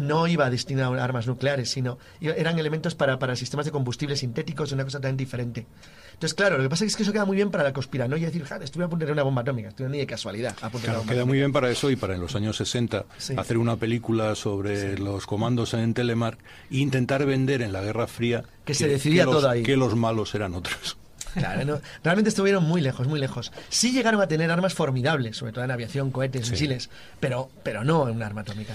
no 0.00 0.28
iba 0.28 0.48
destinado 0.50 0.94
a 0.94 1.02
armas 1.02 1.26
nucleares, 1.26 1.70
sino 1.70 1.98
eran 2.20 2.58
elementos 2.58 2.94
para, 2.94 3.18
para 3.18 3.34
sistemas 3.34 3.66
de 3.66 3.72
combustible 3.72 4.16
sintéticos, 4.16 4.70
una 4.72 4.84
cosa 4.84 4.98
totalmente 4.98 5.24
diferente. 5.24 5.66
Entonces, 6.20 6.34
claro, 6.34 6.58
lo 6.58 6.62
que 6.64 6.68
pasa 6.68 6.84
es 6.84 6.94
que 6.96 7.02
eso 7.02 7.12
queda 7.12 7.24
muy 7.24 7.34
bien 7.34 7.50
para 7.50 7.64
la 7.64 7.72
conspiranoia, 7.72 8.26
decir, 8.26 8.44
"Ja, 8.44 8.56
estuve 8.58 8.84
a 8.84 8.88
tener 8.90 9.10
una 9.10 9.22
bomba 9.22 9.40
atómica, 9.40 9.70
estuve 9.70 9.88
ni 9.88 9.96
de 9.96 10.06
casualidad 10.06 10.54
a 10.60 10.68
de 10.68 10.72
Claro, 10.72 10.88
una 10.88 10.98
bomba 10.98 11.12
queda 11.14 11.24
muy 11.24 11.38
atómica". 11.38 11.44
bien 11.46 11.52
para 11.54 11.70
eso 11.70 11.90
y 11.90 11.96
para 11.96 12.14
en 12.14 12.20
los 12.20 12.36
años 12.36 12.58
60 12.58 13.06
Sí. 13.16 13.32
hacer 13.38 13.56
una 13.56 13.76
película 13.76 14.34
sobre 14.34 14.98
los 14.98 15.24
comandos 15.24 15.72
en 15.72 15.94
Telemark 15.94 16.38
e 16.70 16.76
intentar 16.76 17.24
vender 17.24 17.62
en 17.62 17.72
la 17.72 17.80
Guerra 17.80 18.06
Fría 18.06 18.44
Que 18.66 18.74
se 18.74 18.86
decidía 18.86 19.24
los, 19.24 19.34
todo 19.36 19.48
ahí. 19.48 19.62
que 19.62 19.78
los 19.78 19.96
malos 19.96 20.34
eran 20.34 20.52
otros. 20.54 20.98
Claro, 21.32 21.64
no, 21.64 21.80
realmente 22.04 22.28
estuvieron 22.28 22.64
muy 22.64 22.82
lejos, 22.82 23.06
muy 23.06 23.18
lejos. 23.18 23.50
Sí 23.70 23.92
llegaron 23.92 24.20
a 24.20 24.26
tener 24.26 24.50
armas 24.50 24.74
formidables, 24.74 25.38
sobre 25.38 25.52
todo 25.52 25.64
en 25.64 25.70
aviación, 25.70 26.10
cohetes, 26.10 26.44
Sí. 26.46 26.52
misiles, 26.52 26.90
pero, 27.18 27.48
pero 27.62 27.82
no 27.82 28.08
en 28.08 28.16
un 28.16 28.22
arma 28.24 28.42
atómica. 28.42 28.74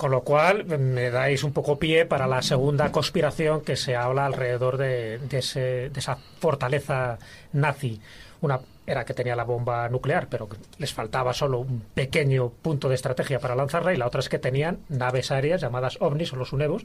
Con 0.00 0.12
lo 0.12 0.22
cual, 0.22 0.64
me 0.64 1.10
dais 1.10 1.44
un 1.44 1.52
poco 1.52 1.78
pie 1.78 2.06
para 2.06 2.26
la 2.26 2.40
segunda 2.40 2.90
conspiración 2.90 3.60
que 3.60 3.76
se 3.76 3.96
habla 3.96 4.24
alrededor 4.24 4.78
de, 4.78 5.20
ese- 5.30 5.90
de 5.90 6.00
esa 6.00 6.16
fortaleza 6.40 7.18
nazi. 7.52 8.00
Una 8.40 8.58
era 8.90 9.04
que 9.04 9.14
tenía 9.14 9.36
la 9.36 9.44
bomba 9.44 9.88
nuclear, 9.88 10.26
pero 10.28 10.48
les 10.78 10.92
faltaba 10.92 11.32
solo 11.32 11.60
un 11.60 11.82
pequeño 11.94 12.50
punto 12.50 12.88
de 12.88 12.96
estrategia 12.96 13.38
para 13.38 13.54
lanzarla, 13.54 13.94
y 13.94 13.96
la 13.96 14.06
otra 14.06 14.20
es 14.20 14.28
que 14.28 14.38
tenían 14.38 14.78
naves 14.88 15.30
aéreas 15.30 15.60
llamadas 15.60 15.96
ovnis 16.00 16.32
o 16.32 16.36
los 16.36 16.52
unevos, 16.52 16.82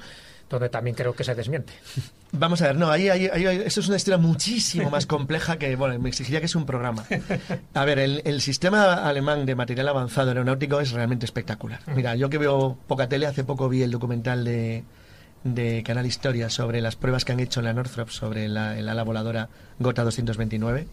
donde 0.50 0.70
también 0.70 0.96
creo 0.96 1.14
que 1.16 1.24
se 1.24 1.34
desmiente. 1.34 1.74
Vamos 2.32 2.62
a 2.62 2.68
ver, 2.68 2.76
no, 2.78 2.92
ahí, 2.92 3.10
ahí, 3.10 3.26
ahí- 3.28 3.64
eso 3.66 3.80
es 3.80 3.88
una 3.88 3.98
historia 3.98 4.18
muchísimo 4.18 4.90
más 4.92 5.06
compleja 5.08 5.58
que, 5.58 5.76
bueno, 5.76 5.98
me 6.00 6.10
exigiría 6.10 6.40
que 6.40 6.46
es 6.46 6.56
un 6.56 6.66
programa. 6.68 7.04
A 7.74 7.86
ver, 7.86 7.98
el, 8.00 8.22
el 8.26 8.42
sistema 8.42 8.94
alemán 9.08 9.46
de 9.46 9.56
material 9.56 9.88
avanzado 9.88 10.30
aeronáutico 10.30 10.80
es 10.80 10.92
realmente 10.92 11.26
espectacular. 11.26 11.80
Mira, 11.96 12.16
yo 12.16 12.30
que 12.30 12.38
veo 12.38 12.78
poca 12.88 13.10
tele, 13.10 13.26
hace 13.26 13.44
poco 13.44 13.68
vi 13.70 13.82
el 13.82 13.90
documental 13.92 14.44
de, 14.44 14.84
de 15.44 15.82
Canal 15.84 16.06
Historia 16.06 16.50
sobre 16.50 16.82
las 16.82 16.96
pruebas 16.96 17.26
que 17.26 17.32
han 17.32 17.40
hecho 17.40 17.62
en 17.62 17.66
la 17.66 17.74
Northrop 17.74 18.10
sobre 18.10 18.48
la, 18.48 18.78
el 18.78 18.88
ala 18.90 19.04
voladora 19.04 19.50
Gotha 19.80 20.04
229 20.04 20.86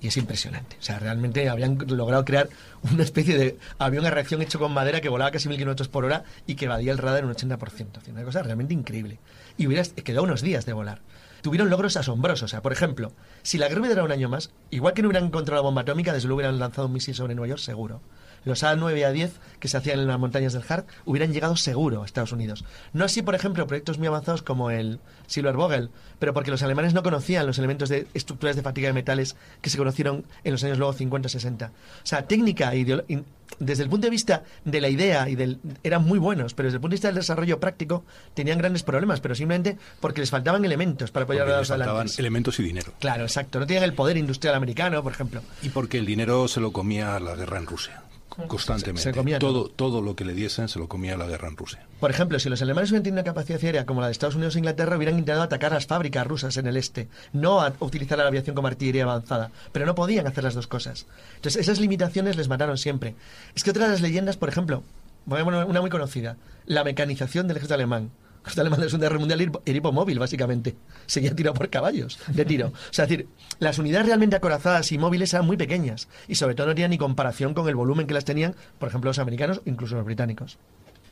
y 0.00 0.08
es 0.08 0.16
impresionante. 0.16 0.76
O 0.78 0.82
sea, 0.82 0.98
realmente 0.98 1.48
habían 1.48 1.78
logrado 1.88 2.24
crear 2.24 2.48
una 2.92 3.02
especie 3.02 3.36
de 3.36 3.58
avión 3.78 4.06
a 4.06 4.10
reacción 4.10 4.42
hecho 4.42 4.58
con 4.58 4.72
madera 4.72 5.00
que 5.00 5.08
volaba 5.08 5.30
casi 5.30 5.48
mil 5.48 5.58
kilómetros 5.58 5.88
por 5.88 6.04
hora 6.04 6.24
y 6.46 6.54
que 6.54 6.66
evadía 6.66 6.92
el 6.92 6.98
radar 6.98 7.20
en 7.20 7.26
un 7.26 7.34
80%. 7.34 7.58
O 7.98 8.00
sea, 8.00 8.12
Una 8.12 8.24
cosa 8.24 8.42
realmente 8.42 8.74
increíble. 8.74 9.18
Y 9.56 9.66
hubiera 9.66 9.82
quedado 9.84 10.24
unos 10.24 10.42
días 10.42 10.66
de 10.66 10.72
volar. 10.72 11.00
Tuvieron 11.42 11.70
logros 11.70 11.96
asombrosos. 11.96 12.44
O 12.44 12.48
sea, 12.48 12.62
por 12.62 12.72
ejemplo, 12.72 13.12
si 13.42 13.58
la 13.58 13.68
guerra 13.68 13.82
hubiera 13.82 14.04
un 14.04 14.12
año 14.12 14.28
más, 14.28 14.50
igual 14.70 14.94
que 14.94 15.02
no 15.02 15.08
hubieran 15.08 15.26
encontrado 15.26 15.62
la 15.62 15.66
bomba 15.66 15.82
atómica, 15.82 16.12
desde 16.12 16.28
luego 16.28 16.38
hubieran 16.38 16.58
lanzado 16.58 16.88
un 16.88 16.92
misil 16.92 17.14
sobre 17.14 17.34
Nueva 17.34 17.48
York, 17.48 17.60
seguro. 17.60 18.00
Los 18.46 18.62
A9 18.62 18.96
y 18.96 19.00
A10 19.02 19.30
que 19.60 19.68
se 19.68 19.76
hacían 19.76 19.98
en 20.00 20.06
las 20.06 20.18
montañas 20.18 20.54
del 20.54 20.62
Hart 20.66 20.86
hubieran 21.04 21.32
llegado 21.34 21.56
seguro 21.56 22.02
a 22.02 22.06
Estados 22.06 22.32
Unidos. 22.32 22.64
No 22.94 23.04
así, 23.04 23.20
por 23.20 23.34
ejemplo, 23.34 23.66
proyectos 23.66 23.98
muy 23.98 24.06
avanzados 24.08 24.42
como 24.42 24.70
el 24.70 24.98
Silvervogel, 25.26 25.90
pero 26.18 26.32
porque 26.32 26.50
los 26.50 26.62
alemanes 26.62 26.94
no 26.94 27.02
conocían 27.02 27.46
los 27.46 27.58
elementos 27.58 27.88
de 27.90 28.06
estructuras 28.14 28.56
de 28.56 28.62
fatiga 28.62 28.88
de 28.88 28.94
metales 28.94 29.36
que 29.60 29.68
se 29.68 29.76
conocieron 29.76 30.24
en 30.44 30.52
los 30.52 30.64
años 30.64 30.78
luego 30.78 30.94
50-60. 30.94 31.66
O 31.68 31.70
sea, 32.04 32.22
técnica 32.26 32.72
e 32.72 32.78
ideolo- 32.84 33.04
in- 33.08 33.24
desde 33.58 33.82
el 33.84 33.88
punto 33.88 34.06
de 34.06 34.10
vista 34.10 34.42
de 34.64 34.80
la 34.80 34.88
idea 34.88 35.28
y 35.28 35.34
del 35.36 35.58
eran 35.84 36.04
muy 36.04 36.18
buenos, 36.18 36.52
pero 36.54 36.66
desde 36.66 36.76
el 36.76 36.80
punto 36.80 36.92
de 36.92 36.96
vista 36.96 37.08
del 37.08 37.14
desarrollo 37.16 37.58
práctico 37.60 38.04
tenían 38.34 38.58
grandes 38.58 38.82
problemas, 38.82 39.20
pero 39.20 39.34
simplemente 39.34 39.76
porque 40.00 40.20
les 40.20 40.30
faltaban 40.30 40.64
elementos 40.64 41.10
para 41.10 41.26
poder 41.26 41.40
Porque 41.40 41.50
llevar 41.50 41.62
les 41.62 41.70
adelante. 41.70 41.90
faltaban 41.94 42.18
elementos 42.18 42.58
y 42.60 42.62
dinero. 42.62 42.92
Claro, 42.98 43.22
exacto. 43.24 43.58
No 43.60 43.66
tenían 43.66 43.84
el 43.84 43.94
poder 43.94 44.16
industrial 44.16 44.54
americano, 44.56 45.02
por 45.02 45.12
ejemplo. 45.12 45.42
Y 45.62 45.68
porque 45.70 45.98
el 45.98 46.06
dinero 46.06 46.48
se 46.48 46.60
lo 46.60 46.72
comía 46.72 47.18
la 47.20 47.34
guerra 47.36 47.58
en 47.58 47.66
Rusia. 47.66 48.02
Constantemente. 48.48 49.02
Se- 49.02 49.10
se 49.12 49.16
comía 49.16 49.38
todo, 49.38 49.68
todo 49.68 50.02
lo 50.02 50.14
que 50.14 50.24
le 50.24 50.34
diesen 50.34 50.68
se 50.68 50.78
lo 50.78 50.88
comía 50.88 51.16
la 51.16 51.26
guerra 51.26 51.48
en 51.48 51.56
Rusia. 51.56 51.86
Por 52.00 52.10
ejemplo, 52.10 52.38
si 52.38 52.48
los 52.48 52.60
alemanes 52.60 52.90
hubieran 52.90 53.02
tenido 53.04 53.20
una 53.20 53.24
capacidad 53.24 53.62
aérea 53.62 53.86
como 53.86 54.00
la 54.00 54.06
de 54.08 54.12
Estados 54.12 54.34
Unidos 54.34 54.54
e 54.54 54.58
Inglaterra, 54.58 54.96
hubieran 54.96 55.14
intentado 55.18 55.42
atacar 55.42 55.72
las 55.72 55.86
fábricas 55.86 56.26
rusas 56.26 56.56
en 56.58 56.66
el 56.66 56.76
este, 56.76 57.08
no 57.32 57.60
a 57.62 57.72
utilizar 57.80 58.18
la 58.18 58.26
aviación 58.26 58.54
como 58.54 58.68
artillería 58.68 59.04
avanzada, 59.04 59.50
pero 59.72 59.86
no 59.86 59.94
podían 59.94 60.26
hacer 60.26 60.44
las 60.44 60.54
dos 60.54 60.66
cosas. 60.66 61.06
Entonces, 61.36 61.62
esas 61.62 61.80
limitaciones 61.80 62.36
les 62.36 62.48
mataron 62.48 62.76
siempre. 62.78 63.14
Es 63.54 63.64
que 63.64 63.70
otra 63.70 63.86
de 63.86 63.92
las 63.92 64.00
leyendas, 64.02 64.36
por 64.36 64.48
ejemplo, 64.48 64.82
una 65.26 65.80
muy 65.80 65.90
conocida, 65.90 66.36
la 66.66 66.84
mecanización 66.84 67.48
del 67.48 67.56
ejército 67.56 67.74
alemán. 67.74 68.10
Ejército 68.46 68.60
alemán 68.60 68.78
de 68.78 68.86
la 68.86 68.90
Segunda 68.90 69.06
Guerra 69.08 69.18
Mundial 69.18 69.52
era 69.64 69.76
hipomóvil, 69.76 70.20
básicamente. 70.20 70.76
Seguía 71.06 71.34
tirado 71.34 71.54
por 71.54 71.68
caballos 71.68 72.16
de 72.28 72.44
tiro. 72.44 72.68
O 72.68 72.92
sea, 72.92 73.04
es 73.04 73.10
decir, 73.10 73.28
las 73.58 73.80
unidades 73.80 74.06
realmente 74.06 74.36
acorazadas 74.36 74.92
y 74.92 74.98
móviles 74.98 75.34
eran 75.34 75.46
muy 75.46 75.56
pequeñas. 75.56 76.06
Y 76.28 76.36
sobre 76.36 76.54
todo 76.54 76.68
no 76.68 76.74
tenían 76.74 76.90
ni 76.92 76.98
comparación 76.98 77.54
con 77.54 77.68
el 77.68 77.74
volumen 77.74 78.06
que 78.06 78.14
las 78.14 78.24
tenían, 78.24 78.54
por 78.78 78.88
ejemplo, 78.88 79.10
los 79.10 79.18
americanos 79.18 79.62
incluso 79.64 79.96
los 79.96 80.04
británicos. 80.04 80.58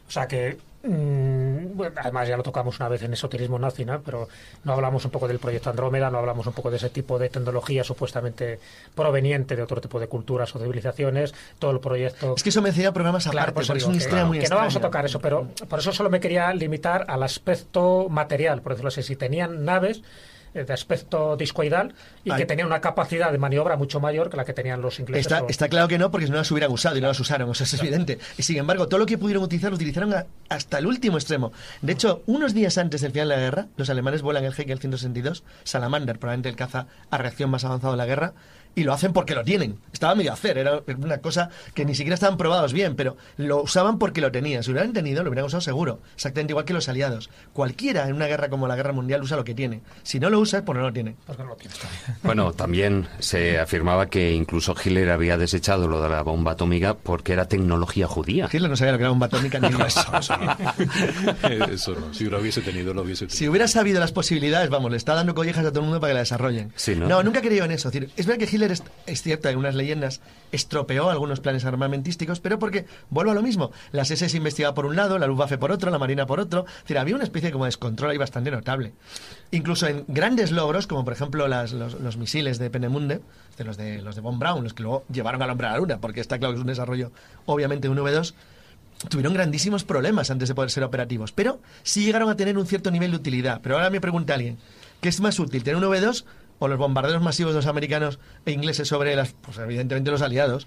O 0.07 0.11
sea 0.11 0.29
que, 0.29 0.59
mm, 0.83 1.77
bueno, 1.77 1.95
además 2.01 2.29
ya 2.29 2.37
lo 2.37 2.43
tocamos 2.43 2.79
una 2.79 2.89
vez 2.89 3.03
en 3.03 3.13
esoterismo 3.13 3.59
nazi, 3.59 3.85
¿no? 3.85 4.01
pero 4.03 4.29
no 4.65 4.73
hablamos 4.73 5.05
un 5.05 5.11
poco 5.11 5.27
del 5.27 5.39
proyecto 5.39 5.71
Andrómeda, 5.71 6.11
no 6.11 6.19
hablamos 6.19 6.47
un 6.47 6.53
poco 6.53 6.71
de 6.71 6.77
ese 6.77 6.91
tipo 6.91 7.19
de 7.19 7.31
tecnología 7.31 7.85
supuestamente 7.85 8.61
proveniente 8.95 9.57
de 9.57 9.63
otro 9.63 9.81
tipo 9.81 9.99
de 9.99 10.09
culturas 10.09 10.55
o 10.55 10.59
civilizaciones, 10.59 11.35
todo 11.59 11.71
el 11.71 11.81
proyecto... 11.81 12.35
Es 12.37 12.43
que 12.43 12.51
eso 12.51 12.63
me 12.63 12.71
decía 12.71 12.93
programas 12.93 13.25
Claro, 13.25 13.51
aparte, 13.51 13.55
por 13.55 13.63
eso 13.63 13.73
porque 13.73 13.79
es 13.79 13.87
una 13.87 13.93
que, 13.95 14.05
historia 14.05 14.25
muy 14.27 14.39
que 14.39 14.49
no 14.49 14.57
vamos 14.57 14.77
a 14.77 14.81
tocar 14.81 15.05
eso, 15.07 15.21
pero 15.21 15.49
por 15.69 15.79
eso 15.79 15.93
solo 15.93 16.11
me 16.11 16.21
quería 16.21 16.53
limitar 16.53 17.07
al 17.09 17.23
aspecto 17.23 18.09
material, 18.11 18.61
por 18.61 18.73
decirlo 18.73 18.89
así. 18.89 19.03
Si 19.03 19.17
tenían 19.17 19.65
naves 19.65 20.03
de 20.55 20.73
aspecto 20.73 21.37
discoidal 21.37 21.95
y 22.25 22.31
Ay. 22.31 22.39
que 22.39 22.47
tenían 22.47 22.69
una 22.69 22.81
capacidad 22.81 23.33
de 23.33 23.39
maniobra 23.39 23.77
mucho 23.77 23.99
mayor 24.01 24.31
que 24.31 24.37
la 24.37 24.45
que 24.45 24.53
tenían 24.53 24.81
los 24.81 25.01
ingleses. 25.01 25.27
Está, 25.27 25.43
o- 25.43 25.49
está 25.49 25.69
claro 25.69 25.89
que 25.89 25.99
no, 25.99 26.11
porque 26.11 26.29
no 26.29 26.37
las 26.37 26.51
hubieran 26.51 26.71
usado 26.71 26.97
y 26.97 27.01
no 27.01 27.09
las 27.09 27.19
usaron, 27.21 27.51
o 27.51 27.55
sea, 27.55 27.65
es 27.65 27.75
evidente. 27.75 28.19
Y 28.39 28.43
sin 28.45 28.57
embargo, 28.59 28.87
todo 28.89 28.99
lo 29.01 29.07
que 29.07 29.19
pudieron 29.19 29.43
utilizar 29.43 29.71
lo 29.71 29.77
utilizaron 29.77 30.15
a- 30.15 30.27
hasta 30.49 30.79
el 30.79 30.87
último 30.87 31.17
extremo. 31.19 31.53
De 31.83 31.93
hecho, 31.93 32.23
unos 32.27 32.55
días 32.55 32.79
antes 32.79 33.01
del 33.01 33.11
final 33.13 33.29
de 33.31 33.35
la 33.35 33.41
guerra, 33.41 33.67
los 33.77 33.91
alemanes 33.91 34.23
vuelan 34.23 34.45
el 34.45 34.53
Hegel 34.57 34.79
162, 34.79 35.43
Salamander, 35.65 36.19
probablemente 36.19 36.49
el 36.49 36.57
caza 36.57 36.87
a 37.11 37.19
reacción 37.19 37.51
más 37.51 37.65
avanzado 37.65 37.93
de 37.95 37.97
la 37.99 38.07
guerra, 38.07 38.33
y 38.75 38.85
lo 38.85 38.93
hacen 38.93 39.13
porque 39.13 39.35
lo 39.35 39.45
tienen. 39.45 39.79
Estaba 39.93 40.15
medio 40.15 40.31
a 40.31 40.35
hacer, 40.35 40.59
era 40.59 40.83
una 40.99 41.19
cosa 41.19 41.51
que 41.75 41.85
ni 41.85 41.95
siquiera 41.95 42.15
estaban 42.15 42.37
probados 42.37 42.73
bien, 42.73 42.97
pero 42.97 43.17
lo 43.37 43.63
usaban 43.63 43.99
porque 43.99 44.21
lo 44.21 44.33
tenían. 44.33 44.63
Si 44.63 44.71
lo 44.71 44.75
hubieran 44.75 44.93
tenido, 44.93 45.23
lo 45.23 45.31
hubieran 45.31 45.47
usado 45.47 45.61
seguro. 45.61 46.01
Exactamente 46.15 46.53
igual 46.53 46.65
que 46.65 46.73
los 46.73 46.89
aliados. 46.89 47.31
Cualquiera 47.53 48.09
en 48.09 48.15
una 48.15 48.27
guerra 48.27 48.49
como 48.49 48.67
la 48.67 48.77
guerra 48.77 48.93
mundial 48.93 49.23
usa 49.23 49.37
lo 49.37 49.45
que 49.45 49.55
tiene. 49.55 49.81
Si 50.03 50.21
no 50.21 50.31
lo 50.31 50.41
usa, 50.41 50.59
es 50.59 50.65
porque 50.65 50.81
no 50.81 50.87
lo 50.89 50.93
tiene. 50.93 51.17
Porque 51.27 51.43
no 51.43 51.49
lo 51.51 51.57
tienes 51.57 51.79
todavía. 51.79 52.19
Bueno, 52.23 52.53
también 52.53 53.09
se 53.19 53.59
afirmaba 53.59 54.07
que 54.07 54.33
incluso 54.33 54.75
Hitler 54.83 55.11
había 55.11 55.39
desechado 55.39 55.89
lo 55.89 56.03
de 56.03 56.09
la 56.09 56.23
bomba 56.23 56.53
atómica 56.53 56.95
porque 56.95 57.33
era 57.33 57.47
tecnología 57.47 58.07
judía. 58.07 58.49
Hitler 58.53 58.71
no 58.71 58.77
sabía 58.77 58.93
lo 58.93 58.99
que 58.99 59.05
era 59.05 59.11
bomba 59.11 59.27
atómica 59.27 59.59
ni 59.59 59.69
Eso, 59.85 60.17
eso 60.17 60.37
no. 60.37 61.67
Eso 61.67 61.95
no. 61.95 62.15
Si 62.15 62.25
lo 62.25 62.41
hubiese 62.41 62.63
tenido, 62.63 62.95
lo 62.95 63.03
hubiese 63.03 63.27
tenido. 63.27 63.37
Si 63.37 63.49
hubiera 63.49 63.69
sabido 63.69 64.01
las 64.01 64.13
posibilidades, 64.13 64.71
vamos, 64.71 64.91
le 64.91 64.97
está 64.97 65.15
dando 65.15 65.35
collejas 65.35 65.65
a 65.67 65.71
todo 65.71 65.81
el 65.81 65.87
mundo 65.87 66.01
para 66.01 66.13
que 66.13 66.15
la 66.15 66.21
desarrollen. 66.21 66.73
Sí, 66.77 66.95
¿no? 66.95 67.23
nunca 67.23 67.41
creído 67.41 67.65
en 67.65 67.73
eso. 67.73 67.91
Es 68.17 68.27
verdad 68.27 68.39
que 68.39 68.45
Hitler, 68.45 68.64
es, 68.73 68.83
es 69.07 69.23
cierto, 69.23 69.49
en 69.49 69.59
unas 69.59 69.75
leyendas 69.75 70.21
estropeó 70.53 71.11
algunos 71.11 71.41
planes 71.41 71.65
armamentísticos, 71.65 72.41
pero 72.41 72.59
porque, 72.59 72.87
vuelvo 73.11 73.33
a 73.33 73.35
lo 73.35 73.43
mismo, 73.43 73.73
las 73.93 74.11
SS 74.11 74.37
investigaba 74.37 74.75
por 74.75 74.87
un 74.87 74.97
lado, 74.97 75.19
la 75.19 75.27
Luftwaffe 75.27 75.59
por 75.59 75.73
otro, 75.73 75.91
la 75.91 75.99
Marina 75.99 76.27
por 76.27 76.41
otro. 76.41 76.65
Es 76.67 76.83
decir, 76.85 76.99
había 76.99 77.15
una 77.15 77.25
especie 77.25 77.51
como 77.51 77.65
de 77.65 77.69
descontrol 77.69 78.11
ahí 78.11 78.19
bastante 78.19 78.51
notable. 78.51 78.93
Incluso 79.51 79.87
en 79.87 80.05
grandes 80.09 80.53
logros, 80.53 80.87
como 80.87 81.05
por 81.05 81.13
ejemplo 81.13 81.49
los 81.49 82.17
misiles 82.17 82.59
de 82.59 82.71
Penemunde, 82.71 83.21
de 83.57 83.65
los 83.65 83.77
de 83.77 84.03
los 84.03 84.15
de 84.15 84.21
Von 84.21 84.39
Braun, 84.39 84.65
los 84.65 84.75
que 84.75 84.83
luego 84.83 85.05
llevaron 85.13 85.43
al 85.43 85.51
hombre 85.51 85.67
a 85.67 85.73
la 85.73 85.79
luna, 85.79 86.01
porque 86.01 86.21
está 86.21 86.39
claro 86.39 86.55
que 86.55 86.59
es 86.59 86.63
un 86.63 86.69
desarrollo, 86.69 87.13
obviamente, 87.47 87.89
de 87.89 87.93
un 87.93 87.99
V2, 87.99 88.35
tuvieron 89.09 89.35
grandísimos 89.35 89.85
problemas 89.85 90.31
antes 90.31 90.49
de 90.49 90.55
poder 90.55 90.71
ser 90.71 90.85
operativos, 90.85 91.33
pero 91.33 91.61
sí 91.83 92.05
llegaron 92.05 92.29
a 92.31 92.37
tener 92.37 92.57
un 92.57 92.67
cierto 92.67 92.91
nivel 92.91 93.11
de 93.11 93.17
utilidad. 93.17 93.61
Pero 93.63 93.77
ahora 93.77 93.91
me 93.91 94.01
pregunta 94.01 94.35
alguien, 94.35 94.59
¿qué 95.01 95.09
es 95.09 95.21
más 95.21 95.39
útil, 95.39 95.63
tener 95.63 95.77
un 95.77 95.91
V2 95.91 96.25
o 96.59 96.69
los 96.69 96.79
bombarderos 96.79 97.23
masivos 97.23 97.53
de 97.53 97.59
los 97.59 97.67
americanos 97.67 98.19
e 98.47 98.53
ingleses 98.53 98.89
sobre 98.89 99.17
las, 99.17 99.33
pues 99.33 99.59
evidentemente 99.59 100.11
los 100.11 100.23
aliados? 100.23 100.67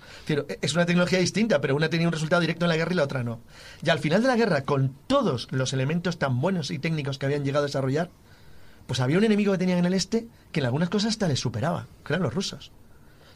Es 0.62 0.74
una 0.74 0.86
tecnología 0.86 1.20
distinta, 1.20 1.62
pero 1.62 1.76
una 1.76 1.90
tenía 1.90 2.08
un 2.08 2.14
resultado 2.14 2.42
directo 2.42 2.66
en 2.66 2.70
la 2.70 2.78
guerra 2.78 2.94
y 2.94 2.96
la 2.96 3.04
otra 3.04 3.24
no. 3.24 3.40
Y 3.84 3.90
al 3.90 4.00
final 4.00 4.22
de 4.22 4.28
la 4.28 4.36
guerra, 4.36 4.62
con 4.62 4.96
todos 5.08 5.48
los 5.52 5.74
elementos 5.74 6.20
tan 6.20 6.42
buenos 6.42 6.72
y 6.72 6.80
técnicos 6.80 7.18
que 7.18 7.26
habían 7.26 7.44
llegado 7.44 7.64
a 7.64 7.68
desarrollar, 7.68 8.10
pues 8.88 9.00
había 9.00 9.18
un 9.18 9.24
enemigo 9.24 9.52
que 9.52 9.58
tenían 9.60 9.80
en 9.80 9.86
el 9.86 9.94
este 9.94 10.28
que 10.52 10.62
en 10.62 10.66
algunas 10.66 10.90
cosas 10.90 11.10
hasta 11.12 11.28
les 11.28 11.40
superaba, 11.40 11.88
que 12.06 12.14
eran 12.14 12.24
los 12.24 12.34
rusos. 12.34 12.72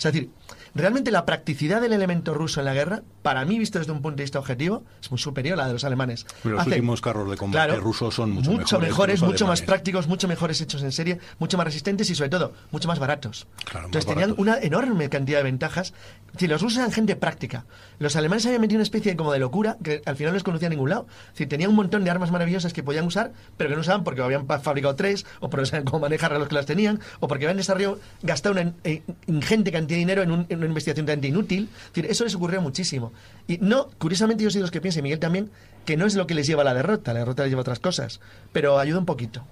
O 0.01 0.03
sea, 0.03 0.09
es 0.09 0.15
decir, 0.15 0.31
realmente 0.73 1.11
la 1.11 1.25
practicidad 1.27 1.79
del 1.79 1.93
elemento 1.93 2.33
ruso 2.33 2.59
en 2.59 2.65
la 2.65 2.73
guerra, 2.73 3.03
para 3.21 3.45
mí, 3.45 3.59
visto 3.59 3.77
desde 3.77 3.91
un 3.91 4.01
punto 4.01 4.17
de 4.17 4.23
vista 4.23 4.39
objetivo, 4.39 4.83
es 4.99 5.11
muy 5.11 5.19
superior 5.19 5.59
a 5.59 5.61
la 5.61 5.67
de 5.67 5.73
los 5.73 5.83
alemanes. 5.83 6.25
Pero 6.41 6.55
los 6.55 6.61
Hace- 6.61 6.71
últimos 6.71 7.01
carros 7.01 7.29
de 7.29 7.37
combate 7.37 7.67
Claro, 7.67 7.81
rusos 7.83 8.15
son 8.15 8.31
mucho, 8.31 8.49
mucho 8.49 8.79
mejores, 8.79 9.21
mucho 9.21 9.45
más 9.45 9.61
prácticos, 9.61 10.07
mucho 10.07 10.27
mejores 10.27 10.59
hechos 10.59 10.81
en 10.81 10.91
serie, 10.91 11.19
mucho 11.37 11.55
más 11.55 11.65
resistentes 11.67 12.09
y 12.09 12.15
sobre 12.15 12.31
todo 12.31 12.53
mucho 12.71 12.87
más 12.87 12.97
baratos. 12.97 13.45
Claro, 13.65 13.81
más 13.81 13.85
Entonces 13.89 14.07
tenían 14.07 14.29
baratos. 14.31 14.41
una 14.41 14.57
enorme 14.59 15.07
cantidad 15.09 15.37
de 15.37 15.43
ventajas. 15.43 15.93
Si 16.37 16.47
los 16.47 16.63
rusos 16.63 16.79
eran 16.79 16.91
gente 16.91 17.15
práctica, 17.15 17.65
los 17.99 18.15
alemanes 18.15 18.43
habían 18.47 18.61
metido 18.61 18.77
una 18.77 18.83
especie 18.83 19.15
como 19.15 19.33
de 19.33 19.37
locura 19.39 19.77
que 19.83 20.01
al 20.07 20.15
final 20.15 20.31
no 20.31 20.35
les 20.37 20.43
conducía 20.43 20.65
a 20.65 20.71
ningún 20.71 20.89
lado. 20.89 21.05
Es 21.27 21.33
decir, 21.33 21.47
tenían 21.49 21.69
un 21.69 21.75
montón 21.75 22.03
de 22.03 22.09
armas 22.09 22.31
maravillosas 22.31 22.73
que 22.73 22.81
podían 22.81 23.05
usar, 23.05 23.33
pero 23.55 23.69
que 23.69 23.75
no 23.75 23.81
usaban 23.81 24.03
porque 24.03 24.23
habían 24.23 24.47
fabricado 24.47 24.95
tres, 24.95 25.27
o 25.41 25.49
porque 25.51 25.61
no 25.61 25.65
sabían 25.67 25.85
cómo 25.85 25.99
manejar 25.99 26.33
a 26.33 26.39
los 26.39 26.47
que 26.47 26.55
las 26.55 26.65
tenían, 26.65 26.99
o 27.19 27.27
porque 27.27 27.45
habían 27.45 27.57
desarrollado, 27.57 27.99
gastado 28.23 28.53
una 28.59 28.73
ingente 29.27 29.71
cantidad 29.71 29.90
de 29.91 29.99
dinero 29.99 30.21
en, 30.23 30.31
un- 30.31 30.45
en 30.49 30.57
una 30.59 30.67
investigación 30.67 31.05
tan 31.05 31.23
inútil. 31.23 31.69
Es 31.87 31.93
decir, 31.93 32.11
eso 32.11 32.23
les 32.23 32.35
ocurrió 32.35 32.61
muchísimo. 32.61 33.13
Y 33.47 33.57
no, 33.59 33.87
curiosamente 33.97 34.43
yo 34.43 34.49
soy 34.49 34.59
de 34.59 34.63
los 34.63 34.71
que 34.71 34.81
piensan, 34.81 35.01
y 35.01 35.03
Miguel 35.03 35.19
también, 35.19 35.49
que 35.85 35.97
no 35.97 36.05
es 36.05 36.15
lo 36.15 36.27
que 36.27 36.33
les 36.33 36.47
lleva 36.47 36.61
a 36.61 36.65
la 36.65 36.73
derrota, 36.73 37.13
la 37.13 37.19
derrota 37.19 37.43
les 37.43 37.51
lleva 37.51 37.59
a 37.61 37.63
otras 37.63 37.79
cosas, 37.79 38.19
pero 38.51 38.79
ayuda 38.79 38.99
un 38.99 39.05
poquito. 39.05 39.43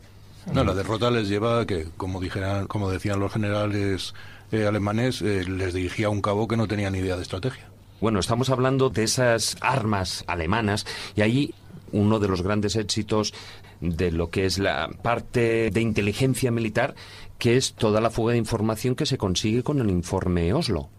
No, 0.54 0.64
la 0.64 0.74
derrota 0.74 1.12
les 1.12 1.28
lleva 1.28 1.62
a 1.62 1.66
que, 1.66 1.88
como 1.98 2.20
dijeran, 2.22 2.68
como 2.68 2.90
decían 2.90 3.20
los 3.20 3.32
generales 3.34 4.14
eh, 4.52 4.66
alemanes, 4.66 5.22
eh, 5.22 5.44
les 5.48 5.74
dirigía 5.74 6.10
un 6.10 6.22
cabo 6.22 6.48
que 6.48 6.58
no 6.58 6.68
tenía 6.68 6.90
ni 6.90 7.00
idea 7.00 7.16
de 7.18 7.22
estrategia. 7.22 7.68
Bueno, 8.02 8.20
estamos 8.20 8.50
hablando 8.50 8.90
de 8.90 9.04
esas 9.04 9.58
armas 9.62 10.24
alemanas 10.28 10.86
y 11.16 11.22
ahí 11.22 11.54
uno 11.92 12.20
de 12.20 12.28
los 12.30 12.42
grandes 12.42 12.76
éxitos 12.78 13.34
de 13.82 14.12
lo 14.12 14.30
que 14.30 14.46
es 14.46 14.58
la 14.60 14.90
parte 15.02 15.70
de 15.72 15.82
inteligencia 15.82 16.52
militar, 16.52 16.96
que 17.40 17.58
es 17.58 17.74
toda 17.74 18.00
la 18.02 18.12
fuga 18.12 18.34
de 18.34 18.38
información 18.38 18.94
que 18.96 19.08
se 19.08 19.18
consigue 19.18 19.64
con 19.64 19.80
el 19.80 19.90
informe 19.90 20.54
Oslo. 20.54 20.90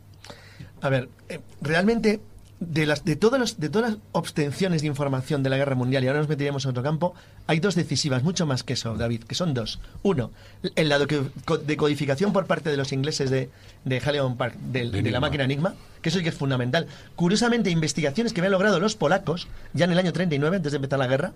A 0.80 0.88
ver, 0.88 1.09
eh, 1.28 1.38
realmente 1.61 2.20
de 2.61 2.84
las 2.84 3.05
de 3.07 3.16
todas 3.16 3.41
las, 3.41 3.59
de 3.59 3.70
todas 3.70 3.93
las 3.93 3.99
obtenciones 4.12 4.82
de 4.82 4.88
información 4.88 5.43
de 5.43 5.49
la 5.49 5.57
guerra 5.57 5.74
mundial 5.74 6.05
y 6.05 6.09
ahora 6.09 6.20
nos 6.20 6.28
meteríamos 6.28 6.64
en 6.64 6.72
otro 6.72 6.82
campo, 6.82 7.14
hay 7.47 7.59
dos 7.59 7.74
decisivas, 7.74 8.22
mucho 8.22 8.45
más 8.45 8.62
que 8.64 8.74
eso, 8.74 8.97
David, 8.99 9.22
que 9.24 9.34
son 9.34 9.55
dos. 9.55 9.80
Uno, 10.03 10.30
el 10.76 10.88
lado 10.91 11.07
que- 11.07 11.22
co- 11.47 11.57
de 11.57 11.76
codificación 11.78 12.34
por 12.34 12.45
parte 12.47 12.68
de 12.70 12.76
los 12.76 12.93
ingleses 12.93 13.30
de, 13.30 13.49
de 13.86 13.99
Halion 14.05 14.36
Park, 14.36 14.57
De 14.57 14.91
de, 14.91 15.11
la 15.11 15.20
máquina 15.20 15.45
Enigma, 15.45 15.74
que 16.03 16.11
eso 16.11 16.18
sí 16.18 16.22
que 16.22 16.28
es 16.30 16.34
fundamental. 16.34 16.86
Curiosamente, 17.16 17.70
investigaciones 17.70 18.34
que 18.34 18.41
habían 18.41 18.53
logrado 18.53 18.78
los 18.78 18.95
polacos 18.95 19.49
ya 19.72 19.86
en 19.86 19.93
el 19.93 19.99
año 19.99 20.12
39, 20.12 20.57
antes 20.57 20.72
de 20.72 20.76
empezar 20.76 20.99
la 20.99 21.07
guerra, 21.07 21.32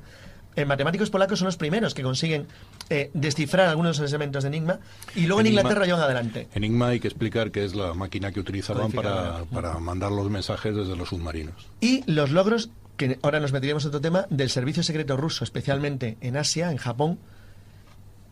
en 0.56 0.68
matemáticos 0.68 1.10
polacos 1.10 1.38
son 1.40 1.46
los 1.46 1.56
primeros 1.56 1.94
que 1.94 2.02
consiguen 2.02 2.46
eh, 2.90 3.10
descifrar 3.14 3.68
algunos 3.68 3.96
de 3.96 4.02
los 4.04 4.12
elementos 4.12 4.44
de 4.44 4.48
Enigma 4.48 4.78
y 5.16 5.26
luego 5.26 5.40
en 5.40 5.48
Inglaterra 5.48 5.84
llevan 5.84 6.02
adelante. 6.02 6.48
Enigma 6.54 6.88
hay 6.88 7.00
que 7.00 7.08
explicar 7.08 7.50
que 7.50 7.64
es 7.64 7.74
la 7.74 7.94
máquina 7.94 8.30
que 8.32 8.40
utilizaban 8.40 8.92
para, 8.92 9.44
para 9.44 9.78
mandar 9.78 10.12
los 10.12 10.30
mensajes 10.30 10.74
desde 10.74 10.96
los 10.96 11.08
submarinos. 11.08 11.54
Y 11.80 12.02
los 12.10 12.30
logros, 12.30 12.70
que 12.96 13.18
ahora 13.22 13.40
nos 13.40 13.52
meteríamos 13.52 13.84
en 13.84 13.88
otro 13.88 14.00
tema, 14.00 14.26
del 14.30 14.50
servicio 14.50 14.82
secreto 14.82 15.16
ruso, 15.16 15.42
especialmente 15.44 16.16
en 16.20 16.36
Asia, 16.36 16.70
en 16.70 16.76
Japón, 16.76 17.18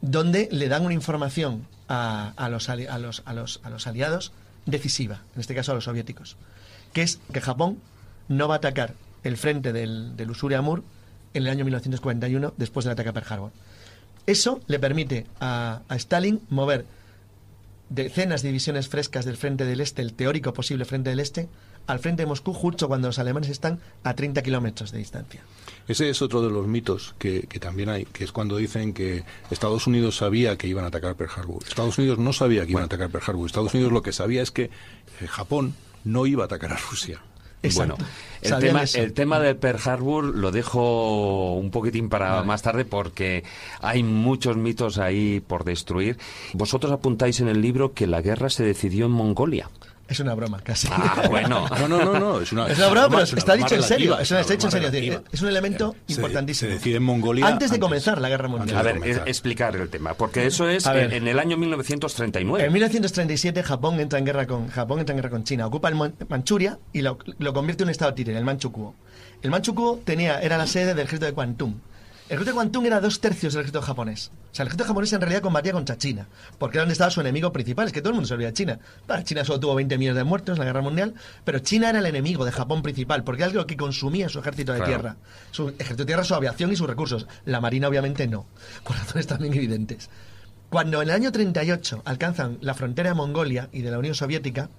donde 0.01 0.49
le 0.51 0.69
dan 0.69 0.85
una 0.85 0.94
información 0.94 1.66
a, 1.89 2.32
a 2.36 2.49
los, 2.49 2.69
ali- 2.69 2.86
a, 2.86 2.99
los, 2.99 3.23
a, 3.24 3.35
los, 3.35 3.61
a 3.62 3.70
los 3.70 3.86
aliados 3.86 4.32
decisiva, 4.66 5.23
en 5.35 5.40
este 5.40 5.55
caso 5.55 5.73
a 5.73 5.74
los 5.74 5.85
soviéticos, 5.85 6.36
que 6.93 7.03
es 7.03 7.19
que 7.32 7.40
Japón 7.40 7.78
no 8.28 8.49
va 8.49 8.55
a 8.55 8.59
atacar 8.59 8.94
el 9.24 9.36
frente 9.36 9.73
del, 9.73 10.16
del 10.16 10.31
Usuri-Amur 10.31 10.82
en 11.35 11.45
el 11.45 11.49
año 11.49 11.65
1941, 11.65 12.55
después 12.57 12.85
del 12.85 12.93
ataque 12.93 13.09
a 13.09 13.13
Pearl 13.13 13.27
Harbor. 13.33 13.53
Eso 14.27 14.61
le 14.67 14.79
permite 14.79 15.27
a, 15.41 15.83
a 15.89 15.97
Stalin 15.97 16.41
mover 16.49 16.85
decenas 17.89 18.43
de 18.43 18.49
divisiones 18.49 18.89
frescas 18.89 19.25
del 19.25 19.37
frente 19.37 19.65
del 19.65 19.81
este, 19.81 20.03
el 20.03 20.15
teórico 20.15 20.53
posible 20.55 20.85
frente 20.85 21.11
del 21.11 21.21
este, 21.21 21.49
al 21.87 21.99
frente 21.99 22.23
de 22.23 22.27
Moscú, 22.27 22.53
justo 22.53 22.89
cuando 22.89 23.09
los 23.09 23.19
alemanes 23.19 23.51
están 23.51 23.81
a 24.05 24.15
30 24.15 24.43
kilómetros 24.43 24.93
de 24.93 24.99
distancia. 24.99 25.43
Ese 25.89 26.09
es 26.09 26.23
otro 26.23 26.41
de 26.41 26.51
los 26.51 26.67
mitos 26.67 27.15
que, 27.19 27.43
que 27.43 27.59
también 27.59 27.89
hay, 27.89 28.05
que 28.05 28.25
es 28.25 28.33
cuando 28.33 28.57
dicen 28.57 28.93
que 28.95 29.25
Estados 29.51 29.87
Unidos 29.87 30.17
sabía 30.17 30.57
que 30.57 30.69
iban 30.69 30.85
a 30.85 30.89
atacar 30.89 31.17
Pearl 31.17 31.31
Harbor. 31.35 31.63
Estados 31.67 31.99
Unidos 31.99 32.19
no 32.19 32.33
sabía 32.33 32.65
que 32.65 32.71
iban 32.71 32.85
a 32.85 32.87
atacar 32.87 33.11
Pearl 33.11 33.25
Harbor. 33.27 33.47
Estados 33.47 33.75
Unidos 33.75 33.93
lo 33.93 34.03
que 34.03 34.13
sabía 34.13 34.43
es 34.43 34.53
que 34.53 34.65
eh, 35.21 35.27
Japón 35.27 35.75
no 36.05 36.27
iba 36.27 36.45
a 36.45 36.47
atacar 36.47 36.73
a 36.73 36.77
Rusia. 36.77 37.21
Exacto. 37.63 37.97
Bueno, 37.97 38.11
el 38.43 38.49
Sabían 38.51 38.69
tema, 38.69 38.83
eso. 38.83 38.99
el 38.99 39.13
tema 39.13 39.39
de 39.41 39.55
Pearl 39.55 39.79
Harbor 39.85 40.25
lo 40.25 40.51
dejo 40.51 41.55
un 41.55 41.71
poquitín 41.71 42.09
para 42.09 42.43
más 42.43 42.63
tarde 42.63 42.85
porque 42.85 43.45
hay 43.81 44.03
muchos 44.03 44.57
mitos 44.57 44.99
ahí 44.99 45.41
por 45.41 45.65
destruir. 45.65 46.19
Vosotros 46.53 46.93
apuntáis 46.93 47.41
en 47.41 47.49
el 47.49 47.63
libro 47.63 47.93
que 47.93 48.07
la 48.07 48.21
guerra 48.21 48.51
se 48.51 48.65
decidió 48.65 49.07
en 49.07 49.13
Mongolia. 49.13 49.71
Es 50.09 50.20
una 50.20 50.35
broma, 50.35 50.61
casi. 50.61 50.89
Ah, 50.91 51.27
bueno. 51.31 51.66
No, 51.81 51.89
no, 51.89 52.05
no, 52.05 52.19
no, 52.19 52.41
es 52.41 52.53
una, 52.53 52.66
Es 52.69 52.77
una 52.79 52.89
broma, 52.89 53.09
pero 53.09 53.23
es 53.23 53.33
una 53.33 53.39
está 53.39 53.53
broma 53.55 53.66
dicho 53.66 53.74
en 53.77 53.83
serio. 53.83 54.19
Es, 54.19 54.31
una- 54.31 54.41
está 54.41 54.53
dicho 54.53 54.66
en 54.66 54.70
serio. 54.73 54.87
es 54.89 54.93
decir, 54.93 55.11
relativa. 55.11 55.31
Es 55.33 55.43
un 55.43 55.49
elemento 55.49 55.97
Se- 56.07 56.12
importantísimo. 56.15 56.69
Se 56.70 56.74
decide 56.74 56.97
en 56.97 57.03
Mongolia 57.05 57.47
Antes 57.47 57.70
de 57.70 57.79
comenzar 57.81 58.20
la 58.20 58.29
guerra 58.29 58.49
mundial. 58.49 58.77
A 58.77 58.83
ver, 58.83 59.23
explicar 59.27 59.74
el 59.77 59.89
tema, 59.89 60.15
porque 60.15 60.47
eso 60.47 60.69
es 60.69 60.85
en, 60.87 61.12
en 61.12 61.29
el 61.29 61.39
año 61.39 61.57
1939. 61.57 62.65
En 62.66 62.73
1937 62.73 63.62
Japón 63.62 64.01
entra 64.01 64.19
en 64.19 64.24
guerra 64.27 64.47
con 64.47 64.69
Japón 64.69 64.99
entra 65.01 65.12
en 65.15 65.19
guerra 65.19 65.31
con 65.31 65.45
China, 65.45 65.66
ocupa 65.66 65.89
el 65.89 65.95
Manchuria 66.29 66.79
y 66.93 67.03
lo, 67.03 67.19
lo 67.39 67.53
convierte 67.55 67.83
en 67.85 67.89
un 67.89 67.91
estado 67.93 68.12
títere, 68.15 68.37
el 68.39 68.45
Manchukuo. 68.45 68.95
El 69.43 69.51
Manchukuo 69.51 70.01
tenía 70.05 70.41
era 70.41 70.59
la 70.59 70.66
sede 70.66 70.89
del 70.95 71.01
ejército 71.07 71.27
de 71.27 71.33
Kwantung. 71.33 71.74
El 72.28 72.36
ejército 72.36 72.51
de 72.53 72.55
Kwantung 72.55 72.86
era 72.86 73.01
dos 73.01 73.20
tercios 73.20 73.53
del 73.53 73.61
ejército 73.61 73.82
japonés. 73.82 74.31
O 74.53 74.55
sea, 74.55 74.62
el 74.62 74.69
ejército 74.69 74.85
japonés 74.86 75.12
en 75.12 75.20
realidad 75.20 75.43
combatía 75.43 75.73
contra 75.73 75.99
China, 75.99 76.28
porque 76.59 76.78
era 76.78 76.82
donde 76.85 76.93
estaba 76.93 77.11
su 77.11 77.20
enemigo 77.20 77.53
principal. 77.53 77.86
Es 77.86 77.93
que 77.93 78.01
todo 78.01 78.11
el 78.11 78.15
mundo 78.15 78.28
se 78.28 78.35
olvida 78.35 78.49
de 78.49 78.55
China. 78.55 78.78
Vale, 79.07 79.24
China 79.24 79.44
solo 79.44 79.61
tuvo 79.61 79.74
20 79.74 79.99
millones 79.99 80.16
de 80.16 80.24
muertos 80.24 80.55
en 80.55 80.61
la 80.61 80.65
guerra 80.65 80.81
mundial, 80.81 81.15
pero 81.44 81.59
China 81.59 81.90
era 81.90 81.99
el 81.99 82.07
enemigo 82.07 82.44
de 82.47 82.53
Japón 82.53 82.81
principal, 82.82 83.23
porque 83.24 83.43
era 83.43 83.53
lo 83.53 83.66
que 83.66 83.77
consumía 83.77 84.28
su 84.31 84.39
ejército 84.39 84.73
de 84.73 84.78
Claro. 84.78 84.93
tierra. 84.93 85.16
Su 85.51 85.69
ejército 85.70 85.97
de 85.99 86.07
tierra, 86.07 86.24
su 86.24 86.35
aviación 86.35 86.73
y 86.73 86.77
sus 86.77 86.86
recursos. 86.86 87.27
La 87.44 87.61
marina, 87.61 87.89
obviamente, 87.89 88.27
no, 88.27 88.47
por 88.85 88.97
razones 88.97 89.27
también 89.27 89.53
evidentes. 89.53 90.09
Cuando 90.70 91.03
en 91.03 91.09
el 91.11 91.15
año 91.15 91.32
38 91.32 92.01
alcanzan 92.07 92.57
la 92.62 92.73
frontera 92.73 93.11
de 93.11 93.15
Mongolia 93.15 93.69
y 93.73 93.82
de 93.82 93.90
la 93.90 93.99
Unión 93.99 94.15
Soviética, 94.15 94.70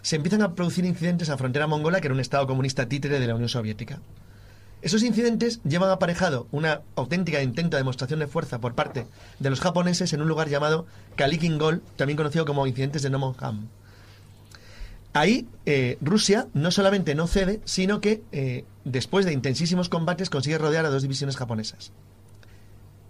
se 0.00 0.16
empiezan 0.16 0.40
a 0.40 0.54
producir 0.54 0.86
incidentes 0.86 1.28
a 1.28 1.32
la 1.32 1.38
frontera 1.38 1.66
mongola, 1.66 2.00
que 2.00 2.06
era 2.06 2.14
un 2.14 2.20
estado 2.20 2.46
comunista 2.46 2.88
títere 2.88 3.20
de 3.20 3.26
la 3.26 3.34
Unión 3.34 3.50
Soviética. 3.50 4.00
Esos 4.80 5.02
incidentes 5.02 5.60
llevan 5.64 5.90
aparejado 5.90 6.46
una 6.52 6.82
auténtica 6.94 7.42
intento 7.42 7.76
de 7.76 7.80
demostración 7.80 8.20
de 8.20 8.28
fuerza 8.28 8.60
por 8.60 8.74
parte 8.74 9.06
de 9.40 9.50
los 9.50 9.60
japoneses 9.60 10.12
en 10.12 10.22
un 10.22 10.28
lugar 10.28 10.48
llamado 10.48 10.86
Kalikingol, 11.16 11.82
también 11.96 12.16
conocido 12.16 12.44
como 12.44 12.66
incidentes 12.66 13.02
de 13.02 13.10
Nomonham. 13.10 13.68
Ahí 15.14 15.48
eh, 15.66 15.98
Rusia 16.00 16.46
no 16.54 16.70
solamente 16.70 17.16
no 17.16 17.26
cede, 17.26 17.60
sino 17.64 18.00
que 18.00 18.22
eh, 18.30 18.64
después 18.84 19.26
de 19.26 19.32
intensísimos 19.32 19.88
combates 19.88 20.30
consigue 20.30 20.58
rodear 20.58 20.84
a 20.86 20.90
dos 20.90 21.02
divisiones 21.02 21.36
japonesas. 21.36 21.90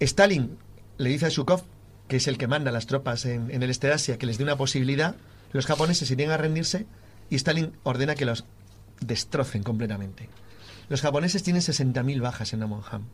Stalin 0.01 0.57
le 0.97 1.11
dice 1.11 1.27
a 1.27 1.29
Shukov, 1.29 1.65
que 2.07 2.17
es 2.17 2.29
el 2.29 2.39
que 2.39 2.47
manda 2.47 2.73
las 2.73 2.87
tropas 2.87 3.27
en, 3.27 3.51
en 3.51 3.63
el 3.63 3.69
este 3.69 3.89
de 3.89 3.93
Asia, 3.93 4.17
que 4.17 4.25
les 4.25 4.39
dé 4.39 4.45
una 4.45 4.57
posibilidad. 4.57 5.17
Los 5.53 5.67
japoneses 5.67 6.09
se 6.09 6.17
niegan 6.17 6.35
a 6.35 6.39
rendirse 6.39 6.87
y 7.29 7.35
Stalin 7.35 7.73
ordena 7.83 8.15
que 8.15 8.25
los 8.25 8.47
destrocen 9.01 9.63
completamente. 9.63 10.31
Los 10.89 11.03
japoneses 11.03 11.43
tienen 11.43 11.63
60.000 11.63 12.21
bajas 12.21 12.53
en 12.53 12.61
Nomonham. 12.61 13.05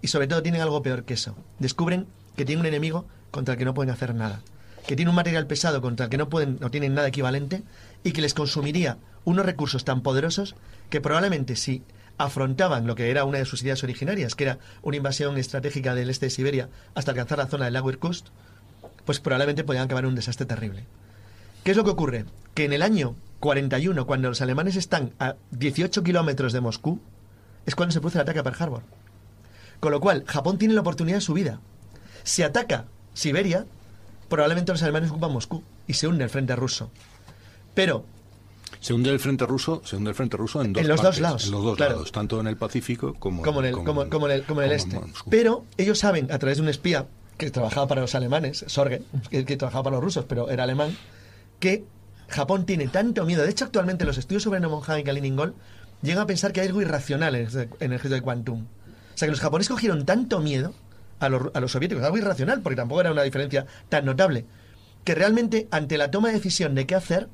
Y 0.00 0.08
sobre 0.08 0.26
todo 0.26 0.42
tienen 0.42 0.60
algo 0.60 0.82
peor 0.82 1.04
que 1.04 1.14
eso. 1.14 1.36
Descubren 1.58 2.06
que 2.36 2.44
tienen 2.44 2.60
un 2.60 2.66
enemigo 2.66 3.06
contra 3.30 3.54
el 3.54 3.58
que 3.58 3.64
no 3.64 3.74
pueden 3.74 3.92
hacer 3.92 4.14
nada. 4.14 4.42
Que 4.86 4.96
tiene 4.96 5.10
un 5.10 5.16
material 5.16 5.46
pesado 5.46 5.80
contra 5.80 6.04
el 6.04 6.10
que 6.10 6.18
no 6.18 6.28
pueden 6.28 6.58
no 6.60 6.70
tienen 6.70 6.94
nada 6.94 7.08
equivalente 7.08 7.62
y 8.02 8.12
que 8.12 8.20
les 8.20 8.34
consumiría 8.34 8.98
unos 9.24 9.46
recursos 9.46 9.84
tan 9.84 10.02
poderosos 10.02 10.56
que 10.90 11.00
probablemente 11.00 11.56
si 11.56 11.82
afrontaban 12.18 12.86
lo 12.86 12.94
que 12.94 13.10
era 13.10 13.24
una 13.24 13.38
de 13.38 13.44
sus 13.44 13.62
ideas 13.62 13.82
originarias, 13.84 14.34
que 14.34 14.44
era 14.44 14.58
una 14.82 14.96
invasión 14.96 15.38
estratégica 15.38 15.94
del 15.94 16.10
este 16.10 16.26
de 16.26 16.30
Siberia 16.30 16.68
hasta 16.94 17.12
alcanzar 17.12 17.38
la 17.38 17.46
zona 17.46 17.64
del 17.66 17.74
lago 17.74 17.90
Irkutsk, 17.90 18.26
pues 19.04 19.20
probablemente 19.20 19.64
podían 19.64 19.84
acabar 19.84 20.04
en 20.04 20.10
un 20.10 20.16
desastre 20.16 20.46
terrible. 20.46 20.84
¿Qué 21.64 21.70
es 21.70 21.76
lo 21.76 21.84
que 21.84 21.90
ocurre? 21.90 22.24
Que 22.54 22.64
en 22.64 22.72
el 22.72 22.82
año 22.82 23.14
41, 23.40 24.06
cuando 24.06 24.28
los 24.28 24.40
alemanes 24.40 24.76
están 24.76 25.12
a 25.18 25.36
18 25.52 26.02
kilómetros 26.02 26.52
de 26.52 26.60
Moscú, 26.60 27.00
es 27.66 27.74
cuando 27.74 27.92
se 27.92 28.00
produce 28.00 28.18
el 28.18 28.22
ataque 28.22 28.38
a 28.38 28.42
Pearl 28.42 28.56
Harbor. 28.62 28.82
Con 29.80 29.92
lo 29.92 30.00
cual, 30.00 30.24
Japón 30.26 30.58
tiene 30.58 30.74
la 30.74 30.80
oportunidad 30.80 31.16
de 31.16 31.22
su 31.22 31.34
vida. 31.34 31.60
Si 32.22 32.42
ataca 32.42 32.86
Siberia, 33.14 33.66
probablemente 34.28 34.72
los 34.72 34.82
alemanes 34.82 35.10
ocupan 35.10 35.32
Moscú 35.32 35.62
y 35.86 35.94
se 35.94 36.06
hunde 36.06 36.24
el 36.24 36.30
frente 36.30 36.54
ruso. 36.56 36.90
Pero 37.74 38.04
Se 38.80 38.94
hunde 38.94 39.10
el 39.10 39.18
frente 39.20 39.44
ruso, 39.46 39.82
se 39.84 39.96
hunde 39.96 40.10
el 40.10 40.16
frente 40.16 40.36
ruso 40.36 40.62
en 40.62 40.72
dos 40.72 40.82
En 40.82 40.88
los 40.88 41.02
dos 41.02 41.20
lados, 41.20 41.46
en 41.46 41.50
los 41.52 41.62
dos 41.64 41.76
claro. 41.76 41.94
lados, 41.94 42.12
tanto 42.12 42.40
en 42.40 42.46
el 42.46 42.56
Pacífico 42.56 43.14
como, 43.14 43.42
como 43.42 43.60
en 43.60 43.66
el, 43.66 43.72
como, 43.72 44.08
como 44.08 44.26
en 44.28 44.32
el, 44.32 44.44
como 44.44 44.62
en 44.62 44.70
el 44.70 44.76
este. 44.76 45.00
Pero 45.28 45.64
ellos 45.76 45.98
saben, 45.98 46.30
a 46.32 46.38
través 46.38 46.58
de 46.58 46.62
un 46.62 46.68
espía 46.68 47.06
que 47.38 47.50
trabajaba 47.50 47.86
para 47.88 48.00
los 48.00 48.14
alemanes, 48.14 48.64
Sorge, 48.68 49.02
que, 49.30 49.44
que 49.44 49.56
trabajaba 49.56 49.84
para 49.84 49.96
los 49.96 50.04
rusos, 50.04 50.24
pero 50.28 50.48
era 50.48 50.64
alemán, 50.64 50.96
que 51.58 51.84
Japón 52.28 52.66
tiene 52.66 52.88
tanto 52.88 53.24
miedo. 53.24 53.42
De 53.42 53.50
hecho, 53.50 53.64
actualmente 53.64 54.04
los 54.04 54.18
estudios 54.18 54.42
sobre 54.42 54.60
Nomonhan 54.60 55.00
y 55.00 55.04
Kaliningol 55.04 55.54
llegan 56.02 56.22
a 56.22 56.26
pensar 56.26 56.52
que 56.52 56.60
hay 56.60 56.66
algo 56.68 56.82
irracional 56.82 57.34
en 57.34 57.46
el, 57.46 57.56
en 57.56 57.68
el 57.80 57.92
ejército 57.92 58.14
de 58.14 58.22
Quantum. 58.22 58.62
O 58.62 59.16
sea, 59.18 59.26
que 59.26 59.32
los 59.32 59.40
japoneses 59.40 59.70
cogieron 59.70 60.04
tanto 60.04 60.40
miedo 60.40 60.74
a 61.20 61.28
los, 61.28 61.54
a 61.54 61.60
los 61.60 61.72
soviéticos, 61.72 62.02
algo 62.04 62.18
irracional, 62.18 62.60
porque 62.62 62.76
tampoco 62.76 63.00
era 63.00 63.12
una 63.12 63.22
diferencia 63.22 63.66
tan 63.88 64.04
notable, 64.04 64.44
que 65.04 65.14
realmente 65.14 65.68
ante 65.70 65.98
la 65.98 66.10
toma 66.10 66.28
de 66.28 66.34
decisión 66.34 66.74
de 66.74 66.86
qué 66.86 66.94
hacer, 66.94 67.28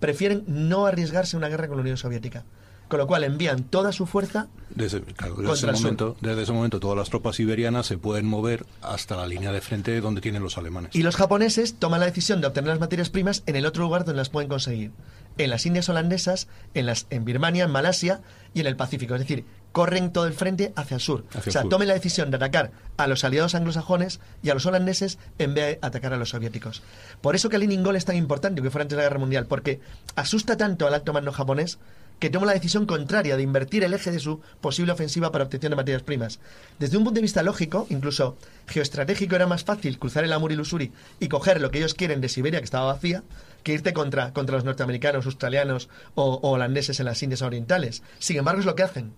prefieren 0.00 0.44
no 0.46 0.86
arriesgarse 0.86 1.36
a 1.36 1.38
una 1.38 1.48
guerra 1.48 1.68
con 1.68 1.76
la 1.76 1.82
Unión 1.82 1.96
Soviética. 1.96 2.44
Con 2.88 2.98
lo 2.98 3.06
cual 3.06 3.24
envían 3.24 3.64
toda 3.64 3.90
su 3.90 4.04
fuerza 4.04 4.48
Desde, 4.74 5.00
claro, 5.00 5.36
desde 5.36 5.48
Contra 5.48 5.54
ese 5.54 5.66
el 5.70 5.76
sur. 5.76 5.82
momento, 5.84 6.16
desde 6.20 6.42
ese 6.42 6.52
momento 6.52 6.78
todas 6.78 6.98
las 6.98 7.08
tropas 7.08 7.36
siberianas 7.36 7.86
se 7.86 7.96
pueden 7.96 8.26
mover 8.26 8.66
hasta 8.82 9.16
la 9.16 9.26
línea 9.26 9.50
de 9.50 9.62
frente 9.62 9.98
donde 10.02 10.20
tienen 10.20 10.42
los 10.42 10.58
alemanes. 10.58 10.94
Y 10.94 11.02
los 11.02 11.16
japoneses 11.16 11.74
toman 11.78 12.00
la 12.00 12.06
decisión 12.06 12.42
de 12.42 12.48
obtener 12.48 12.68
las 12.68 12.80
materias 12.80 13.08
primas 13.08 13.44
en 13.46 13.56
el 13.56 13.64
otro 13.64 13.84
lugar 13.84 14.04
donde 14.04 14.18
las 14.18 14.28
pueden 14.28 14.50
conseguir. 14.50 14.90
En 15.38 15.50
las 15.50 15.66
Indias 15.66 15.88
holandesas, 15.88 16.48
en, 16.74 16.86
las, 16.86 17.06
en 17.10 17.24
Birmania, 17.24 17.64
en 17.64 17.70
Malasia 17.70 18.20
y 18.54 18.60
en 18.60 18.66
el 18.66 18.76
Pacífico. 18.76 19.14
Es 19.14 19.20
decir, 19.20 19.44
corren 19.72 20.12
todo 20.12 20.26
el 20.26 20.34
frente 20.34 20.72
hacia 20.76 20.96
el 20.96 21.00
sur. 21.00 21.24
Hacia 21.30 21.50
o 21.50 21.52
sea, 21.52 21.62
el 21.62 21.68
tomen 21.68 21.88
la 21.88 21.94
decisión 21.94 22.30
de 22.30 22.36
atacar 22.36 22.70
a 22.96 23.06
los 23.06 23.24
aliados 23.24 23.54
anglosajones 23.54 24.20
y 24.42 24.50
a 24.50 24.54
los 24.54 24.66
holandeses 24.66 25.18
en 25.38 25.54
vez 25.54 25.66
de 25.66 25.78
atacar 25.82 26.12
a 26.12 26.16
los 26.16 26.30
soviéticos. 26.30 26.82
Por 27.20 27.34
eso 27.34 27.48
Kaliningol 27.48 27.96
es 27.96 28.04
tan 28.04 28.16
importante 28.16 28.62
que 28.62 28.70
fuera 28.70 28.82
antes 28.82 28.96
de 28.96 29.02
la 29.02 29.08
Guerra 29.08 29.18
Mundial, 29.18 29.46
porque 29.46 29.80
asusta 30.14 30.56
tanto 30.56 30.86
al 30.86 30.94
alto 30.94 31.12
mando 31.12 31.32
japonés 31.32 31.78
que 32.22 32.30
toma 32.30 32.46
la 32.46 32.52
decisión 32.52 32.86
contraria 32.86 33.36
de 33.36 33.42
invertir 33.42 33.82
el 33.82 33.94
eje 33.94 34.12
de 34.12 34.20
su 34.20 34.40
posible 34.60 34.92
ofensiva 34.92 35.32
para 35.32 35.42
obtención 35.42 35.70
de 35.70 35.76
materias 35.76 36.04
primas. 36.04 36.38
Desde 36.78 36.96
un 36.96 37.02
punto 37.02 37.16
de 37.16 37.22
vista 37.22 37.42
lógico, 37.42 37.88
incluso 37.90 38.36
geoestratégico, 38.68 39.34
era 39.34 39.48
más 39.48 39.64
fácil 39.64 39.98
cruzar 39.98 40.22
el 40.22 40.32
Amur 40.32 40.52
y 40.52 40.54
el 40.54 40.60
Usuri 40.60 40.92
y 41.18 41.26
coger 41.26 41.60
lo 41.60 41.72
que 41.72 41.78
ellos 41.78 41.94
quieren 41.94 42.20
de 42.20 42.28
Siberia, 42.28 42.60
que 42.60 42.64
estaba 42.64 42.92
vacía, 42.92 43.24
que 43.64 43.72
irte 43.72 43.92
contra, 43.92 44.32
contra 44.32 44.54
los 44.54 44.64
norteamericanos, 44.64 45.26
australianos 45.26 45.88
o, 46.14 46.34
o 46.34 46.50
holandeses 46.50 47.00
en 47.00 47.06
las 47.06 47.20
Indias 47.24 47.42
Orientales. 47.42 48.04
Sin 48.20 48.36
embargo, 48.36 48.60
es 48.60 48.66
lo 48.66 48.76
que 48.76 48.84
hacen. 48.84 49.12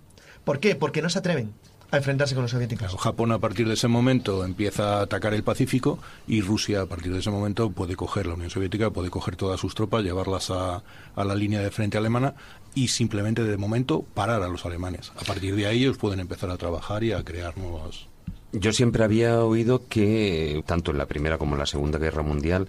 ¿Por 0.44 0.59
qué? 0.59 0.74
Porque 0.74 1.02
no 1.02 1.10
se 1.10 1.18
atreven 1.18 1.52
a 1.90 1.98
enfrentarse 1.98 2.35
con 2.35 2.43
los 2.43 2.51
soviéticos. 2.51 2.97
Japón 2.97 3.32
a 3.32 3.39
partir 3.39 3.68
de 3.68 3.74
ese 3.74 3.89
momento 3.89 4.44
empieza 4.44 4.98
a 4.98 5.02
atacar 5.02 5.35
el 5.35 5.43
Pacífico 5.43 5.98
y 6.26 6.40
Rusia 6.40 6.82
a 6.82 6.86
partir 6.86 7.12
de 7.12 7.20
ese 7.20 7.31
momento 7.31 7.70
puede 7.70 7.97
coger, 7.97 8.26
la 8.26 8.35
Unión 8.35 8.51
Soviética 8.51 8.90
puede 8.90 9.10
coger 9.10 9.36
todas 9.36 9.60
sus 9.60 9.74
tropas, 9.74 10.02
llevarlas 10.02 10.51
a, 10.51 10.82
a 11.14 11.24
la 11.24 11.35
línea 11.35 11.60
de 11.60 11.70
frente 11.70 11.98
alemana 11.98 12.35
y 12.75 12.89
simplemente 12.89 13.45
de 13.45 13.57
momento 13.57 14.05
parar 14.15 14.43
a 14.43 14.49
los 14.49 14.65
alemanes. 14.67 15.13
A 15.17 15.25
partir 15.25 15.55
de 15.55 15.67
ahí 15.67 15.83
ellos 15.83 15.99
pueden 15.99 16.21
empezar 16.21 16.51
a 16.51 16.57
trabajar 16.57 17.05
y 17.05 17.13
a 17.13 17.23
crear 17.25 17.57
nuevas... 17.57 18.07
Yo 18.53 18.73
siempre 18.73 19.03
había 19.03 19.43
oído 19.43 19.89
que, 19.89 20.63
tanto 20.65 20.93
en 20.93 20.99
la 20.99 21.07
Primera 21.07 21.39
como 21.39 21.55
en 21.55 21.59
la 21.59 21.67
Segunda 21.67 21.99
Guerra 21.99 22.23
Mundial, 22.23 22.69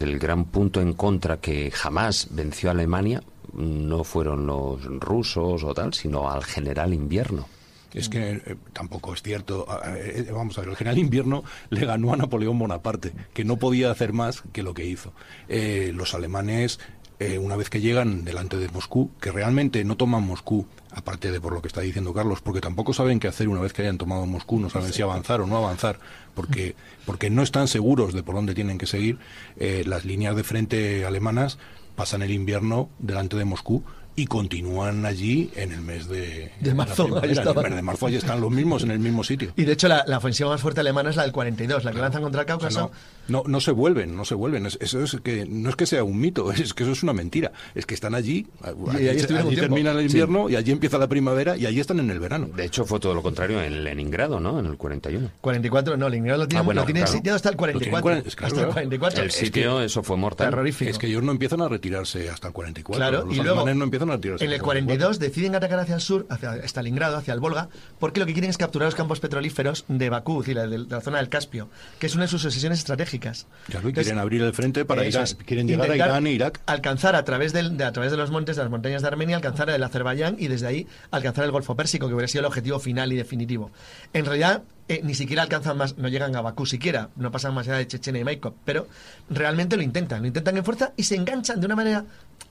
el 0.00 0.18
gran 0.18 0.46
punto 0.46 0.80
en 0.80 0.94
contra 0.94 1.38
que 1.38 1.70
jamás 1.70 2.28
venció 2.30 2.70
a 2.70 2.72
Alemania 2.72 3.22
no 3.52 4.04
fueron 4.04 4.46
los 4.46 4.84
rusos 4.84 5.64
o 5.64 5.74
tal, 5.74 5.92
sino 5.94 6.30
al 6.30 6.44
general 6.44 6.94
invierno. 6.94 7.46
Es 7.94 8.08
que 8.08 8.32
eh, 8.32 8.56
tampoco 8.72 9.14
es 9.14 9.22
cierto. 9.22 9.66
Eh, 9.96 10.28
vamos 10.32 10.56
a 10.58 10.60
ver, 10.60 10.70
el 10.70 10.76
general 10.76 10.98
invierno 10.98 11.44
le 11.70 11.86
ganó 11.86 12.12
a 12.12 12.16
Napoleón 12.16 12.58
Bonaparte, 12.58 13.12
que 13.32 13.44
no 13.44 13.56
podía 13.56 13.90
hacer 13.90 14.12
más 14.12 14.42
que 14.52 14.62
lo 14.62 14.74
que 14.74 14.84
hizo. 14.84 15.12
Eh, 15.48 15.92
los 15.94 16.14
alemanes, 16.14 16.80
eh, 17.20 17.38
una 17.38 17.56
vez 17.56 17.68
que 17.68 17.80
llegan 17.80 18.24
delante 18.24 18.56
de 18.56 18.68
Moscú, 18.68 19.10
que 19.20 19.32
realmente 19.32 19.84
no 19.84 19.96
toman 19.96 20.22
Moscú, 20.22 20.66
aparte 20.92 21.32
de 21.32 21.40
por 21.40 21.52
lo 21.52 21.60
que 21.60 21.68
está 21.68 21.80
diciendo 21.80 22.14
Carlos, 22.14 22.40
porque 22.42 22.60
tampoco 22.60 22.92
saben 22.92 23.18
qué 23.18 23.26
hacer 23.26 23.48
una 23.48 23.60
vez 23.60 23.72
que 23.72 23.82
hayan 23.82 23.98
tomado 23.98 24.24
Moscú, 24.26 24.60
no 24.60 24.70
saben 24.70 24.92
si 24.92 25.02
avanzar 25.02 25.40
o 25.40 25.46
no 25.46 25.56
avanzar, 25.56 25.98
porque, 26.34 26.76
porque 27.06 27.28
no 27.28 27.42
están 27.42 27.66
seguros 27.66 28.12
de 28.12 28.22
por 28.22 28.36
dónde 28.36 28.54
tienen 28.54 28.78
que 28.78 28.86
seguir. 28.86 29.18
Eh, 29.56 29.82
las 29.86 30.04
líneas 30.04 30.36
de 30.36 30.44
frente 30.44 31.04
alemanas 31.04 31.58
pasan 31.96 32.22
el 32.22 32.30
invierno 32.30 32.88
delante 33.00 33.36
de 33.36 33.44
Moscú 33.44 33.82
y 34.20 34.26
continúan 34.26 35.06
allí 35.06 35.50
en 35.54 35.72
el 35.72 35.80
mes 35.80 36.08
de, 36.08 36.50
De 36.60 36.74
marzo, 36.74 37.04
ahí 37.22 37.30
En 37.30 37.38
el 37.38 37.44
mes 37.54 37.74
de 37.76 37.82
marzo 37.82 38.06
allí 38.06 38.16
están 38.16 38.40
los 38.40 38.50
mismos 38.50 38.82
en 38.82 38.90
el 38.90 38.98
mismo 38.98 39.22
sitio. 39.22 39.52
Y 39.56 39.64
de 39.64 39.72
hecho, 39.72 39.86
la, 39.88 40.04
la 40.06 40.18
ofensiva 40.18 40.48
más 40.50 40.60
fuerte 40.60 40.80
alemana 40.80 41.10
es 41.10 41.16
la 41.16 41.22
del 41.22 41.32
42, 41.32 41.84
la 41.84 41.92
que 41.92 41.98
lanzan 41.98 42.22
contra 42.22 42.42
el 42.42 42.46
O 42.46 42.48
sea, 42.48 42.58
Cáucaso. 42.58 42.90
no, 43.28 43.42
no, 43.42 43.48
no 43.48 43.60
se 43.60 43.70
vuelven, 43.70 44.16
no 44.16 44.24
se 44.24 44.34
vuelven. 44.34 44.66
Es- 44.66 44.78
eso 44.80 45.02
es 45.02 45.16
que 45.22 45.46
no 45.48 45.70
es 45.70 45.76
que 45.76 45.86
sea 45.86 46.02
un 46.04 46.18
mito, 46.18 46.50
es 46.52 46.74
que 46.74 46.82
eso 46.82 46.92
es 46.92 47.02
una 47.02 47.12
mentira. 47.12 47.52
Es 47.74 47.86
que 47.86 47.94
están 47.94 48.14
allí, 48.14 48.46
allí, 48.62 48.74
un 48.76 48.90
allí 48.96 49.26
tiempo. 49.26 49.50
termina 49.54 49.92
el 49.92 50.00
invierno 50.02 50.50
y 50.50 50.56
allí 50.56 50.72
empieza 50.72 50.98
la 50.98 51.06
primavera 51.08 51.56
y 51.56 51.66
allí 51.66 51.78
están 51.80 52.00
en 52.00 52.10
el 52.10 52.18
verano. 52.18 52.48
De 52.54 52.64
hecho, 52.64 52.84
fue 52.84 52.98
todo 53.00 53.14
lo 53.14 53.22
contrario 53.22 53.62
en 53.62 53.84
Leningrado, 53.84 54.40
¿no? 54.40 54.58
En 54.58 54.66
el 54.66 54.76
41. 54.76 55.30
44, 55.40 55.96
no, 55.96 56.08
Leningrado 56.08 56.42
lo 56.42 56.48
tienen, 56.48 56.62
Ah, 56.62 56.64
bueno, 56.64 56.80
lo 56.80 56.86
tienen 56.86 57.04
claro. 57.04 57.16
sitiado 57.16 57.36
hasta 57.36 57.50
el 57.50 57.56
Lo 57.56 57.62
tienen 57.78 57.90
44. 57.90 58.02
cuaren- 58.22 58.26
es 58.26 58.34
que 58.36 58.44
hasta 58.44 58.56
el 58.56 58.60
claro. 58.66 58.72
44. 58.72 59.22
El 59.22 59.28
Es 59.28 59.34
sitio, 59.36 59.80
eso 59.80 60.02
fue 60.02 60.16
mortal. 60.16 60.50
terrorífico. 60.50 60.90
Es 60.90 60.98
que 60.98 61.06
ellos 61.06 61.22
no 61.22 61.30
empiezan 61.32 61.60
a 61.60 61.68
retirarse 61.68 62.28
hasta 62.30 62.48
el 62.48 62.52
44. 62.54 62.98
Claro, 62.98 63.24
los 63.26 63.36
y 63.36 63.40
luego 63.42 63.64
no 63.74 63.84
empiezan 63.84 64.07
retirarse. 64.12 64.44
en 64.44 64.50
el 64.50 64.56
hasta 64.56 64.64
42 64.64 65.18
deciden 65.18 65.54
atacar 65.54 65.78
hacia 65.78 65.94
el 65.94 66.00
sur, 66.00 66.26
hacia 66.28 66.56
Stalingrado, 66.66 67.16
hacia 67.16 67.34
el 67.34 67.40
Volga, 67.40 67.68
porque 67.98 68.20
lo 68.20 68.26
que 68.26 68.32
quieren 68.32 68.50
es 68.50 68.58
capturar 68.58 68.86
los 68.86 68.94
campos 68.94 69.20
petrolíferos 69.20 69.84
de 69.88 70.10
Bakú, 70.10 70.40
es 70.40 70.46
decir, 70.46 70.60
de, 70.60 70.78
la 70.78 71.00
zona 71.00 71.18
del 71.18 71.28
Caspio, 71.28 71.68
que 71.98 72.06
es 72.06 72.14
una 72.14 72.24
de 72.24 72.28
sus 72.28 72.44
obsesiones 72.44 72.78
estratégicas. 72.78 73.46
Ya 73.68 73.80
lo 73.80 73.88
Entonces, 73.88 74.06
quieren 74.06 74.20
abrir 74.20 74.42
el 74.42 74.52
frente 74.52 74.84
para 74.84 75.04
Irán. 75.06 75.24
es, 75.24 75.34
Quieren 75.34 75.68
llegar 75.68 75.90
a 75.90 75.96
Irán 75.96 76.26
e 76.26 76.32
Irak. 76.32 76.60
Alcanzar 76.66 77.16
a 77.16 77.24
través, 77.24 77.52
del, 77.52 77.76
de, 77.76 77.84
a 77.84 77.92
través 77.92 78.10
de 78.10 78.16
los 78.16 78.30
montes, 78.30 78.56
de 78.56 78.62
las 78.62 78.70
montañas 78.70 79.02
de 79.02 79.08
Armenia, 79.08 79.36
alcanzar 79.36 79.70
el 79.70 79.82
Azerbaiyán 79.82 80.36
y 80.38 80.48
desde 80.48 80.66
ahí 80.66 80.86
alcanzar 81.10 81.44
el 81.44 81.50
Golfo 81.50 81.76
Pérsico, 81.76 82.08
que 82.08 82.14
hubiera 82.14 82.28
sido 82.28 82.40
el 82.40 82.46
objetivo 82.46 82.78
final 82.78 83.12
y 83.12 83.16
definitivo. 83.16 83.70
En 84.12 84.24
realidad, 84.24 84.62
eh, 84.88 85.00
ni 85.04 85.14
siquiera 85.14 85.42
alcanzan 85.42 85.76
más, 85.76 85.98
no 85.98 86.08
llegan 86.08 86.34
a 86.34 86.40
Bakú 86.40 86.64
siquiera, 86.64 87.10
no 87.16 87.30
pasan 87.30 87.54
más 87.54 87.68
allá 87.68 87.78
de 87.78 87.86
Chechenia 87.86 88.22
y 88.22 88.24
Maikop, 88.24 88.56
pero 88.64 88.86
realmente 89.28 89.76
lo 89.76 89.82
intentan, 89.82 90.22
lo 90.22 90.28
intentan 90.28 90.56
en 90.56 90.64
fuerza 90.64 90.92
y 90.96 91.02
se 91.02 91.14
enganchan 91.14 91.60
de 91.60 91.66
una 91.66 91.76
manera 91.76 92.04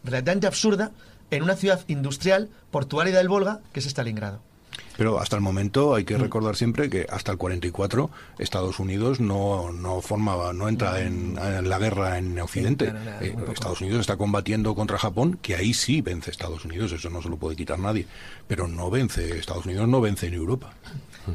relativamente 0.03 0.47
absurda 0.47 0.91
en 1.31 1.43
una 1.43 1.55
ciudad 1.55 1.81
industrial 1.87 2.49
portuaria 2.71 3.17
del 3.17 3.27
Volga, 3.27 3.61
que 3.73 3.79
es 3.79 3.87
Stalingrado. 3.87 4.39
Pero 4.97 5.19
hasta 5.19 5.35
el 5.35 5.43
momento 5.43 5.93
hay 5.93 6.05
que 6.05 6.17
recordar 6.17 6.55
siempre 6.55 6.89
que 6.89 7.05
hasta 7.09 7.31
el 7.31 7.37
44 7.37 8.09
Estados 8.39 8.79
Unidos 8.79 9.19
no, 9.19 9.71
no 9.71 10.01
formaba, 10.01 10.53
no 10.53 10.67
entra 10.67 11.01
en, 11.01 11.37
en 11.37 11.69
la 11.69 11.77
guerra 11.77 12.17
en 12.17 12.39
Occidente. 12.39 12.93
Eh. 13.21 13.35
Estados 13.53 13.81
Unidos 13.81 14.01
está 14.01 14.17
combatiendo 14.17 14.73
contra 14.73 14.97
Japón, 14.97 15.37
que 15.41 15.55
ahí 15.55 15.75
sí 15.75 16.01
vence 16.01 16.31
Estados 16.31 16.65
Unidos, 16.65 16.91
eso 16.91 17.11
no 17.11 17.21
se 17.21 17.29
lo 17.29 17.37
puede 17.37 17.55
quitar 17.55 17.77
nadie. 17.77 18.07
Pero 18.47 18.67
no 18.67 18.89
vence, 18.89 19.37
Estados 19.37 19.65
Unidos 19.65 19.87
no 19.87 20.01
vence 20.01 20.27
en 20.27 20.33
Europa. 20.33 20.73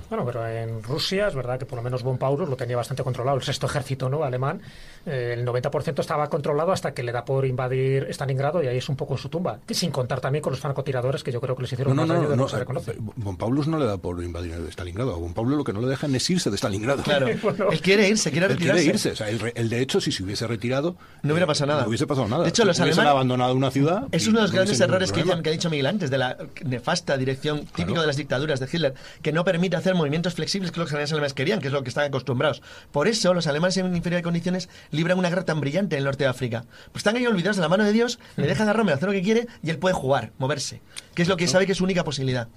Bueno, 0.08 0.24
pero 0.24 0.46
en 0.46 0.82
Rusia 0.82 1.28
es 1.28 1.34
verdad 1.34 1.58
que 1.58 1.66
por 1.66 1.76
lo 1.76 1.82
menos 1.82 2.02
von 2.02 2.18
Paulus 2.18 2.48
lo 2.48 2.56
tenía 2.56 2.76
bastante 2.76 3.02
controlado. 3.02 3.36
El 3.38 3.42
sexto 3.42 3.66
ejército 3.66 4.08
no 4.08 4.24
alemán, 4.24 4.60
eh, 5.06 5.34
el 5.38 5.44
90% 5.46 6.00
estaba 6.00 6.28
controlado 6.28 6.72
hasta 6.72 6.92
que 6.94 7.02
le 7.02 7.12
da 7.12 7.24
por 7.24 7.44
invadir 7.46 8.06
Stalingrado 8.10 8.62
y 8.62 8.66
ahí 8.68 8.78
es 8.78 8.88
un 8.88 8.96
poco 8.96 9.14
en 9.14 9.18
su 9.18 9.28
tumba. 9.28 9.58
Que 9.66 9.74
sin 9.74 9.90
contar 9.90 10.20
también 10.20 10.42
con 10.42 10.52
los 10.52 10.60
francotiradores 10.60 11.22
que 11.22 11.32
yo 11.32 11.40
creo 11.40 11.56
que 11.56 11.62
les 11.62 11.72
hicieron 11.72 11.96
No, 11.96 12.02
no, 12.02 12.06
más 12.06 12.16
no, 12.16 12.20
daño 12.22 12.30
de 12.30 12.36
no, 12.36 12.48
se 12.48 12.56
eh, 12.56 12.58
reconoce. 12.60 12.96
Von 12.98 13.36
Paulus 13.36 13.66
no 13.68 13.78
le 13.78 13.86
da 13.86 13.96
por 13.98 14.22
invadir 14.22 14.52
Stalingrado. 14.70 15.14
A 15.14 15.16
Von 15.18 15.34
Paulus 15.34 15.56
lo 15.58 15.64
que 15.64 15.72
no 15.72 15.80
le 15.80 15.88
dejan 15.88 16.14
es 16.14 16.28
irse 16.30 16.50
de 16.50 16.56
Stalingrado. 16.56 17.02
Claro. 17.02 17.26
Bueno. 17.42 17.70
Él 17.72 17.80
quiere 17.80 18.08
irse, 18.08 18.30
quiere 18.30 18.46
Él 18.46 18.56
quiere 18.56 18.72
retirarse. 18.74 19.08
irse. 19.08 19.10
O 19.12 19.16
sea, 19.16 19.28
él, 19.28 19.52
él, 19.56 19.68
de 19.68 19.80
hecho, 19.80 20.00
si 20.00 20.12
se 20.12 20.22
hubiese 20.22 20.46
retirado... 20.46 20.96
No 21.22 21.32
hubiera 21.34 21.44
eh, 21.44 21.46
pasado 21.48 21.66
nada. 21.72 21.82
No 21.82 21.88
hubiese 21.88 22.06
pasado 22.06 22.28
nada. 22.28 22.44
De 22.44 22.50
hecho, 22.50 22.64
los 22.64 22.78
Hubiesen 22.78 23.04
alemanes- 23.04 23.10
abandonado 23.10 23.54
una 23.54 23.70
ciudad... 23.70 24.04
Es 24.12 24.26
uno 24.28 24.38
de 24.38 24.42
los 24.42 24.52
no 24.52 24.56
grandes 24.56 24.80
errores 24.80 25.10
que, 25.12 25.22
que 25.24 25.48
ha 25.48 25.52
dicho 25.52 25.68
Miguel 25.70 25.86
antes, 25.86 26.10
de 26.10 26.18
la 26.18 26.36
nefasta 26.64 27.16
dirección 27.16 27.66
típico 27.74 28.00
de 28.00 28.06
las 28.06 28.16
dictaduras 28.16 28.60
de 28.60 28.66
Hitler, 28.72 28.94
que 29.22 29.32
no 29.32 29.44
permite 29.44 29.76
hacer 29.82 29.94
movimientos 29.94 30.34
flexibles 30.34 30.70
que 30.72 30.80
los 30.80 30.88
generales 30.88 31.12
alemanes 31.12 31.34
querían, 31.34 31.60
que 31.60 31.66
es 31.66 31.72
lo 31.72 31.82
que 31.82 31.88
están 31.90 32.04
acostumbrados. 32.04 32.62
Por 32.90 33.06
eso, 33.08 33.34
los 33.34 33.46
alemanes 33.46 33.76
en 33.76 33.94
inferior 33.94 34.20
de 34.20 34.22
condiciones 34.24 34.68
libran 34.90 35.18
una 35.18 35.28
guerra 35.28 35.44
tan 35.44 35.60
brillante 35.60 35.96
en 35.96 35.98
el 35.98 36.04
norte 36.04 36.24
de 36.24 36.30
África. 36.30 36.64
Pues 36.92 37.00
están 37.00 37.16
ahí 37.16 37.26
olvidados 37.26 37.56
de 37.56 37.62
la 37.62 37.68
mano 37.68 37.84
de 37.84 37.92
Dios, 37.92 38.18
le 38.36 38.46
dejan 38.46 38.68
a 38.68 38.72
Rommel 38.72 38.94
hacer 38.94 39.08
lo 39.08 39.12
que 39.12 39.22
quiere 39.22 39.46
y 39.62 39.70
él 39.70 39.78
puede 39.78 39.94
jugar, 39.94 40.32
moverse, 40.38 40.80
que 41.14 41.22
es 41.22 41.28
lo 41.28 41.36
que 41.36 41.46
sabe 41.46 41.66
que 41.66 41.72
es 41.72 41.78
su 41.78 41.84
única 41.84 42.04
posibilidad. 42.04 42.48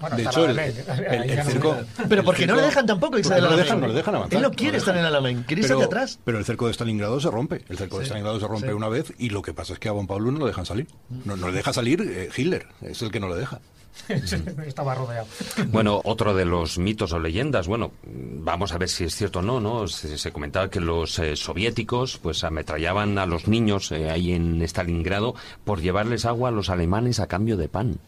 Bueno, 0.00 0.16
De 0.16 0.24
hecho, 0.24 0.44
el, 0.44 0.58
el- 0.58 1.30
el 1.30 1.60
no 1.60 1.76
Pero 2.08 2.24
porque 2.24 2.48
no 2.48 2.56
le 2.56 2.62
dejan 2.62 2.84
tampoco 2.84 3.16
irse 3.16 3.30
no 3.30 3.36
le 3.36 3.40
Alamein. 3.46 3.62
dejan, 3.64 3.80
no 3.80 3.92
dejan 3.92 4.14
avanzar. 4.16 4.36
Él 4.36 4.42
no 4.42 4.50
quiere 4.50 4.78
estar 4.78 4.92
en 4.94 5.00
el 5.02 5.06
Alamein, 5.06 5.44
quiere 5.44 5.62
pero, 5.62 5.74
estar 5.74 5.78
de 5.78 5.84
atrás. 6.02 6.18
Pero 6.24 6.38
el 6.38 6.44
cerco 6.44 6.66
de 6.66 6.72
Stalingrado 6.74 7.20
se 7.20 7.30
rompe. 7.30 7.64
El 7.68 7.78
cerco 7.78 8.00
de 8.00 8.04
Stalingrado 8.04 8.40
se 8.40 8.46
rompe 8.48 8.66
sí. 8.66 8.72
una 8.72 8.88
vez 8.88 9.12
y 9.18 9.30
lo 9.30 9.40
que 9.42 9.54
pasa 9.54 9.72
es 9.72 9.78
que 9.78 9.88
a 9.88 9.92
Von 9.92 10.08
Paulus 10.08 10.32
no 10.32 10.40
lo 10.40 10.46
dejan 10.46 10.66
salir. 10.66 10.88
No, 11.24 11.36
no 11.36 11.46
le 11.48 11.54
deja 11.54 11.72
salir 11.72 12.02
eh, 12.02 12.28
Hitler. 12.36 12.66
Es 12.82 13.02
el 13.02 13.12
que 13.12 13.20
no 13.20 13.28
le 13.28 13.36
deja. 13.36 13.60
Estaba 14.66 14.94
rodeado. 14.94 15.26
Bueno, 15.68 16.00
otro 16.04 16.34
de 16.34 16.44
los 16.44 16.78
mitos 16.78 17.12
o 17.12 17.18
leyendas, 17.18 17.66
bueno, 17.66 17.92
vamos 18.04 18.72
a 18.72 18.78
ver 18.78 18.88
si 18.88 19.04
es 19.04 19.14
cierto 19.14 19.38
o 19.38 19.42
no, 19.42 19.60
¿no? 19.60 19.88
Se, 19.88 20.32
comentaba 20.32 20.68
que 20.68 20.80
los 20.80 21.18
eh, 21.18 21.36
soviéticos 21.36 22.18
pues 22.18 22.44
ametrallaban 22.44 23.18
a 23.18 23.26
los 23.26 23.48
niños 23.48 23.92
eh, 23.92 24.10
ahí 24.10 24.32
en 24.32 24.60
Stalingrado 24.62 25.34
por 25.64 25.80
llevarles 25.80 26.24
agua 26.24 26.48
a 26.48 26.52
los 26.52 26.68
alemanes 26.70 27.20
a 27.20 27.26
cambio 27.26 27.56
de 27.56 27.68
pan. 27.68 27.98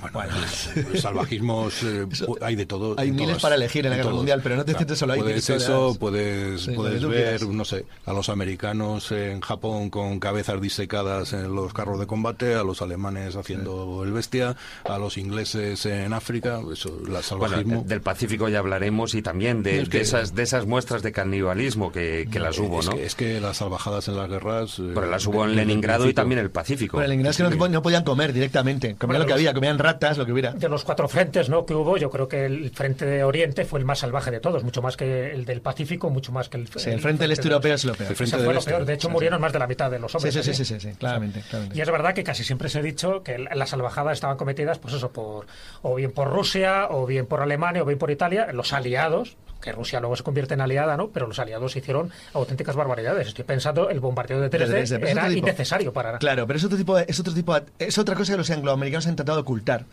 Bueno, 0.00 0.12
pues, 0.12 1.00
salvajismos 1.02 1.82
eh, 1.82 2.06
hay 2.40 2.56
de 2.56 2.66
todo. 2.66 2.94
Hay 2.98 3.08
en 3.08 3.14
miles 3.16 3.28
todas, 3.30 3.42
para 3.42 3.54
elegir 3.56 3.84
en 3.86 3.90
la 3.90 3.96
en 3.96 3.98
Guerra 4.00 4.10
todos. 4.10 4.16
Mundial, 4.18 4.40
pero 4.42 4.56
no 4.56 4.64
te 4.64 4.74
centres 4.74 4.98
solo 4.98 5.12
ahí, 5.14 5.20
Puedes 5.20 5.48
eso, 5.50 5.96
puedes, 5.98 6.62
Sí, 6.62 6.72
puedes 6.72 7.04
ver, 7.06 7.46
no 7.48 7.64
sé, 7.64 7.84
a 8.06 8.12
los 8.12 8.28
americanos 8.28 9.10
en 9.12 9.40
Japón 9.40 9.90
con 9.90 10.18
cabezas 10.20 10.60
disecadas 10.60 11.32
en 11.32 11.54
los 11.54 11.72
carros 11.72 11.98
de 12.00 12.06
combate, 12.06 12.54
a 12.54 12.62
los 12.62 12.82
alemanes 12.82 13.36
haciendo 13.36 14.02
el 14.04 14.12
bestia, 14.12 14.56
a 14.84 14.98
los 14.98 15.16
ingleses 15.18 15.84
en 15.86 16.12
África, 16.12 16.60
eso, 16.72 16.88
el 16.88 17.06
Bueno, 17.06 17.22
salvajismo. 17.22 17.84
del 17.86 18.00
Pacífico 18.00 18.48
ya 18.48 18.58
hablaremos 18.60 19.14
y 19.14 19.22
también 19.22 19.62
de, 19.62 19.80
Es 19.82 19.88
que- 19.88 19.98
de 19.98 20.02
esas, 20.04 20.34
de 20.34 20.42
esas 20.42 20.66
muestras 20.66 21.02
de 21.02 21.12
canibalismo 21.12 21.92
que, 21.92 22.28
que 22.30 22.38
las 22.38 22.58
hubo, 22.58 22.80
es, 22.80 22.86
¿no? 22.86 22.92
que, 22.92 23.06
es 23.06 23.14
que 23.14 23.40
las 23.40 23.58
salvajadas 23.58 24.08
en 24.08 24.16
las 24.16 24.28
guerras. 24.28 24.78
eh, 24.78 24.92
Pero 24.94 25.06
las 25.06 25.26
hubo 25.26 25.44
en 25.44 25.56
Leningrado 25.56 26.08
y 26.08 26.14
también 26.14 26.38
en 26.38 26.44
el 26.44 26.50
Pacífico. 26.50 26.98
Pero 26.98 27.12
inglés 27.12 27.36
que 27.36 27.42
no, 27.42 27.50
no 27.68 27.82
podían 27.82 28.04
comer 28.04 28.32
directamente, 28.32 28.94
comían 28.96 29.06
Bueno, 29.08 29.18
lo 29.20 29.26
que 29.26 29.32
había, 29.32 29.54
comían 29.54 29.78
ratas, 29.92 30.18
lo 30.18 30.26
que 30.26 30.32
hubiera. 30.32 30.52
De 30.52 30.68
los 30.68 30.84
cuatro 30.84 31.08
frentes 31.08 31.48
¿no? 31.48 31.64
que 31.66 31.74
hubo, 31.74 31.96
yo 31.96 32.10
creo 32.10 32.28
que 32.28 32.44
el 32.44 32.70
frente 32.70 33.04
de 33.06 33.24
Oriente 33.24 33.64
fue 33.64 33.78
el 33.78 33.84
más 33.84 34.00
salvaje 34.00 34.30
de 34.30 34.40
todos, 34.40 34.62
mucho 34.64 34.82
más 34.82 34.96
que 34.96 35.30
el 35.32 35.44
del 35.44 35.60
Pacífico, 35.60 36.10
mucho 36.10 36.32
más 36.32 36.48
que 36.48 36.58
el, 36.58 36.68
Sí, 36.68 36.90
el 36.90 37.00
frente 37.00 37.24
del 37.24 37.32
este 37.32 37.48
europeo 37.48 37.74
es 37.74 37.84
lo 37.84 37.94
peor. 37.94 38.10
El 38.10 38.16
frente 38.16 38.36
del 38.36 38.46
lo 38.46 38.52
este, 38.52 38.70
peor. 38.70 38.84
De 38.84 38.94
hecho, 38.94 39.08
sí, 39.08 39.12
murieron 39.12 39.40
más 39.40 39.52
de 39.52 39.58
la 39.58 39.66
mitad 39.66 39.90
de 39.90 39.98
los 39.98 40.14
hombres. 40.14 40.34
sí, 40.34 40.42
sí, 40.42 40.52
sí, 40.54 40.64
sí, 40.64 40.78
sí, 40.80 40.94
claramente, 40.98 41.42
claramente. 41.48 41.78
Y 41.78 41.80
es 41.80 41.90
verdad 41.90 42.14
que 42.14 42.24
casi 42.24 42.44
siempre 42.44 42.68
se 42.68 42.78
ha 42.78 42.82
dicho 42.82 43.22
que 43.22 43.38
la- 43.38 43.54
las 43.54 43.70
salvajadas 43.70 44.14
estaban 44.14 44.36
cometidas, 44.36 44.78
pues 44.78 44.94
eso, 44.94 45.10
por 45.12 45.46
o 45.82 45.94
bien 45.94 46.12
por 46.12 46.28
Rusia, 46.28 46.86
o 46.90 47.06
bien 47.06 47.26
por 47.26 47.40
Alemania, 47.40 47.82
o 47.82 47.84
bien 47.86 47.98
por 47.98 48.10
Italia, 48.10 48.48
los 48.52 48.72
aliados, 48.72 49.36
que 49.60 49.72
Rusia 49.72 49.98
luego 50.00 50.14
se 50.16 50.22
convierte 50.22 50.54
en 50.54 50.60
aliada, 50.60 50.96
¿no? 50.96 51.08
Pero 51.10 51.26
los 51.26 51.38
aliados 51.38 51.74
hicieron 51.76 52.10
auténticas 52.32 52.76
barbaridades. 52.76 53.28
Estoy 53.28 53.44
pensando, 53.44 53.90
el 53.90 54.00
bombardeo 54.00 54.40
de 54.40 54.48
Dresde, 54.48 54.74
Dresde, 54.74 54.96
pero 54.96 55.06
es 55.08 55.12
era 55.12 55.22
otro 55.22 55.34
tipo. 55.34 55.46
innecesario 55.48 55.92
para... 55.92 56.18
Claro, 56.18 56.46
pero 56.46 56.58
es 56.58 56.64
otro 56.64 56.78
tipo, 56.78 56.96
de- 56.96 57.04
es 57.08 57.18
otro 57.20 57.34
tipo, 57.34 57.54
de- 57.58 57.66
es 57.78 57.98
otra 57.98 58.14
cosa 58.14 58.32
que 58.34 58.38
los 58.38 58.50
angloamericanos 58.50 59.06
han 59.08 59.16
tratado 59.16 59.38
de 59.38 59.42
ocultar, 59.42 59.84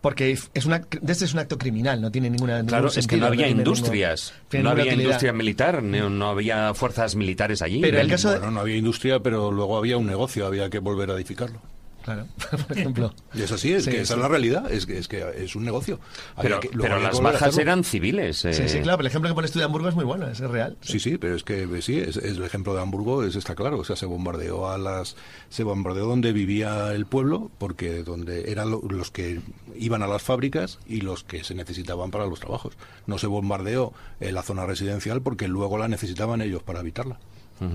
porque 0.00 0.32
es 0.54 0.66
una, 0.66 0.82
este 1.08 1.24
es 1.24 1.32
un 1.32 1.40
acto 1.40 1.56
criminal, 1.58 2.00
no 2.00 2.10
tiene 2.10 2.30
ninguna. 2.30 2.54
ningún 2.56 2.68
Claro, 2.68 2.88
es 2.88 2.94
que 2.94 3.00
sentido, 3.02 3.20
no 3.20 3.26
había 3.28 3.48
industrias, 3.48 4.34
no 4.52 4.70
había 4.70 4.84
utilidad. 4.84 5.02
industria 5.04 5.32
militar, 5.32 5.82
no, 5.82 6.10
no 6.10 6.28
había 6.28 6.74
fuerzas 6.74 7.16
militares 7.16 7.62
allí. 7.62 7.80
Pero 7.80 8.00
el 8.00 8.08
caso 8.08 8.30
de- 8.30 8.38
Bueno, 8.38 8.52
no 8.52 8.60
había 8.60 8.76
industria, 8.76 9.20
pero 9.20 9.50
luego 9.50 9.76
había 9.78 9.96
un 9.96 10.06
negocio, 10.06 10.46
había 10.46 10.68
que 10.70 10.78
volver 10.78 11.10
a 11.10 11.14
edificarlo. 11.14 11.60
Claro, 12.06 12.26
por 12.68 12.78
ejemplo. 12.78 13.12
Y 13.34 13.42
es 13.42 13.50
así, 13.52 13.72
es 13.72 13.84
Sí, 13.84 13.90
que 13.90 14.00
esa 14.00 14.14
es 14.14 14.20
la 14.20 14.28
realidad, 14.28 14.72
es 14.72 14.86
que 14.86 14.96
es, 14.96 15.08
que 15.08 15.22
es 15.36 15.54
un 15.56 15.64
negocio. 15.64 15.98
Pero, 16.40 16.60
que- 16.60 16.70
las 16.74 17.20
bajas 17.20 17.58
eran 17.58 17.82
civiles. 17.84 18.38
Sí, 18.38 18.48
eh, 18.48 18.68
sí, 18.68 18.78
claro, 18.80 18.96
pero 18.96 19.00
el 19.00 19.06
ejemplo 19.08 19.28
que 19.28 19.34
pones 19.34 19.50
tú 19.50 19.58
de 19.58 19.64
Hamburgo 19.64 19.88
es 19.88 19.94
muy 19.96 20.04
bueno, 20.04 20.28
es 20.28 20.38
real. 20.38 20.78
Sí, 20.82 21.00
sí, 21.00 21.18
pero 21.18 21.34
es 21.34 21.42
que 21.42 21.64
eh, 21.64 21.82
sí, 21.82 21.98
es, 21.98 22.16
es 22.16 22.36
el 22.38 22.44
ejemplo 22.44 22.74
de 22.74 22.80
Hamburgo, 22.80 23.24
es, 23.24 23.34
está 23.36 23.54
claro, 23.56 23.78
o 23.80 23.84
sea, 23.84 23.96
se 23.96 24.06
bombardeó 24.06 24.70
a 24.70 24.78
las 24.78 25.16
se 25.50 25.64
bombardeó 25.64 26.06
donde 26.06 26.32
vivía 26.32 26.92
el 26.94 27.06
pueblo, 27.06 27.50
porque 27.58 28.04
donde 28.04 28.52
eran 28.52 28.70
lo- 28.70 28.80
los 28.88 29.10
que 29.10 29.40
iban 29.76 30.02
a 30.02 30.06
las 30.06 30.22
fábricas 30.22 30.78
y 30.86 31.00
los 31.00 31.24
que 31.24 31.42
se 31.42 31.54
necesitaban 31.56 32.12
para 32.12 32.26
los 32.26 32.38
trabajos. 32.38 32.74
No 33.06 33.18
se 33.18 33.26
bombardeó 33.26 33.92
eh, 34.20 34.30
la 34.30 34.42
zona 34.44 34.64
residencial 34.64 35.22
porque 35.22 35.48
luego 35.48 35.76
la 35.76 35.88
necesitaban 35.88 36.40
ellos 36.40 36.62
para 36.62 36.78
habitarla. 36.78 37.18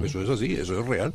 Eso 0.03 0.21
es 0.21 0.29
así, 0.29 0.53
eso 0.53 0.79
es 0.79 0.87
real. 0.87 1.13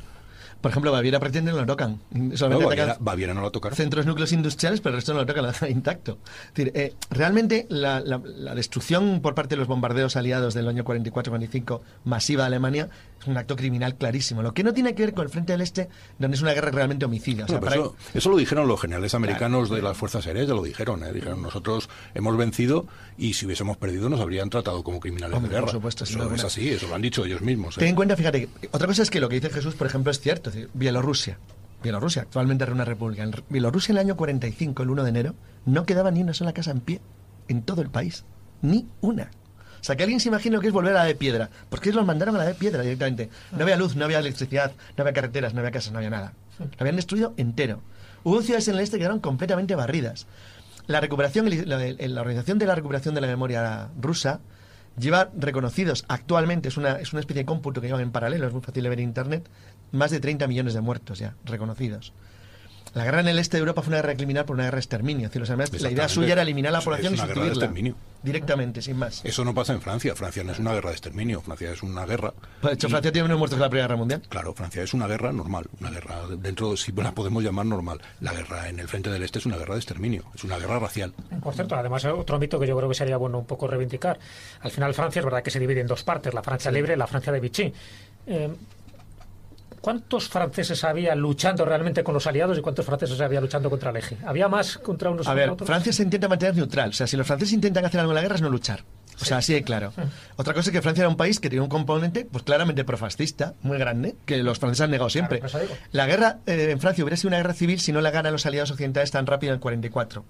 Por 0.61 0.70
ejemplo, 0.70 0.91
Baviera 0.91 1.20
pretende 1.20 1.53
no 1.53 1.59
lo 1.59 1.66
tocan. 1.66 2.01
No, 2.11 2.37
Solamente 2.37 2.97
Baviera, 2.99 3.35
no 3.35 3.43
la 3.43 3.51
tocaron. 3.51 3.77
centros 3.77 4.05
núcleos 4.07 4.33
industriales, 4.33 4.81
pero 4.81 4.95
el 4.95 4.97
resto 4.97 5.12
no 5.12 5.20
lo 5.20 5.27
tocan, 5.27 5.43
lo 5.45 5.53
dejan 5.53 5.70
intacto. 5.70 6.19
Es 6.49 6.55
decir, 6.55 6.73
eh, 6.74 6.95
realmente 7.11 7.66
la, 7.69 8.01
la- 8.01 8.20
la 8.24 8.55
destrucción 8.55 9.20
por 9.20 9.35
parte 9.35 9.55
de 9.55 9.59
los 9.59 9.69
bombardeos 9.69 10.16
aliados 10.16 10.55
del 10.55 10.66
año 10.69 10.85
44-45 10.85 11.81
masiva 12.05 12.43
de 12.45 12.47
Alemania 12.49 12.89
es 13.27 13.31
un 13.31 13.36
acto 13.36 13.57
criminal 13.57 13.97
clarísimo. 13.97 14.43
Lo 14.43 14.55
que 14.55 14.62
no 14.62 14.73
tiene 14.73 14.94
que 14.94 15.05
ver 15.05 15.15
con 15.15 15.24
el 15.24 15.31
Frente 15.31 15.53
del 15.53 15.61
Este, 15.61 15.89
donde 16.19 16.36
es 16.36 16.43
una 16.43 16.53
guerra 16.53 16.70
realmente 16.70 17.05
homicida. 17.05 17.44
O 17.44 17.48
sea, 17.48 17.57
No, 17.57 17.61
pero 17.61 17.70
para- 17.70 17.82
eso, 17.82 17.97
eso 18.15 18.31
lo 18.31 18.36
dijeron 18.36 18.69
los 18.69 18.81
generales 18.81 19.15
americanos 19.15 19.69
de 19.70 19.82
las 19.82 19.97
fuerzas 19.97 20.27
aéreas, 20.27 20.47
ya 20.48 20.55
lo 20.55 20.62
dijeron. 20.62 21.03
¿eh? 21.05 21.12
Dijeron, 21.12 21.43
nosotros 21.43 21.89
hemos 22.15 22.36
vencido 22.36 22.86
y 23.19 23.35
si 23.35 23.47
hubiésemos 23.47 23.77
perdido 23.77 24.09
nos 24.09 24.20
habrían 24.20 24.48
tratado 24.51 24.82
como 24.85 25.01
criminales 25.01 25.36
Hombre, 25.36 25.48
de 25.51 25.55
guerra. 25.55 25.66
por 25.66 25.73
supuesto, 25.73 26.05
eso 26.05 26.32
es 26.35 26.44
así, 26.44 26.69
eso 26.70 26.86
lo 26.89 26.94
han 26.94 27.03
dicho 27.03 27.24
ellos 27.24 27.40
mismos. 27.40 27.77
¿eh? 27.77 27.81
Ten 27.81 27.89
en 27.90 27.94
cuenta, 27.97 28.16
fíjate, 28.16 28.48
otra 28.73 28.86
cosa 28.86 29.03
es 29.03 29.11
que 29.11 29.20
lo 29.20 29.28
que 29.28 29.36
dice 29.36 29.51
Jesús, 29.51 29.74
por 29.74 29.86
ejemplo, 29.86 30.11
es 30.11 30.20
cierto. 30.20 30.51
Es 30.51 30.57
decir, 30.57 30.70
Bielorrusia. 30.74 31.39
Bielorrusia, 31.82 32.23
actualmente 32.23 32.65
era 32.65 32.73
una 32.73 32.85
república. 32.85 33.23
En 33.23 33.32
Bielorrusia, 33.48 33.93
en 33.93 33.98
el 33.98 34.07
año 34.07 34.16
45, 34.16 34.82
el 34.82 34.90
1 34.90 35.03
de 35.05 35.11
enero, 35.11 35.35
no 35.66 35.85
quedaba 35.85 36.11
ni 36.11 36.23
una 36.23 36.35
sola 36.35 36.53
casa 36.53 36.70
en 36.70 36.81
pie 36.81 37.01
en 37.48 37.62
todo 37.62 37.82
el 37.82 37.90
país. 37.90 38.24
Ni 38.62 38.86
una. 39.01 39.31
O 39.81 39.85
sea, 39.85 39.97
que 39.97 40.03
alguien 40.03 40.20
se 40.20 40.28
imagina 40.28 40.57
lo 40.57 40.61
que 40.61 40.69
es 40.69 40.73
volver 40.73 40.97
a 40.97 41.01
la 41.01 41.05
de 41.05 41.15
piedra. 41.15 41.51
Porque 41.69 41.89
ellos 41.89 41.97
los 41.97 42.07
mandaron 42.07 42.35
a 42.36 42.39
la 42.39 42.44
de 42.44 42.55
piedra 42.55 42.82
directamente. 42.82 43.31
No 43.53 43.62
había 43.62 43.77
luz, 43.77 43.97
no 43.97 44.05
había 44.05 44.19
electricidad, 44.19 44.73
no 44.97 45.03
había 45.03 45.12
carreteras, 45.12 45.55
no 45.55 45.61
había 45.61 45.73
casas, 45.73 45.93
no 45.93 45.98
había 45.98 46.11
nada. 46.11 46.32
Lo 46.59 46.66
habían 46.78 46.97
destruido 46.97 47.35
entero. 47.36 47.81
Hubo 48.24 48.43
ciudades 48.43 48.66
en 48.69 48.74
el 48.74 48.81
este 48.81 48.97
que 48.97 49.01
quedaron 49.01 49.20
completamente 49.20 49.74
barridas. 49.74 50.27
La 50.86 51.01
recuperación, 51.01 51.48
la, 51.69 51.78
la 51.78 52.20
Organización 52.20 52.59
de 52.59 52.66
la 52.66 52.74
Recuperación 52.74 53.15
de 53.15 53.20
la 53.20 53.27
Memoria 53.27 53.89
Rusa 54.01 54.40
lleva 54.98 55.31
reconocidos 55.36 56.05
actualmente, 56.09 56.69
es 56.69 56.77
una, 56.77 56.93
es 56.93 57.12
una 57.12 57.20
especie 57.20 57.43
de 57.43 57.47
cómputo 57.47 57.81
que 57.81 57.86
llevan 57.86 58.03
en 58.03 58.12
paralelo, 58.12 58.47
es 58.47 58.53
muy 58.53 58.62
fácil 58.62 58.82
de 58.82 58.89
ver 58.89 59.01
en 59.01 59.09
Internet, 59.09 59.48
más 59.93 60.11
de 60.11 60.20
30 60.20 60.47
millones 60.47 60.74
de 60.74 60.81
muertos 60.81 61.19
ya 61.19 61.35
reconocidos. 61.44 62.12
La 62.97 63.05
guerra 63.05 63.20
en 63.20 63.28
el 63.28 63.39
este 63.39 63.59
de 63.59 63.60
Europa 63.60 63.82
fue 63.82 63.90
una 63.90 63.98
guerra 63.98 64.14
criminal 64.16 64.47
por 64.47 64.55
una 64.55 64.64
guerra 64.64 64.77
de 64.77 64.81
exterminio. 64.81 65.27
Es 65.27 65.32
decir, 65.35 65.82
la 65.82 65.90
idea 65.90 66.09
suya 66.09 66.32
era 66.32 66.40
eliminar 66.40 66.73
la 66.73 66.78
Es- 66.78 66.85
población 66.86 67.12
es 67.12 67.20
y 67.20 67.23
una 67.23 67.28
guerra 67.28 67.43
de 67.43 67.48
exterminio. 67.51 67.94
Directamente, 68.23 68.81
sin 68.81 68.97
más. 68.97 69.23
Eso 69.23 69.44
no 69.44 69.52
pasa 69.55 69.74
en 69.74 69.82
Francia. 69.82 70.14
Francia 70.16 70.43
no 70.43 70.52
es 70.52 70.59
una 70.59 70.73
guerra 70.73 70.89
de 70.89 70.94
exterminio. 70.94 71.43
Francia 71.43 71.70
es 71.73 71.82
una 71.82 72.06
guerra. 72.06 72.32
Pues, 72.62 72.70
de 72.70 72.74
hecho, 72.74 72.86
y- 72.86 72.90
Francia 72.90 73.12
tiene 73.12 73.24
menos 73.28 73.39
muertos 73.39 73.59
que 73.59 73.60
la 73.60 73.68
Primera 73.68 73.86
Guerra 73.86 73.98
Mundial. 73.98 74.23
Claro, 74.31 74.55
Francia 74.55 74.82
es 74.82 74.94
una 74.94 75.06
guerra 75.06 75.31
normal, 75.31 75.66
una 75.78 75.90
guerra 75.90 76.23
dentro, 76.39 76.74
si 76.78 76.90
la 76.93 77.12
podemos 77.12 77.44
llamar 77.44 77.66
normal. 77.66 78.01
La 78.20 78.32
guerra 78.32 78.70
en 78.70 78.81
el 78.81 78.89
frente 78.89 79.10
del 79.10 79.23
este 79.23 79.40
es 79.40 79.47
una 79.47 79.59
guerra 79.59 79.74
de 79.74 79.81
exterminio, 79.81 80.24
es 80.35 80.43
una 80.44 80.56
guerra 80.59 80.78
racial. 80.78 81.12
Por 81.43 81.52
cierto, 81.52 81.77
además 81.77 82.02
otro 82.06 82.39
mito 82.39 82.59
que 82.59 82.66
yo 82.66 82.74
creo 82.78 82.89
que 82.89 82.94
sería 82.94 83.18
bueno 83.18 83.39
un 83.39 83.47
poco 83.47 83.66
reivindicar. 83.68 84.18
Al 84.60 84.70
final 84.70 84.94
Francia 84.94 85.20
es 85.20 85.24
verdad 85.27 85.43
que 85.43 85.51
se 85.51 85.60
divide 85.60 85.82
en 85.82 85.86
dos 85.86 86.02
partes, 86.02 86.32
la 86.32 86.43
Francia 86.43 86.70
libre 86.70 86.94
y 86.94 86.97
la 86.97 87.06
Francia 87.06 87.31
de 87.31 87.40
Vichy. 87.40 87.73
Eh, 88.27 88.48
¿Cuántos 89.86 90.28
franceses 90.28 90.82
había 90.82 91.14
luchando 91.14 91.64
realmente 91.64 92.02
con 92.02 92.12
los 92.12 92.26
aliados 92.26 92.58
y 92.58 92.60
cuántos 92.60 92.84
franceses 92.84 93.20
había 93.20 93.40
luchando 93.40 93.70
contra 93.70 93.90
el 93.90 93.96
eje? 93.98 94.16
¿Había 94.26 94.48
más 94.48 94.78
contra 94.78 95.10
unos 95.10 95.28
A 95.28 95.32
ver, 95.32 95.50
otros? 95.50 95.64
Francia 95.64 95.92
se 95.92 96.02
intenta 96.02 96.26
mantener 96.26 96.56
neutral. 96.56 96.90
O 96.90 96.92
sea, 96.92 97.06
si 97.06 97.16
los 97.16 97.24
franceses 97.24 97.52
intentan 97.52 97.84
hacer 97.84 98.00
algo 98.00 98.10
en 98.10 98.16
la 98.16 98.22
guerra 98.22 98.34
es 98.34 98.42
no 98.42 98.50
luchar. 98.50 98.82
O 99.20 99.24
sea, 99.24 99.36
así 99.36 99.54
de 99.54 99.62
claro. 99.62 99.92
Otra 100.34 100.54
cosa 100.54 100.70
es 100.70 100.72
que 100.72 100.82
Francia 100.82 101.02
era 101.02 101.08
un 101.08 101.16
país 101.16 101.38
que 101.38 101.48
tenía 101.48 101.62
un 101.62 101.68
componente, 101.68 102.24
pues 102.24 102.42
claramente 102.42 102.82
profascista, 102.82 103.54
muy 103.62 103.78
grande, 103.78 104.16
que 104.26 104.38
los 104.38 104.58
franceses 104.58 104.82
han 104.82 104.90
negado 104.90 105.08
siempre. 105.08 105.40
digo. 105.40 105.76
La 105.92 106.06
guerra 106.06 106.40
eh, 106.46 106.72
en 106.72 106.80
Francia 106.80 107.04
hubiera 107.04 107.16
sido 107.16 107.28
una 107.28 107.36
guerra 107.36 107.54
civil 107.54 107.78
si 107.78 107.92
no 107.92 108.00
la 108.00 108.10
ganan 108.10 108.32
los 108.32 108.44
aliados 108.44 108.72
occidentales 108.72 109.12
tan 109.12 109.24
rápido 109.24 109.52
en 109.52 109.58
el 109.58 109.60
44. 109.60 110.24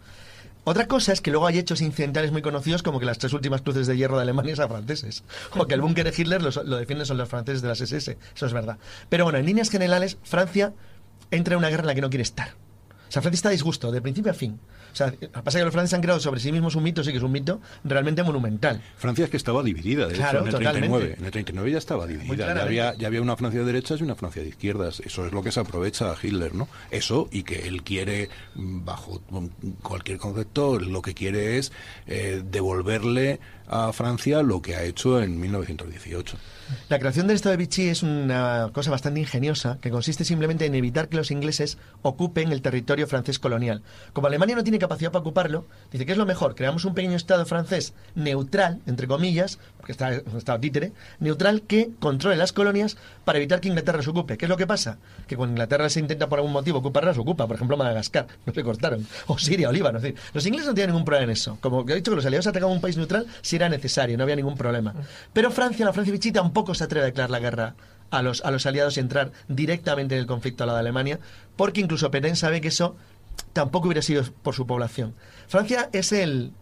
Otra 0.69 0.89
cosa 0.89 1.13
es 1.13 1.21
que 1.21 1.31
luego 1.31 1.47
hay 1.47 1.59
hechos 1.59 1.81
incidentales 1.81 2.33
muy 2.33 2.43
conocidos 2.43 2.83
como 2.83 2.99
que 2.99 3.07
las 3.07 3.19
tres 3.19 3.33
últimas 3.33 3.63
cruces 3.63 3.87
de 3.87 3.97
hierro 3.97 4.17
de 4.17 4.23
Alemania 4.23 4.57
son 4.57 4.69
franceses. 4.69 5.23
O 5.57 5.67
que 5.69 5.75
el 5.75 5.81
búnker 5.81 6.05
de 6.05 6.15
Hitler 6.21 6.43
los- 6.43 6.57
lo, 6.57 6.77
defienden 6.77 7.07
son 7.07 7.19
los 7.19 7.29
franceses 7.29 7.63
de 7.63 7.69
las 7.69 7.81
SS. 7.81 8.19
Eso 8.35 8.47
es 8.47 8.53
verdad. 8.53 8.77
Pero 9.09 9.23
bueno, 9.23 9.39
en 9.39 9.47
líneas 9.47 9.71
generales, 9.71 10.19
Francia 10.25 10.73
entra 11.31 11.55
en 11.55 11.59
una 11.59 11.69
guerra 11.69 11.83
en 11.83 11.87
la 11.87 11.95
que 11.95 12.01
no 12.01 12.11
quiere 12.11 12.23
estar. 12.25 12.49
O 13.09 13.13
sea, 13.13 13.23
Francia 13.23 13.37
está 13.37 13.49
a 13.51 13.53
disgusto, 13.53 13.93
de 13.93 14.03
principio 14.03 14.33
a 14.33 14.35
fin. 14.35 14.59
O 14.97 14.99
sea, 14.99 15.09
lo 15.09 15.19
que 15.19 15.29
pasa 15.29 15.51
es 15.51 15.57
que 15.57 15.65
los 15.67 15.75
franceses 15.75 15.95
han 15.95 16.01
creado 16.01 16.21
sobre 16.21 16.41
sí 16.41 16.51
mismos 16.53 16.75
un 16.75 16.83
mito, 16.83 17.05
sí 17.05 17.11
que 17.11 17.19
es 17.19 17.23
un 17.23 17.31
mito 17.31 17.61
realmente 17.85 18.23
monumental. 18.23 18.81
Francia 18.97 19.27
es 19.27 19.31
que 19.31 19.37
estaba 19.37 19.63
dividida, 19.63 20.07
de 20.09 20.15
Claro, 20.15 20.39
hecho, 20.39 20.41
en 20.41 20.47
el 20.47 20.53
totalmente. 20.55 20.89
39. 20.89 21.17
En 21.19 21.25
el 21.27 21.31
39 21.31 21.71
ya 21.71 21.77
estaba 21.79 22.07
dividida. 22.07 22.31
Ya 22.31 22.37
claramente. 22.47 22.81
había, 22.81 22.95
ya 22.99 23.07
había 23.09 23.21
una 23.21 23.37
Francia 23.37 23.61
de 23.61 23.67
derechas 23.67 24.01
y 24.01 24.05
una 24.05 24.15
Francia 24.15 24.41
de 24.41 24.49
izquierdas. 24.49 25.01
Eso 25.01 25.27
es 25.27 25.33
lo 25.33 25.43
que 25.43 25.53
se 25.53 25.61
aprovecha 25.61 26.11
a 26.11 26.17
Hitler, 26.21 26.55
¿no? 26.55 26.67
Eso 26.91 27.29
y 27.31 27.43
que 27.43 27.69
él 27.69 27.83
quiere, 27.83 28.31
mm, 28.55 28.87
bajo 28.87 29.21
mm, 29.29 29.47
cualquier 29.83 30.17
concepto, 30.17 30.81
lo 30.81 31.03
que 31.03 31.13
quiere 31.13 31.59
es 31.59 31.73
eh, 32.07 32.43
devolverle 32.51 33.39
a 33.69 33.93
Francia 33.93 34.43
lo 34.43 34.63
que 34.63 34.77
ha 34.77 34.83
hecho 34.83 35.23
en 35.23 35.39
1918. 35.39 36.39
La 36.89 36.99
creación 36.99 37.27
del 37.27 37.37
Estado 37.37 37.53
de 37.53 37.59
Vichy 37.59 37.89
es 37.89 38.03
una 38.03 38.71
cosa 38.73 38.91
bastante 38.91 39.21
ingeniosa 39.21 39.79
que 39.81 39.91
consiste 39.91 40.25
simplemente 40.25 40.67
en 40.67 40.75
evitar 40.75 41.09
que 41.09 41.17
los 41.17 41.31
ingleses 41.31 41.79
ocupen 42.03 42.53
el 42.53 42.63
territorio 42.63 43.07
francés 43.07 43.39
colonial. 43.39 43.83
Como 44.13 44.27
Alemania 44.27 44.57
no 44.57 44.63
tiene 44.63 44.79
capacidad 44.79 45.13
para 45.13 45.21
ocuparlo, 45.21 45.67
dice 45.93 46.07
que 46.07 46.13
es 46.13 46.19
lo 46.19 46.27
mejor, 46.27 46.55
creamos 46.55 46.85
un 46.85 46.95
pequeño 46.95 47.17
Estado 47.17 47.47
francés 47.47 47.95
neutral, 48.15 48.81
entre 48.87 49.07
comillas, 49.07 49.59
porque 49.79 49.93
está 49.93 50.09
un 50.31 50.39
Estado 50.39 50.61
títere, 50.61 50.93
neutral 51.21 51.63
que 51.63 51.91
controle 51.99 52.37
las 52.37 52.53
colonias 52.53 52.97
para 53.25 53.39
evitar 53.39 53.61
que 53.61 53.69
Inglaterra 53.69 54.03
se 54.03 54.11
ocupe. 54.11 54.37
¿Qué 54.37 54.47
es 54.47 54.49
lo 54.49 54.57
que 54.57 54.67
pasa? 54.67 54.99
Que 55.27 55.37
cuando 55.37 55.53
Inglaterra 55.53 55.89
se 55.89 56.01
intenta 56.01 56.29
por 56.29 56.39
algún 56.39 56.53
motivo 56.53 56.79
ocuparla, 56.79 57.15
se 57.15 57.21
ocupa. 57.21 57.47
Por 57.47 57.57
ejemplo, 57.57 57.77
Madagascar, 57.77 58.27
no 58.47 58.53
se 58.53 58.63
cortaron. 58.63 59.07
O 59.27 59.39
Siria, 59.39 59.69
o 59.69 59.73
Líbano. 59.73 59.99
Es 59.99 60.03
decir, 60.03 60.19
los 60.33 60.45
ingleses 60.47 60.69
no 60.69 60.75
tienen 60.75 60.91
ningún 60.91 61.05
problema 61.05 61.25
en 61.25 61.31
eso. 61.31 61.59
Como 61.61 61.89
he 61.89 61.95
dicho 61.95 62.11
que 62.11 62.17
los 62.17 62.27
aliados 62.27 62.47
atacaban 62.47 62.75
un 62.75 62.81
país 62.81 62.97
neutral 62.97 63.27
si 63.43 63.57
era 63.57 63.69
necesario, 63.69 64.17
no 64.17 64.25
había 64.25 64.37
ningún 64.37 64.57
problema. 64.57 64.95
Pero 65.33 65.51
Francia, 65.51 65.85
la 65.85 65.93
Francia 65.93 66.13
Vichy, 66.13 66.33
tampoco 66.33 66.56
se 66.75 66.85
atreve 66.85 67.05
a 67.05 67.07
declarar 67.07 67.31
la 67.31 67.41
guerra 67.41 67.75
a 68.11 68.23
los, 68.23 68.45
a 68.45 68.51
los 68.51 68.67
aliados 68.67 68.97
y 68.97 69.01
entrar 69.01 69.33
directamente 69.49 70.15
en 70.15 70.21
el 70.21 70.27
conflicto 70.27 70.65
al 70.65 70.69
lado 70.69 70.79
de 70.79 70.81
Alemania, 70.81 71.19
porque 71.57 71.81
incluso 71.81 72.11
Petén 72.11 72.37
sabe 72.37 72.61
que 72.61 72.69
eso 72.69 72.97
tampoco 73.53 73.89
hubiera 73.89 74.03
sido 74.03 74.25
por 74.43 74.55
su 74.55 74.67
población. 74.67 75.15
Francia 75.49 75.89
es 75.93 76.13
el, 76.13 76.53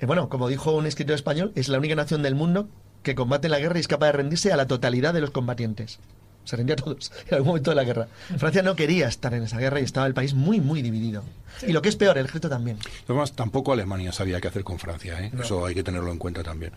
eh, 0.00 0.06
bueno, 0.06 0.28
como 0.28 0.48
dijo 0.48 0.72
un 0.72 0.86
escritor 0.86 1.14
español, 1.14 1.52
es 1.54 1.68
la 1.68 1.78
única 1.78 1.94
nación 1.94 2.22
del 2.22 2.34
mundo 2.34 2.68
que 3.02 3.14
combate 3.14 3.48
la 3.48 3.58
guerra 3.58 3.78
y 3.78 3.80
es 3.80 3.88
capaz 3.88 4.06
de 4.06 4.12
rendirse 4.12 4.52
a 4.52 4.56
la 4.56 4.66
totalidad 4.66 5.14
de 5.14 5.20
los 5.20 5.30
combatientes. 5.30 5.98
Se 6.44 6.56
rendía 6.56 6.74
a 6.74 6.76
todos 6.76 7.12
en 7.28 7.34
algún 7.34 7.48
momento 7.48 7.70
de 7.70 7.76
la 7.76 7.84
guerra. 7.84 8.08
Francia 8.38 8.62
no 8.62 8.74
quería 8.74 9.06
estar 9.08 9.34
en 9.34 9.42
esa 9.42 9.58
guerra 9.58 9.80
y 9.80 9.84
estaba 9.84 10.06
el 10.06 10.14
país 10.14 10.34
muy, 10.34 10.60
muy 10.60 10.82
dividido. 10.82 11.22
Y 11.66 11.72
lo 11.72 11.82
que 11.82 11.88
es 11.88 11.96
peor, 11.96 12.16
el 12.16 12.24
ejército 12.24 12.48
también. 12.48 12.78
Además, 13.04 13.32
tampoco 13.32 13.72
Alemania 13.72 14.12
sabía 14.12 14.40
qué 14.40 14.48
hacer 14.48 14.64
con 14.64 14.78
Francia, 14.78 15.20
¿eh? 15.22 15.30
No. 15.32 15.42
eso 15.42 15.66
hay 15.66 15.74
que 15.74 15.82
tenerlo 15.82 16.10
en 16.10 16.18
cuenta 16.18 16.42
también. 16.42 16.72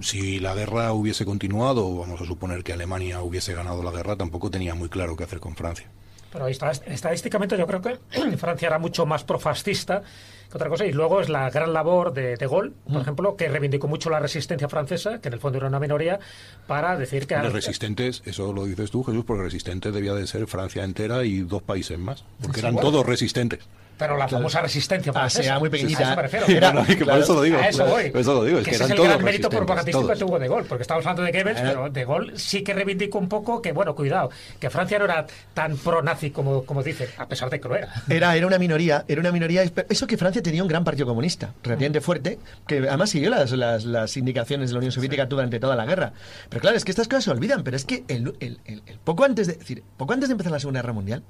Si 0.00 0.38
la 0.38 0.54
guerra 0.54 0.92
hubiese 0.92 1.24
continuado, 1.24 1.96
vamos 1.98 2.20
a 2.20 2.24
suponer 2.24 2.62
que 2.62 2.72
Alemania 2.72 3.20
hubiese 3.22 3.52
ganado 3.54 3.82
la 3.82 3.90
guerra, 3.90 4.16
tampoco 4.16 4.50
tenía 4.50 4.74
muy 4.74 4.88
claro 4.88 5.16
qué 5.16 5.24
hacer 5.24 5.40
con 5.40 5.56
Francia. 5.56 5.88
Pero 6.32 6.44
ahí 6.44 6.52
está, 6.52 6.70
estadísticamente 6.70 7.56
yo 7.56 7.66
creo 7.66 7.80
que 7.80 7.98
Francia 8.36 8.68
era 8.68 8.78
mucho 8.78 9.06
más 9.06 9.24
profascista 9.24 10.02
que 10.50 10.56
otra 10.56 10.68
cosa. 10.68 10.84
Y 10.86 10.92
luego 10.92 11.20
es 11.20 11.28
la 11.28 11.48
gran 11.50 11.72
labor 11.72 12.12
de 12.12 12.36
De 12.36 12.46
Gaulle, 12.46 12.72
por 12.90 13.00
ejemplo, 13.00 13.36
que 13.36 13.48
reivindicó 13.48 13.88
mucho 13.88 14.10
la 14.10 14.20
resistencia 14.20 14.68
francesa, 14.68 15.20
que 15.20 15.28
en 15.28 15.34
el 15.34 15.40
fondo 15.40 15.58
era 15.58 15.66
una 15.68 15.80
minoría, 15.80 16.20
para 16.66 16.96
decir 16.96 17.26
que... 17.26 17.36
Los 17.38 17.52
resistentes, 17.52 18.22
eso 18.26 18.52
lo 18.52 18.66
dices 18.66 18.90
tú, 18.90 19.02
Jesús, 19.02 19.24
porque 19.24 19.44
resistente 19.44 19.90
debía 19.92 20.14
de 20.14 20.26
ser 20.26 20.46
Francia 20.46 20.84
entera 20.84 21.24
y 21.24 21.40
dos 21.40 21.62
países 21.62 21.98
más, 21.98 22.24
porque 22.40 22.60
Sí, 22.60 22.66
eran 22.66 22.74
bueno. 22.74 22.90
todos 22.90 23.06
resistentes. 23.06 23.60
Pero 23.98 24.16
la 24.18 24.28
famosa 24.28 24.60
resistencia 24.60 25.10
Ah, 25.10 25.20
francesa. 25.20 25.44
era 25.44 25.58
muy 25.58 25.70
pequeñita. 25.70 26.00
A 26.00 26.02
eso 26.04 26.16
me 26.16 26.22
refiero. 26.22 26.46
Era- 26.48 26.70
Claro, 26.72 26.86
que 26.86 27.04
por 27.04 27.18
eso 27.18 27.34
lo 27.34 27.42
digo. 27.42 27.56
A 27.58 27.68
eso 27.68 27.86
voy. 27.86 28.10
Por 28.10 28.20
eso 28.20 28.34
lo 28.34 28.44
digo, 28.44 28.58
es 28.58 28.64
que 28.64 28.70
que 28.70 28.76
ese 28.76 28.84
es 28.84 28.90
el 28.90 29.00
gran 29.02 29.24
mérito 29.24 29.48
propagandístico 29.48 30.06
que 30.08 30.16
tuvo 30.16 30.38
De 30.38 30.48
Gaulle, 30.48 30.66
porque 30.68 30.82
estamos 30.82 31.06
hablando 31.06 31.22
de 31.22 31.32
Goebbels, 31.32 31.60
pero 31.62 31.88
De 31.90 32.04
Gaulle 32.04 32.32
sí 32.38 32.62
que 32.62 32.74
reivindicó 32.74 33.18
un 33.18 33.28
poco 33.28 33.62
que, 33.62 33.72
bueno, 33.72 33.94
cuidado, 33.94 34.30
que 34.60 34.68
Francia 34.70 34.98
no 34.98 35.06
era 35.06 35.26
tan 35.54 35.76
pro-nazi 35.76 36.30
como, 36.30 36.64
como 36.64 36.82
dice, 36.82 37.08
a 37.16 37.26
pesar 37.26 37.48
de 37.50 37.58
que 37.60 37.68
lo 37.68 37.76
era. 37.76 37.88
Era, 38.08 38.36
era 38.36 38.46
una 38.46 38.58
minoría, 38.58 39.04
era 39.08 39.20
una 39.20 39.32
minoría. 39.32 39.62
Eso 39.88 40.06
que 40.06 40.16
Francia 40.18 40.42
tenía 40.42 40.62
un 40.62 40.68
gran 40.68 40.84
partido 40.84 41.06
comunista, 41.06 41.54
relativamente 41.62 42.00
fuerte, 42.02 42.38
que 42.66 42.78
además 42.88 43.10
siguió 43.10 43.30
las, 43.30 43.50
las, 43.52 43.84
las 43.84 44.16
indicaciones 44.16 44.68
de 44.70 44.74
la 44.74 44.78
Unión 44.78 44.92
Soviética 44.92 45.24
durante 45.26 45.58
toda 45.58 45.74
la 45.76 45.86
guerra. 45.86 46.12
Pero 46.50 46.60
claro, 46.60 46.76
es 46.76 46.84
que 46.84 46.90
estas 46.90 47.08
cosas 47.08 47.24
se 47.24 47.30
olvidan, 47.30 47.64
pero 47.64 47.76
es 47.76 47.84
que 47.86 48.04
el, 48.08 48.34
el- 48.40 48.60
el- 48.66 48.82
el 48.86 48.98
poco 48.98 49.24
antes 49.24 49.46
de 49.46 49.54
es 49.54 49.58
decir, 49.60 49.82
poco 49.96 50.12
antes 50.12 50.28
de 50.28 50.32
empezar 50.32 50.52
la 50.52 50.60
Segunda 50.60 50.80
Guerra 50.82 50.92
Mundial, 50.92 51.22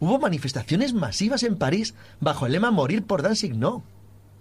hubo 0.00 0.18
manifestaciones 0.18 0.92
masivas 0.94 1.42
en 1.42 1.56
París 1.56 1.94
bajo 2.20 2.46
el 2.46 2.52
lema 2.52 2.70
morir 2.70 3.02
por 3.04 3.22
Danzig 3.22 3.54
no. 3.54 3.82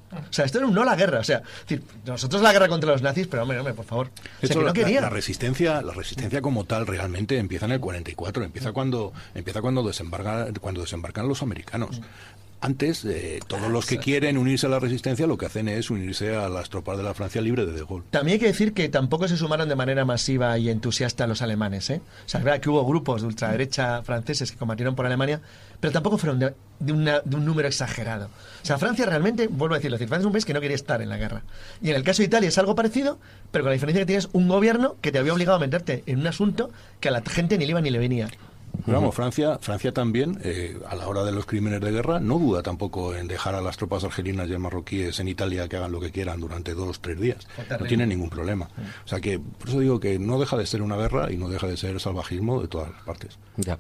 O 0.10 0.32
sea, 0.34 0.46
esto 0.46 0.60
era 0.60 0.68
un 0.68 0.74
no 0.74 0.84
a 0.84 0.86
la 0.86 0.96
guerra. 0.96 1.20
O 1.20 1.24
sea, 1.24 1.42
decir, 1.68 1.84
nosotros 2.06 2.42
la 2.42 2.54
guerra 2.54 2.70
contra 2.70 2.92
los 2.92 3.02
nazis, 3.02 3.28
pero 3.28 3.44
hombre, 3.44 3.60
hombre, 3.60 3.74
por 3.74 3.84
favor. 3.84 4.08
O 4.08 4.12
De 4.42 4.48
sea, 4.48 4.54
hecho, 4.54 4.60
que 4.60 4.60
no 4.60 4.68
la, 4.68 4.74
quería. 4.74 5.02
la 5.02 5.10
resistencia, 5.10 5.82
la 5.82 5.94
resistencia 5.94 6.42
como 6.42 6.64
tal 6.64 6.88
realmente 6.88 7.38
empieza 7.38 7.66
en 7.66 7.74
el 7.74 7.82
44, 7.82 8.44
empieza 8.44 8.72
cuando, 8.72 9.12
empieza 9.36 9.62
cuando 9.62 9.84
desembarca, 9.84 10.48
cuando 10.62 10.80
desembarcan 10.82 11.28
los 11.28 11.42
americanos. 11.42 12.02
Antes, 12.60 13.06
eh, 13.06 13.40
todos 13.48 13.70
los 13.70 13.86
que 13.86 13.98
quieren 14.00 14.38
unirse 14.38 14.66
a 14.66 14.70
la 14.70 14.80
resistencia 14.80 15.28
lo 15.28 15.38
que 15.38 15.46
hacen 15.46 15.68
es 15.68 15.92
unirse 15.92 16.36
a 16.36 16.50
las 16.50 16.70
tropas 16.70 16.98
de 16.98 17.04
la 17.04 17.14
Francia 17.14 17.40
libre 17.40 17.66
de 17.68 17.72
De 17.74 17.86
Gaulle. 17.86 18.06
También 18.10 18.34
hay 18.36 18.40
que 18.40 18.48
decir 18.48 18.74
que 18.74 18.90
tampoco 18.90 19.28
se 19.28 19.38
sumaron 19.38 19.70
de 19.70 19.76
manera 19.76 20.06
masiva 20.06 20.58
y 20.58 20.70
entusiasta 20.70 21.28
los 21.28 21.44
alemanes. 21.44 21.90
¿eh? 21.92 22.02
O 22.26 22.30
sea, 22.30 22.40
es 22.40 22.44
verdad 22.44 22.60
que 22.60 22.70
hubo 22.70 22.84
grupos 22.86 23.22
de 23.22 23.28
ultraderecha 23.28 24.02
franceses 24.02 24.52
que 24.52 24.58
combatieron 24.58 24.96
por 24.96 25.06
Alemania, 25.06 25.40
pero 25.80 25.94
tampoco 25.94 26.18
fueron 26.18 26.40
de, 26.40 26.54
de 26.80 26.94
una- 26.94 27.20
de 27.24 27.36
un 27.36 27.46
número 27.46 27.68
exagerado. 27.68 28.26
O 28.64 28.66
sea, 28.66 28.80
Francia 28.80 29.06
realmente, 29.06 29.46
vuelvo 29.48 29.76
a 29.76 29.78
decirlo, 29.78 29.98
Francia 29.98 30.18
es 30.20 30.26
un 30.26 30.32
país 30.32 30.46
que 30.46 30.54
no 30.56 30.60
quería 30.62 30.76
estar 30.76 31.00
en 31.04 31.10
la 31.10 31.18
guerra. 31.18 31.44
Y 31.82 31.92
en 31.92 31.96
el 31.96 32.04
caso 32.04 32.24
de 32.24 32.26
Italia 32.26 32.50
es 32.50 32.58
algo 32.58 32.74
parecido, 32.74 33.20
pero 33.52 33.64
con 33.66 33.70
la 33.70 33.74
diferencia 33.74 34.02
que 34.02 34.08
tienes 34.08 34.30
un 34.34 34.48
gobierno 34.48 34.96
que 35.02 35.12
te 35.12 35.20
había 35.20 35.34
obligado 35.34 35.58
a 35.58 35.60
meterte 35.60 36.02
en 36.08 36.20
un 36.22 36.28
asunto 36.28 36.72
que 37.00 37.10
a 37.10 37.12
la 37.12 37.22
gente 37.22 37.58
ni 37.60 37.66
le 37.66 37.72
iba 37.72 37.82
ni 37.82 37.92
le 37.92 38.00
venía. 38.00 38.28
Pero 38.86 39.00
vamos, 39.00 39.16
Francia, 39.16 39.58
Francia 39.60 39.92
también, 39.92 40.40
eh, 40.44 40.80
a 40.88 40.96
la 40.96 41.08
hora 41.08 41.24
de 41.24 41.32
los 41.32 41.46
crímenes 41.46 41.82
de 41.82 41.92
guerra, 41.92 42.20
no 42.20 42.40
duda 42.40 42.64
tampoco 42.64 43.14
en 43.16 43.28
dejar 43.28 43.56
a 43.56 43.62
las 43.62 43.78
tropas 43.78 44.04
argelinas 44.04 44.50
y 44.50 44.58
marroquíes 44.58 45.20
en 45.20 45.28
Italia 45.28 45.68
que 45.68 45.78
hagan 45.78 45.92
lo 45.92 46.00
que 46.00 46.12
quieran 46.12 46.40
durante 46.40 46.74
dos, 46.74 47.00
tres 47.00 47.20
días. 47.20 47.48
No 47.80 47.86
tiene 47.86 48.06
ningún 48.06 48.30
problema. 48.30 48.70
O 49.06 49.08
sea 49.08 49.20
que, 49.20 49.40
por 49.40 49.70
eso 49.70 49.80
digo 49.80 50.00
que 50.00 50.20
no 50.20 50.40
deja 50.40 50.58
de 50.58 50.66
ser 50.66 50.82
una 50.82 50.96
guerra 50.96 51.32
y 51.32 51.38
no 51.38 51.50
deja 51.50 51.68
de 51.68 51.78
ser 51.78 52.00
salvajismo 52.00 52.62
de 52.62 52.68
todas 52.68 52.92
las 52.92 53.02
partes. 53.04 53.38
Ya. 53.58 53.78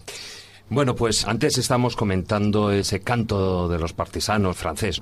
Bueno, 0.69 0.95
pues 0.95 1.25
antes 1.25 1.57
estamos 1.57 1.95
comentando 1.95 2.71
ese 2.71 2.99
canto 2.99 3.69
de 3.69 3.79
los 3.79 3.93
partisanos 3.93 4.57
francés 4.57 4.99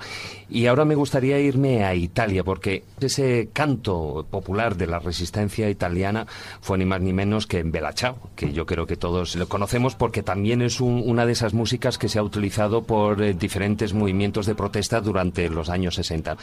y 0.48 0.68
ahora 0.68 0.86
me 0.86 0.94
gustaría 0.94 1.40
irme 1.40 1.84
a 1.84 1.96
Italia 1.96 2.44
porque 2.44 2.84
ese 3.02 3.50
canto 3.52 4.28
popular 4.30 4.76
de 4.78 4.86
la 4.86 5.00
resistencia 5.00 5.68
italiana 5.68 6.28
fue 6.62 6.78
ni 6.78 6.86
más 6.86 7.02
ni 7.02 7.14
menos 7.14 7.48
que 7.48 7.58
en 7.58 7.72
Bella 7.72 7.94
Ciao, 7.94 8.16
que 8.36 8.54
yo 8.54 8.68
creo 8.68 8.86
que 8.86 8.96
todos 8.96 9.36
lo 9.36 9.50
conocemos 9.50 9.96
porque 9.96 10.22
también 10.22 10.62
es 10.62 10.80
un- 10.82 11.02
una 11.04 11.26
de 11.26 11.32
esas 11.32 11.56
músicas 11.56 11.98
que 11.98 12.10
se 12.10 12.20
ha 12.20 12.24
utilizado 12.24 12.84
por 12.84 13.24
eh, 13.24 13.34
diferentes 13.34 13.92
movimientos 13.96 14.46
de 14.46 14.54
protesta 14.54 15.02
durante 15.02 15.50
los 15.50 15.70
años 15.70 15.96
60. 15.96 16.38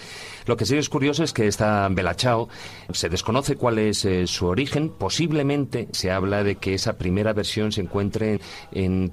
Lo 0.46 0.56
que 0.56 0.66
sí 0.66 0.76
es 0.76 0.88
curioso 0.88 1.22
es 1.22 1.32
que 1.32 1.46
esta 1.46 1.88
Bella 1.90 2.14
Ciao 2.14 2.48
se 2.92 3.08
desconoce 3.08 3.54
cuál 3.54 3.78
es 3.78 4.04
eh, 4.04 4.26
su 4.26 4.46
origen, 4.46 4.88
posiblemente 4.90 5.86
se 5.92 6.10
habla 6.10 6.42
de 6.42 6.56
que 6.56 6.74
esa 6.74 6.94
primera 6.98 7.32
versión 7.32 7.70
se 7.70 7.82
encuentre 7.82 8.40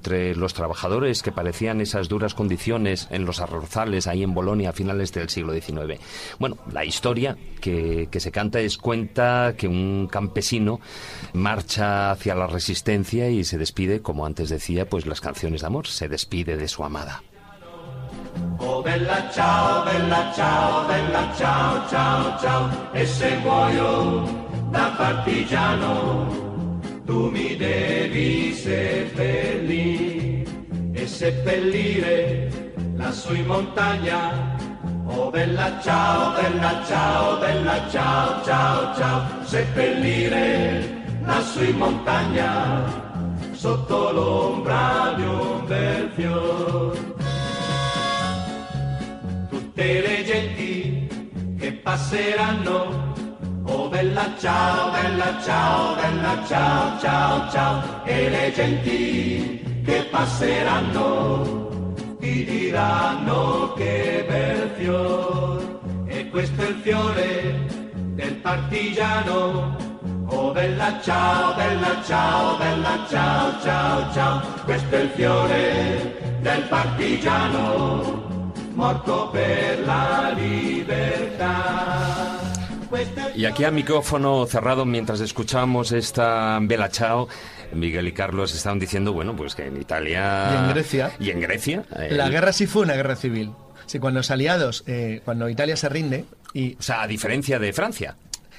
entre 0.00 0.34
los 0.34 0.54
trabajadores 0.54 1.22
que 1.22 1.30
parecían 1.30 1.82
esas 1.82 2.08
duras 2.08 2.32
condiciones 2.32 3.06
en 3.10 3.26
los 3.26 3.38
arrozales 3.40 4.06
ahí 4.06 4.22
en 4.22 4.32
Bolonia 4.32 4.70
a 4.70 4.72
finales 4.72 5.12
del 5.12 5.28
siglo 5.28 5.52
XIX. 5.52 6.00
Bueno, 6.38 6.56
la 6.72 6.86
historia 6.86 7.36
que, 7.60 8.08
se 8.10 8.32
canta 8.32 8.60
es 8.60 8.78
cuenta 8.78 9.54
que 9.58 9.68
un 9.68 10.08
campesino 10.10 10.80
marcha 11.34 12.12
hacia 12.12 12.34
la 12.34 12.46
resistencia 12.46 13.28
y 13.28 13.44
se 13.44 13.58
despide, 13.58 14.00
como 14.00 14.24
antes 14.24 14.48
decía, 14.48 14.88
pues 14.88 15.04
las 15.04 15.20
canciones 15.20 15.60
de 15.60 15.66
amor, 15.66 15.86
se 15.86 16.08
despide 16.08 16.56
de 16.56 16.68
su 16.68 16.82
amada. 16.82 17.22
Oh 18.58 18.82
bella 18.82 19.30
ciao, 19.30 19.84
bella 19.84 20.32
ciao, 20.34 20.88
bella 20.88 21.30
ciao, 21.36 21.86
ciao, 21.90 22.38
ciao. 22.40 22.70
E 22.94 23.06
se 23.06 23.36
da 24.72 24.96
partigiano, 24.96 26.49
tu 27.10 27.26
mi 27.28 27.56
devi 27.56 28.54
seppellire 28.54 30.44
e 30.92 31.06
seppellire 31.08 32.72
lassù 32.94 33.34
in 33.34 33.46
montagna. 33.46 34.56
Oh 35.06 35.28
bella 35.28 35.80
ciao, 35.82 36.40
bella 36.40 36.84
ciao, 36.86 37.38
bella 37.40 37.88
ciao, 37.90 38.44
ciao, 38.44 38.94
ciao. 38.94 39.44
Seppellire 39.44 41.02
lassù 41.24 41.64
in 41.64 41.78
montagna, 41.78 42.84
sotto 43.54 44.12
l'ombra 44.12 45.14
di 45.16 45.22
un 45.22 45.66
bel 45.66 46.10
fior 46.14 46.96
tutte 49.48 50.00
le 50.00 50.24
genti 50.24 51.08
che 51.58 51.72
passeranno. 51.72 53.09
Oh 53.72 53.88
bella 53.88 54.26
ciao, 54.36 54.90
bella 54.90 55.40
ciao, 55.44 55.94
bella 55.94 56.44
ciao, 56.44 56.98
ciao, 56.98 57.50
ciao. 57.52 58.04
E 58.04 58.28
le 58.28 58.52
genti 58.52 59.82
che 59.84 60.08
passeranno 60.10 61.78
ti 62.18 62.44
diranno 62.44 63.72
che 63.74 64.24
bel 64.28 64.70
fior, 64.76 65.80
e 66.06 66.28
questo 66.30 66.62
è 66.62 66.68
il 66.68 66.80
fiore 66.82 67.66
del 68.18 68.34
partigiano. 68.42 69.76
Oh 70.26 70.50
bella 70.50 71.00
ciao, 71.00 71.54
bella 71.54 72.02
ciao, 72.04 72.56
bella 72.56 72.98
ciao, 73.08 73.60
ciao, 73.62 74.12
ciao, 74.12 74.40
questo 74.64 74.96
è 74.96 75.00
il 75.02 75.10
fiore 75.10 76.38
del 76.40 76.62
partigiano, 76.62 78.52
morto 78.74 79.28
per 79.30 79.86
la 79.86 80.32
libertà. 80.34 81.89
Y 83.34 83.44
aquí 83.44 83.64
a 83.64 83.70
micrófono 83.70 84.46
cerrado, 84.46 84.84
mientras 84.84 85.20
escuchamos 85.20 85.92
esta 85.92 86.58
Bella 86.62 86.88
Chao, 86.88 87.28
Miguel 87.72 88.08
y 88.08 88.12
Carlos 88.12 88.54
estaban 88.54 88.78
diciendo, 88.78 89.12
bueno, 89.12 89.36
pues 89.36 89.54
que 89.54 89.66
en 89.66 89.80
Italia... 89.80 90.50
Y 90.52 90.56
en 90.56 90.68
Grecia. 90.70 91.10
Y 91.20 91.30
en 91.30 91.40
Grecia. 91.40 91.84
eh, 91.96 92.08
La 92.12 92.28
guerra 92.28 92.52
sí 92.52 92.66
fue 92.66 92.82
una 92.82 92.94
guerra 92.94 93.16
civil. 93.16 93.52
Sí, 93.86 93.98
cuando 93.98 94.20
los 94.20 94.30
aliados, 94.30 94.84
eh, 94.86 95.20
cuando 95.24 95.48
Italia 95.48 95.76
se 95.76 95.88
rinde 95.88 96.24
y 96.52 96.74
O 96.78 96.82
sea, 96.82 97.02
a 97.02 97.06
diferencia 97.06 97.58
de 97.58 97.72
Francia. 97.72 98.16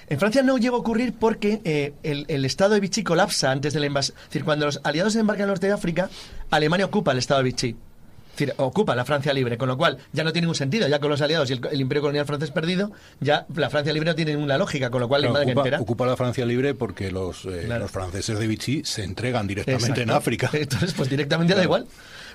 En 0.07 0.19
Francia 0.19 0.43
no 0.43 0.57
llegó 0.57 0.75
a 0.77 0.79
ocurrir 0.79 1.13
porque 1.17 1.61
eh, 1.63 1.93
el, 2.03 2.25
el 2.27 2.43
estado 2.43 2.73
de 2.73 2.81
Vichy 2.81 3.03
colapsa 3.03 3.49
antes 3.51 3.73
de 3.73 3.79
la 3.79 3.85
invasión. 3.85 4.17
Es 4.17 4.25
decir, 4.25 4.43
cuando 4.43 4.65
los 4.65 4.81
aliados 4.83 5.13
se 5.13 5.19
embarcan 5.19 5.43
en 5.43 5.49
el 5.49 5.51
norte 5.51 5.67
de 5.67 5.73
África, 5.73 6.09
Alemania 6.49 6.85
ocupa 6.85 7.11
el 7.13 7.17
estado 7.17 7.39
de 7.39 7.43
Vichy. 7.45 7.75
Es 8.31 8.37
decir, 8.37 8.53
ocupa 8.57 8.95
la 8.95 9.03
Francia 9.05 9.33
libre, 9.33 9.57
con 9.57 9.67
lo 9.67 9.77
cual 9.77 9.97
ya 10.13 10.23
no 10.23 10.31
tiene 10.31 10.45
ningún 10.45 10.55
sentido. 10.55 10.87
Ya 10.87 10.99
con 10.99 11.09
los 11.09 11.21
aliados 11.21 11.49
y 11.49 11.53
el, 11.53 11.61
el 11.71 11.81
imperio 11.81 12.01
colonial 12.01 12.25
francés 12.25 12.49
perdido, 12.51 12.91
ya 13.19 13.45
la 13.55 13.69
Francia 13.69 13.91
libre 13.93 14.09
no 14.09 14.15
tiene 14.15 14.31
ninguna 14.33 14.57
lógica, 14.57 14.89
con 14.89 15.01
lo 15.01 15.07
cual 15.07 15.21
la 15.21 15.27
Claro, 15.29 15.41
invaden 15.43 15.57
ocupa, 15.57 15.67
entera. 15.67 15.81
ocupa 15.81 16.05
la 16.05 16.17
Francia 16.17 16.45
libre 16.45 16.73
porque 16.73 17.11
los, 17.11 17.45
eh, 17.45 17.63
Claro. 17.65 17.83
los 17.83 17.91
franceses 17.91 18.39
de 18.39 18.47
Vichy 18.47 18.83
se 18.85 19.03
entregan 19.03 19.47
directamente 19.47 20.01
en. 20.01 20.11
África. 20.11 20.49
Entonces, 20.53 20.93
pues 20.93 21.09
directamente 21.09 21.53
da 21.55 21.63
igual. 21.63 21.87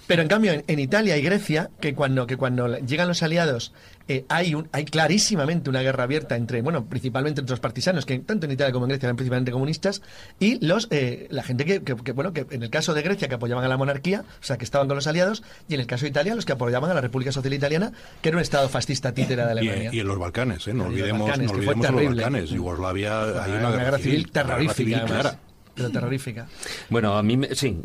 Pero 0.07 0.23
en 0.23 0.29
cambio, 0.29 0.53
en, 0.53 0.65
en 0.67 0.79
Italia 0.79 1.17
y 1.17 1.23
Grecia, 1.23 1.71
que 1.81 1.95
cuando, 1.95 2.27
que 2.27 2.37
cuando 2.37 2.79
llegan 2.79 3.09
los 3.09 3.23
aliados, 3.23 3.73
eh, 4.09 4.25
hay, 4.29 4.55
un, 4.55 4.69
hay 4.71 4.85
clarísimamente 4.85 5.69
una 5.69 5.83
guerra 5.83 6.05
abierta 6.05 6.37
entre, 6.37 6.63
bueno, 6.63 6.85
principalmente 6.85 7.41
entre 7.41 7.53
los 7.53 7.59
partisanos, 7.61 8.07
que 8.07 8.19
tanto 8.21 8.47
en 8.47 8.53
Italia 8.53 8.73
como 8.73 8.85
en 8.87 8.91
Grecia 8.91 9.07
eran 9.09 9.17
principalmente 9.17 9.51
comunistas, 9.51 10.03
y 10.39 10.65
los 10.65 10.87
eh, 10.93 11.27
la 11.31 11.43
gente 11.43 11.65
que, 11.65 11.83
que- 11.83 11.97
que, 11.97 12.13
bueno, 12.13 12.33
que 12.33 12.47
en 12.51 12.63
el 12.63 12.71
caso 12.71 12.95
de 12.95 13.03
Grecia, 13.03 13.27
que 13.27 13.35
apoyaban 13.35 13.65
a 13.65 13.69
la 13.69 13.77
monarquía, 13.77 14.21
o 14.41 14.45
sea, 14.45 14.57
que 14.59 14.65
estaban 14.65 14.87
con 14.87 14.95
los 14.97 15.07
aliados, 15.09 15.43
y 15.69 15.75
en 15.75 15.81
el 15.81 15.87
caso 15.89 16.05
de 16.05 16.11
Italia, 16.11 16.37
los 16.37 16.45
que 16.45 16.53
apoyaban 16.53 16.89
a 16.91 16.95
la 16.95 17.01
República 17.01 17.33
Social 17.33 17.53
Italiana, 17.55 17.91
que 18.23 18.29
era 18.29 18.39
un 18.39 18.43
estado 18.43 18.69
fascista 18.69 19.13
títera 19.13 19.47
de 19.47 19.53
Alemania. 19.53 19.91
y 19.93 19.99
en 19.99 20.07
los 20.07 20.19
Balcanes, 20.19 20.69
¿eh? 20.69 20.73
no 20.73 20.85
en 20.85 20.91
los 20.93 21.01
olvidemos, 21.01 21.29
Balcanes, 21.29 21.51
no 21.51 21.57
olvidemos 21.57 21.91
los. 21.91 22.05
Balcanes. 22.17 22.51
Yugoslavia, 22.51 23.43
hay 23.43 23.51
Una 23.53 23.69
una, 23.71 23.77
guerra 23.77 23.99
civil 23.99 24.31
terrorífica, 24.31 24.75
civil 24.75 24.95
además. 24.95 25.11
clara. 25.21 25.39
Pero 25.77 25.91
terrorífica. 25.91 26.47
Bueno, 26.89 27.17
a 27.17 27.23
mí, 27.23 27.37
me- 27.37 27.55
sí, 27.55 27.79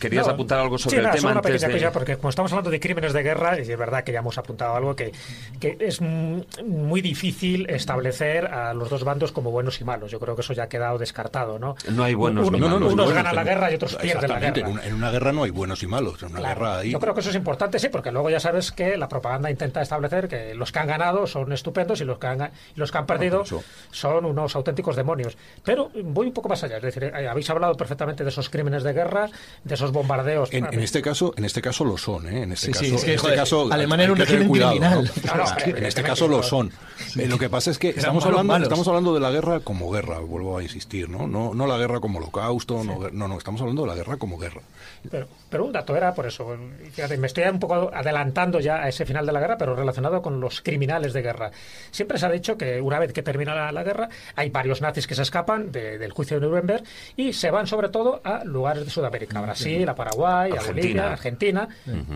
querías 0.00 0.26
No, 0.26 0.32
apuntar 0.32 0.58
algo 0.58 0.78
sobre 0.78 0.90
sí, 0.92 0.96
el 0.96 1.02
nada, 1.04 1.14
tema 1.16 1.30
una 1.32 1.38
antes 1.40 1.52
pequeña 1.52 1.68
de... 1.68 1.78
cosa, 1.80 1.92
porque 1.92 2.16
como 2.16 2.30
estamos 2.30 2.50
hablando 2.52 2.70
de 2.70 2.80
crímenes 2.80 3.12
de 3.12 3.22
guerra, 3.22 3.58
y 3.58 3.62
es 3.70 3.78
verdad 3.78 4.02
que 4.04 4.12
ya 4.12 4.20
hemos 4.20 4.38
apuntado 4.38 4.74
algo 4.74 4.96
que, 4.96 5.12
que 5.60 5.76
es 5.80 6.00
muy 6.00 7.00
difícil 7.02 7.68
establecer 7.68 8.46
a 8.46 8.72
los 8.74 8.88
dos 8.88 9.04
bandos 9.04 9.32
como 9.32 9.50
buenos 9.50 9.80
y 9.80 9.84
malos. 9.84 10.10
Yo 10.10 10.18
creo 10.18 10.34
que 10.34 10.40
eso 10.40 10.52
ya 10.54 10.64
ha 10.64 10.68
quedado 10.68 10.98
descartado, 10.98 11.58
¿no? 11.58 11.76
No 11.90 12.04
hay 12.04 12.14
buenos 12.14 12.48
Uno- 12.48 12.56
ni 12.58 12.64
malos. 12.64 12.92
Unos 12.92 13.04
Bueno, 13.06 13.14
ganan 13.14 13.36
la 13.36 13.44
guerra 13.44 13.70
y 13.70 13.74
otros 13.74 13.96
pierden 13.96 14.30
la 14.30 14.40
guerra. 14.40 14.58
En 14.60 14.66
una, 14.68 14.84
en 14.86 14.94
una 14.94 15.10
guerra 15.10 15.32
no 15.32 15.42
hay 15.44 15.50
buenos 15.50 15.82
y 15.82 15.86
malos. 15.86 16.22
En 16.22 16.30
una 16.30 16.38
Claro. 16.40 16.54
guerra 16.60 16.78
hay. 16.78 16.90
Yo 16.90 17.00
creo 17.00 17.12
que 17.14 17.20
eso 17.20 17.30
es 17.30 17.36
importante, 17.36 17.78
sí, 17.78 17.88
porque 17.90 18.10
luego 18.10 18.30
ya 18.30 18.40
sabes 18.40 18.72
que 18.72 18.96
la 18.96 19.08
propaganda 19.08 19.50
intenta 19.50 19.82
establecer 19.82 20.28
que 20.28 20.54
los 20.54 20.72
que 20.72 20.78
han 20.78 20.86
ganado 20.86 21.26
son 21.26 21.52
estupendos 21.52 22.00
y 22.00 22.04
los 22.04 22.18
que 22.18 22.26
han, 22.28 22.50
los 22.76 22.90
que 22.90 22.98
han 22.98 23.06
perdido 23.06 23.42
eso. 23.42 23.62
son 23.90 24.24
unos 24.24 24.56
auténticos 24.56 24.96
demonios. 24.96 25.36
Pero 25.64 25.90
voy 26.02 26.28
un 26.28 26.32
poco 26.32 26.48
más 26.48 26.62
allá, 26.64 26.76
es 26.78 26.82
decir, 26.82 27.12
eh, 27.26 27.28
habéis 27.28 27.50
hablado 27.50 27.74
perfectamente 27.76 28.22
de 28.24 28.30
esos 28.30 28.48
crímenes 28.48 28.82
de 28.82 28.92
guerra, 28.92 29.28
de 29.64 29.74
esos 29.74 29.92
bombardeos. 29.92 30.52
En, 30.52 30.64
en 30.72 30.80
este 30.80 31.02
caso, 31.02 31.34
en 31.36 31.44
este 31.44 31.60
caso 31.60 31.84
lo 31.84 31.98
son, 31.98 32.26
¿eh? 32.28 32.42
En 32.44 32.52
este 32.52 32.66
Sí, 32.66 32.72
caso, 32.72 32.84
sí, 32.84 32.94
es 32.94 33.00
que, 33.02 33.06
en 33.10 33.14
este 33.16 33.22
joder, 33.26 33.38
caso 33.38 33.68
Alemania 33.72 34.04
era 34.04 34.12
un 34.12 34.18
régimen 34.18 34.48
cuidado, 34.48 34.70
criminal. 34.72 35.04
¿no? 35.14 35.22
Claro, 35.22 35.44
Es 35.44 35.52
que 35.64 35.70
en 35.70 35.86
este 35.86 36.02
caso 36.02 36.28
lo 36.28 36.42
son. 36.42 36.70
Eh, 37.16 37.26
lo 37.26 37.38
que 37.38 37.48
pasa 37.48 37.70
es 37.70 37.78
que 37.78 37.88
Eran 37.88 37.98
estamos 37.98 38.24
malos, 38.24 38.38
hablando, 38.38 38.52
malos. 38.52 38.66
estamos 38.66 38.88
hablando 38.88 39.14
de 39.14 39.20
la 39.20 39.30
guerra 39.30 39.60
como 39.60 39.90
guerra, 39.90 40.18
vuelvo 40.20 40.58
a 40.58 40.62
insistir, 40.62 41.08
¿no? 41.08 41.26
No, 41.26 41.54
no 41.54 41.66
la 41.66 41.76
guerra 41.78 42.00
como 42.00 42.18
holocausto, 42.18 42.84
no, 42.84 43.08
no, 43.12 43.28
no, 43.28 43.38
estamos 43.38 43.60
hablando 43.60 43.82
de 43.82 43.88
la 43.88 43.94
guerra 43.94 44.16
como 44.16 44.38
guerra. 44.38 44.62
Pero, 45.10 45.26
pero 45.48 45.64
un 45.64 45.72
dato 45.72 45.96
era 45.96 46.12
por 46.14 46.26
eso. 46.26 46.56
Fíjate, 46.92 47.16
me 47.18 47.26
estoy 47.26 47.44
un 47.44 47.58
poco 47.60 47.90
adelantando 47.92 48.60
ya 48.60 48.76
a 48.82 48.88
ese 48.88 49.04
final 49.06 49.24
de 49.26 49.32
la 49.32 49.40
guerra, 49.40 49.56
pero 49.58 49.74
relacionado 49.74 50.20
con 50.22 50.40
los 50.40 50.60
criminales 50.60 51.12
de 51.12 51.22
guerra. 51.22 51.50
Siempre 51.90 52.18
se 52.18 52.26
ha 52.26 52.30
dicho 52.30 52.56
que 52.56 52.80
una 52.80 52.98
vez 52.98 53.12
que 53.12 53.22
termina 53.22 53.54
la, 53.54 53.72
la 53.72 53.82
guerra, 53.82 54.08
hay 54.34 54.50
varios 54.50 54.80
nazis 54.80 55.06
que 55.06 55.14
se 55.14 55.22
escapan 55.22 55.70
de- 55.72 55.98
del 55.98 56.12
juicio 56.12 56.40
de 56.40 56.46
Nuremberg 56.46 56.82
y 57.16 57.32
se 57.32 57.50
van 57.50 57.66
sobre 57.66 57.88
todo 57.88 58.20
a 58.24 58.44
lugares 58.44 58.84
de 58.84 58.90
Sudamérica, 58.90 59.38
a 59.38 59.42
Brasil, 59.42 59.88
a 59.88 59.94
Paraguay, 59.94 60.50
a 60.50 60.54
Argentina. 60.54 60.72
Bolivia, 60.76 61.04
a 61.04 61.12
Argentina, 61.12 61.68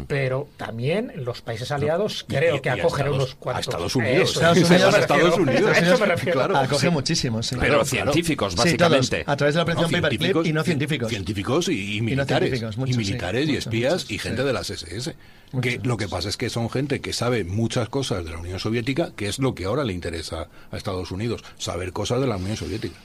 pero 0.06 0.48
también 0.56 1.12
los 1.16 1.40
países 1.42 1.70
aliados 1.70 2.24
creo 2.28 2.56
y- 2.56 2.60
que 2.60 2.68
y 2.68 2.72
a 2.72 2.74
acogen 2.74 3.06
Estados- 3.06 3.16
unos 3.16 3.32
a 3.32 3.36
cuantos. 3.36 3.66
Estados 3.68 3.96
Unidos. 3.96 4.30
Eso, 4.30 4.40
Estados 4.40 4.58
a 4.58 4.74
Unidos, 4.74 4.94
a 4.94 4.98
Estados. 4.98 5.38
Unidos. 5.38 5.76
A 5.76 5.78
eso 5.80 5.98
me 5.98 6.06
refiero. 6.06 6.38
Claro. 6.38 6.56
Acoge 6.56 6.90
muchísimos. 6.90 7.46
sí. 7.46 7.56
Pero 7.58 7.70
Claro, 7.70 7.84
científicos, 7.84 8.52
Sí, 8.52 8.58
básicamente. 8.58 9.24
todos, 9.24 9.28
a 9.32 9.36
través 9.36 9.54
de 9.54 9.58
la 9.58 9.64
No, 9.64 9.72
operación 9.72 10.02
Paperclip 10.02 10.46
y 10.46 10.52
no 10.52 10.62
científicos. 10.62 11.08
Científicos 11.08 11.68
y, 11.68 11.96
y 11.96 12.00
militares. 12.00 12.48
científicos, 12.50 12.76
muchos, 12.76 12.94
y 12.94 12.98
militares 12.98 13.19
sí, 13.20 13.52
y 13.52 13.56
espías 13.56 14.10
y 14.10 14.18
gente 14.18 14.42
sí. 14.42 14.46
de 14.46 14.52
las 14.52 14.70
SS. 14.70 15.14
Que 15.60 15.80
lo 15.82 15.96
que 15.96 16.06
pasa 16.06 16.28
es 16.28 16.36
que 16.36 16.48
son 16.48 16.70
gente 16.70 17.00
que 17.00 17.12
sabe 17.12 17.42
muchas 17.44 17.88
cosas 17.88 18.24
de 18.24 18.30
la 18.30 18.38
Unión 18.38 18.60
Soviética, 18.60 19.12
que 19.16 19.26
es 19.26 19.40
lo 19.40 19.54
que 19.54 19.64
ahora 19.64 19.84
le 19.84 19.92
interesa 19.92 20.48
a 20.70 20.76
Estados 20.76 21.10
Unidos, 21.10 21.42
saber 21.58 21.92
cosas 21.92 22.20
de 22.20 22.28
la 22.28 22.36
Unión 22.36 22.56
Soviética. 22.56 22.96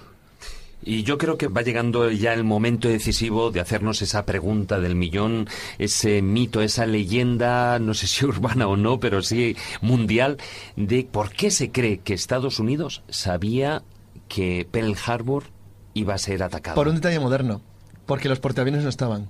Y 0.83 1.01
yo 1.01 1.17
creo 1.17 1.37
que 1.37 1.47
va 1.47 1.63
llegando 1.63 2.11
ya 2.11 2.33
el 2.33 2.43
momento 2.43 2.87
decisivo 2.87 3.49
de 3.49 3.59
hacernos 3.59 4.03
esa 4.03 4.25
pregunta 4.25 4.79
del 4.79 4.93
millón, 4.93 5.47
ese 5.79 6.21
mito, 6.21 6.61
esa 6.61 6.85
leyenda, 6.85 7.79
no 7.79 7.95
sé 7.95 8.05
si 8.05 8.25
urbana 8.27 8.67
o 8.67 8.77
no, 8.77 8.99
pero 8.99 9.23
sí 9.23 9.57
mundial, 9.81 10.37
de 10.75 11.07
por 11.11 11.31
qué 11.31 11.49
se 11.49 11.71
cree 11.71 11.97
que 11.97 12.13
Estados 12.13 12.59
Unidos 12.59 13.01
sabía 13.09 13.81
que 14.27 14.67
Pearl 14.69 14.95
Harbor 15.03 15.45
iba 15.95 16.13
a 16.13 16.19
ser 16.19 16.43
atacado. 16.43 16.75
Por 16.75 16.87
un 16.87 16.95
detalle 16.95 17.19
moderno. 17.19 17.61
Porque 18.05 18.29
los 18.29 18.39
portaaviones 18.39 18.83
no 18.83 18.89
estaban. 18.89 19.29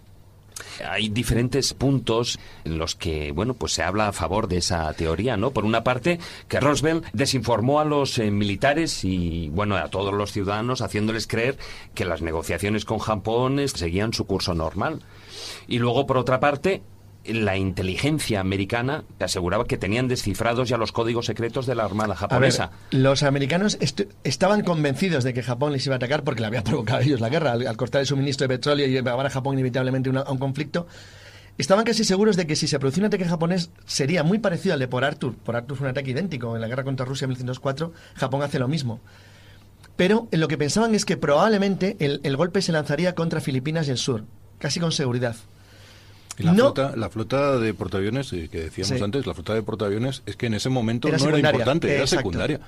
Hay 0.89 1.09
diferentes 1.09 1.73
puntos 1.73 2.39
en 2.63 2.77
los 2.77 2.95
que, 2.95 3.31
bueno, 3.31 3.53
pues 3.53 3.73
se 3.73 3.83
habla 3.83 4.07
a 4.07 4.13
favor 4.13 4.47
de 4.47 4.57
esa 4.57 4.91
teoría, 4.93 5.37
¿no? 5.37 5.51
Por 5.51 5.65
una 5.65 5.83
parte, 5.83 6.19
que 6.47 6.59
Roosevelt 6.59 7.05
desinformó 7.13 7.79
a 7.79 7.85
los 7.85 8.17
eh, 8.19 8.31
militares 8.31 9.03
y, 9.03 9.49
bueno, 9.49 9.75
a 9.75 9.89
todos 9.89 10.13
los 10.13 10.31
ciudadanos, 10.31 10.81
haciéndoles 10.81 11.27
creer 11.27 11.57
que 11.93 12.05
las 12.05 12.21
negociaciones 12.21 12.85
con 12.85 12.99
Japón 12.99 13.59
seguían 13.67 14.13
su 14.13 14.25
curso 14.25 14.53
normal. 14.53 15.01
Y 15.67 15.79
luego, 15.79 16.07
por 16.07 16.17
otra 16.17 16.39
parte, 16.39 16.81
la 17.27 17.57
inteligencia 17.57 18.39
americana 18.39 19.03
aseguraba 19.19 19.65
que 19.65 19.77
tenían 19.77 20.07
descifrados 20.07 20.69
ya 20.69 20.77
los 20.77 20.91
códigos 20.91 21.25
secretos 21.25 21.65
de 21.65 21.75
la 21.75 21.83
Armada 21.85 22.09
ver, 22.09 22.17
japonesa. 22.17 22.71
los 22.91 23.23
americanos 23.23 23.77
estaban 24.23 24.61
convencidos 24.63 25.23
de 25.23 25.33
que 25.33 25.41
Japón 25.43 25.71
les 25.73 25.85
iba 25.85 25.95
a 25.95 25.97
atacar 25.97 26.23
porque 26.23 26.41
le 26.41 26.47
había 26.47 26.63
provocado 26.63 26.99
a 26.99 27.03
ellos 27.03 27.19
la 27.21 27.29
guerra 27.29 27.53
al, 27.53 27.65
al 27.67 27.77
cortar 27.77 28.01
el 28.01 28.07
suministro 28.07 28.47
de 28.47 28.55
petróleo 28.55 28.85
y 28.87 28.91
llevar 28.91 29.25
a 29.25 29.29
Japón 29.29 29.55
inevitablemente 29.55 30.09
una- 30.09 30.21
a 30.21 30.31
un 30.31 30.37
conflicto. 30.37 30.87
Estaban 31.57 31.85
casi 31.85 32.03
seguros 32.03 32.35
de 32.35 32.45
que 32.47 32.55
si 32.57 32.67
se 32.67 32.79
producía 32.79 33.01
un 33.01 33.05
ataque 33.07 33.23
japonés 33.25 33.69
sería 33.85 34.23
muy 34.23 34.39
parecido 34.39 34.73
al 34.73 34.79
de 34.79 34.87
por 34.89 35.05
Arthur. 35.05 35.35
Por 35.35 35.55
Arthur 35.55 35.77
fue 35.77 35.85
un 35.87 35.91
ataque 35.91 36.11
idéntico. 36.11 36.53
En 36.55 36.61
la 36.61 36.67
guerra 36.67 36.83
contra 36.83 37.05
Rusia 37.05 37.25
en 37.25 37.29
1904, 37.29 37.93
Japón 38.15 38.43
hace 38.43 38.59
lo 38.59 38.67
mismo. 38.67 38.99
Pero 39.95 40.27
lo 40.31 40.47
que 40.49 40.57
pensaban 40.57 40.93
es 40.95 41.05
que 41.05 41.15
probablemente 41.15 41.95
el, 41.99 42.19
el 42.23 42.35
golpe 42.35 42.61
se 42.61 42.73
lanzaría 42.73 43.15
contra 43.15 43.39
Filipinas 43.39 43.87
y 43.87 43.91
el 43.91 43.97
sur, 43.97 44.25
casi 44.59 44.81
con 44.81 44.91
seguridad. 44.91 45.37
La, 46.37 46.51
No. 46.51 46.73
flota, 46.73 46.93
la 46.95 47.09
flota 47.09 47.57
de 47.59 47.73
portaaviones, 47.73 48.33
eh, 48.33 48.49
que 48.51 48.61
decíamos 48.63 48.97
Sí. 48.97 49.03
antes, 49.03 49.25
la 49.25 49.33
flota 49.33 49.53
de 49.53 49.61
portaaviones 49.63 50.21
es 50.25 50.35
que 50.35 50.47
en 50.47 50.53
ese 50.55 50.69
momento 50.69 51.07
Era 51.07 51.17
no 51.17 51.29
era 51.35 51.49
importante, 51.51 51.87
era 51.91 52.01
exacto. 52.01 52.19
secundaria. 52.21 52.59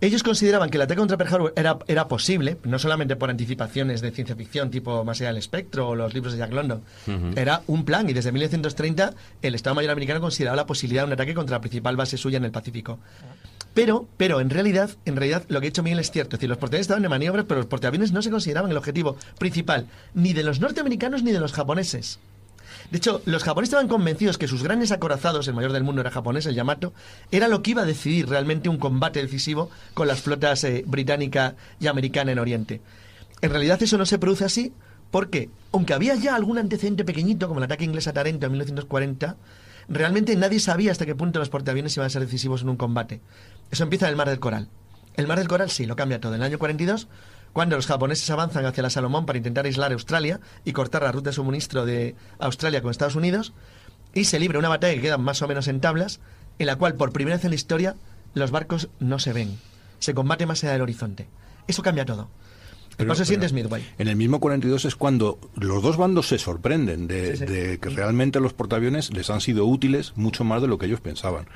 Ellos 0.00 0.24
consideraban 0.24 0.68
que 0.68 0.78
el 0.78 0.82
ataque 0.82 0.98
contra 0.98 1.16
Pearl 1.16 1.32
Harbor 1.32 1.52
era, 1.54 1.78
era 1.86 2.08
posible, 2.08 2.56
no 2.64 2.80
solamente 2.80 3.14
por 3.14 3.30
anticipaciones 3.30 4.00
de 4.00 4.10
ciencia 4.10 4.34
ficción 4.34 4.68
tipo 4.68 5.04
Más 5.04 5.20
allá 5.20 5.28
del 5.28 5.36
espectro 5.36 5.90
o 5.90 5.94
los 5.94 6.12
libros 6.12 6.32
de 6.32 6.40
Jack 6.40 6.52
London. 6.52 6.82
Era 7.36 7.62
un 7.68 7.84
plan 7.84 8.10
y 8.10 8.12
desde 8.12 8.32
1930 8.32 9.14
el 9.42 9.54
Estado 9.54 9.76
Mayor 9.76 9.92
americano 9.92 10.20
consideraba 10.20 10.56
la 10.56 10.66
posibilidad 10.66 11.02
de 11.02 11.06
un 11.06 11.12
ataque 11.12 11.34
contra 11.34 11.56
la 11.56 11.60
principal 11.60 11.96
base 11.96 12.16
suya 12.16 12.38
en 12.38 12.44
el 12.44 12.50
Pacífico. 12.50 12.98
Pero, 13.74 14.06
pero 14.16 14.40
en 14.40 14.50
realidad, 14.50 14.90
en 15.06 15.14
realidad 15.16 15.44
lo 15.48 15.60
que 15.60 15.68
ha 15.68 15.70
dicho 15.70 15.82
Miguel 15.84 16.00
es 16.00 16.10
cierto. 16.10 16.34
Es 16.34 16.40
decir, 16.40 16.48
los 16.48 16.58
portaaviones 16.58 16.84
estaban 16.84 17.02
de 17.04 17.08
maniobras, 17.08 17.46
pero 17.46 17.60
los 17.60 17.66
portaaviones 17.68 18.10
no 18.12 18.22
se 18.22 18.30
consideraban 18.30 18.70
el 18.72 18.76
objetivo 18.76 19.16
principal 19.38 19.86
ni 20.14 20.32
de 20.32 20.42
los 20.42 20.58
norteamericanos 20.60 21.22
ni 21.22 21.30
de 21.30 21.38
los 21.40 21.52
japoneses. 21.52 22.18
De 22.92 22.98
hecho, 22.98 23.22
los 23.24 23.42
japoneses 23.42 23.70
estaban 23.70 23.88
convencidos 23.88 24.36
que 24.36 24.46
sus 24.46 24.62
grandes 24.62 24.92
acorazados, 24.92 25.48
el 25.48 25.54
mayor 25.54 25.72
del 25.72 25.82
mundo 25.82 26.02
era 26.02 26.10
japonés, 26.10 26.44
el 26.44 26.54
Yamato, 26.54 26.92
era 27.30 27.48
lo 27.48 27.62
que 27.62 27.70
iba 27.70 27.80
a 27.80 27.86
decidir 27.86 28.28
realmente 28.28 28.68
un 28.68 28.76
combate 28.76 29.22
decisivo 29.22 29.70
con 29.94 30.06
las 30.08 30.20
flotas 30.20 30.62
eh, 30.64 30.84
británica 30.86 31.56
y 31.80 31.86
americana 31.86 32.32
en 32.32 32.38
Oriente. 32.38 32.82
En 33.40 33.48
realidad 33.48 33.82
eso 33.82 33.96
no 33.96 34.04
se 34.04 34.18
produce 34.18 34.44
así 34.44 34.74
porque, 35.10 35.48
aunque 35.72 35.94
había 35.94 36.16
ya 36.16 36.34
algún 36.34 36.58
antecedente 36.58 37.02
pequeñito, 37.06 37.48
como 37.48 37.60
el 37.60 37.64
ataque 37.64 37.84
inglés 37.84 38.08
a 38.08 38.12
Tarento 38.12 38.44
en 38.44 38.52
1940, 38.52 39.36
realmente 39.88 40.36
nadie 40.36 40.60
sabía 40.60 40.92
hasta 40.92 41.06
qué 41.06 41.14
punto 41.14 41.38
los 41.38 41.48
portaaviones 41.48 41.96
iban 41.96 42.08
a 42.08 42.10
ser 42.10 42.20
decisivos 42.20 42.60
en 42.60 42.68
un 42.68 42.76
combate. 42.76 43.22
Eso 43.70 43.84
empieza 43.84 44.04
en 44.04 44.10
el 44.10 44.16
Mar 44.16 44.28
del 44.28 44.38
Coral. 44.38 44.68
El 45.16 45.26
Mar 45.26 45.38
del 45.38 45.48
Coral 45.48 45.70
sí, 45.70 45.86
lo 45.86 45.96
cambia 45.96 46.20
todo. 46.20 46.34
En 46.34 46.42
el 46.42 46.46
año 46.46 46.58
42, 46.58 47.08
cuando 47.52 47.76
los 47.76 47.86
japoneses 47.86 48.28
avanzan 48.30 48.64
hacia 48.64 48.82
la 48.82 48.90
Salomón 48.90 49.26
para 49.26 49.36
intentar 49.38 49.66
aislar 49.66 49.92
Australia 49.92 50.40
y 50.64 50.72
cortar 50.72 51.02
la 51.02 51.12
ruta 51.12 51.30
de 51.30 51.34
suministro 51.36 51.84
de 51.84 52.14
Australia 52.38 52.80
con 52.82 52.90
Estados 52.90 53.16
Unidos, 53.16 53.52
y 54.14 54.24
se 54.24 54.38
libra 54.38 54.58
una 54.58 54.68
batalla 54.68 54.94
que 54.94 55.00
queda 55.02 55.18
más 55.18 55.40
o 55.42 55.48
menos 55.48 55.68
en 55.68 55.80
tablas, 55.80 56.20
en 56.58 56.66
la 56.66 56.76
cual 56.76 56.94
por 56.94 57.12
primera 57.12 57.36
vez 57.36 57.44
en 57.44 57.50
la 57.50 57.56
historia 57.56 57.94
los 58.34 58.50
barcos 58.50 58.88
no 59.00 59.18
se 59.18 59.32
ven. 59.32 59.58
Se 59.98 60.14
combate 60.14 60.46
más 60.46 60.62
allá 60.64 60.72
del 60.74 60.82
horizonte. 60.82 61.28
Eso 61.66 61.82
cambia 61.82 62.04
todo. 62.04 62.28
El 62.90 62.96
Pero- 62.96 63.08
paso 63.08 63.24
siguiente 63.24 63.46
es 63.46 63.52
pero 63.52 63.64
Midway. 63.64 63.88
En 63.98 64.08
el 64.08 64.16
mismo 64.16 64.38
42 64.38 64.84
es 64.84 64.96
cuando 64.96 65.38
los 65.54 65.82
dos 65.82 65.96
bandos 65.96 66.28
se 66.28 66.38
sorprenden 66.38 67.06
de, 67.06 67.36
Sí, 67.36 67.46
sí. 67.46 67.52
de 67.52 67.78
que 67.78 67.88
realmente 67.88 68.38
los 68.38 68.52
portaaviones 68.52 69.12
les 69.14 69.30
han 69.30 69.40
sido 69.40 69.64
útiles 69.64 70.12
mucho 70.16 70.44
más 70.44 70.60
de 70.60 70.68
lo 70.68 70.76
que 70.76 70.86
ellos 70.86 71.00
pensaban. 71.00 71.46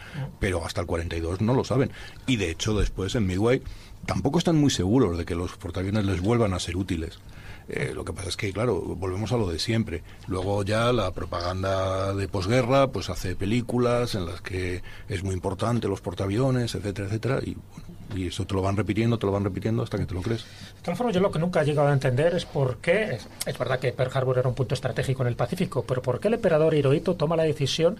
Pero 0.40 0.64
hasta 0.64 0.80
el 0.80 0.86
42 0.86 1.42
no 1.42 1.52
lo 1.52 1.62
saben. 1.64 1.92
Y 2.26 2.36
de 2.36 2.50
hecho 2.50 2.72
después 2.78 3.14
en 3.16 3.26
Midway 3.26 3.62
tampoco 4.06 4.38
están 4.38 4.56
muy 4.56 4.70
seguros 4.70 5.18
de 5.18 5.24
que 5.24 5.34
los 5.34 5.56
portaaviones 5.56 6.04
les 6.04 6.20
vuelvan 6.20 6.54
a 6.54 6.60
ser 6.60 6.76
útiles. 6.76 7.18
Eh, 7.68 7.92
lo 7.94 8.04
que 8.04 8.12
pasa 8.12 8.28
es 8.28 8.36
que, 8.36 8.52
claro, 8.52 8.80
volvemos 8.80 9.32
a 9.32 9.36
lo 9.36 9.50
de 9.50 9.58
siempre. 9.58 10.02
Luego 10.28 10.62
ya 10.62 10.92
la 10.92 11.10
propaganda 11.10 12.14
de 12.14 12.28
posguerra, 12.28 12.86
pues 12.88 13.10
hace 13.10 13.34
películas 13.34 14.14
en 14.14 14.26
las 14.26 14.40
que 14.40 14.82
es 15.08 15.24
muy 15.24 15.34
importante 15.34 15.88
los 15.88 16.00
portaaviones, 16.00 16.76
etcétera, 16.76 17.08
etcétera, 17.08 17.40
y, 17.42 17.54
bueno, 17.54 17.86
y 18.14 18.28
eso 18.28 18.46
te 18.46 18.54
lo 18.54 18.62
van 18.62 18.76
repitiendo, 18.76 19.18
te 19.18 19.26
lo 19.26 19.32
van 19.32 19.42
repitiendo 19.42 19.82
hasta 19.82 19.98
que 19.98 20.06
te 20.06 20.14
lo 20.14 20.22
crees. 20.22 20.44
De 20.44 20.82
todas 20.82 20.96
formas, 20.96 21.14
yo 21.14 21.20
lo 21.20 21.32
que 21.32 21.40
nunca 21.40 21.62
he 21.62 21.64
llegado 21.64 21.88
a 21.88 21.92
entender 21.92 22.36
es 22.36 22.44
por 22.44 22.76
qué, 22.76 23.18
es, 23.46 23.58
verdad 23.58 23.80
que 23.80 23.92
Pearl 23.92 24.12
Harbor 24.14 24.38
era 24.38 24.48
un 24.48 24.54
punto 24.54 24.74
estratégico 24.74 25.22
en 25.22 25.28
el 25.28 25.36
Pacífico, 25.36 25.84
pero 25.86 26.02
por 26.02 26.20
qué 26.20 26.28
el 26.28 26.34
emperador 26.34 26.72
Hirohito 26.74 27.16
toma 27.16 27.34
la 27.34 27.42
decisión 27.42 27.96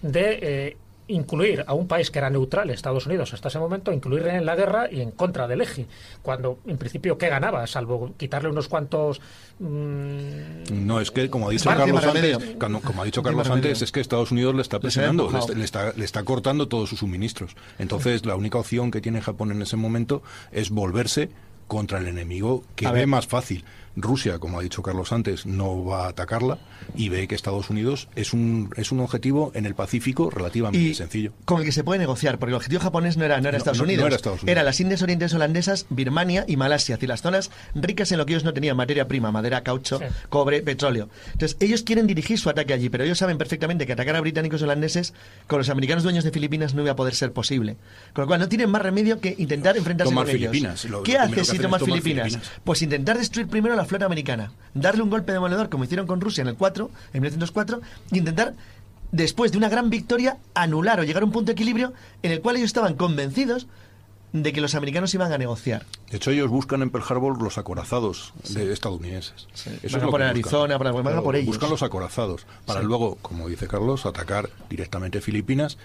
de 0.00 0.38
eh, 0.40 0.76
incluir 1.10 1.64
a 1.66 1.74
un 1.74 1.86
país 1.86 2.10
que 2.10 2.18
era 2.18 2.30
neutral, 2.30 2.70
Estados 2.70 3.06
Unidos, 3.06 3.32
hasta 3.34 3.48
ese 3.48 3.58
momento, 3.58 3.92
incluirle 3.92 4.34
en 4.36 4.46
la 4.46 4.56
guerra 4.56 4.88
y 4.90 5.00
en 5.00 5.10
contra 5.10 5.46
del 5.48 5.60
eje, 5.60 5.86
cuando 6.22 6.58
en 6.66 6.78
principio, 6.78 7.18
¿qué 7.18 7.28
ganaba? 7.28 7.66
Salvo 7.66 8.12
quitarle 8.16 8.48
unos 8.48 8.68
cuantos... 8.68 9.20
mm, 9.58 10.86
No, 10.86 11.00
es 11.00 11.10
que 11.10 11.28
como 11.30 11.48
ha 11.48 11.52
dicho 11.52 11.68
Carlos 11.68 12.04
antes, 12.04 12.38
como 12.84 13.02
ha 13.02 13.04
dicho 13.04 13.22
Carlos 13.22 13.48
antes, 13.50 13.82
es 13.82 13.92
que 13.92 14.00
Estados 14.00 14.30
Unidos 14.32 14.54
le 14.54 14.62
está 14.62 14.78
presionando, 14.80 15.30
le 15.30 15.38
está, 15.38 15.54
le 15.54 15.64
está- 15.64 15.92
le 15.96 16.04
está 16.04 16.22
cortando 16.24 16.68
todos 16.68 16.88
sus 16.88 17.00
suministros. 17.00 17.56
Entonces, 17.78 18.24
la 18.26 18.36
única 18.36 18.58
opción 18.58 18.90
que 18.90 19.00
tiene 19.00 19.20
Japón 19.20 19.50
en 19.52 19.62
ese 19.62 19.76
momento 19.76 20.22
es 20.52 20.70
volverse 20.70 21.30
contra 21.66 21.98
el 21.98 22.08
enemigo 22.08 22.64
que 22.74 22.86
A 22.86 22.92
ve 22.92 23.00
ver. 23.00 23.06
más 23.08 23.26
fácil. 23.26 23.64
Rusia, 24.02 24.38
como 24.38 24.58
ha 24.58 24.62
dicho 24.62 24.82
Carlos 24.82 25.12
antes, 25.12 25.46
no 25.46 25.84
va 25.84 26.06
a 26.06 26.08
atacarla 26.08 26.58
y 26.94 27.08
ve 27.08 27.28
que 27.28 27.34
Estados 27.34 27.70
Unidos 27.70 28.08
es 28.16 28.32
un, 28.32 28.70
es 28.76 28.92
un 28.92 29.00
objetivo 29.00 29.52
en 29.54 29.66
el 29.66 29.74
Pacífico 29.74 30.30
relativamente 30.30 30.78
y 30.90 30.94
sencillo. 30.94 31.32
con 31.44 31.58
el 31.60 31.64
que 31.64 31.72
se 31.72 31.84
puede 31.84 31.98
negociar, 32.00 32.38
porque 32.38 32.50
el 32.50 32.56
objetivo 32.56 32.80
japonés 32.80 33.16
no 33.16 33.24
era, 33.24 33.40
no 33.40 33.48
era 33.48 33.52
No, 33.52 33.58
Estados 33.58 33.78
no, 33.78 33.84
no 33.84 33.88
Unidos, 33.88 34.06
era 34.06 34.16
Estados 34.16 34.42
Unidos. 34.42 34.52
Era 34.52 34.62
las 34.62 34.80
Indias 34.80 35.02
Orientales 35.02 35.34
Holandesas, 35.34 35.86
Birmania 35.90 36.44
y 36.48 36.56
Malasia, 36.56 36.94
es 36.94 36.98
decir, 36.98 37.08
las 37.08 37.22
zonas 37.22 37.50
ricas 37.74 38.10
en 38.12 38.18
lo 38.18 38.26
que 38.26 38.32
ellos 38.32 38.44
no 38.44 38.52
tenían, 38.54 38.76
materia 38.76 39.06
prima, 39.08 39.30
madera, 39.32 39.62
caucho, 39.62 39.98
Sí. 39.98 40.04
cobre, 40.28 40.62
petróleo. 40.62 41.08
Entonces, 41.32 41.56
ellos 41.60 41.82
quieren 41.82 42.06
dirigir 42.06 42.38
su 42.38 42.48
ataque 42.50 42.72
allí, 42.72 42.88
pero 42.88 43.04
ellos 43.04 43.18
saben 43.18 43.38
perfectamente 43.38 43.86
que 43.86 43.92
atacar 43.92 44.16
a 44.16 44.20
británicos 44.20 44.60
y 44.60 44.64
holandeses 44.64 45.12
con 45.46 45.58
los 45.58 45.68
americanos 45.68 46.02
dueños 46.04 46.24
de 46.24 46.30
Filipinas 46.30 46.74
no 46.74 46.82
iba 46.82 46.92
a 46.92 46.96
poder 46.96 47.14
ser 47.14 47.32
posible. 47.32 47.76
Con 48.14 48.22
lo 48.22 48.26
cual, 48.28 48.40
no 48.40 48.48
tienen 48.48 48.70
más 48.70 48.82
remedio 48.82 49.20
que 49.20 49.34
intentar 49.38 49.76
enfrentarse 49.76 50.10
Tomar 50.10 50.26
con 50.26 50.34
ellos. 50.36 50.50
Filipinas. 50.50 50.84
Lo- 50.86 50.98
lo 50.98 51.02
¿Qué 51.02 51.12
que 51.34 51.44
si 51.44 51.58
tomas 51.58 51.80
es 51.82 51.86
tomar 51.86 52.00
Filipinas? 52.00 52.26
Filipinas. 52.28 52.60
Pues 52.64 52.82
intentar 52.82 53.18
destruir 53.18 53.48
primero 53.48 53.74
la 53.76 53.84
flota 53.90 54.06
americana, 54.06 54.52
darle 54.72 55.02
un 55.02 55.10
golpe 55.10 55.32
demoledor 55.32 55.68
como 55.68 55.84
hicieron 55.84 56.06
con 56.06 56.20
Rusia 56.20 56.40
en 56.42 56.48
el 56.48 56.54
4, 56.56 56.90
en 57.12 57.20
1904, 57.20 57.80
y 58.12 58.18
intentar 58.18 58.54
después 59.12 59.52
de 59.52 59.58
una 59.58 59.68
gran 59.68 59.90
victoria 59.90 60.38
anular 60.54 61.00
o 61.00 61.04
llegar 61.04 61.22
a 61.22 61.26
un 61.26 61.32
punto 61.32 61.46
de 61.48 61.52
equilibrio 61.52 61.92
en 62.22 62.30
el 62.32 62.40
cual 62.40 62.56
ellos 62.56 62.66
estaban 62.68 62.94
convencidos 62.94 63.66
de 64.32 64.52
que 64.52 64.60
los 64.60 64.76
americanos 64.76 65.12
iban 65.12 65.32
a 65.32 65.38
negociar. 65.38 65.84
De 66.08 66.16
hecho, 66.18 66.30
ellos 66.30 66.48
buscan 66.48 66.82
en 66.82 66.90
Pearl 66.90 67.04
Harbor 67.08 67.42
los 67.42 67.58
acorazados 67.58 68.32
de 68.48 68.72
estadounidenses. 68.72 69.48
Eso 69.52 69.70
Van 69.70 69.78
es 69.82 69.94
a 69.94 69.98
lo 69.98 70.10
por 70.12 70.20
que 70.20 70.26
Arizona, 70.26 70.78
van 70.78 70.86
a- 70.86 70.92
van 70.92 71.00
a 71.00 71.10
Claro, 71.10 71.22
por 71.24 71.34
ellos. 71.34 71.48
Buscan 71.48 71.68
los 71.70 71.82
acorazados 71.82 72.46
para 72.64 72.80
Sí. 72.80 72.86
luego, 72.86 73.18
como 73.22 73.48
dice 73.48 73.66
Carlos, 73.66 74.06
atacar 74.06 74.48
directamente 74.68 75.20
Filipinas. 75.20 75.78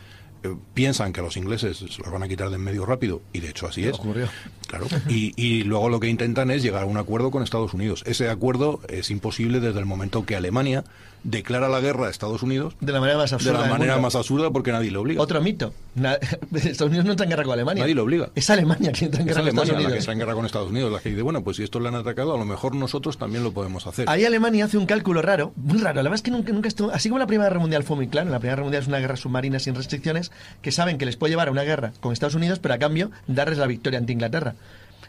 Eh, 0.45 0.55
piensan 0.73 1.13
que 1.13 1.21
los 1.21 1.37
ingleses 1.37 1.77
se 1.77 2.01
los 2.01 2.11
van 2.11 2.23
a 2.23 2.27
quitar 2.27 2.49
de 2.49 2.55
en 2.55 2.61
medio 2.61 2.85
rápido 2.85 3.21
y 3.33 3.39
de 3.39 3.49
hecho 3.49 3.67
así 3.67 3.85
es. 3.85 3.95
Ocurrió. 3.95 4.27
Claro. 4.67 4.87
Y, 5.09 5.33
y 5.35 5.63
luego 5.63 5.89
lo 5.89 5.99
que 5.99 6.07
intentan 6.07 6.51
es 6.51 6.63
llegar 6.63 6.83
a 6.83 6.85
un 6.85 6.97
acuerdo 6.97 7.31
con 7.31 7.43
Estados 7.43 7.73
Unidos. 7.73 8.03
Ese 8.05 8.29
acuerdo 8.29 8.79
es 8.87 9.09
imposible 9.11 9.59
desde 9.59 9.79
el 9.79 9.85
momento 9.85 10.25
que 10.25 10.35
Alemania 10.35 10.83
declara 11.25 11.67
la 11.67 11.81
guerra 11.81 12.07
a 12.07 12.09
Estados 12.09 12.43
Unidos 12.43 12.75
De 12.79 12.93
la 12.93 12.99
manera 13.01 13.17
más 13.17 13.31
de 13.31 13.35
absurda. 13.35 13.53
la 13.57 13.61
del 13.63 13.71
manera 13.71 13.97
más 13.97 14.15
absurda 14.15 14.51
porque 14.51 14.71
nadie 14.71 14.91
le 14.91 14.97
obliga. 14.97 15.21
Otro 15.21 15.41
mito. 15.41 15.73
Na- 15.95 16.13
Estados 16.53 16.81
Unidos 16.89 17.03
no 17.05 17.11
entra 17.11 17.25
en 17.25 17.31
guerra 17.31 17.43
con 17.43 17.53
Alemania. 17.53 17.83
Nadie 17.83 17.95
lo 17.95 18.03
obliga. 18.03 18.29
Es 18.35 18.49
Alemania 18.49 18.91
quien 18.91 19.05
entra 19.05 19.21
en 19.23 19.29
Es 19.29 19.35
guerra 19.35 19.41
con 19.41 19.47
Estados 19.49 19.67
la 19.69 19.73
que 19.73 19.83
Unidos. 19.85 19.99
está 19.99 20.11
en 20.13 20.19
guerra 20.19 20.33
con 20.35 20.45
Estados 20.45 20.69
Unidos, 20.69 20.91
la 20.93 20.99
que 20.99 21.09
dice, 21.09 21.21
bueno, 21.23 21.43
pues 21.43 21.57
si 21.57 21.63
estos 21.63 21.81
le 21.81 21.87
han 21.89 21.95
atacado, 21.95 22.33
a 22.33 22.37
lo 22.37 22.45
mejor 22.45 22.75
nosotros 22.75 23.17
también 23.17 23.43
lo 23.43 23.51
podemos 23.53 23.85
hacer. 23.87 24.09
Ahí 24.09 24.23
Alemania 24.23 24.65
hace 24.65 24.77
un 24.77 24.85
cálculo 24.85 25.21
raro, 25.21 25.51
muy 25.55 25.79
raro. 25.79 25.95
La 25.97 26.03
verdad 26.03 26.15
es 26.15 26.21
que 26.21 26.31
nunca, 26.31 26.53
nunca 26.53 26.67
estuvo. 26.67 26.91
Así 26.91 27.09
como 27.09 27.19
la 27.19 27.27
Primera 27.27 27.49
Guerra 27.49 27.59
Mundial 27.59 27.83
fue 27.83 27.95
muy 27.95 28.07
claro, 28.07 28.29
la 28.29 28.37
Primera 28.39 28.53
Guerra 28.55 28.63
Mundial 28.63 28.81
es 28.83 28.87
una 28.87 28.99
guerra 28.99 29.15
submarina 29.17 29.59
sin 29.59 29.73
restricciones, 29.75 30.31
que 30.61 30.71
saben 30.71 30.97
que 30.97 31.05
les 31.05 31.17
puede 31.17 31.31
llevar 31.31 31.47
a 31.47 31.51
una 31.51 31.63
guerra 31.63 31.91
con 32.01 32.13
Estados 32.13 32.35
Unidos, 32.35 32.59
pero 32.59 32.75
a 32.75 32.77
cambio 32.77 33.09
darles 33.27 33.57
la 33.57 33.65
victoria 33.67 33.97
ante 33.99 34.13
Inglaterra. 34.13 34.53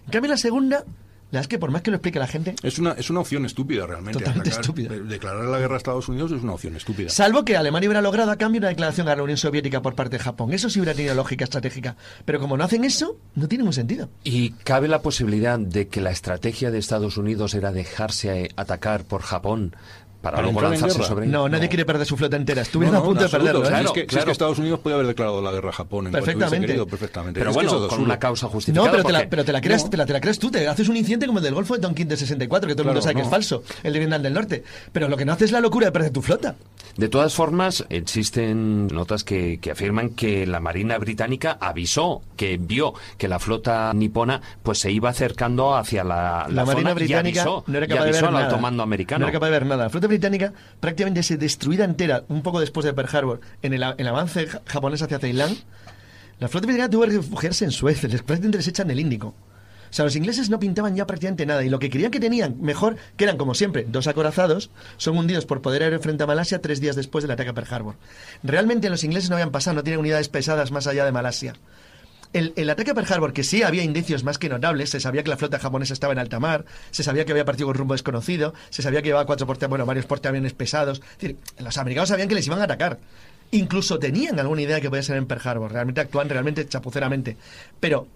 En 0.06 0.12
cambio, 0.12 0.30
la 0.30 0.36
segunda, 0.38 0.84
la 1.32 1.38
verdad 1.38 1.42
es 1.42 1.48
que 1.48 1.58
por 1.58 1.70
más 1.72 1.82
que 1.82 1.90
lo 1.90 1.96
explique 1.96 2.18
la 2.18 2.26
gente, 2.28 2.54
Es 2.62 2.78
una, 2.78 2.92
es 2.92 3.10
una 3.10 3.20
opción 3.20 3.44
estúpida 3.46 3.84
realmente. 3.86 4.18
Totalmente 4.20 4.50
Atacar- 4.50 4.60
estúpida. 4.60 4.88
de- 4.90 5.02
Declarar 5.02 5.44
la 5.44 5.58
guerra 5.58 5.74
a 5.74 5.78
Estados 5.78 6.08
Unidos 6.08 6.30
es 6.32 6.42
una 6.42 6.52
opción 6.54 6.76
estúpida. 6.76 7.08
salvo 7.08 7.44
que 7.44 7.56
Alemania 7.56 7.88
hubiera 7.88 8.00
logrado 8.00 8.30
a 8.30 8.36
cambio 8.36 8.60
una 8.60 8.68
declaración 8.68 9.08
a 9.08 9.16
la 9.16 9.22
Unión 9.22 9.36
Soviética 9.36 9.82
por 9.82 9.94
parte 9.96 10.18
de 10.18 10.22
Japón. 10.22 10.52
Eso 10.52 10.70
sí 10.70 10.78
hubiera 10.78 10.94
tenido 10.94 11.14
lógica 11.14 11.44
estratégica. 11.44 11.96
Pero 12.24 12.38
como 12.38 12.56
no 12.56 12.62
hacen 12.64 12.84
eso, 12.84 13.18
no 13.34 13.48
tiene 13.48 13.62
ningún 13.62 13.72
sentido. 13.74 14.08
¿Y 14.24 14.50
cabe 14.50 14.86
la 14.88 15.02
posibilidad 15.02 15.58
de 15.58 15.88
que 15.88 16.00
la 16.00 16.10
estrategia 16.12 16.70
de 16.70 16.78
Estados 16.78 17.16
Unidos 17.16 17.54
era 17.54 17.72
dejarse 17.72 18.44
eh, 18.44 18.48
atacar 18.56 19.04
por 19.04 19.22
Japón 19.22 19.74
para, 20.30 20.36
Para 20.36 20.50
luego 20.52 20.60
lanzarse 20.68 21.02
sobre 21.04 21.26
No, 21.26 21.48
nadie 21.48 21.68
quiere 21.68 21.84
perder 21.84 22.06
su 22.06 22.16
flota 22.16 22.36
entera. 22.36 22.62
Estuvieron 22.62 22.94
No, 22.94 23.00
a 23.00 23.04
punto 23.04 23.22
de 23.22 23.28
perderlo. 23.28 23.62
¿eh? 23.64 23.66
Si 23.66 23.84
es 23.84 23.90
que, 23.92 24.00
si 24.00 24.00
es 24.00 24.06
claro. 24.08 24.24
que 24.26 24.32
Estados 24.32 24.58
Unidos 24.58 24.80
puede 24.80 24.94
haber 24.94 25.06
declarado 25.06 25.40
la 25.42 25.52
guerra 25.52 25.70
a 25.70 25.72
Japón 25.72 26.06
en 26.06 26.12
Perfectamente. 26.12 26.66
querido, 26.66 26.86
perfectamente. 26.86 27.38
Pero 27.40 27.50
Es 27.50 27.56
que 27.56 27.64
bueno, 27.66 27.88
con 27.88 28.00
una 28.00 28.18
causa 28.18 28.48
justificada. 28.48 28.86
No, 28.86 28.92
pero 28.92 29.04
te, 29.04 29.12
la, 29.12 29.28
pero 29.28 29.44
te 29.44 29.52
la 29.52 29.60
creas, 29.60 29.84
No. 29.84 29.90
te 29.90 29.96
la, 29.96 30.06
te 30.06 30.12
la 30.12 30.20
crees 30.20 30.38
tú, 30.38 30.50
te 30.50 30.66
haces 30.66 30.88
un 30.88 30.96
incidente 30.96 31.26
como 31.26 31.38
el 31.38 31.44
del 31.44 31.54
Golfo 31.54 31.74
de 31.74 31.80
Tonkin 31.80 32.08
de 32.08 32.16
64, 32.16 32.66
que 32.68 32.74
todo 32.74 32.82
el 32.82 32.86
mundo 32.88 33.00
Claro, 33.00 33.02
sabe 33.02 33.14
que 33.14 33.20
no. 33.20 33.26
es 33.26 33.30
falso, 33.30 33.62
el 33.82 33.92
de 33.92 33.98
Vietnam 33.98 34.22
del 34.22 34.32
Norte. 34.34 34.64
Pero 34.92 35.08
lo 35.08 35.16
que 35.16 35.24
no 35.24 35.32
haces 35.32 35.46
es 35.46 35.52
la 35.52 35.60
locura 35.60 35.86
de 35.86 35.92
perder 35.92 36.10
tu 36.10 36.22
flota. 36.22 36.56
De 36.96 37.08
todas 37.08 37.34
formas, 37.34 37.84
existen 38.20 38.86
notas 38.88 39.22
que, 39.22 39.58
que 39.60 39.70
afirman 39.70 40.10
que 40.10 40.46
la 40.46 40.60
Marina 40.60 40.96
Británica 40.98 41.58
avisó, 41.60 42.22
que 42.36 42.56
vio 42.58 42.94
que 43.18 43.28
la 43.28 43.38
flota 43.38 43.92
nipona 43.94 44.40
pues 44.62 44.78
se 44.78 44.90
iba 44.90 45.10
acercando 45.10 45.76
hacia 45.76 46.02
la, 46.04 46.46
La, 46.48 46.54
la 46.54 46.64
Marina 46.64 46.90
zona 46.90 46.94
Británica 46.94 47.38
y 47.38 47.40
avisó, 47.42 47.64
no 47.66 47.76
era 47.76 47.86
y 47.86 47.88
capaz 47.90 48.02
de 48.04 48.08
avisó 48.08 48.20
ver 48.22 48.28
al 48.28 48.32
nada. 48.34 48.44
alto 48.46 48.58
mando 48.58 48.82
americano. 48.82 49.20
No 49.20 49.26
era 49.26 49.32
capaz 49.34 49.46
de 49.46 49.52
ver 49.52 49.66
nada. 49.66 49.84
La 49.84 49.90
flota 49.90 50.06
británica 50.18 50.52
prácticamente 50.80 51.22
se 51.22 51.36
destruida 51.36 51.84
entera, 51.84 52.24
un 52.28 52.42
poco 52.42 52.60
después 52.60 52.84
de 52.84 52.92
Pearl 52.92 53.16
Harbor, 53.16 53.40
en 53.62 53.72
el, 53.74 53.82
avance 53.82 54.46
ja- 54.46 54.62
japonés 54.66 55.02
hacia 55.02 55.18
Ceilán. 55.18 55.54
La 56.38 56.48
flota 56.48 56.66
británica 56.66 56.90
tuvo 56.90 57.04
que 57.04 57.10
refugiarse 57.16 57.64
en 57.64 57.70
Suez, 57.70 58.02
les 58.02 58.22
prácticamente 58.22 58.58
les 58.58 58.68
echan 58.68 58.90
el 58.90 59.00
Índico. 59.00 59.34
O 59.88 59.92
sea, 59.96 60.04
los 60.04 60.16
ingleses 60.16 60.50
no 60.50 60.58
pintaban 60.58 60.96
ya 60.96 61.06
prácticamente 61.06 61.46
nada 61.46 61.64
y 61.64 61.68
lo 61.70 61.78
que 61.78 61.88
querían 61.88 62.10
que 62.10 62.20
tenían 62.20 62.60
mejor, 62.60 62.96
que 63.16 63.24
eran 63.24 63.38
como 63.38 63.54
siempre, 63.54 63.86
dos 63.88 64.08
acorazados, 64.08 64.70
son 64.96 65.16
hundidos 65.16 65.46
por 65.46 65.62
poder 65.62 65.82
aéreo 65.84 66.00
frente 66.00 66.24
a 66.24 66.26
Malasia 66.26 66.60
tres 66.60 66.80
días 66.80 66.96
después 66.96 67.22
del 67.22 67.30
ataque 67.30 67.50
a 67.50 67.54
Pearl 67.54 67.72
Harbor. 67.72 67.94
Realmente 68.42 68.90
los 68.90 69.04
ingleses 69.04 69.30
no 69.30 69.36
habían 69.36 69.52
pasado, 69.52 69.76
no 69.76 69.84
tienen 69.84 70.00
unidades 70.00 70.28
pesadas 70.28 70.72
más 70.72 70.86
allá 70.88 71.04
de 71.04 71.12
Malasia. 71.12 71.54
El, 72.36 72.68
ataque 72.68 72.90
a 72.90 72.94
Pearl 72.94 73.10
Harbor, 73.10 73.32
que 73.32 73.42
sí 73.42 73.62
había 73.62 73.82
indicios 73.82 74.22
más 74.22 74.36
que 74.36 74.50
notables, 74.50 74.90
se 74.90 75.00
sabía 75.00 75.22
que 75.22 75.30
la 75.30 75.38
flota 75.38 75.58
japonesa 75.58 75.94
estaba 75.94 76.12
en 76.12 76.18
alta 76.18 76.38
mar, 76.38 76.66
se 76.90 77.02
sabía 77.02 77.24
que 77.24 77.32
había 77.32 77.46
partido 77.46 77.68
con 77.68 77.76
rumbo 77.76 77.94
desconocido, 77.94 78.52
se 78.68 78.82
sabía 78.82 79.00
que 79.00 79.08
llevaba 79.08 79.24
cuatro 79.24 79.46
bueno, 79.70 79.86
varios 79.86 80.04
portaaviones 80.04 80.52
pesados. 80.52 81.00
Es 81.18 81.34
los 81.58 81.78
americanos 81.78 82.10
sabían 82.10 82.28
que 82.28 82.34
les 82.34 82.46
iban 82.46 82.60
a 82.60 82.64
atacar. 82.64 82.98
Incluso 83.52 83.98
tenían 83.98 84.38
alguna 84.38 84.60
idea 84.60 84.82
que 84.82 84.90
podía 84.90 85.02
ser 85.02 85.16
en 85.16 85.24
Pearl 85.24 85.48
Harbor. 85.48 85.72
Realmente 85.72 86.02
actúan 86.02 86.28
realmente 86.28 86.68
chapuceramente. 86.68 87.38
Pero 87.80 88.06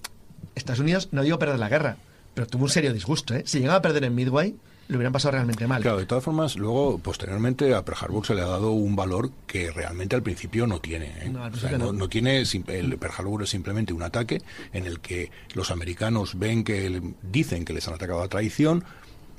Estados 0.55 0.81
Unidos, 0.81 1.09
no 1.13 1.23
digo 1.23 1.39
perder 1.39 1.59
la 1.59 1.71
guerra, 1.71 1.97
pero 2.35 2.47
tuvo 2.47 2.65
un 2.65 2.71
serio 2.71 2.93
disgusto. 2.93 3.35
¿eh? 3.35 3.45
Si 3.47 3.59
llegaba 3.59 3.79
a 3.79 3.83
perder 3.83 4.05
en 4.05 4.15
Midway, 4.15 4.55
lo 4.91 4.97
hubieran 4.97 5.13
pasado 5.13 5.33
realmente 5.33 5.67
mal. 5.67 5.81
Claro, 5.83 5.99
de 5.99 6.07
todas 6.07 6.25
formas, 6.25 6.57
luego, 6.57 6.99
posteriormente, 6.99 7.75
a 7.75 7.79
Harbor 7.79 8.27
se 8.27 8.35
le 8.35 8.43
ha 8.43 8.47
dado 8.47 8.73
un 8.73 8.97
valor 8.97 9.31
que 9.47 9.71
realmente 9.71 10.17
al 10.17 10.23
principio 10.23 10.67
no 10.67 10.81
tiene. 10.81 11.07
¿eh? 11.21 11.31
No, 11.31 11.45
al 11.45 11.53
O 11.53 11.57
sea, 11.57 11.69
principio 11.71 11.79
no, 11.79 11.93
no. 11.93 11.99
no 12.01 12.09
tiene, 12.09 12.39
el 12.41 12.99
Pearl 12.99 13.43
es 13.43 13.51
simplemente 13.51 13.93
un 13.93 14.03
ataque 14.03 14.43
en 14.73 14.87
el 14.87 15.01
que 15.01 15.31
los 15.55 15.71
americanos 15.71 16.39
ven 16.39 16.65
que 16.65 17.01
dicen 17.23 17.65
que 17.65 17.73
les 17.73 17.87
han 17.87 17.95
atacado 17.95 18.23
a 18.23 18.29
traición, 18.29 18.85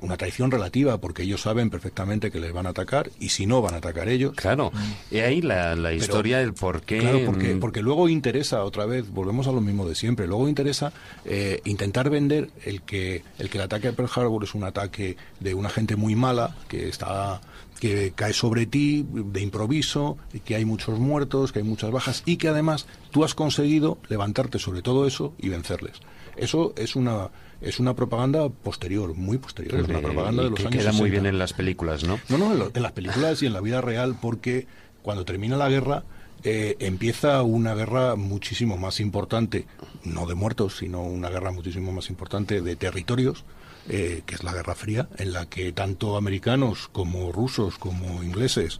una 0.01 0.17
traición 0.17 0.51
relativa 0.51 0.99
porque 0.99 1.23
ellos 1.23 1.41
saben 1.41 1.69
perfectamente 1.69 2.31
que 2.31 2.39
les 2.39 2.51
van 2.51 2.65
a 2.65 2.69
atacar 2.69 3.11
y 3.19 3.29
si 3.29 3.45
no 3.45 3.61
van 3.61 3.75
a 3.75 3.77
atacar 3.77 4.09
ellos. 4.09 4.33
Claro, 4.35 4.71
y 5.09 5.19
ahí 5.19 5.41
la, 5.41 5.75
la 5.75 5.93
historia 5.93 6.39
del 6.39 6.53
por 6.53 6.81
qué... 6.81 6.99
Claro, 6.99 7.19
porque, 7.25 7.55
mm, 7.55 7.59
porque 7.59 7.81
luego 7.81 8.09
interesa, 8.09 8.63
otra 8.63 8.85
vez, 8.85 9.09
volvemos 9.09 9.47
a 9.47 9.51
lo 9.51 9.61
mismo 9.61 9.87
de 9.87 9.95
siempre, 9.95 10.27
luego 10.27 10.49
interesa 10.49 10.91
eh, 11.25 11.61
intentar 11.65 12.09
vender 12.09 12.49
el 12.65 12.81
que, 12.81 13.23
el 13.39 13.49
que 13.49 13.57
el 13.57 13.63
ataque 13.63 13.89
a 13.89 13.91
Pearl 13.93 14.09
Harbor 14.13 14.43
es 14.43 14.55
un 14.55 14.63
ataque 14.63 15.17
de 15.39 15.53
una 15.53 15.69
gente 15.69 15.95
muy 15.95 16.15
mala, 16.15 16.55
que 16.67 16.89
está 16.89 17.41
que 17.79 18.13
cae 18.13 18.31
sobre 18.31 18.67
ti 18.67 19.07
de 19.09 19.41
improviso, 19.41 20.15
y 20.33 20.39
que 20.39 20.55
hay 20.55 20.65
muchos 20.65 20.99
muertos, 20.99 21.51
que 21.51 21.59
hay 21.59 21.65
muchas 21.65 21.89
bajas 21.89 22.21
y 22.27 22.37
que 22.37 22.47
además 22.47 22.85
tú 23.09 23.23
has 23.23 23.33
conseguido 23.33 23.97
levantarte 24.07 24.59
sobre 24.59 24.83
todo 24.83 25.07
eso 25.07 25.33
y 25.39 25.49
vencerles. 25.49 25.93
Eso 26.37 26.73
es 26.77 26.95
una 26.95 27.29
es 27.61 27.79
una 27.79 27.95
propaganda 27.95 28.49
posterior, 28.49 29.13
muy 29.15 29.37
posterior, 29.37 29.79
es 29.79 29.87
una 29.87 29.99
propaganda 30.01 30.43
de 30.43 30.49
los 30.49 30.59
que 30.59 30.67
años 30.67 30.77
queda 30.81 30.91
muy 30.91 31.09
60. 31.09 31.11
bien 31.11 31.25
en 31.27 31.37
las 31.39 31.53
películas, 31.53 32.03
¿no? 32.03 32.19
No, 32.29 32.37
no, 32.37 32.51
en, 32.53 32.59
lo- 32.59 32.71
en 32.73 32.81
las 32.83 32.91
películas 32.91 33.41
y 33.43 33.45
en 33.45 33.53
la 33.53 33.61
vida 33.61 33.81
real, 33.81 34.17
porque 34.21 34.67
Cuando 35.03 35.25
termina 35.25 35.57
la 35.57 35.67
guerra, 35.67 36.03
eh, 36.43 36.75
empieza 36.79 37.41
una 37.41 37.73
guerra 37.73 38.15
muchísimo 38.15 38.77
más 38.77 38.99
importante, 38.99 39.65
no 40.03 40.27
de 40.27 40.35
muertos, 40.35 40.77
sino 40.77 41.01
una 41.01 41.29
guerra 41.29 41.51
muchísimo 41.51 41.91
más 41.91 42.09
importante 42.11 42.61
de 42.61 42.75
territorios, 42.75 43.43
eh, 43.89 44.21
que 44.27 44.35
es 44.35 44.43
la 44.43 44.53
Guerra 44.53 44.75
Fría, 44.75 45.09
en 45.17 45.33
la 45.33 45.47
que 45.47 45.71
tanto 45.71 46.17
americanos 46.17 46.87
como 46.91 47.31
rusos 47.31 47.79
como 47.79 48.21
ingleses 48.23 48.79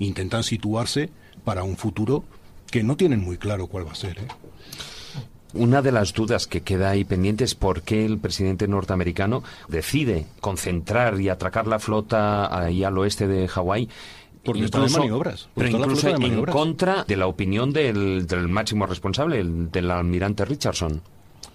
intentan 0.00 0.42
situarse 0.42 1.10
para 1.44 1.62
un 1.62 1.76
futuro 1.76 2.24
que 2.70 2.82
no 2.82 2.96
tienen 2.96 3.20
muy 3.20 3.36
claro 3.38 3.68
cuál 3.68 3.86
va 3.86 3.92
a 3.92 3.96
ser. 3.96 4.18
¿eh? 4.18 4.26
Una 5.54 5.82
de 5.82 5.92
las 5.92 6.12
dudas 6.12 6.46
que 6.46 6.60
queda 6.60 6.90
ahí 6.90 7.04
pendiente 7.04 7.44
es 7.44 7.54
por 7.54 7.82
qué 7.82 8.04
el 8.04 8.18
presidente 8.18 8.68
norteamericano 8.68 9.42
decide 9.68 10.26
concentrar 10.40 11.20
y 11.20 11.28
atracar 11.28 11.66
la 11.66 11.78
flota 11.78 12.56
ahí 12.56 12.84
al 12.84 12.96
oeste 12.98 13.26
de 13.26 13.48
Hawái 13.48 13.88
porque 14.44 14.64
está 14.64 14.80
de 14.80 14.90
maniobras. 14.90 15.48
Pero 15.54 15.68
incluso 15.68 16.08
en 16.08 16.44
contra 16.46 17.04
de 17.04 17.16
la 17.16 17.26
opinión 17.26 17.72
del, 17.72 18.26
del 18.26 18.48
máximo 18.48 18.86
responsable, 18.86 19.40
el, 19.40 19.70
del 19.70 19.90
almirante 19.90 20.44
Richardson. 20.44 21.02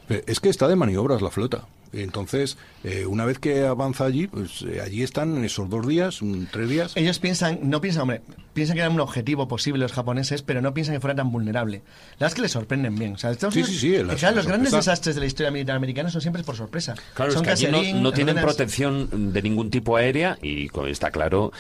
Es 0.07 0.39
que 0.39 0.49
está 0.49 0.67
de 0.67 0.75
maniobras 0.75 1.21
la 1.21 1.31
flota. 1.31 1.65
Entonces, 2.01 2.57
eh, 2.83 3.05
una 3.05 3.25
vez 3.25 3.39
que 3.39 3.65
avanza 3.65 4.05
allí, 4.05 4.27
pues 4.27 4.61
eh, 4.63 4.81
allí 4.81 5.03
están 5.03 5.43
esos 5.43 5.69
dos 5.69 5.87
días, 5.87 6.19
tres 6.51 6.69
días. 6.69 6.91
Ellos 6.95 7.19
piensan, 7.19 7.59
no 7.63 7.81
piensan, 7.81 8.03
hombre, 8.03 8.21
piensan 8.53 8.75
que 8.75 8.81
era 8.81 8.89
un 8.89 8.99
objetivo 8.99 9.47
posible 9.47 9.81
los 9.81 9.93
japoneses, 9.93 10.41
pero 10.41 10.61
no 10.61 10.73
piensan 10.73 10.95
que 10.95 10.99
fuera 10.99 11.15
tan 11.15 11.31
vulnerable. 11.31 11.77
La 11.77 12.11
verdad 12.13 12.27
es 12.27 12.35
que 12.35 12.41
les 12.41 12.51
sorprenden 12.51 12.95
bien. 12.95 13.13
O 13.13 13.17
sea, 13.17 13.33
sí, 13.33 13.63
sí, 13.63 13.77
sí, 13.77 13.97
los 13.97 14.47
grandes 14.47 14.71
desastres 14.71 15.15
de 15.15 15.21
la 15.21 15.27
historia 15.27 15.51
militar 15.51 15.75
americana 15.75 16.09
son 16.09 16.21
siempre 16.21 16.43
por 16.43 16.55
sorpresa. 16.55 16.95
Claro, 17.13 17.31
son 17.31 17.47
es 17.47 17.59
que 17.59 17.67
allí 17.67 17.93
no, 17.93 18.11
tienen 18.11 18.35
protección 18.35 19.33
de 19.33 19.41
ningún 19.41 19.69
tipo 19.69 19.97
aérea 19.97 20.37
y 20.41 20.69
está 20.87 21.11
claro 21.11 21.51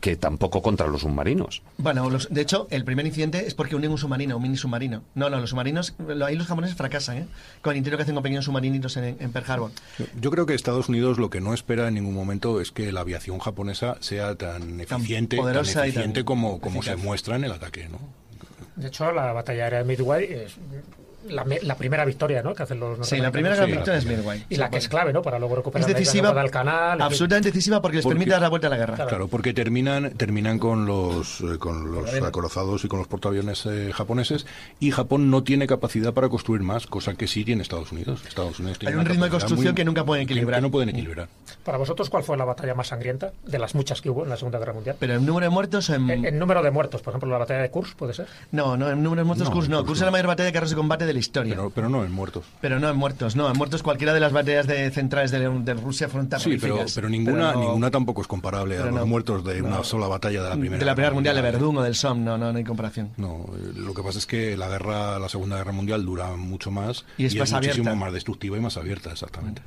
que 0.00 0.16
tampoco 0.16 0.62
contra 0.62 0.86
los 0.86 1.02
submarinos. 1.02 1.62
Bueno, 1.78 2.08
de 2.08 2.40
hecho, 2.40 2.66
el 2.70 2.84
primer 2.84 3.06
incidente 3.06 3.46
es 3.46 3.54
porque 3.54 3.76
unen 3.76 3.90
un 3.90 3.98
submarino, 3.98 4.36
un 4.36 4.42
mini 4.42 4.56
submarino. 4.56 5.02
No, 5.14 5.30
no, 5.30 5.40
los 5.40 5.50
submarinos, 5.50 5.94
ahí 6.24 6.36
los 6.36 6.46
japoneses 6.46 6.76
fracasan, 6.76 7.18
¿eh? 7.18 7.26
Con 7.62 7.72
el 7.72 7.78
intento 7.78 7.96
que 7.96 8.02
hacen 8.02 8.14
con 8.14 8.22
pequeños 8.22 8.44
submarinitos 8.44 8.96
en, 8.96 9.16
en 9.18 9.32
Pearl 9.32 9.50
Harbor. 9.50 9.70
Yo 10.20 10.30
creo 10.30 10.46
que 10.46 10.54
Estados 10.54 10.88
Unidos 10.88 11.18
lo 11.18 11.30
que 11.30 11.40
no 11.40 11.54
espera 11.54 11.88
en 11.88 11.94
ningún 11.94 12.14
momento 12.14 12.60
es 12.60 12.70
que 12.70 12.92
la 12.92 13.00
aviación 13.00 13.38
japonesa 13.38 13.96
sea 14.00 14.34
tan 14.34 14.80
eficiente, 14.80 15.36
tan, 15.36 15.56
eficiente 15.56 16.24
como, 16.24 16.60
como 16.60 16.82
se 16.82 16.96
muestra 16.96 17.36
en 17.36 17.44
el 17.44 17.52
ataque, 17.52 17.88
¿no? 17.88 17.98
De 18.76 18.88
hecho, 18.88 19.10
la 19.10 19.32
batalla 19.32 19.64
aérea 19.64 19.80
de 19.80 19.84
Midway 19.84 20.24
es 20.24 20.56
la, 21.28 21.74
primera 21.76 22.04
victoria 22.04 22.42
¿no? 22.42 22.54
que 22.54 22.62
hacen 22.62 22.80
los 22.80 23.06
Sí, 23.06 23.18
la 23.18 23.30
primera 23.30 23.56
gran 23.56 23.70
victoria 23.70 23.98
es 23.98 24.06
Midway. 24.06 24.44
Y 24.48 24.56
la 24.56 24.70
que 24.70 24.78
es 24.78 24.88
clave 24.88 25.12
¿no? 25.12 25.22
para 25.22 25.38
luego 25.38 25.56
recuperar 25.56 25.88
es 25.88 25.96
decisiva, 25.96 26.30
el 26.40 26.50
canal. 26.50 27.00
Absolutamente 27.00 27.50
decisiva 27.50 27.80
porque 27.80 27.98
les 27.98 28.06
permite 28.06 28.30
dar 28.30 28.42
la 28.42 28.48
vuelta 28.48 28.66
a 28.68 28.70
la 28.70 28.76
guerra. 28.76 29.06
Claro, 29.06 29.28
porque 29.28 29.52
terminan, 29.52 30.10
terminan 30.12 30.58
con 30.58 30.86
los, 30.86 31.40
eh, 31.40 31.58
con 31.58 31.92
los 31.92 32.12
acorazados 32.14 32.84
y 32.84 32.88
con 32.88 32.98
los 32.98 33.08
portaaviones 33.08 33.66
eh, 33.66 33.90
japoneses 33.92 34.46
y 34.80 34.90
Japón 34.90 35.30
no 35.30 35.42
tiene 35.42 35.66
capacidad 35.66 36.12
para 36.12 36.28
construir 36.28 36.62
más, 36.62 36.86
cosa 36.86 37.14
que 37.14 37.26
sí 37.26 37.44
tiene 37.44 37.62
Estados 37.62 37.92
Unidos. 37.92 38.22
Estados 38.26 38.58
Unidos 38.60 38.78
Hay 38.86 38.94
un 38.94 39.04
ritmo 39.04 39.24
de 39.24 39.30
construcción 39.30 39.74
que 39.74 39.84
nunca 39.84 40.04
pueden 40.04 40.24
equilibrar. 40.24 40.58
Que 40.58 40.62
no 40.62 40.70
pueden 40.70 40.88
equilibrar. 40.90 41.28
Para 41.64 41.78
vosotros, 41.78 42.08
¿cuál 42.10 42.22
fue 42.22 42.36
la 42.36 42.44
batalla 42.44 42.74
más 42.74 42.88
sangrienta 42.88 43.32
de 43.46 43.58
las 43.58 43.74
muchas 43.74 44.00
que 44.00 44.10
hubo 44.10 44.24
en 44.24 44.30
la 44.30 44.36
Segunda 44.36 44.58
Guerra 44.58 44.72
Mundial? 44.72 44.96
¿Pero 44.98 45.14
en 45.14 45.26
número 45.26 45.44
de 45.44 45.50
muertos? 45.50 45.90
En... 45.90 46.08
En, 46.10 46.38
número 46.38 46.62
de 46.62 46.70
muertos, 46.70 47.02
por 47.02 47.12
ejemplo, 47.12 47.30
la 47.30 47.38
batalla 47.38 47.60
de 47.60 47.70
Kursk, 47.70 47.96
¿puede 47.96 48.14
ser? 48.14 48.26
No, 48.52 48.76
no, 48.76 48.90
en 48.90 49.02
número 49.02 49.20
de 49.20 49.26
muertos 49.26 49.50
Kursk 49.50 49.68
no. 49.68 49.84
Kursk 49.84 50.02
es 50.02 50.04
la 50.04 50.10
mayor 50.10 50.26
batalla 50.26 50.46
de 50.46 50.52
carros 50.52 50.70
de 50.70 50.76
combate 50.76 51.06
de 51.06 51.12
la 51.18 51.20
historia. 51.20 51.56
pero 51.74 51.88
no 51.88 52.04
en 52.04 52.12
muertos. 52.12 52.44
Pero 52.60 52.78
no 52.78 52.88
en 52.88 52.96
muertos, 52.96 53.36
no. 53.36 53.50
En 53.50 53.56
muertos 53.56 53.82
cualquiera 53.82 54.14
de 54.14 54.20
las 54.20 54.32
batallas 54.32 54.66
de 54.66 54.90
centrales 54.90 55.30
de, 55.30 55.74
Rusia 55.74 56.08
fueron 56.08 56.28
Sí, 56.38 56.56
pero, 56.60 56.84
pero, 56.94 57.08
ninguna, 57.08 57.54
ninguna 57.54 57.90
tampoco 57.90 58.22
es 58.22 58.28
comparable 58.28 58.78
a 58.78 58.86
los 58.86 59.06
muertos 59.06 59.44
de 59.44 59.62
una 59.62 59.84
sola 59.84 60.06
batalla 60.06 60.42
de 60.42 60.48
la 60.48 60.56
Primera 60.56 60.78
De 60.78 60.84
la 60.84 60.94
Primera 60.94 61.14
Mundial, 61.14 61.36
de 61.36 61.42
Verdún 61.42 61.76
o 61.78 61.82
del 61.82 61.94
Somme, 61.94 62.22
no, 62.22 62.38
no, 62.38 62.52
no 62.52 62.58
hay 62.58 62.64
comparación. 62.64 63.10
No, 63.16 63.46
eh, 63.54 63.72
lo 63.74 63.94
que 63.94 64.02
pasa 64.02 64.18
es 64.18 64.26
que 64.26 64.56
la 64.56 64.68
guerra, 64.68 65.18
la 65.18 65.28
Segunda 65.28 65.56
Guerra 65.56 65.72
Mundial 65.72 66.04
dura 66.04 66.36
mucho 66.36 66.70
más 66.70 67.04
y 67.16 67.26
es, 67.26 67.52
muchísimo 67.52 67.94
más 67.96 68.12
destructiva 68.12 68.56
y 68.56 68.60
más 68.60 68.76
abierta, 68.76 69.10
exactamente. 69.10 69.62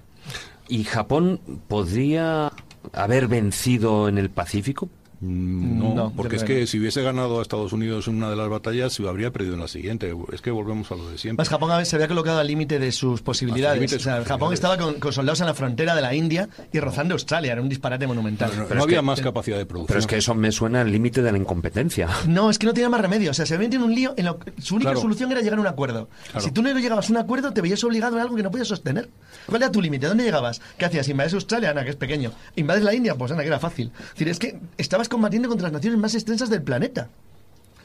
¿Y 0.67 0.83
Japón 0.83 1.39
podría 1.67 2.51
haber 2.93 3.27
vencido 3.27 4.07
en 4.07 4.17
el 4.17 4.29
Pacífico? 4.29 4.89
Mm, 5.21 5.95
no, 5.95 6.11
porque 6.15 6.37
es 6.37 6.43
que 6.43 6.65
si 6.65 6.79
hubiese 6.79 7.03
ganado 7.03 7.37
a 7.37 7.41
Estados 7.43 7.73
Unidos 7.73 8.07
en 8.07 8.15
una 8.15 8.31
de 8.31 8.35
las 8.35 8.49
batallas, 8.49 8.91
se 8.91 9.07
habría 9.07 9.31
perdido 9.31 9.53
en 9.53 9.59
la 9.59 9.67
siguiente. 9.67 10.15
Es 10.33 10.41
que 10.41 10.49
volvemos 10.49 10.91
a 10.91 10.95
lo 10.95 11.09
de 11.09 11.19
siempre. 11.19 11.37
Pues 11.37 11.49
Japón 11.49 11.85
se 11.85 11.95
había 11.95 12.07
colocado 12.07 12.39
al 12.39 12.47
límite 12.47 12.79
de 12.79 12.91
sus 12.91 13.21
posibilidades. 13.21 14.03
Japón 14.25 14.53
estaba 14.53 14.77
con, 14.77 15.13
soldados 15.13 15.39
en 15.41 15.45
la 15.45 15.53
frontera 15.53 15.95
de 15.95 16.01
la 16.01 16.15
India 16.15 16.49
y 16.73 16.79
rozando 16.79 17.13
Australia. 17.13 17.51
Era 17.51 17.61
un 17.61 17.69
disparate 17.69 18.07
monumental. 18.07 18.51
no, 18.73 18.83
había 18.83 19.03
más 19.03 19.21
capacidad 19.21 19.57
de 19.57 19.67
producción. 19.67 19.87
Pero 19.87 19.99
es 19.99 20.07
que 20.07 20.17
eso 20.17 20.33
me 20.33 20.51
suena 20.51 20.81
al 20.81 20.91
límite 20.91 21.21
de 21.21 21.31
la 21.31 21.37
incompetencia. 21.37 22.09
No, 22.27 22.49
es 22.49 22.57
que 22.57 22.65
no 22.65 22.73
tenía 22.73 22.89
más 22.89 23.01
remedio. 23.01 23.29
O 23.29 23.33
sea, 23.35 23.45
se 23.45 23.53
había 23.53 23.67
metido 23.67 23.83
en 23.83 23.89
un 23.91 23.95
lío. 23.95 24.13
En 24.17 24.25
lo, 24.25 24.39
su 24.59 24.75
única 24.75 24.95
solución 24.95 25.31
era 25.31 25.41
llegar 25.41 25.59
a 25.59 25.61
un 25.61 25.67
acuerdo. 25.67 26.09
Si 26.39 26.49
tú 26.49 26.63
no 26.63 26.73
llegabas 26.73 27.09
a 27.09 27.13
un 27.13 27.17
acuerdo, 27.17 27.53
te 27.53 27.61
veías 27.61 27.83
obligado 27.83 28.17
a 28.17 28.23
algo 28.23 28.35
que 28.35 28.43
no 28.43 28.49
podías 28.49 28.67
sostener. 28.67 29.09
¿Cuál 29.45 29.61
era 29.61 29.71
tu 29.71 29.81
límite? 29.81 30.07
¿Dónde 30.07 30.23
llegabas? 30.23 30.61
¿Qué 30.79 30.85
hacías? 30.85 31.07
¿Invades 31.09 31.35
Australia? 31.35 31.69
Ana, 31.69 31.83
que 31.83 31.91
es 31.91 31.95
pequeño. 31.95 32.31
¿Invades 32.55 32.83
la 32.83 32.95
India? 32.95 33.15
Pues 33.15 33.31
Ana, 33.31 33.41
que 33.41 33.47
era 33.47 33.59
fácil. 33.59 33.91
Es 33.99 34.09
decir, 34.13 34.29
es 34.29 34.39
que 34.39 34.59
estabas 34.77 35.09
combatiendo 35.11 35.49
contra 35.49 35.67
las 35.67 35.73
naciones 35.73 35.99
más 35.99 36.15
extensas 36.15 36.49
del 36.49 36.63
planeta. 36.63 37.09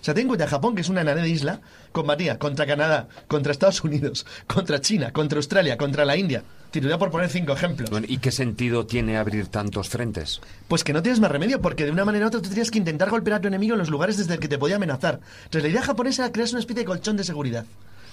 O 0.00 0.04
sea, 0.06 0.14
ten 0.14 0.22
en 0.22 0.28
cuenta, 0.28 0.46
Japón, 0.46 0.76
que 0.76 0.82
es 0.82 0.88
una 0.88 1.00
enana 1.00 1.20
de 1.20 1.28
isla, 1.28 1.60
combatía 1.90 2.38
contra 2.38 2.64
Canadá, 2.64 3.08
contra 3.26 3.50
Estados 3.50 3.82
Unidos, 3.82 4.24
contra 4.46 4.80
China, 4.80 5.12
contra 5.12 5.38
Australia, 5.38 5.76
contra 5.76 6.04
la 6.04 6.16
India. 6.16 6.44
Titular 6.70 6.98
por 6.98 7.10
poner 7.10 7.28
cinco 7.28 7.52
ejemplos. 7.52 7.90
¿Y 8.06 8.18
qué 8.18 8.30
sentido 8.30 8.86
tiene 8.86 9.16
abrir 9.16 9.48
tantos 9.48 9.88
frentes? 9.88 10.40
Pues 10.68 10.84
que 10.84 10.92
no 10.92 11.02
tienes 11.02 11.18
más 11.18 11.30
remedio, 11.32 11.60
porque 11.60 11.84
de 11.84 11.90
una 11.90 12.04
manera 12.04 12.26
u 12.26 12.28
otra 12.28 12.38
tú 12.38 12.44
tendrías 12.44 12.70
que 12.70 12.78
intentar 12.78 13.10
golpear 13.10 13.38
a 13.38 13.40
tu 13.40 13.48
enemigo 13.48 13.74
en 13.74 13.80
los 13.80 13.90
lugares 13.90 14.16
desde 14.16 14.34
el 14.34 14.40
que 14.40 14.48
te 14.48 14.58
podía 14.58 14.76
amenazar. 14.76 15.18
Entonces 15.44 15.62
la 15.64 15.68
idea 15.70 15.82
japonesa 15.82 16.24
era 16.24 16.32
crear 16.32 16.48
una 16.50 16.60
especie 16.60 16.82
de 16.82 16.86
colchón 16.86 17.16
de 17.16 17.24
seguridad. 17.24 17.66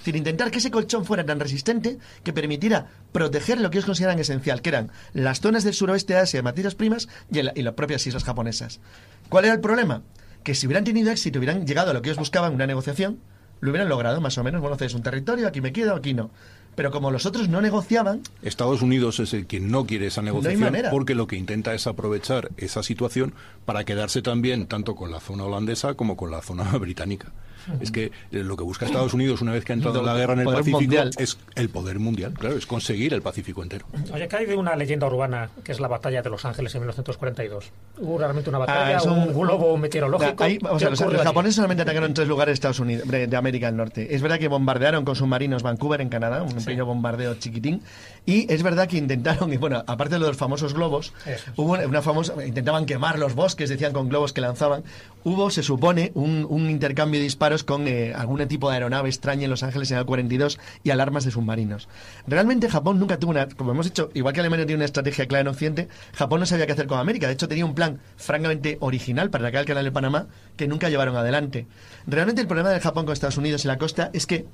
Decir, 0.04 0.18
intentar 0.18 0.52
que 0.52 0.58
ese 0.58 0.70
colchón 0.70 1.06
fuera 1.06 1.26
tan 1.26 1.40
resistente 1.40 1.98
que 2.26 2.34
permitiera 2.34 2.88
proteger 3.14 3.62
lo 3.62 3.70
que 3.70 3.78
ellos 3.78 3.86
consideran 3.86 4.20
esencial, 4.20 4.62
que 4.62 4.68
eran 4.68 4.92
las 5.14 5.40
zonas 5.40 5.64
del 5.64 5.74
suroeste 5.74 6.12
de 6.12 6.20
Asia 6.20 6.40
de 6.40 6.44
materias 6.44 6.76
primas 6.76 7.08
y, 7.32 7.40
y 7.40 7.64
las 7.64 7.74
propias 7.76 8.06
islas 8.06 8.26
japonesas. 8.26 8.82
¿Cuál 9.30 9.46
era 9.46 9.54
el 9.54 9.62
problema? 9.62 10.02
Que 10.44 10.56
si 10.56 10.68
hubieran 10.68 10.84
tenido 10.84 11.10
éxito, 11.10 11.40
hubieran 11.40 11.66
llegado 11.66 11.92
a 11.92 11.94
lo 11.94 12.02
que 12.02 12.10
ellos 12.10 12.20
buscaban, 12.20 12.54
una 12.54 12.68
negociación, 12.68 13.20
lo 13.62 13.70
hubieran 13.72 13.88
logrado 13.88 14.20
más 14.20 14.38
o 14.38 14.44
menos. 14.44 14.60
Bueno, 14.60 14.76
es 14.78 14.94
un 14.94 15.04
territorio, 15.04 15.48
aquí 15.48 15.62
me 15.62 15.72
quedo, 15.72 15.96
aquí 15.96 16.14
no. 16.14 16.32
Pero 16.76 16.92
como 16.92 17.10
los 17.10 17.26
otros 17.26 17.48
no 17.48 17.62
negociaban... 17.62 18.24
Estados 18.42 18.82
Unidos 18.82 19.22
es 19.22 19.34
el 19.34 19.48
que 19.48 19.62
no 19.62 19.86
quiere 19.86 20.08
esa 20.08 20.22
negociación 20.22 20.76
porque 20.92 21.16
lo 21.16 21.28
que 21.28 21.38
intenta 21.38 21.74
es 21.74 21.88
aprovechar 21.88 22.50
esa 22.58 22.84
situación 22.84 23.34
para 23.64 23.86
quedarse 23.86 24.22
también 24.22 24.68
tanto 24.68 24.96
con 24.96 25.12
la 25.12 25.22
zona 25.22 25.46
holandesa 25.46 25.94
como 25.94 26.18
con 26.18 26.30
la 26.30 26.42
zona 26.42 26.66
británica. 26.78 27.32
Es 27.80 27.92
que 27.92 28.06
eh, 28.06 28.12
lo 28.32 28.58
que 28.58 28.64
busca 28.64 28.86
Estados 28.86 29.14
Unidos 29.14 29.42
una 29.42 29.52
vez 29.52 29.66
que 29.66 29.74
ha 29.74 29.76
entrado 29.76 30.00
en 30.00 30.06
la 30.06 30.16
guerra 30.16 30.34
en 30.34 30.40
el 30.40 30.46
Pacífico 30.46 30.94
es 31.18 31.38
el 31.56 31.70
poder 31.70 32.00
mundial, 32.00 32.34
claro, 32.34 32.58
es 32.58 32.66
conseguir 32.66 33.14
el 33.14 33.22
Pacífico 33.22 33.64
entero. 33.64 33.86
Oye, 34.14 34.28
que 34.28 34.36
hay 34.36 34.46
de 34.46 34.56
una 34.56 34.76
leyenda 34.76 35.08
urbana 35.08 35.50
que 35.64 35.72
es 35.72 35.80
la 35.80 35.88
batalla 35.88 36.22
de 36.22 36.30
Los 36.30 36.46
Ángeles 36.46 36.74
en 36.76 36.82
1942. 36.82 37.72
¿Hubo 38.00 38.18
realmente 38.18 38.50
una 38.50 38.60
batalla, 38.60 38.98
ah, 38.98 39.12
un, 39.12 39.34
globo 39.34 39.78
meteorológico? 39.78 40.46
los, 40.48 41.24
japoneses 41.24 41.56
solamente 41.56 41.84
atacaron 41.84 42.10
en 42.10 42.14
tres 42.14 42.28
lugares 42.28 42.52
de 42.52 42.56
Estados 42.56 42.80
Unidos, 42.80 43.08
de, 43.08 43.36
América 43.36 43.68
del 43.68 43.78
Norte. 43.78 44.16
Es 44.16 44.22
verdad 44.22 44.40
que 44.40 44.48
bombardearon 44.48 45.06
con 45.06 45.16
submarinos 45.16 45.64
Vancouver 45.64 46.02
en 46.02 46.10
Canadá, 46.10 46.44
un 46.44 46.54
pequeño 46.54 46.86
bombardeo 46.86 47.36
chiquitín, 47.36 47.82
y 48.26 48.52
es 48.52 48.64
verdad 48.64 48.88
que 48.88 48.98
intentaron, 48.98 49.52
y 49.54 49.58
bueno, 49.58 49.84
aparte 49.88 50.16
de 50.16 50.20
los 50.20 50.38
famosos 50.38 50.74
globos, 50.74 51.14
hubo 51.56 51.74
una 51.74 52.02
famosa, 52.02 52.46
intentaban 52.46 52.86
quemar 52.86 53.20
los 53.20 53.36
bosques, 53.36 53.70
decían 53.70 53.94
con 53.94 54.10
globos 54.10 54.34
que 54.34 54.42
lanzaban. 54.42 54.84
Hubo, 55.24 55.50
se 55.50 55.64
supone, 55.64 56.12
un, 56.16 56.46
un 56.50 56.70
intercambio 56.70 57.20
de 57.20 57.24
disparos 57.24 57.64
con 57.64 57.88
eh, 57.88 58.14
algún 58.14 58.46
tipo 58.48 58.70
de 58.70 58.76
aeronave 58.76 59.10
extraña 59.10 59.46
en 59.46 59.50
Los 59.50 59.64
Ángeles 59.64 59.92
en 59.92 59.98
el 59.98 60.06
42 60.06 60.60
y 60.84 60.90
alarmas 60.90 61.26
de 61.26 61.32
submarinos. 61.32 61.88
Realmente 62.28 62.70
Japón 62.70 63.00
nunca 63.00 63.18
tuvo 63.20 63.32
una, 63.32 63.48
como 63.48 63.72
hemos 63.72 63.86
dicho, 63.86 64.10
igual 64.14 64.34
que 64.34 64.42
Alemania 64.42 64.66
tiene 64.66 64.78
una 64.78 64.86
estrategia 64.86 65.28
clara 65.28 65.42
en 65.42 65.48
Occidente, 65.48 65.88
Japón 66.14 66.40
no 66.40 66.46
sabía 66.46 66.66
qué 66.66 66.74
hacer 66.74 66.88
con 66.88 67.00
América. 67.00 67.28
De 67.28 67.34
hecho, 67.34 67.48
tenía 67.48 67.66
un 67.66 67.76
plan 67.76 68.00
francamente 68.18 68.78
original 68.82 69.30
para 69.30 69.46
atacar 69.46 69.62
el 69.62 69.68
canal 69.68 69.86
de 69.86 69.92
Panamá 69.92 70.28
que 70.58 70.68
nunca 70.68 70.90
llevaron 70.90 71.16
adelante. 71.16 71.68
Realmente 72.08 72.42
el 72.42 72.48
problema 72.48 72.70
de 72.70 72.80
Japón 72.80 73.06
con 73.06 73.14
Estados 73.14 73.38
Unidos 73.38 73.64
y 73.66 73.68
la 73.68 73.78
costa 73.78 74.10
es 74.14 74.26
que 74.26 74.46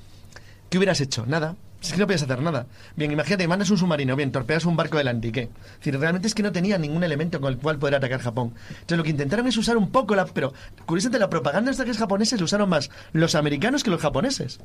¿Qué 0.70 0.78
hubieras 0.78 1.02
hecho? 1.02 1.26
Nada. 1.26 1.56
Es 1.82 1.94
que 1.94 1.98
no 1.98 2.08
podías 2.08 2.24
hacer 2.24 2.42
nada. 2.42 2.68
Bien, 2.96 3.12
imagínate, 3.12 3.48
mandas 3.48 3.70
un 3.70 3.78
submarino, 3.78 4.16
bien, 4.16 4.32
torpeas 4.32 4.66
un 4.66 4.76
barco 4.76 4.98
delante, 4.98 5.32
¿qué? 5.32 5.44
Es 5.44 5.78
decir, 5.80 5.98
realmente 5.98 6.28
es 6.28 6.36
que 6.36 6.44
no 6.44 6.52
tenía 6.52 6.78
ningún 6.78 7.04
elemento 7.04 7.40
con 7.40 7.54
el 7.54 7.60
cual 7.60 7.80
poder 7.80 7.96
atacar 7.96 8.20
Japón. 8.20 8.54
Entonces 8.70 8.98
lo 8.98 9.04
que 9.04 9.12
intentaron 9.12 9.48
es 9.48 9.56
usar 9.56 9.78
un 9.78 9.90
poco 9.90 10.16
la... 10.16 10.26
Pero, 10.26 10.54
curiosamente, 10.86 11.20
la 11.20 11.30
propaganda 11.30 11.72
de 11.72 11.72
los 11.72 11.80
ataques 11.80 11.98
japoneses 11.98 12.40
lo 12.40 12.46
usaron 12.46 12.70
más 12.70 12.90
los 13.14 13.34
americanos 13.36 13.84
que 13.84 13.92
los 13.92 14.02
japoneses. 14.02 14.60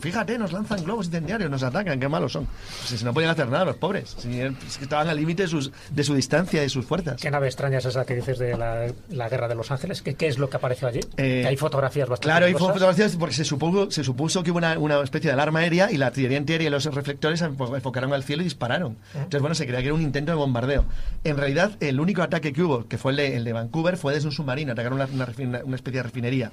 Fíjate, 0.00 0.38
nos 0.38 0.52
lanzan 0.52 0.84
globos 0.84 1.06
incendiarios, 1.06 1.50
nos 1.50 1.62
atacan, 1.62 1.98
qué 1.98 2.08
malos 2.08 2.32
son. 2.32 2.46
Pues 2.46 2.98
si 3.00 3.04
no 3.04 3.12
podían 3.12 3.30
hacer 3.32 3.48
nada 3.48 3.64
los 3.64 3.76
pobres, 3.76 4.14
si 4.18 4.40
es 4.40 4.76
que 4.78 4.84
estaban 4.84 5.08
al 5.08 5.16
límite 5.16 5.42
de, 5.42 5.48
sus- 5.48 5.72
de 5.90 6.04
su 6.04 6.14
distancia 6.14 6.60
y 6.60 6.62
de 6.64 6.68
sus 6.68 6.84
fuerzas. 6.86 7.20
¿Qué 7.20 7.30
nave 7.30 7.46
extraña 7.46 7.78
es 7.78 7.84
esa 7.84 8.04
que 8.04 8.14
dices 8.14 8.38
de 8.38 8.56
la, 8.56 8.86
la 9.10 9.28
guerra 9.28 9.48
de 9.48 9.54
los 9.54 9.70
ángeles? 9.70 10.02
¿Qué, 10.02 10.14
qué 10.14 10.28
es 10.28 10.38
lo 10.38 10.48
que 10.48 10.56
apareció 10.56 10.88
allí? 10.88 11.00
Eh, 11.16 11.40
Que 11.42 11.48
hay 11.48 11.56
fotografías 11.56 12.08
bastante 12.08 12.28
Claro, 12.28 12.46
hay 12.46 12.54
fotografías 12.54 13.16
porque 13.16 13.34
se 13.34 13.44
supuso, 13.44 13.90
se 13.90 14.04
supuso 14.04 14.42
que 14.42 14.50
hubo 14.50 14.58
una, 14.58 14.78
una 14.78 15.00
especie 15.02 15.28
de 15.28 15.34
alarma 15.34 15.60
aérea 15.60 15.90
y 15.90 15.96
la 15.96 16.06
artillería 16.08 16.38
antiaérea 16.38 16.68
y 16.68 16.70
los 16.70 16.84
reflectores 16.86 17.42
enfo- 17.42 17.74
enfocaron 17.74 18.12
al 18.12 18.22
cielo 18.24 18.42
y 18.42 18.44
dispararon. 18.44 18.96
Entonces, 19.14 19.40
bueno, 19.40 19.54
se 19.54 19.64
creía 19.66 19.80
que 19.80 19.86
era 19.86 19.94
un 19.94 20.02
intento 20.02 20.32
de 20.32 20.36
bombardeo. 20.38 20.84
En 21.24 21.36
realidad, 21.36 21.72
el 21.80 21.98
único 22.00 22.22
ataque 22.22 22.52
que 22.52 22.62
hubo, 22.62 22.86
que 22.86 22.98
fue 22.98 23.12
el 23.12 23.16
de, 23.16 23.36
el 23.36 23.44
de 23.44 23.52
Vancouver, 23.52 23.96
fue 23.96 24.14
desde 24.14 24.28
un 24.28 24.32
submarino, 24.32 24.72
atacaron 24.72 25.00
una, 25.00 25.08
una 25.12 25.62
una 25.64 25.76
especie 25.76 25.98
de 25.98 26.02
refinería. 26.04 26.52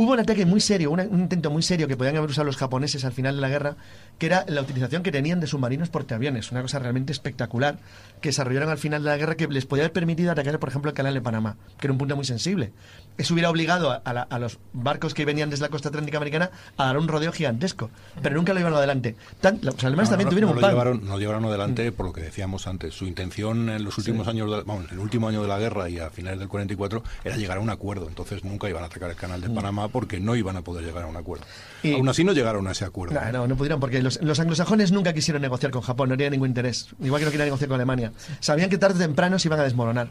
Hubo 0.00 0.12
un 0.12 0.18
ataque 0.18 0.46
muy 0.46 0.62
serio, 0.62 0.92
un 0.92 1.20
intento 1.20 1.50
muy 1.50 1.62
serio 1.62 1.86
que 1.86 1.94
podían 1.94 2.16
haber 2.16 2.30
usado 2.30 2.46
los 2.46 2.56
japoneses 2.56 3.04
al 3.04 3.12
final 3.12 3.34
de 3.34 3.42
la 3.42 3.50
guerra, 3.50 3.76
que 4.16 4.24
era 4.24 4.46
la 4.48 4.62
utilización 4.62 5.02
que 5.02 5.12
tenían 5.12 5.40
de 5.40 5.46
submarinos 5.46 5.90
portaaviones, 5.90 6.50
una 6.52 6.62
cosa 6.62 6.78
realmente 6.78 7.12
espectacular 7.12 7.76
que 8.22 8.30
desarrollaron 8.30 8.70
al 8.70 8.78
final 8.78 9.02
de 9.02 9.10
la 9.10 9.18
guerra 9.18 9.34
que 9.34 9.46
les 9.48 9.66
podía 9.66 9.84
haber 9.84 9.92
permitido 9.92 10.32
atacar, 10.32 10.58
por 10.58 10.70
ejemplo, 10.70 10.88
el 10.88 10.94
canal 10.94 11.12
de 11.12 11.20
Panamá, 11.20 11.58
que 11.78 11.86
era 11.86 11.92
un 11.92 11.98
punto 11.98 12.16
muy 12.16 12.24
sensible. 12.24 12.72
Eso 13.20 13.34
hubiera 13.34 13.50
obligado 13.50 13.90
a, 13.90 13.96
a 13.96 14.12
la- 14.12 14.22
a 14.22 14.38
los 14.38 14.58
barcos 14.72 15.14
que 15.14 15.24
venían 15.24 15.50
desde 15.50 15.62
la 15.62 15.68
costa 15.68 15.88
atlántica 15.90 16.16
americana 16.18 16.50
a 16.76 16.86
dar 16.86 16.98
un 16.98 17.06
rodeo 17.08 17.32
gigantesco, 17.32 17.90
pero 18.22 18.34
nunca 18.36 18.52
lo 18.52 18.58
llevaron 18.60 18.78
adelante. 18.78 19.16
Tan- 19.40 19.58
los 19.62 19.82
alemanes 19.84 20.08
No, 20.10 20.16
también 20.16 20.26
no, 20.26 20.30
tuvieron 20.30 20.50
no 20.50 20.56
un 20.56 20.60
lo 20.62 20.68
llevaron, 20.68 21.00
no 21.04 21.12
lo 21.12 21.18
llevaron 21.18 21.44
adelante 21.44 21.92
por 21.92 22.06
lo 22.06 22.12
que 22.12 22.22
decíamos 22.22 22.66
antes. 22.66 22.94
Su 22.94 23.06
intención 23.06 23.68
en 23.68 23.84
los 23.84 23.96
últimos 23.98 24.26
años, 24.28 24.50
de- 24.50 24.62
vamos, 24.62 24.86
en 24.86 24.90
el 24.92 24.98
último 24.98 25.28
año 25.28 25.42
de 25.42 25.48
la 25.48 25.58
guerra 25.58 25.88
y 25.88 25.98
a 25.98 26.10
finales 26.10 26.38
del 26.38 26.48
44 26.48 27.02
era 27.24 27.36
llegar 27.36 27.58
a 27.58 27.60
un 27.60 27.70
acuerdo. 27.70 28.08
Entonces 28.08 28.44
nunca 28.44 28.68
iban 28.68 28.82
a 28.82 28.86
atacar 28.86 29.10
el 29.10 29.16
canal 29.16 29.40
de 29.40 29.50
Panamá 29.50 29.88
porque 29.88 30.18
no 30.20 30.34
iban 30.36 30.56
a 30.56 30.62
poder 30.62 30.84
llegar 30.84 31.04
a 31.04 31.06
un 31.06 31.16
acuerdo. 31.16 31.44
Y- 31.82 31.94
Aún 31.94 32.08
así 32.08 32.24
no 32.24 32.32
llegaron 32.32 32.66
a 32.68 32.72
ese 32.72 32.84
acuerdo. 32.84 33.14
No, 33.14 33.32
no, 33.32 33.46
no 33.48 33.56
pudieron, 33.56 33.80
porque 33.80 34.02
los, 34.02 34.20
los 34.22 34.38
anglosajones 34.40 34.92
nunca 34.92 35.12
quisieron 35.12 35.42
negociar 35.42 35.70
con 35.72 35.82
Japón, 35.82 36.08
no 36.08 36.16
tenían 36.16 36.32
ningún 36.32 36.48
interés. 36.48 36.88
Igual 37.02 37.20
que 37.20 37.24
no 37.26 37.30
querían 37.30 37.46
negociar 37.48 37.68
con 37.68 37.74
Alemania. 37.76 38.12
Sabían 38.40 38.70
que 38.70 38.78
tarde 38.78 38.96
o 38.96 38.98
temprano 39.06 39.38
se 39.38 39.48
iban 39.48 39.60
a 39.60 39.64
desmoronar. 39.64 40.08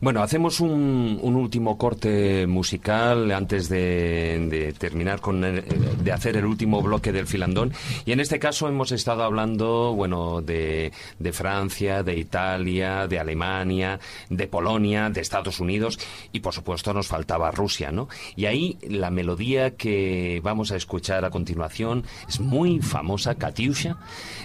Bueno, 0.00 0.22
hacemos 0.22 0.60
un, 0.60 1.20
último 1.22 1.76
corte 1.78 2.46
musical 2.46 3.30
antes 3.32 3.68
de, 3.68 4.74
terminar 4.78 5.20
con 5.20 5.40
de 5.42 6.12
hacer 6.12 6.36
el 6.36 6.44
último 6.46 6.82
bloque 6.82 7.12
del 7.12 7.26
filandón. 7.26 7.72
Y 8.04 8.12
en 8.12 8.20
este 8.20 8.38
caso 8.38 8.68
hemos 8.68 8.92
estado 8.92 9.22
hablando, 9.22 9.94
bueno, 9.94 10.40
de, 10.42 10.92
de 11.18 11.32
Francia, 11.32 12.02
de 12.02 12.16
Italia, 12.16 13.06
de 13.06 13.18
Alemania, 13.18 14.00
de 14.30 14.46
Polonia, 14.46 15.10
de 15.10 15.20
Estados 15.20 15.60
Unidos 15.60 15.98
y 16.32 16.40
por 16.40 16.52
supuesto 16.54 16.92
nos 16.92 17.06
faltaba 17.08 17.50
Rusia, 17.50 17.92
¿no? 17.92 18.08
Y 18.36 18.46
ahí 18.46 18.78
la 18.88 19.10
melodía 19.10 19.76
que 19.76 20.40
vamos 20.42 20.72
a 20.72 20.76
escuchar 20.76 21.24
a 21.24 21.30
continuación 21.30 22.04
es 22.28 22.40
muy 22.40 22.80
famosa, 22.80 23.34
Katyusha. 23.34 23.96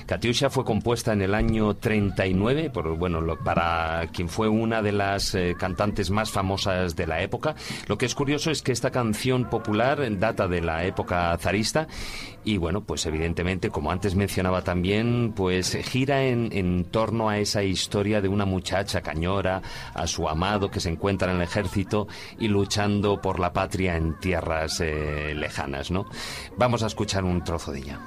Katyusha 0.06 0.50
fue 0.50 0.66
compuesta 0.66 1.14
en 1.14 1.22
el 1.22 1.34
año 1.36 1.76
39 1.76 2.70
por 2.70 2.96
bueno, 2.98 3.22
lo- 3.22 3.38
para 3.40 4.08
quien 4.14 4.30
fue 4.30 4.48
una 4.50 4.81
de 4.81 4.93
las 4.93 5.35
eh, 5.35 5.55
cantantes 5.59 6.11
más 6.11 6.31
famosas 6.31 6.97
de 6.97 7.07
la 7.07 7.21
época. 7.21 7.55
Lo 7.89 7.99
que 7.99 8.07
es 8.07 8.15
curioso 8.15 8.51
es 8.51 8.63
que 8.63 8.73
esta 8.73 8.91
canción 8.91 9.51
popular 9.51 10.01
data 10.19 10.49
de 10.49 10.63
la 10.63 10.85
época 10.85 11.37
zarista 11.39 11.87
y 12.43 12.57
bueno, 12.57 12.83
pues 12.85 13.05
evidentemente, 13.07 13.71
como 13.71 13.91
antes 13.91 14.15
mencionaba 14.15 14.63
también, 14.63 15.35
pues 15.37 15.77
gira 15.85 16.25
en, 16.25 16.49
en 16.53 16.85
torno 16.85 17.29
a 17.29 17.39
esa 17.39 17.65
historia 17.65 18.21
de 18.21 18.29
una 18.29 18.47
muchacha 18.47 19.03
cañora, 19.03 19.61
a 19.93 20.07
su 20.07 20.29
amado 20.29 20.71
que 20.71 20.81
se 20.81 20.89
encuentra 20.89 21.31
en 21.31 21.37
el 21.37 21.43
ejército 21.43 22.09
y 22.39 22.49
luchando 22.49 23.21
por 23.21 23.41
la 23.41 23.53
patria 23.53 23.97
en 23.97 24.19
tierras 24.21 24.81
eh, 24.81 25.35
lejanas, 25.35 25.91
¿no? 25.91 26.07
Vamos 26.57 26.83
a 26.83 26.87
escuchar 26.87 27.25
un 27.25 27.45
trozo 27.45 27.73
de 27.73 27.81
ella. 27.81 27.99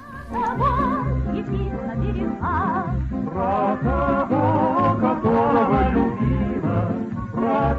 которого 5.00 5.90
любила, 5.92 6.03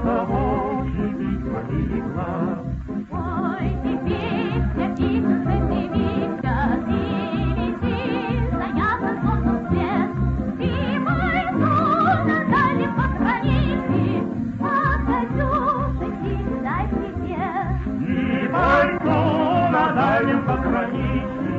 кого 0.06 0.84
любить 0.84 1.42
повеликла. 1.52 2.62
Пойте 3.10 3.92
песня, 4.06 4.86
птица, 4.94 5.34
дымится, 5.68 6.54
ты 6.86 7.00
лети, 7.58 7.98
заняться 8.52 9.10
солнцем 9.22 9.58
свет. 9.68 10.10
Ты 10.58 10.70
мой 11.00 11.42
сон, 11.50 12.18
на 12.28 12.38
дальнем 12.54 12.92
похороните. 12.94 14.06
Ты 17.98 18.48
мой 18.52 18.88
сон, 19.02 19.72
на 19.72 19.84
дальнем 19.92 20.40
похороните, 20.46 21.56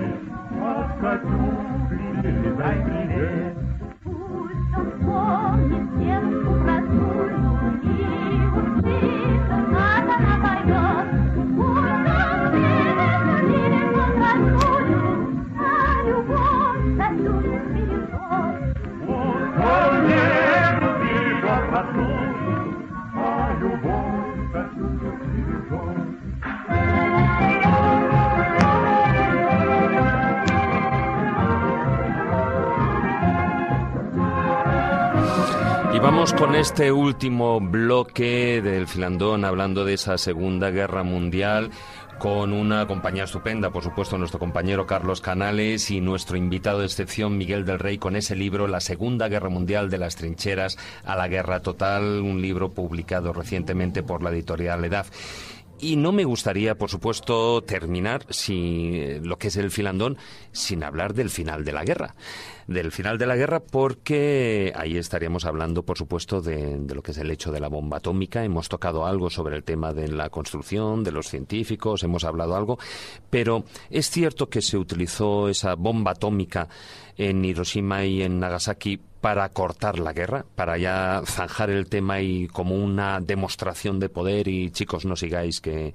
отойдешь 0.64 1.98
и 2.24 2.58
дай 2.58 2.76
привет. 2.86 3.54
Пусть 4.04 4.74
он 4.78 4.88
помнит 5.06 5.86
девушку 6.00 6.52
простую, 6.64 7.37
Y 35.98 36.00
vamos 36.00 36.32
con 36.32 36.54
este 36.54 36.92
último 36.92 37.60
bloque 37.60 38.62
del 38.62 38.86
filandón 38.86 39.44
hablando 39.44 39.84
de 39.84 39.96
esa 39.96 40.20
Segunda 40.20 40.70
Guerra 40.70 41.02
Mundial 41.02 41.72
con 42.20 42.54
una 42.54 42.86
compañía 42.86 43.24
estupenda, 43.24 43.72
por 43.72 43.84
supuesto, 43.84 44.16
nuestro 44.16 44.38
compañero 44.38 44.86
Carlos 44.86 45.22
Canales 45.22 45.90
y 45.90 46.00
nuestro 46.00 46.38
invitado 46.38 46.82
de 46.82 46.86
excepción 46.86 47.36
Miguel 47.40 47.66
del 47.66 47.80
Rey 47.80 47.98
con 47.98 48.16
ese 48.16 48.36
libro 48.36 48.68
La 48.68 48.80
Segunda 48.80 49.28
Guerra 49.28 49.50
Mundial 49.50 49.90
de 49.90 49.98
las 49.98 50.16
trincheras 50.16 50.78
a 51.04 51.16
la 51.16 51.28
guerra 51.28 51.62
total, 51.62 52.22
un 52.22 52.44
libro 52.44 52.70
publicado 52.70 53.34
recientemente 53.34 54.04
por 54.04 54.22
la 54.22 54.30
editorial 54.30 54.86
EDAF. 54.86 55.10
Y 55.80 55.96
no 55.96 56.12
me 56.12 56.26
gustaría, 56.26 56.76
por 56.76 56.92
supuesto, 56.92 57.64
terminar 57.64 58.24
si 58.30 59.20
lo 59.24 59.40
que 59.40 59.48
es 59.48 59.58
el 59.58 59.72
filandón 59.72 60.18
sin 60.52 60.84
hablar 60.84 61.16
del 61.16 61.32
final 61.32 61.66
de 61.66 61.72
la 61.72 61.84
guerra. 61.84 62.14
Del 62.68 62.92
final 62.92 63.18
de 63.18 63.26
la 63.26 63.38
guerra 63.38 63.62
porque 63.62 64.74
ahí 64.76 64.98
estaríamos 64.98 65.46
hablando, 65.46 65.84
por 65.84 65.98
supuesto, 65.98 66.42
de, 66.42 66.78
lo 66.94 67.02
que 67.02 67.12
es 67.12 67.18
el 67.18 67.32
hecho 67.32 67.50
de 67.54 67.62
la 67.62 67.70
bomba 67.70 67.98
atómica. 67.98 68.44
Hemos 68.44 68.68
tocado 68.68 69.06
algo 69.06 69.30
sobre 69.30 69.56
el 69.56 69.64
tema 69.64 69.94
de 69.94 70.10
la 70.10 70.30
construcción, 70.30 71.02
de 71.02 71.14
los 71.14 71.30
científicos, 71.30 72.04
hemos 72.04 72.26
hablado 72.26 72.58
algo. 72.58 72.78
Pero 73.30 73.64
es 73.90 74.10
cierto 74.10 74.50
que 74.50 74.62
se 74.62 74.78
utilizó 74.78 75.48
esa 75.48 75.76
bomba 75.76 76.12
atómica 76.12 76.68
en 77.16 77.46
Hiroshima 77.46 78.04
y 78.04 78.22
en 78.22 78.38
Nagasaki 78.38 79.00
para 79.22 79.48
cortar 79.48 79.98
la 79.98 80.12
guerra, 80.12 80.46
para 80.56 80.78
ya 80.78 81.22
zanjar 81.26 81.70
el 81.70 81.88
tema 81.88 82.20
y 82.20 82.48
como 82.48 82.76
una 82.76 83.22
demostración 83.22 83.98
de 83.98 84.10
poder 84.10 84.50
y 84.50 84.72
chicos 84.72 85.06
no 85.06 85.16
sigáis 85.16 85.62
que 85.62 85.94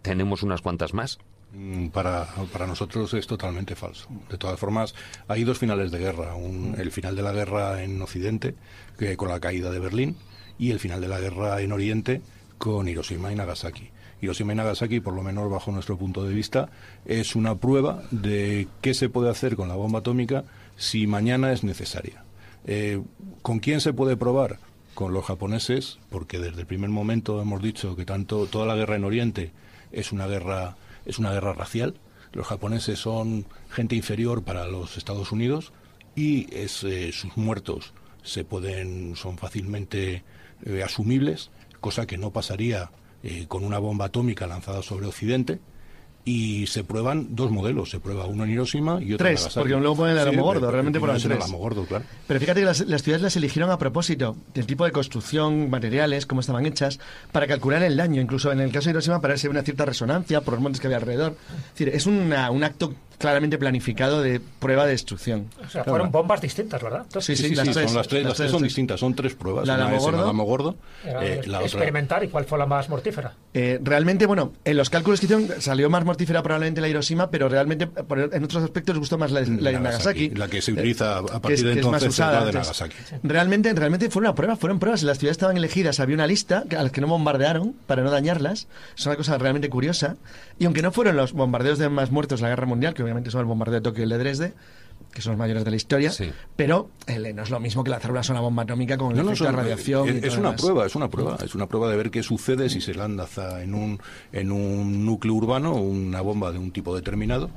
tenemos 0.00 0.42
unas 0.42 0.62
cuantas 0.62 0.94
más? 0.94 1.18
Mm, 1.52 1.88
Para, 1.88 2.26
para 2.52 2.66
nosotros 2.66 3.12
es 3.14 3.26
totalmente 3.26 3.74
falso. 3.74 4.08
De 4.30 4.38
todas 4.38 4.58
formas, 4.58 4.94
hay 5.26 5.42
dos 5.44 5.58
finales 5.58 5.90
de 5.90 5.98
guerra. 5.98 6.34
Un- 6.36 6.76
el 6.78 6.92
final 6.92 7.16
de 7.16 7.22
la 7.22 7.32
guerra 7.32 7.82
en 7.82 8.00
Occidente, 8.00 8.54
que 8.98 9.16
con 9.16 9.28
la 9.28 9.40
caída 9.40 9.70
de 9.70 9.80
Berlín, 9.80 10.16
y 10.58 10.70
el 10.70 10.78
final 10.78 11.00
de 11.00 11.08
la 11.08 11.18
guerra 11.18 11.60
en 11.60 11.72
Oriente 11.72 12.20
con 12.58 12.86
Hiroshima 12.88 13.32
y 13.32 13.34
Nagasaki. 13.34 13.90
Hiroshima 14.20 14.52
y 14.52 14.56
Nagasaki, 14.56 15.00
por 15.00 15.14
lo 15.14 15.22
menos 15.22 15.50
bajo 15.50 15.72
nuestro 15.72 15.96
punto 15.96 16.22
de 16.24 16.34
vista, 16.34 16.68
es 17.06 17.34
una 17.34 17.54
prueba 17.56 18.02
de 18.10 18.68
qué 18.82 18.92
se 18.94 19.08
puede 19.08 19.30
hacer 19.30 19.56
con 19.56 19.68
la 19.68 19.74
bomba 19.76 20.00
atómica 20.00 20.44
si 20.76 21.06
mañana 21.06 21.52
es 21.52 21.64
necesaria. 21.64 22.22
Eh, 22.66 23.00
¿Con 23.42 23.58
quién 23.60 23.80
se 23.80 23.94
puede 23.94 24.16
probar? 24.18 24.58
Con 24.94 25.14
los 25.14 25.24
japoneses, 25.24 25.98
porque 26.10 26.38
desde 26.38 26.60
el 26.60 26.66
primer 26.66 26.90
momento 26.90 27.40
hemos 27.40 27.62
dicho 27.62 27.96
que 27.96 28.04
tanto 28.04 28.46
toda 28.46 28.66
la 28.66 28.74
guerra 28.76 28.96
en 28.96 29.04
Oriente 29.04 29.52
es 29.90 30.12
una 30.12 30.26
guerra 30.26 30.76
es 31.10 31.18
una 31.18 31.32
guerra 31.32 31.52
racial. 31.52 31.94
Los 32.32 32.46
japoneses 32.46 32.98
son 32.98 33.46
gente 33.68 33.96
inferior 33.96 34.42
para 34.44 34.66
los 34.66 34.96
Estados 34.96 35.32
Unidos 35.32 35.72
y 36.14 36.46
es, 36.54 36.84
eh, 36.84 37.12
sus 37.12 37.36
muertos 37.36 37.92
se 38.22 38.44
pueden 38.44 39.16
son 39.16 39.38
fácilmente 39.38 40.22
eh, 40.64 40.82
asumibles, 40.82 41.50
cosa 41.80 42.06
que 42.06 42.18
no 42.18 42.32
pasaría 42.32 42.90
eh, 43.22 43.46
con 43.48 43.64
una 43.64 43.78
bomba 43.78 44.06
atómica 44.06 44.46
lanzada 44.46 44.82
sobre 44.82 45.06
Occidente. 45.06 45.60
Y 46.24 46.66
se 46.66 46.84
prueban 46.84 47.34
dos 47.34 47.50
modelos. 47.50 47.90
Se 47.90 47.98
prueba 47.98 48.26
uno 48.26 48.44
en 48.44 48.50
Hiroshima 48.50 49.00
y 49.02 49.14
otro 49.14 49.26
en 49.26 49.32
Tres, 49.32 49.40
Nagasaki. 49.40 49.54
porque 49.60 49.80
luego 49.80 49.96
ponen 49.96 50.16
el 50.16 50.22
Sí, 50.22 50.28
Alamogordo, 50.28 50.60
pero- 50.60 50.72
realmente 50.72 50.98
es 50.98 51.04
el 51.24 51.30
tres. 51.30 51.42
Alamogordo, 51.44 51.84
claro. 51.86 52.04
Pero 52.26 52.40
fíjate 52.40 52.60
que 52.60 52.66
las, 52.66 52.80
las 52.80 53.02
ciudades 53.02 53.22
las 53.22 53.36
eligieron 53.36 53.70
a 53.70 53.78
propósito 53.78 54.36
del 54.54 54.66
tipo 54.66 54.84
de 54.84 54.92
construcción, 54.92 55.70
materiales, 55.70 56.26
cómo 56.26 56.40
estaban 56.42 56.66
hechas, 56.66 57.00
para 57.32 57.46
calcular 57.46 57.82
el 57.82 57.96
daño. 57.96 58.20
Incluso 58.20 58.52
en 58.52 58.60
el 58.60 58.70
caso 58.70 58.86
de 58.86 58.90
Hiroshima 58.90 59.20
parece 59.20 59.48
una 59.48 59.62
cierta 59.62 59.84
resonancia 59.86 60.42
por 60.42 60.54
los 60.54 60.62
montes 60.62 60.80
que 60.80 60.86
había 60.86 60.98
alrededor. 60.98 61.36
Es 61.48 61.70
decir, 61.72 61.88
es 61.88 62.06
una- 62.06 62.50
un 62.50 62.64
acto 62.64 62.94
claramente 63.20 63.58
planificado 63.58 64.22
de 64.22 64.40
prueba 64.40 64.84
de 64.86 64.92
destrucción. 64.92 65.46
O 65.64 65.68
sea, 65.68 65.84
fueron 65.84 66.10
bombas 66.10 66.40
distintas, 66.40 66.82
¿verdad? 66.82 67.04
Sí, 67.20 67.36
sí, 67.36 67.48
Sí, 67.50 67.54
las 67.54 67.66
sí, 67.68 67.74
tres. 67.74 67.86
son 67.90 67.96
las 67.98 68.08
tres, 68.08 68.24
las 68.24 68.32
tres 68.34 68.36
tres, 68.38 68.50
son 68.50 68.62
distintas, 68.62 68.98
son 68.98 69.14
tres 69.14 69.34
pruebas. 69.34 69.66
La 69.68 69.74
Una 69.74 69.88
Era 71.04 71.24
eh, 71.24 71.40
la 71.46 71.58
otra 71.58 71.66
experimentar 71.66 72.24
y 72.24 72.28
cuál 72.28 72.44
fue 72.46 72.58
la 72.58 72.66
más 72.66 72.88
mortífera. 72.88 73.34
Eh, 73.54 73.78
realmente, 73.82 74.26
bueno, 74.26 74.52
en 74.64 74.76
los 74.76 74.88
cálculos 74.90 75.20
que 75.20 75.26
hicieron 75.26 75.48
salió 75.60 75.90
más 75.90 76.04
mortífera 76.04 76.42
probablemente 76.42 76.80
la 76.80 76.88
Hiroshima, 76.88 77.30
pero 77.30 77.48
realmente 77.48 77.86
por- 77.86 78.18
en 78.32 78.44
otros 78.44 78.62
aspectos 78.64 78.94
les 78.94 79.00
gustó 79.00 79.18
más 79.18 79.30
la, 79.30 79.40
la 79.40 79.70
de 79.70 79.80
Nagasaki. 79.80 80.30
la 80.30 80.48
que 80.48 80.62
se 80.62 80.70
Eh, 80.70 80.74
utiliza 80.74 81.18
a 81.18 81.22
que 81.24 81.28
partir 81.28 81.52
es- 81.52 81.62
de 81.64 81.72
que 81.74 81.80
es 81.80 81.86
más 81.86 82.02
entonces 82.02 82.12
es 82.14 82.18
la 82.18 82.26
usada, 82.26 82.44
de 82.44 82.50
entonces, 82.50 82.80
Nagasaki. 82.80 83.18
Realmente, 83.26 83.72
realmente 83.74 84.10
fue 84.10 84.20
una 84.20 84.34
prueba, 84.34 84.56
fueron 84.56 84.78
pruebas. 84.78 85.02
Las 85.02 85.18
ciudades 85.18 85.34
estaban 85.36 85.56
elegidas, 85.56 86.00
había 86.00 86.14
una 86.14 86.26
lista 86.26 86.64
a 86.76 86.82
las 86.82 86.92
que 86.92 87.00
no 87.00 87.06
bombardearon 87.08 87.74
para 87.86 88.02
no 88.02 88.10
dañarlas. 88.10 88.66
Es 88.96 89.06
una 89.06 89.16
cosa 89.16 89.36
realmente 89.38 89.68
curiosa. 89.68 90.16
Y 90.58 90.64
aunque 90.66 90.82
no 90.82 90.92
fueron 90.92 91.16
los 91.16 91.32
bombardeos 91.32 91.78
de 91.78 91.88
más 91.88 92.10
muertos 92.10 92.40
de 92.40 92.44
la 92.44 92.48
guerra 92.50 92.66
mundial, 92.66 92.94
que 92.94 93.02
obviamente 93.10 93.30
son 93.30 93.40
el 93.40 93.46
bombardeo 93.46 93.74
de 93.76 93.80
Tokio 93.82 94.00
y 94.00 94.04
el 94.04 94.08
de 94.10 94.18
Dresde, 94.18 94.52
que 95.12 95.22
son 95.22 95.32
los 95.32 95.38
mayores 95.38 95.64
de 95.64 95.70
la 95.70 95.76
historia, 95.76 96.12
pero 96.56 96.90
eh, 97.06 97.32
no 97.34 97.42
es 97.42 97.50
lo 97.50 97.58
mismo 97.58 97.82
que 97.82 97.90
lanzar 97.90 98.10
una 98.12 98.22
sola 98.22 98.40
bomba 98.40 98.62
atómica 98.62 98.96
con 98.96 99.10
el 99.10 99.16
No, 99.16 99.22
no, 99.24 99.34
son- 99.34 99.54
radiación. 99.56 100.08
es, 100.08 100.34
una 100.36 100.50
demás. 100.50 100.60
prueba, 100.60 100.86
es 100.86 100.94
una 100.94 101.08
prueba, 101.08 101.36
es 101.44 101.54
una 101.54 101.66
prueba 101.66 101.90
de 101.90 101.96
ver 101.96 102.10
qué 102.10 102.22
sucede 102.22 102.68
si 102.70 102.80
se 102.80 102.94
lanza 102.94 103.62
en 103.62 103.74
un 103.74 103.98
en 104.32 104.52
un 104.52 105.04
núcleo 105.04 105.34
urbano 105.34 105.74
una 105.74 106.20
bomba 106.20 106.52
de 106.52 106.58
un 106.58 106.70
tipo 106.70 106.94
determinado, 106.94 107.50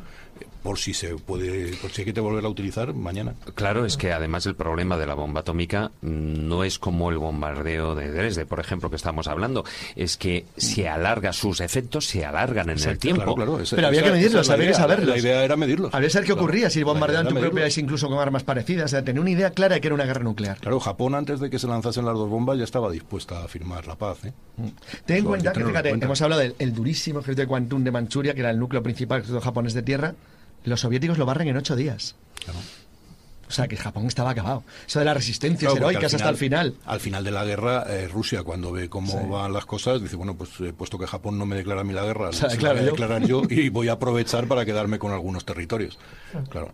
por 0.61 0.77
si 0.79 0.93
se 0.93 1.15
puede, 1.15 1.75
por 1.77 1.91
si 1.91 2.01
hay 2.03 2.13
que 2.13 2.19
volverla 2.21 2.47
a 2.47 2.51
utilizar 2.51 2.93
mañana. 2.93 3.33
Claro, 3.55 3.85
es 3.85 3.97
que 3.97 4.13
además 4.13 4.45
el 4.45 4.55
problema 4.55 4.97
de 4.97 5.05
la 5.07 5.13
bomba 5.13 5.41
atómica 5.41 5.91
mm, 6.01 6.47
no 6.47 6.63
es 6.63 6.79
como 6.79 7.09
el 7.09 7.17
bombardeo 7.17 7.95
de 7.95 8.11
Dresde, 8.11 8.45
por 8.45 8.59
ejemplo, 8.59 8.89
que 8.89 8.95
estamos 8.95 9.27
hablando, 9.27 9.63
es 9.95 10.17
que 10.17 10.45
se 10.57 10.87
alarga, 10.87 11.33
sus 11.33 11.59
efectos 11.59 12.05
se 12.07 12.25
alargan 12.25 12.69
en 12.69 12.79
el 12.79 12.97
tiempo. 12.97 13.23
claro, 13.23 13.35
claro, 13.35 13.59
esa- 13.59 13.75
Pero 13.75 13.87
había 13.87 14.03
que 14.03 14.11
medirlos, 14.11 14.41
es 14.41 14.49
había 14.49 14.65
que 14.65 14.71
idea, 14.71 14.79
saberlos. 14.79 15.09
La 15.09 15.17
idea 15.17 15.43
era 15.43 15.55
medirlos. 15.55 15.93
Habría 15.93 16.07
que 16.07 16.13
saber 16.13 16.25
qué 16.27 16.33
Claro. 16.33 16.43
ocurría 16.45 16.69
si 16.69 16.83
bombardeaban 16.83 17.27
tu 17.27 17.33
medirlos. 17.35 17.59
país 17.61 17.77
incluso 17.77 18.07
con 18.09 18.19
armas 18.19 18.43
parecidas. 18.43 18.85
O 18.85 18.87
sea, 18.89 19.03
tener 19.03 19.19
una 19.19 19.29
idea 19.31 19.51
clara 19.51 19.75
de 19.75 19.81
que 19.81 19.87
era 19.87 19.95
una 19.95 20.05
guerra 20.05 20.23
nuclear. 20.23 20.57
Claro, 20.59 20.79
Japón 20.79 21.15
antes 21.15 21.39
de 21.39 21.49
que 21.49 21.59
se 21.59 21.67
lanzasen 21.67 22.05
las 22.05 22.15
dos 22.15 22.29
bombas 22.29 22.57
ya 22.57 22.63
estaba 22.63 22.89
dispuesta 22.91 23.43
a 23.43 23.47
firmar 23.47 23.85
la 23.87 23.95
paz. 23.95 24.25
¿eh? 24.25 24.33
Ten 25.05 25.17
en 25.17 25.25
cuenta 25.25 25.51
que, 25.53 25.63
fíjate, 25.65 25.89
cuenta. 25.89 26.05
hemos 26.05 26.21
hablado 26.21 26.41
del 26.41 26.55
el 26.59 26.73
durísimo 26.73 27.19
ejército 27.19 27.41
de 27.41 27.47
Kwantung 27.47 27.83
de 27.83 27.91
Manchuria, 27.91 28.33
que 28.33 28.39
era 28.41 28.49
el 28.51 28.59
núcleo 28.59 28.81
principal 28.83 29.17
del 29.17 29.23
ejército 29.25 29.41
japonés 29.43 29.73
de 29.73 29.81
tierra. 29.81 30.13
Los 30.63 30.81
soviéticos 30.81 31.17
lo 31.17 31.25
barren 31.25 31.47
en 31.47 31.57
ocho 31.57 31.75
días. 31.75 32.15
O 33.47 33.51
sea, 33.55 33.67
que 33.67 33.77
Japón 33.77 34.07
estaba 34.07 34.31
acabado. 34.31 34.63
Eso 34.87 34.97
de 34.99 35.05
las 35.05 35.15
resistencias 35.15 35.71
Claro, 35.73 35.89
heroicas 35.89 36.13
hasta 36.13 36.29
el 36.29 36.37
final. 36.37 36.75
Al 36.85 36.99
final 36.99 37.23
de 37.23 37.29
la 37.31 37.45
guerra, 37.45 37.85
eh, 37.87 38.07
Rusia, 38.07 38.41
cuando 38.41 38.71
ve 38.71 38.89
cómo 38.89 39.11
Sí. 39.11 39.27
van 39.29 39.53
las 39.53 39.65
cosas, 39.65 40.01
dice, 40.01 40.15
bueno, 40.15 40.33
pues 40.35 40.49
eh, 40.61 40.73
puesto 40.73 40.97
que 40.97 41.05
Japón 41.05 41.37
no 41.37 41.45
me 41.45 41.55
declara 41.55 41.81
a 41.81 41.83
mí 41.83 41.93
la 41.93 42.03
guerra, 42.03 42.31
Se 42.33 42.43
la 42.43 42.49
se 42.49 42.61
la 42.61 42.73
declaro 42.73 42.73
voy 42.75 42.81
a 42.81 42.85
yo. 42.85 42.91
declarar 42.91 43.25
yo 43.27 43.41
y 43.49 43.69
voy 43.69 43.89
a 43.89 43.93
aprovechar 43.93 44.47
para 44.47 44.65
quedarme 44.65 44.97
con 44.97 45.11
algunos 45.11 45.45
territorios. 45.45 45.99
Claro. 46.49 46.71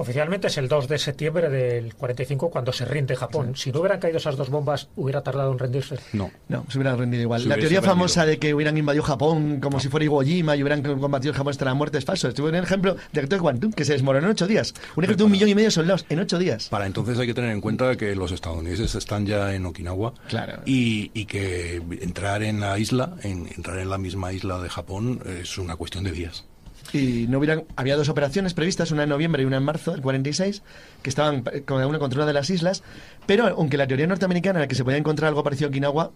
Oficialmente 0.00 0.46
es 0.46 0.56
el 0.56 0.66
2 0.66 0.88
de 0.88 0.96
septiembre 0.98 1.50
del 1.50 1.94
45 1.94 2.48
cuando 2.50 2.72
se 2.72 2.86
rinde 2.86 3.14
Japón. 3.16 3.54
Si 3.54 3.70
no 3.70 3.80
hubieran 3.80 4.00
caído 4.00 4.16
esas 4.16 4.34
dos 4.34 4.48
bombas, 4.48 4.88
hubiera 4.96 5.22
tardado 5.22 5.52
en 5.52 5.58
rendirse. 5.58 5.96
No. 6.14 6.30
No, 6.48 6.64
se 6.70 6.78
hubieran 6.78 6.98
rendido 6.98 7.22
igual. 7.22 7.42
Se 7.42 7.48
la 7.48 7.56
teoría 7.56 7.80
rendido. 7.80 7.92
famosa 7.92 8.24
de 8.24 8.38
que 8.38 8.54
hubieran 8.54 8.78
invadido 8.78 9.04
Japón 9.04 9.60
como 9.60 9.78
si 9.78 9.88
fuera 9.90 10.04
Iwo 10.04 10.22
Jima 10.22 10.56
y 10.56 10.62
hubieran 10.62 10.82
combatido 10.82 11.34
Japón 11.34 11.50
hasta 11.50 11.66
la 11.66 11.74
muerte 11.74 11.98
es 11.98 12.06
falso. 12.06 12.28
Estuve 12.28 12.48
en 12.48 12.54
el 12.54 12.64
ejemplo 12.64 12.94
del 12.94 13.02
ejército 13.12 13.36
de 13.36 13.40
Kwantung, 13.42 13.74
que 13.74 13.84
se 13.84 13.92
desmoronó 13.92 14.26
en 14.28 14.32
ocho 14.32 14.46
días. 14.46 14.72
Un 14.96 15.04
ejército 15.04 15.24
de 15.24 15.26
un 15.26 15.32
millón 15.32 15.50
y 15.50 15.54
medio 15.54 15.66
de 15.68 15.72
soldados 15.72 16.06
en 16.08 16.18
ocho 16.18 16.38
días. 16.38 16.68
Para 16.70 16.86
entonces 16.86 17.18
hay 17.18 17.26
que 17.26 17.34
tener 17.34 17.50
en 17.50 17.60
cuenta 17.60 17.94
que 17.96 18.16
los 18.16 18.32
estadounidenses 18.32 18.94
están 18.94 19.26
ya 19.26 19.54
en 19.54 19.66
Okinawa 19.66 20.14
Claro. 20.28 20.62
y, 20.64 21.10
y 21.12 21.26
que 21.26 21.76
entrar 22.00 22.42
en 22.42 22.60
la 22.60 22.78
isla, 22.78 23.16
en, 23.22 23.48
entrar 23.54 23.78
en 23.78 23.90
la 23.90 23.98
misma 23.98 24.32
isla 24.32 24.58
de 24.60 24.70
Japón, 24.70 25.20
es 25.42 25.58
una 25.58 25.76
cuestión 25.76 26.04
de 26.04 26.12
días. 26.12 26.46
Y 26.92 27.26
no 27.28 27.38
hubieran 27.38 27.64
había 27.76 27.96
dos 27.96 28.08
operaciones 28.08 28.54
previstas 28.54 28.90
una 28.90 29.04
en 29.04 29.08
noviembre 29.08 29.42
y 29.42 29.46
una 29.46 29.58
en 29.58 29.62
marzo 29.62 29.92
del 29.92 30.00
46 30.00 30.62
que 31.02 31.10
estaban 31.10 31.42
cada 31.42 31.86
una 31.86 31.98
contra 31.98 32.18
una 32.18 32.26
de 32.26 32.32
las 32.32 32.50
islas 32.50 32.82
pero 33.26 33.46
aunque 33.46 33.76
la 33.76 33.86
teoría 33.86 34.06
norteamericana 34.06 34.60
era 34.60 34.68
que 34.68 34.74
se 34.74 34.84
podía 34.84 34.98
encontrar 34.98 35.28
algo 35.28 35.42
parecido 35.44 35.68
a 35.68 35.70
Okinawa 35.70 36.10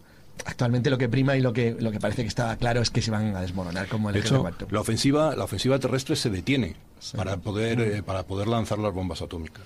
actualmente 0.45 0.91
lo 0.91 0.99
que 0.99 1.09
prima 1.09 1.37
y 1.37 1.41
lo 1.41 1.53
que 1.53 1.77
lo 1.79 1.91
que 1.91 2.01
parece 2.01 2.23
que 2.23 2.29
estaba 2.29 2.57
claro 2.57 2.81
es 2.81 2.91
que 2.91 3.03
se 3.03 3.11
van 3.11 3.37
a 3.37 3.41
desmoronar 3.41 3.89
como 3.89 4.11
el 4.11 4.15
De 4.15 4.21
hecho, 4.21 4.45
la 4.71 4.81
ofensiva, 4.81 5.37
la 5.37 5.45
ofensiva 5.45 5.79
terrestre 5.79 6.17
se 6.17 6.31
detiene 6.31 6.77
para 7.17 7.37
poder, 7.37 7.81
eh, 7.81 8.03
para 8.03 8.25
poder 8.25 8.49
lanzar 8.49 8.79
las 8.79 8.93
bombas 8.93 9.23
atómicas. 9.23 9.65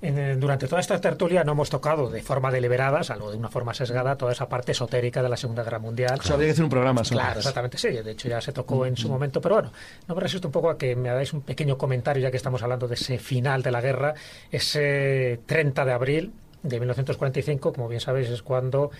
En- 0.00 0.38
durante 0.38 0.68
toda 0.68 0.80
esta 0.80 1.00
tertulia 1.00 1.42
no 1.42 1.52
hemos 1.52 1.70
tocado 1.70 2.08
de 2.08 2.22
forma 2.22 2.52
deliberada, 2.52 3.02
salvo 3.02 3.32
de 3.32 3.36
una 3.36 3.48
forma 3.48 3.74
sesgada, 3.74 4.14
toda 4.16 4.30
esa 4.30 4.48
parte 4.48 4.70
esotérica 4.72 5.22
de 5.24 5.28
la 5.28 5.36
Segunda 5.36 5.64
Guerra 5.64 5.80
Mundial. 5.80 6.20
Eso 6.22 6.34
habría 6.34 6.46
que 6.48 6.52
hacer 6.52 6.64
un 6.64 6.70
programa 6.70 7.02
sobre 7.02 7.20
Claro, 7.20 7.40
exactamente, 7.40 7.78
sí. 7.78 7.88
De 7.88 8.12
hecho, 8.12 8.28
ya 8.28 8.40
se 8.40 8.52
tocó 8.52 8.86
en 8.86 8.96
su 8.96 9.08
momento. 9.08 9.40
Pero 9.40 9.56
bueno, 9.56 9.72
no 10.06 10.14
me 10.14 10.20
resisto 10.20 10.46
un 10.48 10.52
poco 10.52 10.70
a 10.70 10.78
que 10.78 10.94
me 10.94 11.08
hagáis 11.10 11.32
un 11.32 11.40
pequeño 11.42 11.76
comentario, 11.76 12.22
ya 12.22 12.30
que 12.30 12.36
estamos 12.36 12.62
hablando 12.62 12.86
de 12.86 12.94
ese 12.94 13.18
final 13.18 13.62
de 13.62 13.72
la 13.72 13.80
guerra, 13.80 14.14
ese 14.52 15.40
30 15.46 15.84
de 15.84 15.92
abril 15.92 16.32
de 16.62 16.78
1945, 16.78 17.72
como 17.72 17.88
bien 17.88 18.00
sabéis, 18.00 18.28
es 18.28 18.42
cuando 18.42 18.90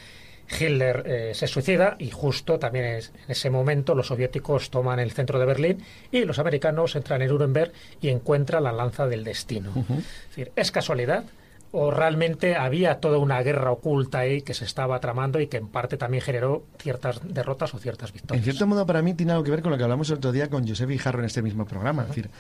Hitler 0.51 1.03
eh, 1.07 1.33
se 1.35 1.47
suicida 1.47 1.97
y 1.99 2.11
justo 2.11 2.59
también 2.59 2.85
es, 2.87 3.13
en 3.25 3.31
ese 3.31 3.51
momento 3.51 3.95
los 3.95 4.07
soviéticos 4.07 4.71
toman 4.71 4.99
el 4.99 5.13
centro 5.13 5.39
de 5.39 5.47
Berlín 5.47 5.83
y 6.11 6.25
los 6.25 6.39
americanos 6.39 6.97
entran 6.97 7.23
en 7.23 7.29
Nuremberg 7.29 7.73
y 8.01 8.09
encuentran 8.09 8.65
la 8.65 8.73
lanza 8.73 9.07
del 9.07 9.25
destino. 9.25 9.73
Es 9.77 10.29
decir, 10.29 10.53
¿es 10.57 10.71
casualidad? 10.71 11.25
¿O 11.71 11.91
realmente 11.91 12.57
había 12.57 12.99
toda 12.99 13.19
una 13.19 13.43
guerra 13.43 13.71
oculta 13.71 14.21
ahí 14.21 14.41
que 14.41 14.55
se 14.55 14.65
estaba 14.65 14.99
tramando 15.01 15.39
y 15.39 15.49
que 15.49 15.59
en 15.59 15.69
parte 15.69 15.99
también 15.99 16.23
generó 16.23 16.65
ciertas 16.79 17.21
derrotas 17.23 17.75
o 17.75 17.79
ciertas 17.79 18.09
En 18.09 18.15
victorias? 18.15 18.45
cierto 18.45 18.67
modo, 18.67 18.87
para 18.87 19.03
mí 19.03 19.13
tiene 19.13 19.33
algo 19.33 19.45
que 19.45 19.51
ver 19.51 19.61
con 19.61 19.73
lo 19.73 19.77
que 19.77 19.85
hablamos 19.85 20.09
el 20.09 20.17
otro 20.17 20.33
día 20.33 20.49
con 20.49 20.67
Josep 20.67 20.89
Guijarro 20.89 21.19
en 21.19 21.27
este 21.27 21.43
mismo 21.43 21.67
programa. 21.67 22.03
Es 22.03 22.09
decir, 22.09 22.31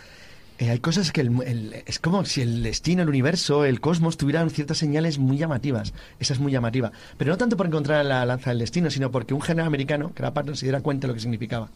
eh, 0.59 0.71
hay 0.71 0.79
cosas 0.81 1.13
que 1.13 1.21
el- 1.23 1.43
el- 1.43 1.83
es 1.87 1.99
como 1.99 2.25
si 2.25 2.43
el 2.43 2.63
destino, 2.63 3.03
el 3.03 3.09
universo, 3.09 3.65
el 3.65 3.81
cosmos 3.81 4.17
tuvieran 4.17 4.51
ciertas 4.51 4.79
señales 4.79 5.19
muy 5.19 5.39
llamativas. 5.39 5.93
Esa 6.19 6.33
es 6.35 6.41
muy 6.41 6.53
llamativa. 6.53 6.93
Pero 7.17 7.31
no 7.33 7.39
tanto 7.39 7.57
por 7.57 7.67
encontrar 7.67 8.05
la 8.05 8.25
lanza 8.27 8.51
del 8.51 8.59
destino, 8.59 8.91
sino 8.91 9.11
porque 9.11 9.35
un 9.35 9.41
general 9.41 9.69
americano, 9.69 10.11
Patton, 10.35 10.57
se 10.57 10.67
diera 10.67 10.81
cuenta 10.81 11.07
de 11.07 11.09
lo 11.09 11.15
que 11.15 11.21
significaba. 11.21 11.69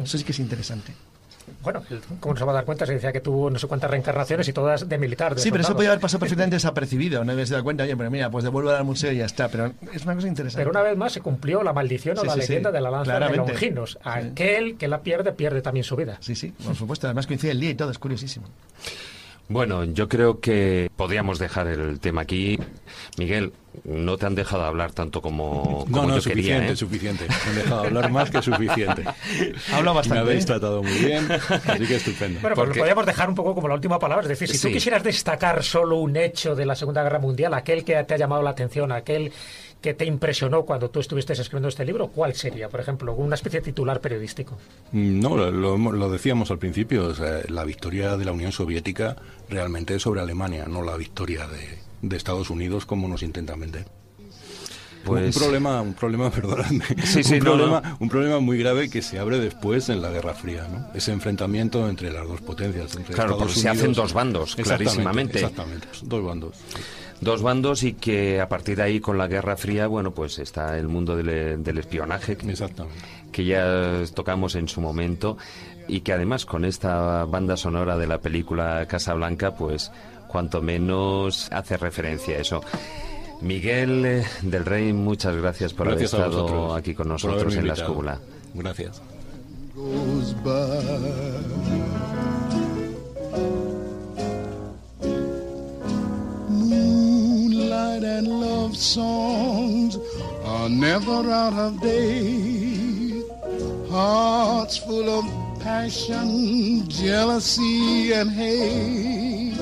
Eso 0.00 0.16
sí 0.18 0.24
que 0.24 0.32
es 0.32 0.38
interesante. 0.38 0.92
Bueno, 1.62 1.82
como 2.20 2.34
nos 2.34 2.40
vamos 2.40 2.52
a 2.52 2.56
dar 2.56 2.64
cuenta, 2.64 2.86
se 2.86 2.94
decía 2.94 3.12
que 3.12 3.20
tuvo 3.20 3.50
no 3.50 3.58
sé 3.58 3.66
cuántas 3.66 3.90
reencarnaciones 3.90 4.48
y 4.48 4.52
todas 4.52 4.88
de 4.88 4.98
militar. 4.98 5.34
de 5.34 5.40
Sí, 5.40 5.50
pero 5.50 5.62
eso 5.62 5.74
podía 5.74 5.90
haber 5.90 6.00
pasado 6.00 6.20
perfectamente 6.20 6.56
desapercibido. 6.56 7.24
No 7.24 7.32
habías 7.32 7.50
dado 7.50 7.64
cuenta, 7.64 7.84
oye, 7.84 7.96
pero 7.96 8.10
mira, 8.10 8.30
pues 8.30 8.44
devuelvo 8.44 8.70
al 8.70 8.84
museo 8.84 9.12
y 9.12 9.18
ya 9.18 9.26
está. 9.26 9.48
Pero 9.48 9.72
es 9.92 10.04
una 10.04 10.14
cosa 10.14 10.28
interesante. 10.28 10.60
Pero 10.60 10.70
una 10.70 10.82
vez 10.82 10.96
más 10.96 11.12
se 11.12 11.20
cumplió 11.20 11.62
la 11.62 11.72
maldición 11.72 12.18
o 12.18 12.20
Sí, 12.22 12.26
la 12.26 12.34
sí, 12.34 12.42
sí, 12.42 12.48
leyenda 12.48 12.70
de 12.72 12.80
la 12.80 12.90
lanza 12.90 13.12
de 13.12 13.18
claramente. 13.18 13.52
Longinos. 13.52 13.98
Aquel 14.02 14.76
que 14.76 14.88
la 14.88 15.00
pierde, 15.02 15.32
pierde 15.32 15.62
también 15.62 15.84
su 15.84 15.96
vida. 15.96 16.18
Sí, 16.20 16.34
sí, 16.34 16.52
por 16.64 16.74
supuesto. 16.74 17.06
Además 17.06 17.26
coincide 17.26 17.52
el 17.52 17.60
día 17.60 17.70
y 17.70 17.74
todo, 17.74 17.90
es 17.90 17.98
curiosísimo. 17.98 18.46
Bueno, 19.48 19.82
yo 19.82 20.08
creo 20.08 20.38
que 20.38 20.90
podríamos 20.96 21.40
dejar 21.40 21.66
el 21.66 21.98
tema 21.98 22.20
aquí. 22.20 22.56
Miguel, 23.18 23.52
no 23.84 24.16
te 24.16 24.26
han 24.26 24.34
dejado 24.34 24.64
hablar 24.64 24.92
tanto 24.92 25.22
como, 25.22 25.84
como 25.84 25.86
No, 25.88 26.02
no, 26.08 26.14
yo 26.16 26.20
suficiente, 26.20 26.52
quería. 26.60 26.72
¿eh? 26.72 26.76
suficiente. 26.76 27.26
Me 27.28 27.34
han 27.50 27.54
dejado 27.56 27.80
hablar 27.84 28.10
más 28.10 28.30
que 28.30 28.42
suficiente. 28.42 29.04
Habla 29.72 29.92
bastante, 29.92 30.14
Me 30.24 30.30
habéis 30.30 30.44
¿eh? 30.44 30.46
tratado 30.46 30.82
muy 30.82 30.92
bien, 30.98 31.28
así 31.30 31.86
que 31.86 31.96
estupendo. 31.96 32.40
Bueno, 32.40 32.56
pues 32.56 32.66
Porque- 32.66 32.78
podríamos 32.80 33.06
dejar 33.06 33.28
un 33.28 33.34
poco 33.34 33.54
como 33.54 33.68
la 33.68 33.74
última 33.74 33.98
palabra. 33.98 34.22
Es 34.24 34.28
decir, 34.28 34.48
si 34.48 34.58
Sí. 34.58 34.68
tú 34.68 34.72
quisieras 34.74 35.02
destacar 35.02 35.62
solo 35.62 35.96
un 35.98 36.16
hecho 36.16 36.54
de 36.54 36.66
la 36.66 36.74
Segunda 36.74 37.02
Guerra 37.02 37.18
Mundial, 37.20 37.54
aquel 37.54 37.84
que 37.84 38.02
te 38.04 38.14
ha 38.14 38.16
llamado 38.18 38.42
la 38.42 38.50
atención, 38.50 38.90
aquel 38.92 39.32
que 39.80 39.94
te 39.94 40.04
impresionó 40.04 40.64
cuando 40.64 40.90
tú 40.90 41.00
estuviste 41.00 41.32
escribiendo 41.32 41.68
este 41.68 41.84
libro, 41.84 42.08
¿cuál 42.08 42.34
sería? 42.34 42.68
Por 42.68 42.80
ejemplo, 42.80 43.14
una 43.14 43.34
especie 43.34 43.60
de 43.60 43.64
titular 43.64 44.00
periodístico. 44.00 44.58
No, 44.92 45.36
lo, 45.36 45.50
lo 45.50 45.74
hemos- 45.74 45.94
lo 45.94 46.10
decíamos 46.10 46.50
al 46.50 46.58
principio, 46.58 47.06
o 47.06 47.14
sea, 47.14 47.40
la 47.48 47.64
victoria 47.64 48.16
de 48.16 48.24
la 48.26 48.32
Unión 48.32 48.52
Soviética 48.52 49.16
realmente 49.48 49.94
es 49.94 50.02
sobre 50.02 50.20
Alemania, 50.20 50.66
no 50.68 50.82
la 50.82 50.96
victoria 50.96 51.46
de, 51.46 51.78
de 52.02 52.16
Estados 52.16 52.50
Unidos 52.50 52.84
como 52.84 53.08
nos 53.08 53.22
intentan 53.22 53.58
vender. 53.60 53.86
Pues- 55.04 55.34
Un 55.34 55.40
problema, 55.42 55.80
un 55.80 55.94
problema, 55.94 56.30
perdonadme, 56.30 56.84
Sí, 57.06 57.24
sí, 57.24 57.34
un, 57.34 57.38
no, 57.38 57.44
problema, 57.54 57.80
no. 57.80 57.96
un 58.00 58.08
problema 58.10 58.38
muy 58.40 58.58
grave 58.58 58.90
que 58.90 59.00
se 59.00 59.18
abre 59.18 59.38
después 59.38 59.88
en 59.88 60.02
la 60.02 60.10
Guerra 60.10 60.34
Fría, 60.34 60.68
¿no? 60.70 60.88
Ese 60.94 61.10
enfrentamiento 61.12 61.88
entre 61.88 62.12
las 62.12 62.28
dos 62.28 62.42
potencias, 62.42 62.94
entre 62.96 63.14
Claro, 63.14 63.30
Estados 63.32 63.38
porque 63.54 63.60
se 63.62 63.68
hacen 63.70 63.94
dos 63.94 64.12
bandos, 64.12 64.58
Exactamente, 64.58 64.84
clarísimamente. 64.84 65.38
Exactamente, 65.38 65.88
dos 66.02 66.22
bandos. 66.22 66.56
Dos 67.20 67.42
bandos 67.42 67.82
y 67.82 67.92
que 67.92 68.40
a 68.40 68.48
partir 68.48 68.76
de 68.76 68.82
ahí 68.82 69.00
con 69.00 69.18
la 69.18 69.26
Guerra 69.26 69.56
Fría, 69.56 69.86
bueno, 69.86 70.12
pues 70.12 70.38
está 70.38 70.78
el 70.78 70.88
mundo 70.88 71.16
del, 71.16 71.62
del 71.62 71.78
espionaje 71.78 72.36
que, 72.36 72.50
Exactamente. 72.50 72.98
que 73.30 73.44
ya 73.44 74.02
tocamos 74.14 74.54
en 74.54 74.68
su 74.68 74.80
momento 74.80 75.36
y 75.86 76.00
que 76.00 76.12
además 76.12 76.46
con 76.46 76.64
esta 76.64 77.24
banda 77.24 77.56
sonora 77.56 77.98
de 77.98 78.06
la 78.06 78.18
película 78.18 78.86
Casablanca, 78.86 79.54
pues 79.54 79.90
cuanto 80.28 80.62
menos 80.62 81.48
hace 81.50 81.76
referencia 81.76 82.36
a 82.36 82.40
eso. 82.40 82.62
Miguel 83.40 84.04
eh, 84.06 84.24
del 84.42 84.64
Rey, 84.64 84.92
muchas 84.92 85.34
gracias 85.34 85.72
por 85.72 85.88
Gracias 85.88 86.14
haber 86.14 86.28
estado 86.28 86.74
aquí 86.74 86.94
con 86.94 87.08
nosotros 87.08 87.54
en 87.56 87.66
la 87.66 87.74
escóbula. 87.74 88.18
Gracias. 88.54 89.02
And 97.98 98.28
love 98.28 98.76
songs 98.76 99.98
are 100.44 100.68
never 100.68 101.30
out 101.30 101.52
of 101.52 101.80
date. 101.80 103.24
Hearts 103.90 104.76
full 104.76 105.08
of 105.08 105.24
passion, 105.60 106.88
jealousy, 106.88 108.12
and 108.12 108.30
hate. 108.30 109.58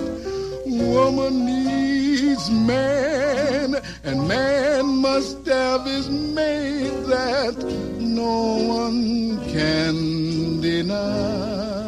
Woman 0.66 1.46
needs 1.46 2.50
man, 2.50 3.76
and 4.04 4.28
man 4.28 4.86
must 4.86 5.46
have 5.46 5.86
his 5.86 6.08
mate 6.10 7.06
that 7.06 7.56
no 7.98 8.56
one 8.66 9.38
can 9.50 10.60
deny. 10.60 11.87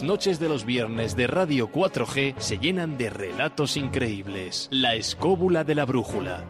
Las 0.00 0.08
noches 0.08 0.40
de 0.40 0.48
los 0.48 0.64
viernes 0.64 1.14
de 1.14 1.26
Radio 1.26 1.70
4G 1.70 2.36
se 2.38 2.56
llenan 2.56 2.96
de 2.96 3.10
relatos 3.10 3.76
increíbles. 3.76 4.66
La 4.72 4.94
escóbula 4.94 5.62
de 5.62 5.74
la 5.74 5.84
brújula. 5.84 6.42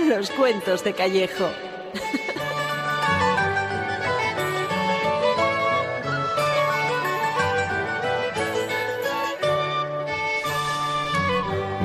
Los 0.08 0.28
cuentos 0.32 0.82
de 0.82 0.92
Callejo. 0.92 1.48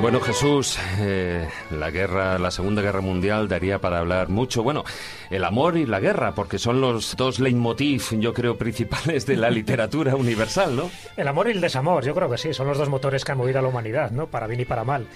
Bueno, 0.00 0.20
Jesús, 0.20 0.78
eh, 1.00 1.48
la 1.70 1.90
guerra, 1.90 2.38
la 2.38 2.50
Segunda 2.50 2.82
Guerra 2.82 3.00
Mundial 3.00 3.48
daría 3.48 3.80
para 3.80 3.98
hablar 3.98 4.28
mucho. 4.28 4.62
Bueno, 4.62 4.84
el 5.30 5.42
amor 5.42 5.78
y 5.78 5.86
la 5.86 6.00
guerra, 6.00 6.34
porque 6.34 6.58
son 6.58 6.82
los 6.82 7.16
dos 7.16 7.40
leitmotiv, 7.40 8.20
yo 8.20 8.34
creo, 8.34 8.58
principales 8.58 9.24
de 9.24 9.36
la 9.36 9.50
literatura 9.50 10.14
universal, 10.14 10.76
¿no? 10.76 10.90
El 11.16 11.26
amor 11.26 11.48
y 11.48 11.52
el 11.52 11.62
desamor, 11.62 12.04
yo 12.04 12.14
creo 12.14 12.30
que 12.30 12.36
sí, 12.36 12.52
son 12.52 12.68
los 12.68 12.76
dos 12.76 12.90
motores 12.90 13.24
que 13.24 13.32
han 13.32 13.38
movido 13.38 13.58
a 13.58 13.62
la 13.62 13.68
humanidad, 13.68 14.10
¿no? 14.10 14.26
Para 14.26 14.46
bien 14.46 14.60
y 14.60 14.64
para 14.66 14.84
mal. 14.84 15.06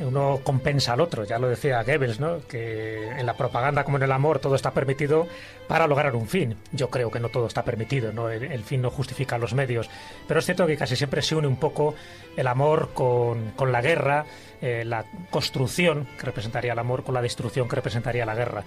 Uno 0.00 0.40
compensa 0.44 0.92
al 0.92 1.00
otro, 1.00 1.24
ya 1.24 1.38
lo 1.38 1.48
decía 1.48 1.82
Goebbels, 1.82 2.20
¿no? 2.20 2.38
Que 2.46 3.08
en 3.08 3.26
la 3.26 3.36
propaganda 3.36 3.82
como 3.82 3.96
en 3.96 4.04
el 4.04 4.12
amor 4.12 4.38
todo 4.38 4.54
está 4.54 4.70
permitido 4.70 5.26
para 5.66 5.88
lograr 5.88 6.14
un 6.14 6.28
fin. 6.28 6.56
Yo 6.72 6.88
creo 6.88 7.10
que 7.10 7.18
no 7.18 7.28
todo 7.28 7.46
está 7.46 7.64
permitido, 7.64 8.12
¿no? 8.12 8.30
El, 8.30 8.62
fin 8.62 8.80
no 8.80 8.90
justifica 8.90 9.38
los 9.38 9.54
medios. 9.54 9.90
Pero 10.28 10.38
es 10.38 10.46
cierto 10.46 10.66
que 10.66 10.76
casi 10.76 10.94
siempre 10.94 11.20
se 11.22 11.34
une 11.34 11.48
un 11.48 11.56
poco 11.56 11.94
el 12.36 12.46
amor 12.46 12.90
con, 12.94 13.50
con 13.56 13.72
la 13.72 13.82
guerra, 13.82 14.24
eh, 14.62 14.84
la 14.84 15.04
construcción 15.30 16.06
que 16.16 16.26
representaría 16.26 16.72
el 16.72 16.78
amor 16.78 17.02
con 17.02 17.14
la 17.14 17.22
destrucción 17.22 17.68
que 17.68 17.76
representaría 17.76 18.24
la 18.24 18.34
guerra. 18.36 18.62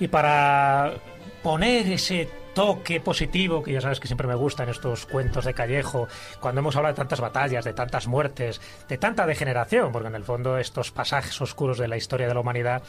Y 0.00 0.08
para 0.08 0.94
poner 1.42 1.86
ese 1.92 2.28
toque 2.56 3.00
positivo, 3.00 3.62
que 3.62 3.70
ya 3.70 3.82
sabes 3.82 4.00
que 4.00 4.08
siempre 4.08 4.26
me 4.26 4.34
gusta 4.34 4.62
en 4.62 4.70
estos 4.70 5.04
cuentos 5.04 5.44
de 5.44 5.52
Callejo, 5.52 6.08
cuando 6.40 6.60
hemos 6.60 6.74
hablado 6.74 6.94
de 6.94 6.96
tantas 6.96 7.20
batallas, 7.20 7.66
de 7.66 7.74
tantas 7.74 8.06
muertes, 8.06 8.62
de 8.88 8.96
tanta 8.96 9.26
degeneración, 9.26 9.92
porque 9.92 10.08
en 10.08 10.14
el 10.14 10.24
fondo 10.24 10.56
estos 10.56 10.90
pasajes 10.90 11.38
oscuros 11.42 11.76
de 11.76 11.86
la 11.86 11.98
historia 11.98 12.26
de 12.26 12.32
la 12.32 12.40
humanidad 12.40 12.82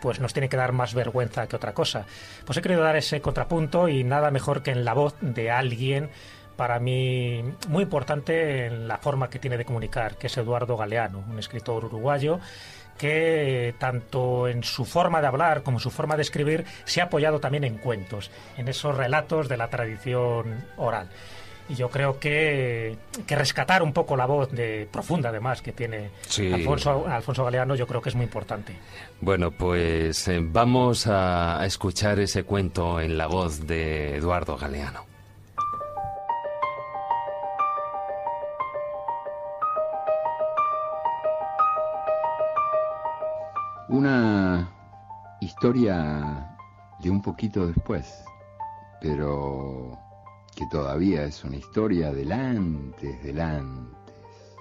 pues 0.00 0.20
nos 0.20 0.32
tiene 0.32 0.48
que 0.48 0.56
dar 0.56 0.72
más 0.72 0.94
vergüenza 0.94 1.46
que 1.46 1.54
otra 1.54 1.74
cosa. 1.74 2.06
Pues 2.46 2.56
he 2.56 2.62
querido 2.62 2.80
dar 2.80 2.96
ese 2.96 3.20
contrapunto 3.20 3.88
y 3.88 4.04
nada 4.04 4.30
mejor 4.30 4.62
que 4.62 4.70
en 4.70 4.86
la 4.86 4.94
voz 4.94 5.14
de 5.20 5.50
alguien 5.50 6.08
para 6.56 6.80
mí 6.80 7.44
muy 7.68 7.82
importante 7.82 8.64
en 8.64 8.88
la 8.88 8.96
forma 8.96 9.28
que 9.28 9.38
tiene 9.38 9.58
de 9.58 9.66
comunicar, 9.66 10.16
que 10.16 10.28
es 10.28 10.38
Eduardo 10.38 10.78
Galeano, 10.78 11.22
un 11.28 11.38
escritor 11.38 11.84
uruguayo 11.84 12.40
que 13.00 13.74
tanto 13.78 14.46
en 14.46 14.62
su 14.62 14.84
forma 14.84 15.22
de 15.22 15.26
hablar 15.26 15.62
como 15.62 15.78
en 15.78 15.80
su 15.80 15.90
forma 15.90 16.16
de 16.16 16.22
escribir 16.22 16.66
se 16.84 17.00
ha 17.00 17.04
apoyado 17.04 17.40
también 17.40 17.64
en 17.64 17.78
cuentos, 17.78 18.30
en 18.58 18.68
esos 18.68 18.94
relatos 18.94 19.48
de 19.48 19.56
la 19.56 19.68
tradición 19.70 20.66
oral. 20.76 21.08
Y 21.70 21.76
yo 21.76 21.88
creo 21.88 22.18
que, 22.18 22.98
que 23.26 23.36
rescatar 23.36 23.82
un 23.82 23.92
poco 23.94 24.16
la 24.16 24.26
voz 24.26 24.50
de 24.50 24.86
profunda, 24.92 25.30
además, 25.30 25.62
que 25.62 25.72
tiene 25.72 26.10
Sí. 26.26 26.52
Alfonso, 26.52 27.06
Alfonso 27.08 27.44
Galeano, 27.44 27.74
yo 27.74 27.86
creo 27.86 28.02
que 28.02 28.10
es 28.10 28.14
muy 28.16 28.24
importante. 28.24 28.76
Bueno, 29.20 29.50
pues 29.50 30.28
eh, 30.28 30.40
vamos 30.42 31.06
a, 31.06 31.58
a 31.60 31.64
escuchar 31.64 32.18
ese 32.18 32.42
cuento 32.42 33.00
en 33.00 33.16
la 33.16 33.28
voz 33.28 33.66
de 33.66 34.16
Eduardo 34.16 34.56
Galeano. 34.58 35.09
Una 43.92 44.70
historia 45.40 46.56
de 47.00 47.10
un 47.10 47.20
poquito 47.20 47.66
después, 47.66 48.24
pero 49.00 49.98
que 50.54 50.64
todavía 50.68 51.24
es 51.24 51.42
una 51.42 51.56
historia 51.56 52.12
del 52.12 52.30
antes, 52.30 53.20
del 53.24 53.40
antes. 53.40 54.56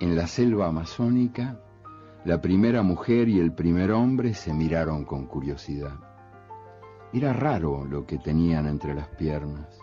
En 0.00 0.16
la 0.16 0.26
selva 0.26 0.66
amazónica, 0.66 1.60
la 2.24 2.40
primera 2.40 2.82
mujer 2.82 3.28
y 3.28 3.38
el 3.38 3.52
primer 3.52 3.92
hombre 3.92 4.34
se 4.34 4.52
miraron 4.52 5.04
con 5.04 5.26
curiosidad. 5.26 5.94
Era 7.12 7.32
raro 7.32 7.84
lo 7.84 8.04
que 8.04 8.18
tenían 8.18 8.66
entre 8.66 8.96
las 8.96 9.06
piernas. 9.10 9.78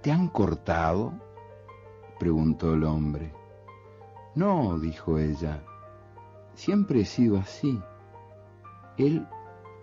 ¿Te 0.00 0.10
han 0.10 0.28
cortado? 0.28 1.12
preguntó 2.18 2.72
el 2.72 2.84
hombre. 2.84 3.30
No, 4.36 4.78
dijo 4.78 5.18
ella, 5.18 5.62
siempre 6.54 7.00
he 7.00 7.04
sido 7.04 7.38
así. 7.38 7.80
Él 8.96 9.26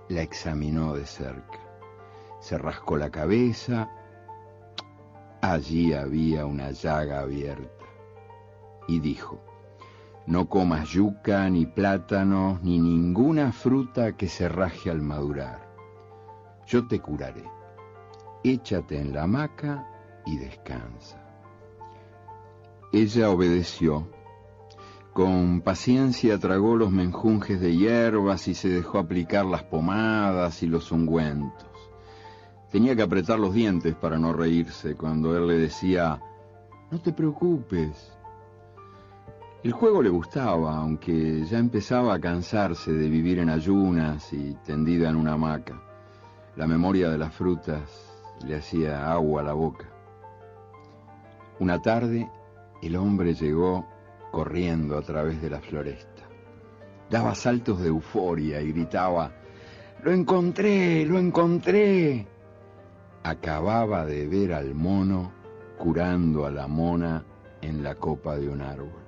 la 0.10 0.22
examinó 0.22 0.94
de 0.94 1.06
cerca. 1.06 1.60
Se 2.40 2.58
rascó 2.58 2.98
la 2.98 3.10
cabeza. 3.10 3.90
Allí 5.42 5.94
había 5.94 6.46
una 6.46 6.72
llaga 6.72 7.22
abierta. 7.22 7.86
Y 8.88 9.00
dijo, 9.00 9.40
no 10.28 10.48
comas 10.48 10.90
yuca, 10.90 11.50
ni 11.50 11.66
plátanos, 11.66 12.62
ni 12.62 12.80
ninguna 12.80 13.52
fruta 13.52 14.16
que 14.16 14.28
se 14.28 14.48
raje 14.48 14.90
al 14.90 15.02
madurar. 15.02 15.68
Yo 16.68 16.88
te 16.88 17.00
curaré. 17.00 17.44
Échate 18.44 19.00
en 19.00 19.14
la 19.14 19.24
hamaca 19.24 19.88
y 20.26 20.38
descansa. 20.38 21.18
Ella 22.94 23.30
obedeció. 23.30 24.08
Con 25.14 25.60
paciencia 25.60 26.40
tragó 26.40 26.78
los 26.78 26.90
menjunjes 26.90 27.60
de 27.60 27.76
hierbas 27.76 28.48
y 28.48 28.54
se 28.54 28.70
dejó 28.70 28.98
aplicar 28.98 29.46
las 29.46 29.64
pomadas 29.64 30.64
y 30.64 30.68
los 30.68 30.90
ungüentos. 30.90 31.68
Tenía 32.72 32.96
que 32.96 33.02
apretar 33.02 33.38
los 33.38 33.54
dientes 33.54 33.94
para 33.94 34.18
no 34.18 34.32
reírse 34.32 34.96
cuando 34.96 35.36
él 35.36 35.48
le 35.48 35.58
decía, 35.58 36.22
no 36.90 37.02
te 37.02 37.12
preocupes. 37.12 38.14
El 39.64 39.74
juego 39.74 40.02
le 40.02 40.10
gustaba, 40.10 40.78
aunque 40.78 41.44
ya 41.44 41.60
empezaba 41.60 42.14
a 42.14 42.22
cansarse 42.22 42.94
de 42.94 43.10
vivir 43.10 43.40
en 43.40 43.50
ayunas 43.50 44.32
y 44.32 44.54
tendida 44.66 45.10
en 45.10 45.18
una 45.18 45.34
hamaca. 45.34 45.82
La 46.56 46.68
memoria 46.68 47.10
de 47.10 47.18
las 47.18 47.34
frutas 47.34 48.16
le 48.46 48.56
hacía 48.56 49.12
agua 49.12 49.42
a 49.42 49.44
la 49.44 49.54
boca. 49.54 49.90
Una 51.60 51.82
tarde, 51.82 52.30
el 52.82 52.96
hombre 52.96 53.34
llegó 53.34 53.86
corriendo 54.32 54.98
a 54.98 55.02
través 55.02 55.42
de 55.42 55.50
la 55.50 55.60
floresta. 55.60 56.24
Daba 57.10 57.36
saltos 57.36 57.82
de 57.82 57.90
euforia 57.90 58.62
y 58.62 58.72
gritaba, 58.72 59.32
¡Lo 60.04 60.12
encontré! 60.12 61.06
¡Lo 61.06 61.20
encontré! 61.20 62.26
Acababa 63.24 64.06
de 64.06 64.28
ver 64.28 64.54
al 64.54 64.74
mono 64.74 65.32
curando 65.78 66.46
a 66.46 66.52
la 66.52 66.68
mona 66.68 67.24
en 67.62 67.84
la 67.84 67.96
copa 67.96 68.38
de 68.38 68.50
un 68.50 68.62
árbol. 68.62 69.02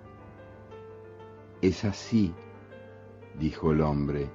Es 1.61 1.85
así, 1.85 2.33
dijo 3.39 3.71
el 3.71 3.81
hombre, 3.81 4.29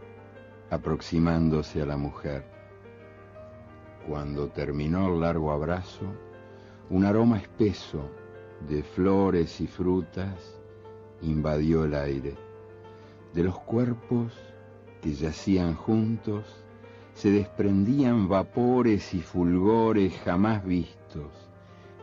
aproximándose 0.70 1.82
a 1.82 1.86
la 1.86 1.96
mujer. 1.96 2.44
Cuando 4.08 4.48
terminó 4.48 5.12
el 5.12 5.20
largo 5.20 5.52
abrazo, 5.52 6.06
Un 6.90 7.04
aroma 7.04 7.36
espeso 7.36 8.08
de 8.66 8.82
flores 8.82 9.60
y 9.60 9.66
frutas 9.66 10.57
invadió 11.22 11.84
el 11.84 11.94
aire. 11.94 12.34
De 13.34 13.44
los 13.44 13.58
cuerpos 13.60 14.32
que 15.02 15.12
yacían 15.12 15.74
juntos 15.74 16.44
se 17.14 17.30
desprendían 17.30 18.28
vapores 18.28 19.12
y 19.14 19.20
fulgores 19.20 20.14
jamás 20.24 20.64
vistos, 20.64 21.32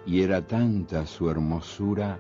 y 0.06 0.22
era 0.22 0.46
tanta 0.46 1.06
su 1.06 1.30
hermosura 1.30 2.20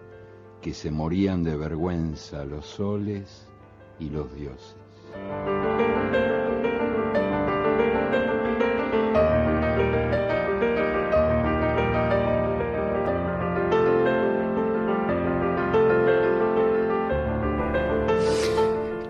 que 0.61 0.73
se 0.73 0.91
morían 0.91 1.43
de 1.43 1.57
vergüenza 1.57 2.45
los 2.45 2.65
soles 2.65 3.47
y 3.99 4.09
los 4.09 4.33
dioses. 4.33 4.75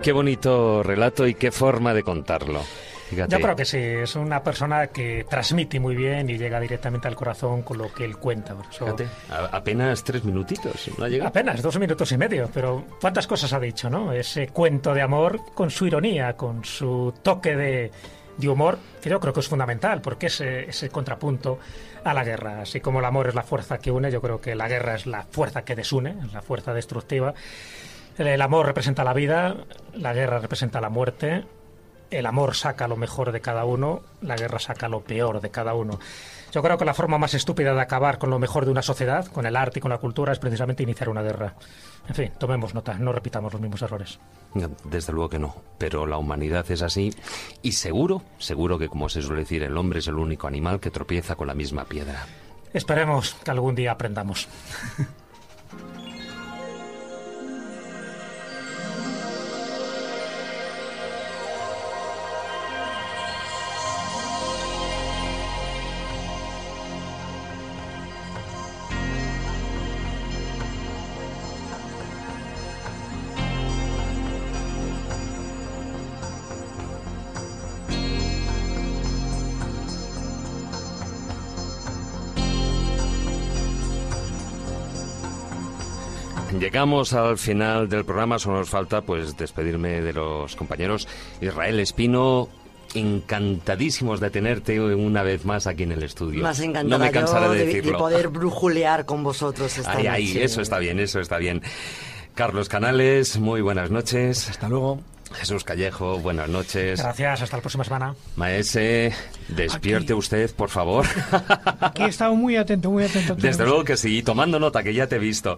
Qué 0.06 0.12
bonito 0.12 0.84
relato 0.84 1.26
y 1.26 1.34
qué 1.34 1.50
forma 1.50 1.92
de 1.92 2.04
contarlo. 2.04 2.62
Fíjate. 3.10 3.32
Yo 3.32 3.42
creo 3.42 3.56
que 3.56 3.64
sí, 3.64 3.78
es 3.78 4.14
una 4.14 4.40
persona 4.40 4.86
que 4.86 5.26
transmite 5.28 5.80
muy 5.80 5.96
bien 5.96 6.30
y 6.30 6.38
llega 6.38 6.60
directamente 6.60 7.08
al 7.08 7.16
corazón 7.16 7.62
con 7.62 7.78
lo 7.78 7.92
que 7.92 8.04
él 8.04 8.16
cuenta. 8.16 8.54
Fíjate, 8.70 9.08
apenas 9.50 10.04
tres 10.04 10.22
minutitos, 10.22 10.90
¿no 10.96 11.06
ha 11.06 11.08
llegado? 11.08 11.28
Apenas 11.28 11.60
dos 11.60 11.76
minutos 11.80 12.12
y 12.12 12.18
medio, 12.18 12.48
pero 12.54 12.84
cuántas 13.00 13.26
cosas 13.26 13.52
ha 13.52 13.58
dicho, 13.58 13.90
¿no? 13.90 14.12
Ese 14.12 14.46
cuento 14.46 14.94
de 14.94 15.02
amor 15.02 15.40
con 15.54 15.70
su 15.70 15.88
ironía, 15.88 16.34
con 16.34 16.64
su 16.64 17.12
toque 17.20 17.56
de, 17.56 17.90
de 18.36 18.48
humor, 18.48 18.78
que 19.02 19.10
yo 19.10 19.18
creo 19.18 19.32
que 19.32 19.40
es 19.40 19.48
fundamental, 19.48 20.02
porque 20.02 20.26
es 20.26 20.40
eh, 20.40 20.66
ese 20.68 20.88
contrapunto 20.88 21.58
a 22.04 22.14
la 22.14 22.22
guerra. 22.22 22.60
Así 22.60 22.78
como 22.78 23.00
el 23.00 23.06
amor 23.06 23.26
es 23.26 23.34
la 23.34 23.42
fuerza 23.42 23.78
que 23.78 23.90
une, 23.90 24.12
yo 24.12 24.22
creo 24.22 24.40
que 24.40 24.54
la 24.54 24.68
guerra 24.68 24.94
es 24.94 25.06
la 25.06 25.24
fuerza 25.24 25.64
que 25.64 25.74
desune, 25.74 26.14
es 26.24 26.32
la 26.32 26.42
fuerza 26.42 26.72
destructiva. 26.72 27.34
El, 28.18 28.40
amor 28.40 28.66
representa 28.66 29.04
la 29.04 29.12
vida, 29.12 29.56
la 29.94 30.14
guerra 30.14 30.38
representa 30.38 30.80
la 30.80 30.88
muerte. 30.88 31.44
El 32.10 32.26
amor 32.26 32.54
saca 32.54 32.86
lo 32.86 32.96
mejor 32.96 33.32
de 33.32 33.40
cada 33.40 33.64
uno, 33.64 34.02
la 34.22 34.36
guerra 34.36 34.60
saca 34.60 34.88
lo 34.88 35.00
peor 35.00 35.40
de 35.40 35.50
cada 35.50 35.74
uno. 35.74 35.98
Yo 36.52 36.62
creo 36.62 36.78
que 36.78 36.84
la 36.84 36.94
forma 36.94 37.18
más 37.18 37.34
estúpida 37.34 37.74
de 37.74 37.80
acabar 37.80 38.18
con 38.18 38.30
lo 38.30 38.38
mejor 38.38 38.64
de 38.64 38.70
una 38.70 38.80
sociedad, 38.80 39.26
con 39.26 39.44
el 39.44 39.56
arte 39.56 39.80
y 39.80 39.82
con 39.82 39.90
la 39.90 39.98
cultura, 39.98 40.32
es 40.32 40.38
precisamente 40.38 40.84
iniciar 40.84 41.08
una 41.08 41.22
guerra. 41.22 41.54
En 42.08 42.14
fin, 42.14 42.32
tomemos 42.38 42.74
nota, 42.74 42.94
no 42.94 43.12
repitamos 43.12 43.52
los 43.52 43.60
mismos 43.60 43.82
errores. 43.82 44.20
Desde 44.84 45.12
luego 45.12 45.28
que 45.28 45.40
no, 45.40 45.56
pero 45.76 46.06
la 46.06 46.16
humanidad 46.16 46.70
es 46.70 46.82
así 46.82 47.12
y 47.60 47.72
seguro, 47.72 48.22
seguro 48.38 48.78
que 48.78 48.88
como 48.88 49.08
se 49.08 49.20
suele 49.20 49.40
decir, 49.40 49.64
el 49.64 49.76
hombre 49.76 49.98
es 49.98 50.06
el 50.06 50.14
único 50.14 50.46
animal 50.46 50.78
que 50.78 50.92
tropieza 50.92 51.34
con 51.34 51.48
la 51.48 51.54
misma 51.54 51.84
piedra. 51.84 52.24
Esperemos 52.72 53.34
que 53.34 53.50
algún 53.50 53.74
día 53.74 53.90
aprendamos. 53.90 54.48
Llegamos 86.60 87.12
al 87.12 87.38
final 87.38 87.88
del 87.88 88.04
programa, 88.04 88.38
solo 88.38 88.58
nos 88.58 88.70
falta 88.70 89.02
pues 89.02 89.36
despedirme 89.36 90.00
de 90.00 90.12
los 90.12 90.56
compañeros. 90.56 91.06
Israel 91.40 91.80
Espino, 91.80 92.48
encantadísimos 92.94 94.20
de 94.20 94.30
tenerte 94.30 94.80
una 94.80 95.22
vez 95.22 95.44
más 95.44 95.66
aquí 95.66 95.82
en 95.84 95.92
el 95.92 96.02
estudio. 96.02 96.42
Más 96.42 96.60
encantada 96.60 96.98
no 96.98 97.04
me 97.04 97.10
cansaré 97.10 97.46
yo 97.46 97.52
de 97.52 97.58
de, 97.58 97.66
de 97.66 97.72
decirlo. 97.74 97.98
poder 97.98 98.28
brujulear 98.28 99.04
con 99.06 99.22
vosotros 99.22 99.76
esta 99.78 99.92
Ay, 99.92 100.06
ay, 100.06 100.26
noche. 100.28 100.44
eso 100.44 100.60
está 100.62 100.78
bien, 100.78 100.98
eso 101.00 101.20
está 101.20 101.38
bien. 101.38 101.62
Carlos 102.34 102.68
Canales, 102.68 103.38
muy 103.38 103.60
buenas 103.60 103.90
noches. 103.90 104.48
Hasta 104.50 104.68
luego. 104.68 105.00
Jesús 105.38 105.64
Callejo, 105.64 106.18
buenas 106.18 106.48
noches. 106.48 107.00
Gracias, 107.00 107.42
hasta 107.42 107.56
la 107.56 107.60
próxima 107.60 107.84
semana. 107.84 108.14
Maese, 108.36 109.12
despierte 109.48 110.14
usted, 110.14 110.54
por 110.54 110.70
favor. 110.70 111.06
Aquí 111.80 112.02
he 112.02 112.06
estado 112.06 112.34
muy 112.34 112.56
atento, 112.56 112.90
muy 112.90 113.04
atento. 113.04 113.34
Desde 113.34 113.64
luego 113.64 113.84
que 113.84 113.96
sí, 113.96 114.22
tomando 114.22 114.58
nota, 114.58 114.82
que 114.82 114.94
ya 114.94 115.06
te 115.06 115.16
he 115.16 115.18
visto. 115.18 115.56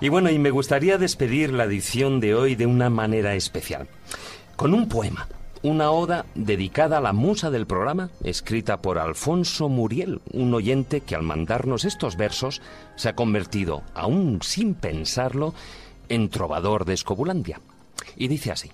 Y 0.00 0.08
bueno, 0.08 0.30
y 0.30 0.38
me 0.38 0.50
gustaría 0.50 0.98
despedir 0.98 1.52
la 1.52 1.64
edición 1.64 2.20
de 2.20 2.34
hoy 2.34 2.54
de 2.54 2.66
una 2.66 2.90
manera 2.90 3.34
especial. 3.34 3.88
Con 4.56 4.74
un 4.74 4.88
poema, 4.88 5.28
una 5.62 5.90
oda 5.90 6.24
dedicada 6.34 6.98
a 6.98 7.02
la 7.02 7.12
musa 7.12 7.50
del 7.50 7.66
programa, 7.66 8.10
escrita 8.24 8.80
por 8.80 8.98
Alfonso 8.98 9.68
Muriel, 9.68 10.22
un 10.32 10.54
oyente 10.54 11.02
que 11.02 11.14
al 11.14 11.22
mandarnos 11.22 11.84
estos 11.84 12.16
versos 12.16 12.62
se 12.96 13.10
ha 13.10 13.14
convertido, 13.14 13.82
aún 13.94 14.40
sin 14.42 14.74
pensarlo, 14.74 15.54
en 16.08 16.30
trovador 16.30 16.84
de 16.84 16.94
Escobulandia. 16.94 17.60
Y 18.16 18.28
dice 18.28 18.52
así. 18.52 18.70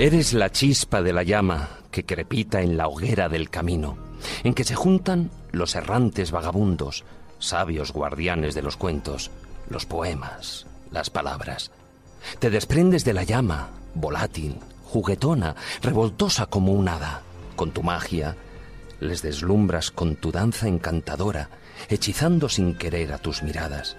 Eres 0.00 0.32
la 0.32 0.50
chispa 0.50 1.02
de 1.02 1.12
la 1.12 1.22
llama 1.24 1.68
que 1.90 2.06
crepita 2.06 2.62
en 2.62 2.78
la 2.78 2.88
hoguera 2.88 3.28
del 3.28 3.50
camino, 3.50 3.98
en 4.44 4.54
que 4.54 4.64
se 4.64 4.74
juntan 4.74 5.30
los 5.52 5.74
errantes 5.74 6.30
vagabundos, 6.30 7.04
sabios 7.38 7.92
guardianes 7.92 8.54
de 8.54 8.62
los 8.62 8.78
cuentos, 8.78 9.30
los 9.68 9.84
poemas, 9.84 10.66
las 10.90 11.10
palabras. 11.10 11.70
Te 12.38 12.48
desprendes 12.48 13.04
de 13.04 13.12
la 13.12 13.24
llama, 13.24 13.70
volátil, 13.94 14.56
juguetona, 14.84 15.54
revoltosa 15.82 16.46
como 16.46 16.72
un 16.72 16.88
hada. 16.88 17.20
Con 17.54 17.70
tu 17.70 17.82
magia, 17.82 18.36
les 19.00 19.20
deslumbras 19.20 19.90
con 19.90 20.16
tu 20.16 20.32
danza 20.32 20.66
encantadora, 20.66 21.50
hechizando 21.88 22.48
sin 22.48 22.74
querer 22.74 23.12
a 23.12 23.18
tus 23.18 23.42
miradas. 23.42 23.98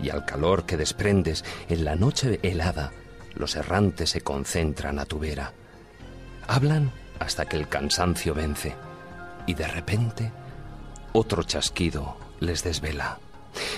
Y 0.00 0.10
al 0.10 0.24
calor 0.24 0.64
que 0.64 0.76
desprendes 0.76 1.44
en 1.68 1.84
la 1.84 1.96
noche 1.96 2.40
helada, 2.42 2.92
los 3.34 3.56
errantes 3.56 4.10
se 4.10 4.20
concentran 4.20 4.98
a 4.98 5.06
tu 5.06 5.18
vera. 5.18 5.52
Hablan 6.48 6.90
hasta 7.18 7.46
que 7.46 7.56
el 7.56 7.68
cansancio 7.68 8.34
vence, 8.34 8.74
y 9.46 9.54
de 9.54 9.68
repente 9.68 10.32
otro 11.12 11.42
chasquido 11.42 12.16
les 12.40 12.64
desvela. 12.64 13.18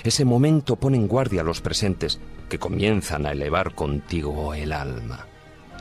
Ese 0.02 0.24
momento 0.24 0.76
pone 0.76 0.96
en 0.96 1.08
guardia 1.08 1.42
a 1.42 1.44
los 1.44 1.60
presentes 1.60 2.20
que 2.48 2.58
comienzan 2.58 3.26
a 3.26 3.32
elevar 3.32 3.74
contigo 3.74 4.54
el 4.54 4.72
alma. 4.72 5.26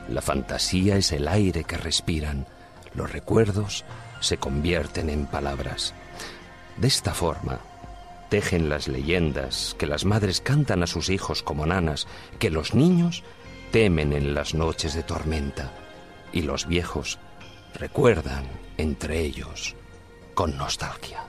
La 0.08 0.20
fantasía 0.20 0.96
es 0.96 1.12
el 1.12 1.28
aire 1.28 1.64
que 1.64 1.76
respiran, 1.76 2.46
los 2.94 3.10
recuerdos 3.10 3.84
se 4.20 4.36
convierten 4.36 5.10
en 5.10 5.26
palabras. 5.26 5.94
De 6.76 6.88
esta 6.88 7.14
forma, 7.14 7.60
tejen 8.28 8.68
las 8.68 8.88
leyendas 8.88 9.74
que 9.78 9.86
las 9.86 10.04
madres 10.04 10.40
cantan 10.40 10.82
a 10.82 10.86
sus 10.86 11.08
hijos 11.08 11.42
como 11.42 11.66
nanas, 11.66 12.06
que 12.38 12.50
los 12.50 12.74
niños 12.74 13.22
temen 13.70 14.12
en 14.12 14.34
las 14.34 14.54
noches 14.54 14.94
de 14.94 15.02
tormenta 15.02 15.72
y 16.32 16.42
los 16.42 16.66
viejos 16.66 17.18
recuerdan 17.74 18.44
entre 18.76 19.20
ellos 19.20 19.74
con 20.34 20.56
nostalgia. 20.56 21.24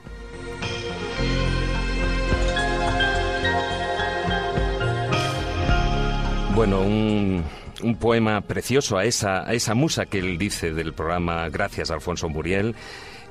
Bueno, 6.56 6.82
un, 6.82 7.44
un 7.84 7.96
poema 7.98 8.42
precioso 8.42 8.98
a 8.98 9.06
esa, 9.06 9.48
a 9.48 9.54
esa 9.54 9.76
musa 9.76 10.06
que 10.06 10.20
él 10.20 10.38
dice 10.38 10.74
del 10.74 10.94
programa 10.94 11.50
Gracias 11.50 11.92
Alfonso 11.92 12.30
Muriel. 12.30 12.76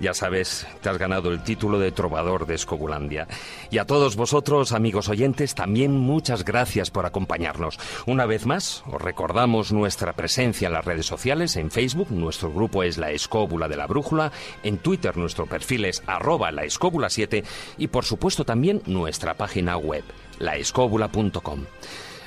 Ya 0.00 0.12
sabes, 0.12 0.66
te 0.82 0.88
has 0.88 0.98
ganado 0.98 1.30
el 1.30 1.42
título 1.42 1.78
de 1.78 1.92
trovador 1.92 2.46
de 2.46 2.54
Escobulandia. 2.54 3.28
Y 3.70 3.78
a 3.78 3.86
todos 3.86 4.16
vosotros, 4.16 4.72
amigos 4.72 5.08
oyentes, 5.08 5.54
también 5.54 5.92
muchas 5.92 6.44
gracias 6.44 6.90
por 6.90 7.06
acompañarnos. 7.06 7.78
Una 8.06 8.26
vez 8.26 8.44
más, 8.44 8.82
os 8.90 9.00
recordamos 9.00 9.72
nuestra 9.72 10.12
presencia 10.12 10.66
en 10.66 10.74
las 10.74 10.84
redes 10.84 11.06
sociales. 11.06 11.56
En 11.56 11.70
Facebook, 11.70 12.10
nuestro 12.10 12.52
grupo 12.52 12.82
es 12.82 12.98
La 12.98 13.12
Escóbula 13.12 13.68
de 13.68 13.76
la 13.76 13.86
Brújula. 13.86 14.32
En 14.64 14.78
Twitter, 14.78 15.16
nuestro 15.16 15.46
perfil 15.46 15.84
es 15.84 16.02
arroba 16.06 16.50
la 16.50 16.64
escóbula 16.64 17.08
7. 17.08 17.44
Y 17.78 17.86
por 17.86 18.04
supuesto 18.04 18.44
también 18.44 18.82
nuestra 18.86 19.34
página 19.34 19.76
web, 19.76 20.04
laescóbula.com. 20.38 21.64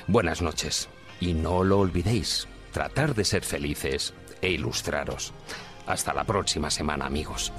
Buenas 0.06 0.40
noches. 0.40 0.88
Y 1.20 1.34
no 1.34 1.64
lo 1.64 1.80
olvidéis, 1.80 2.48
tratar 2.72 3.14
de 3.14 3.24
ser 3.24 3.44
felices 3.44 4.14
e 4.40 4.50
ilustraros. 4.50 5.34
Hasta 5.88 6.12
la 6.12 6.22
próxima 6.22 6.68
semana, 6.68 7.06
amigos. 7.06 7.50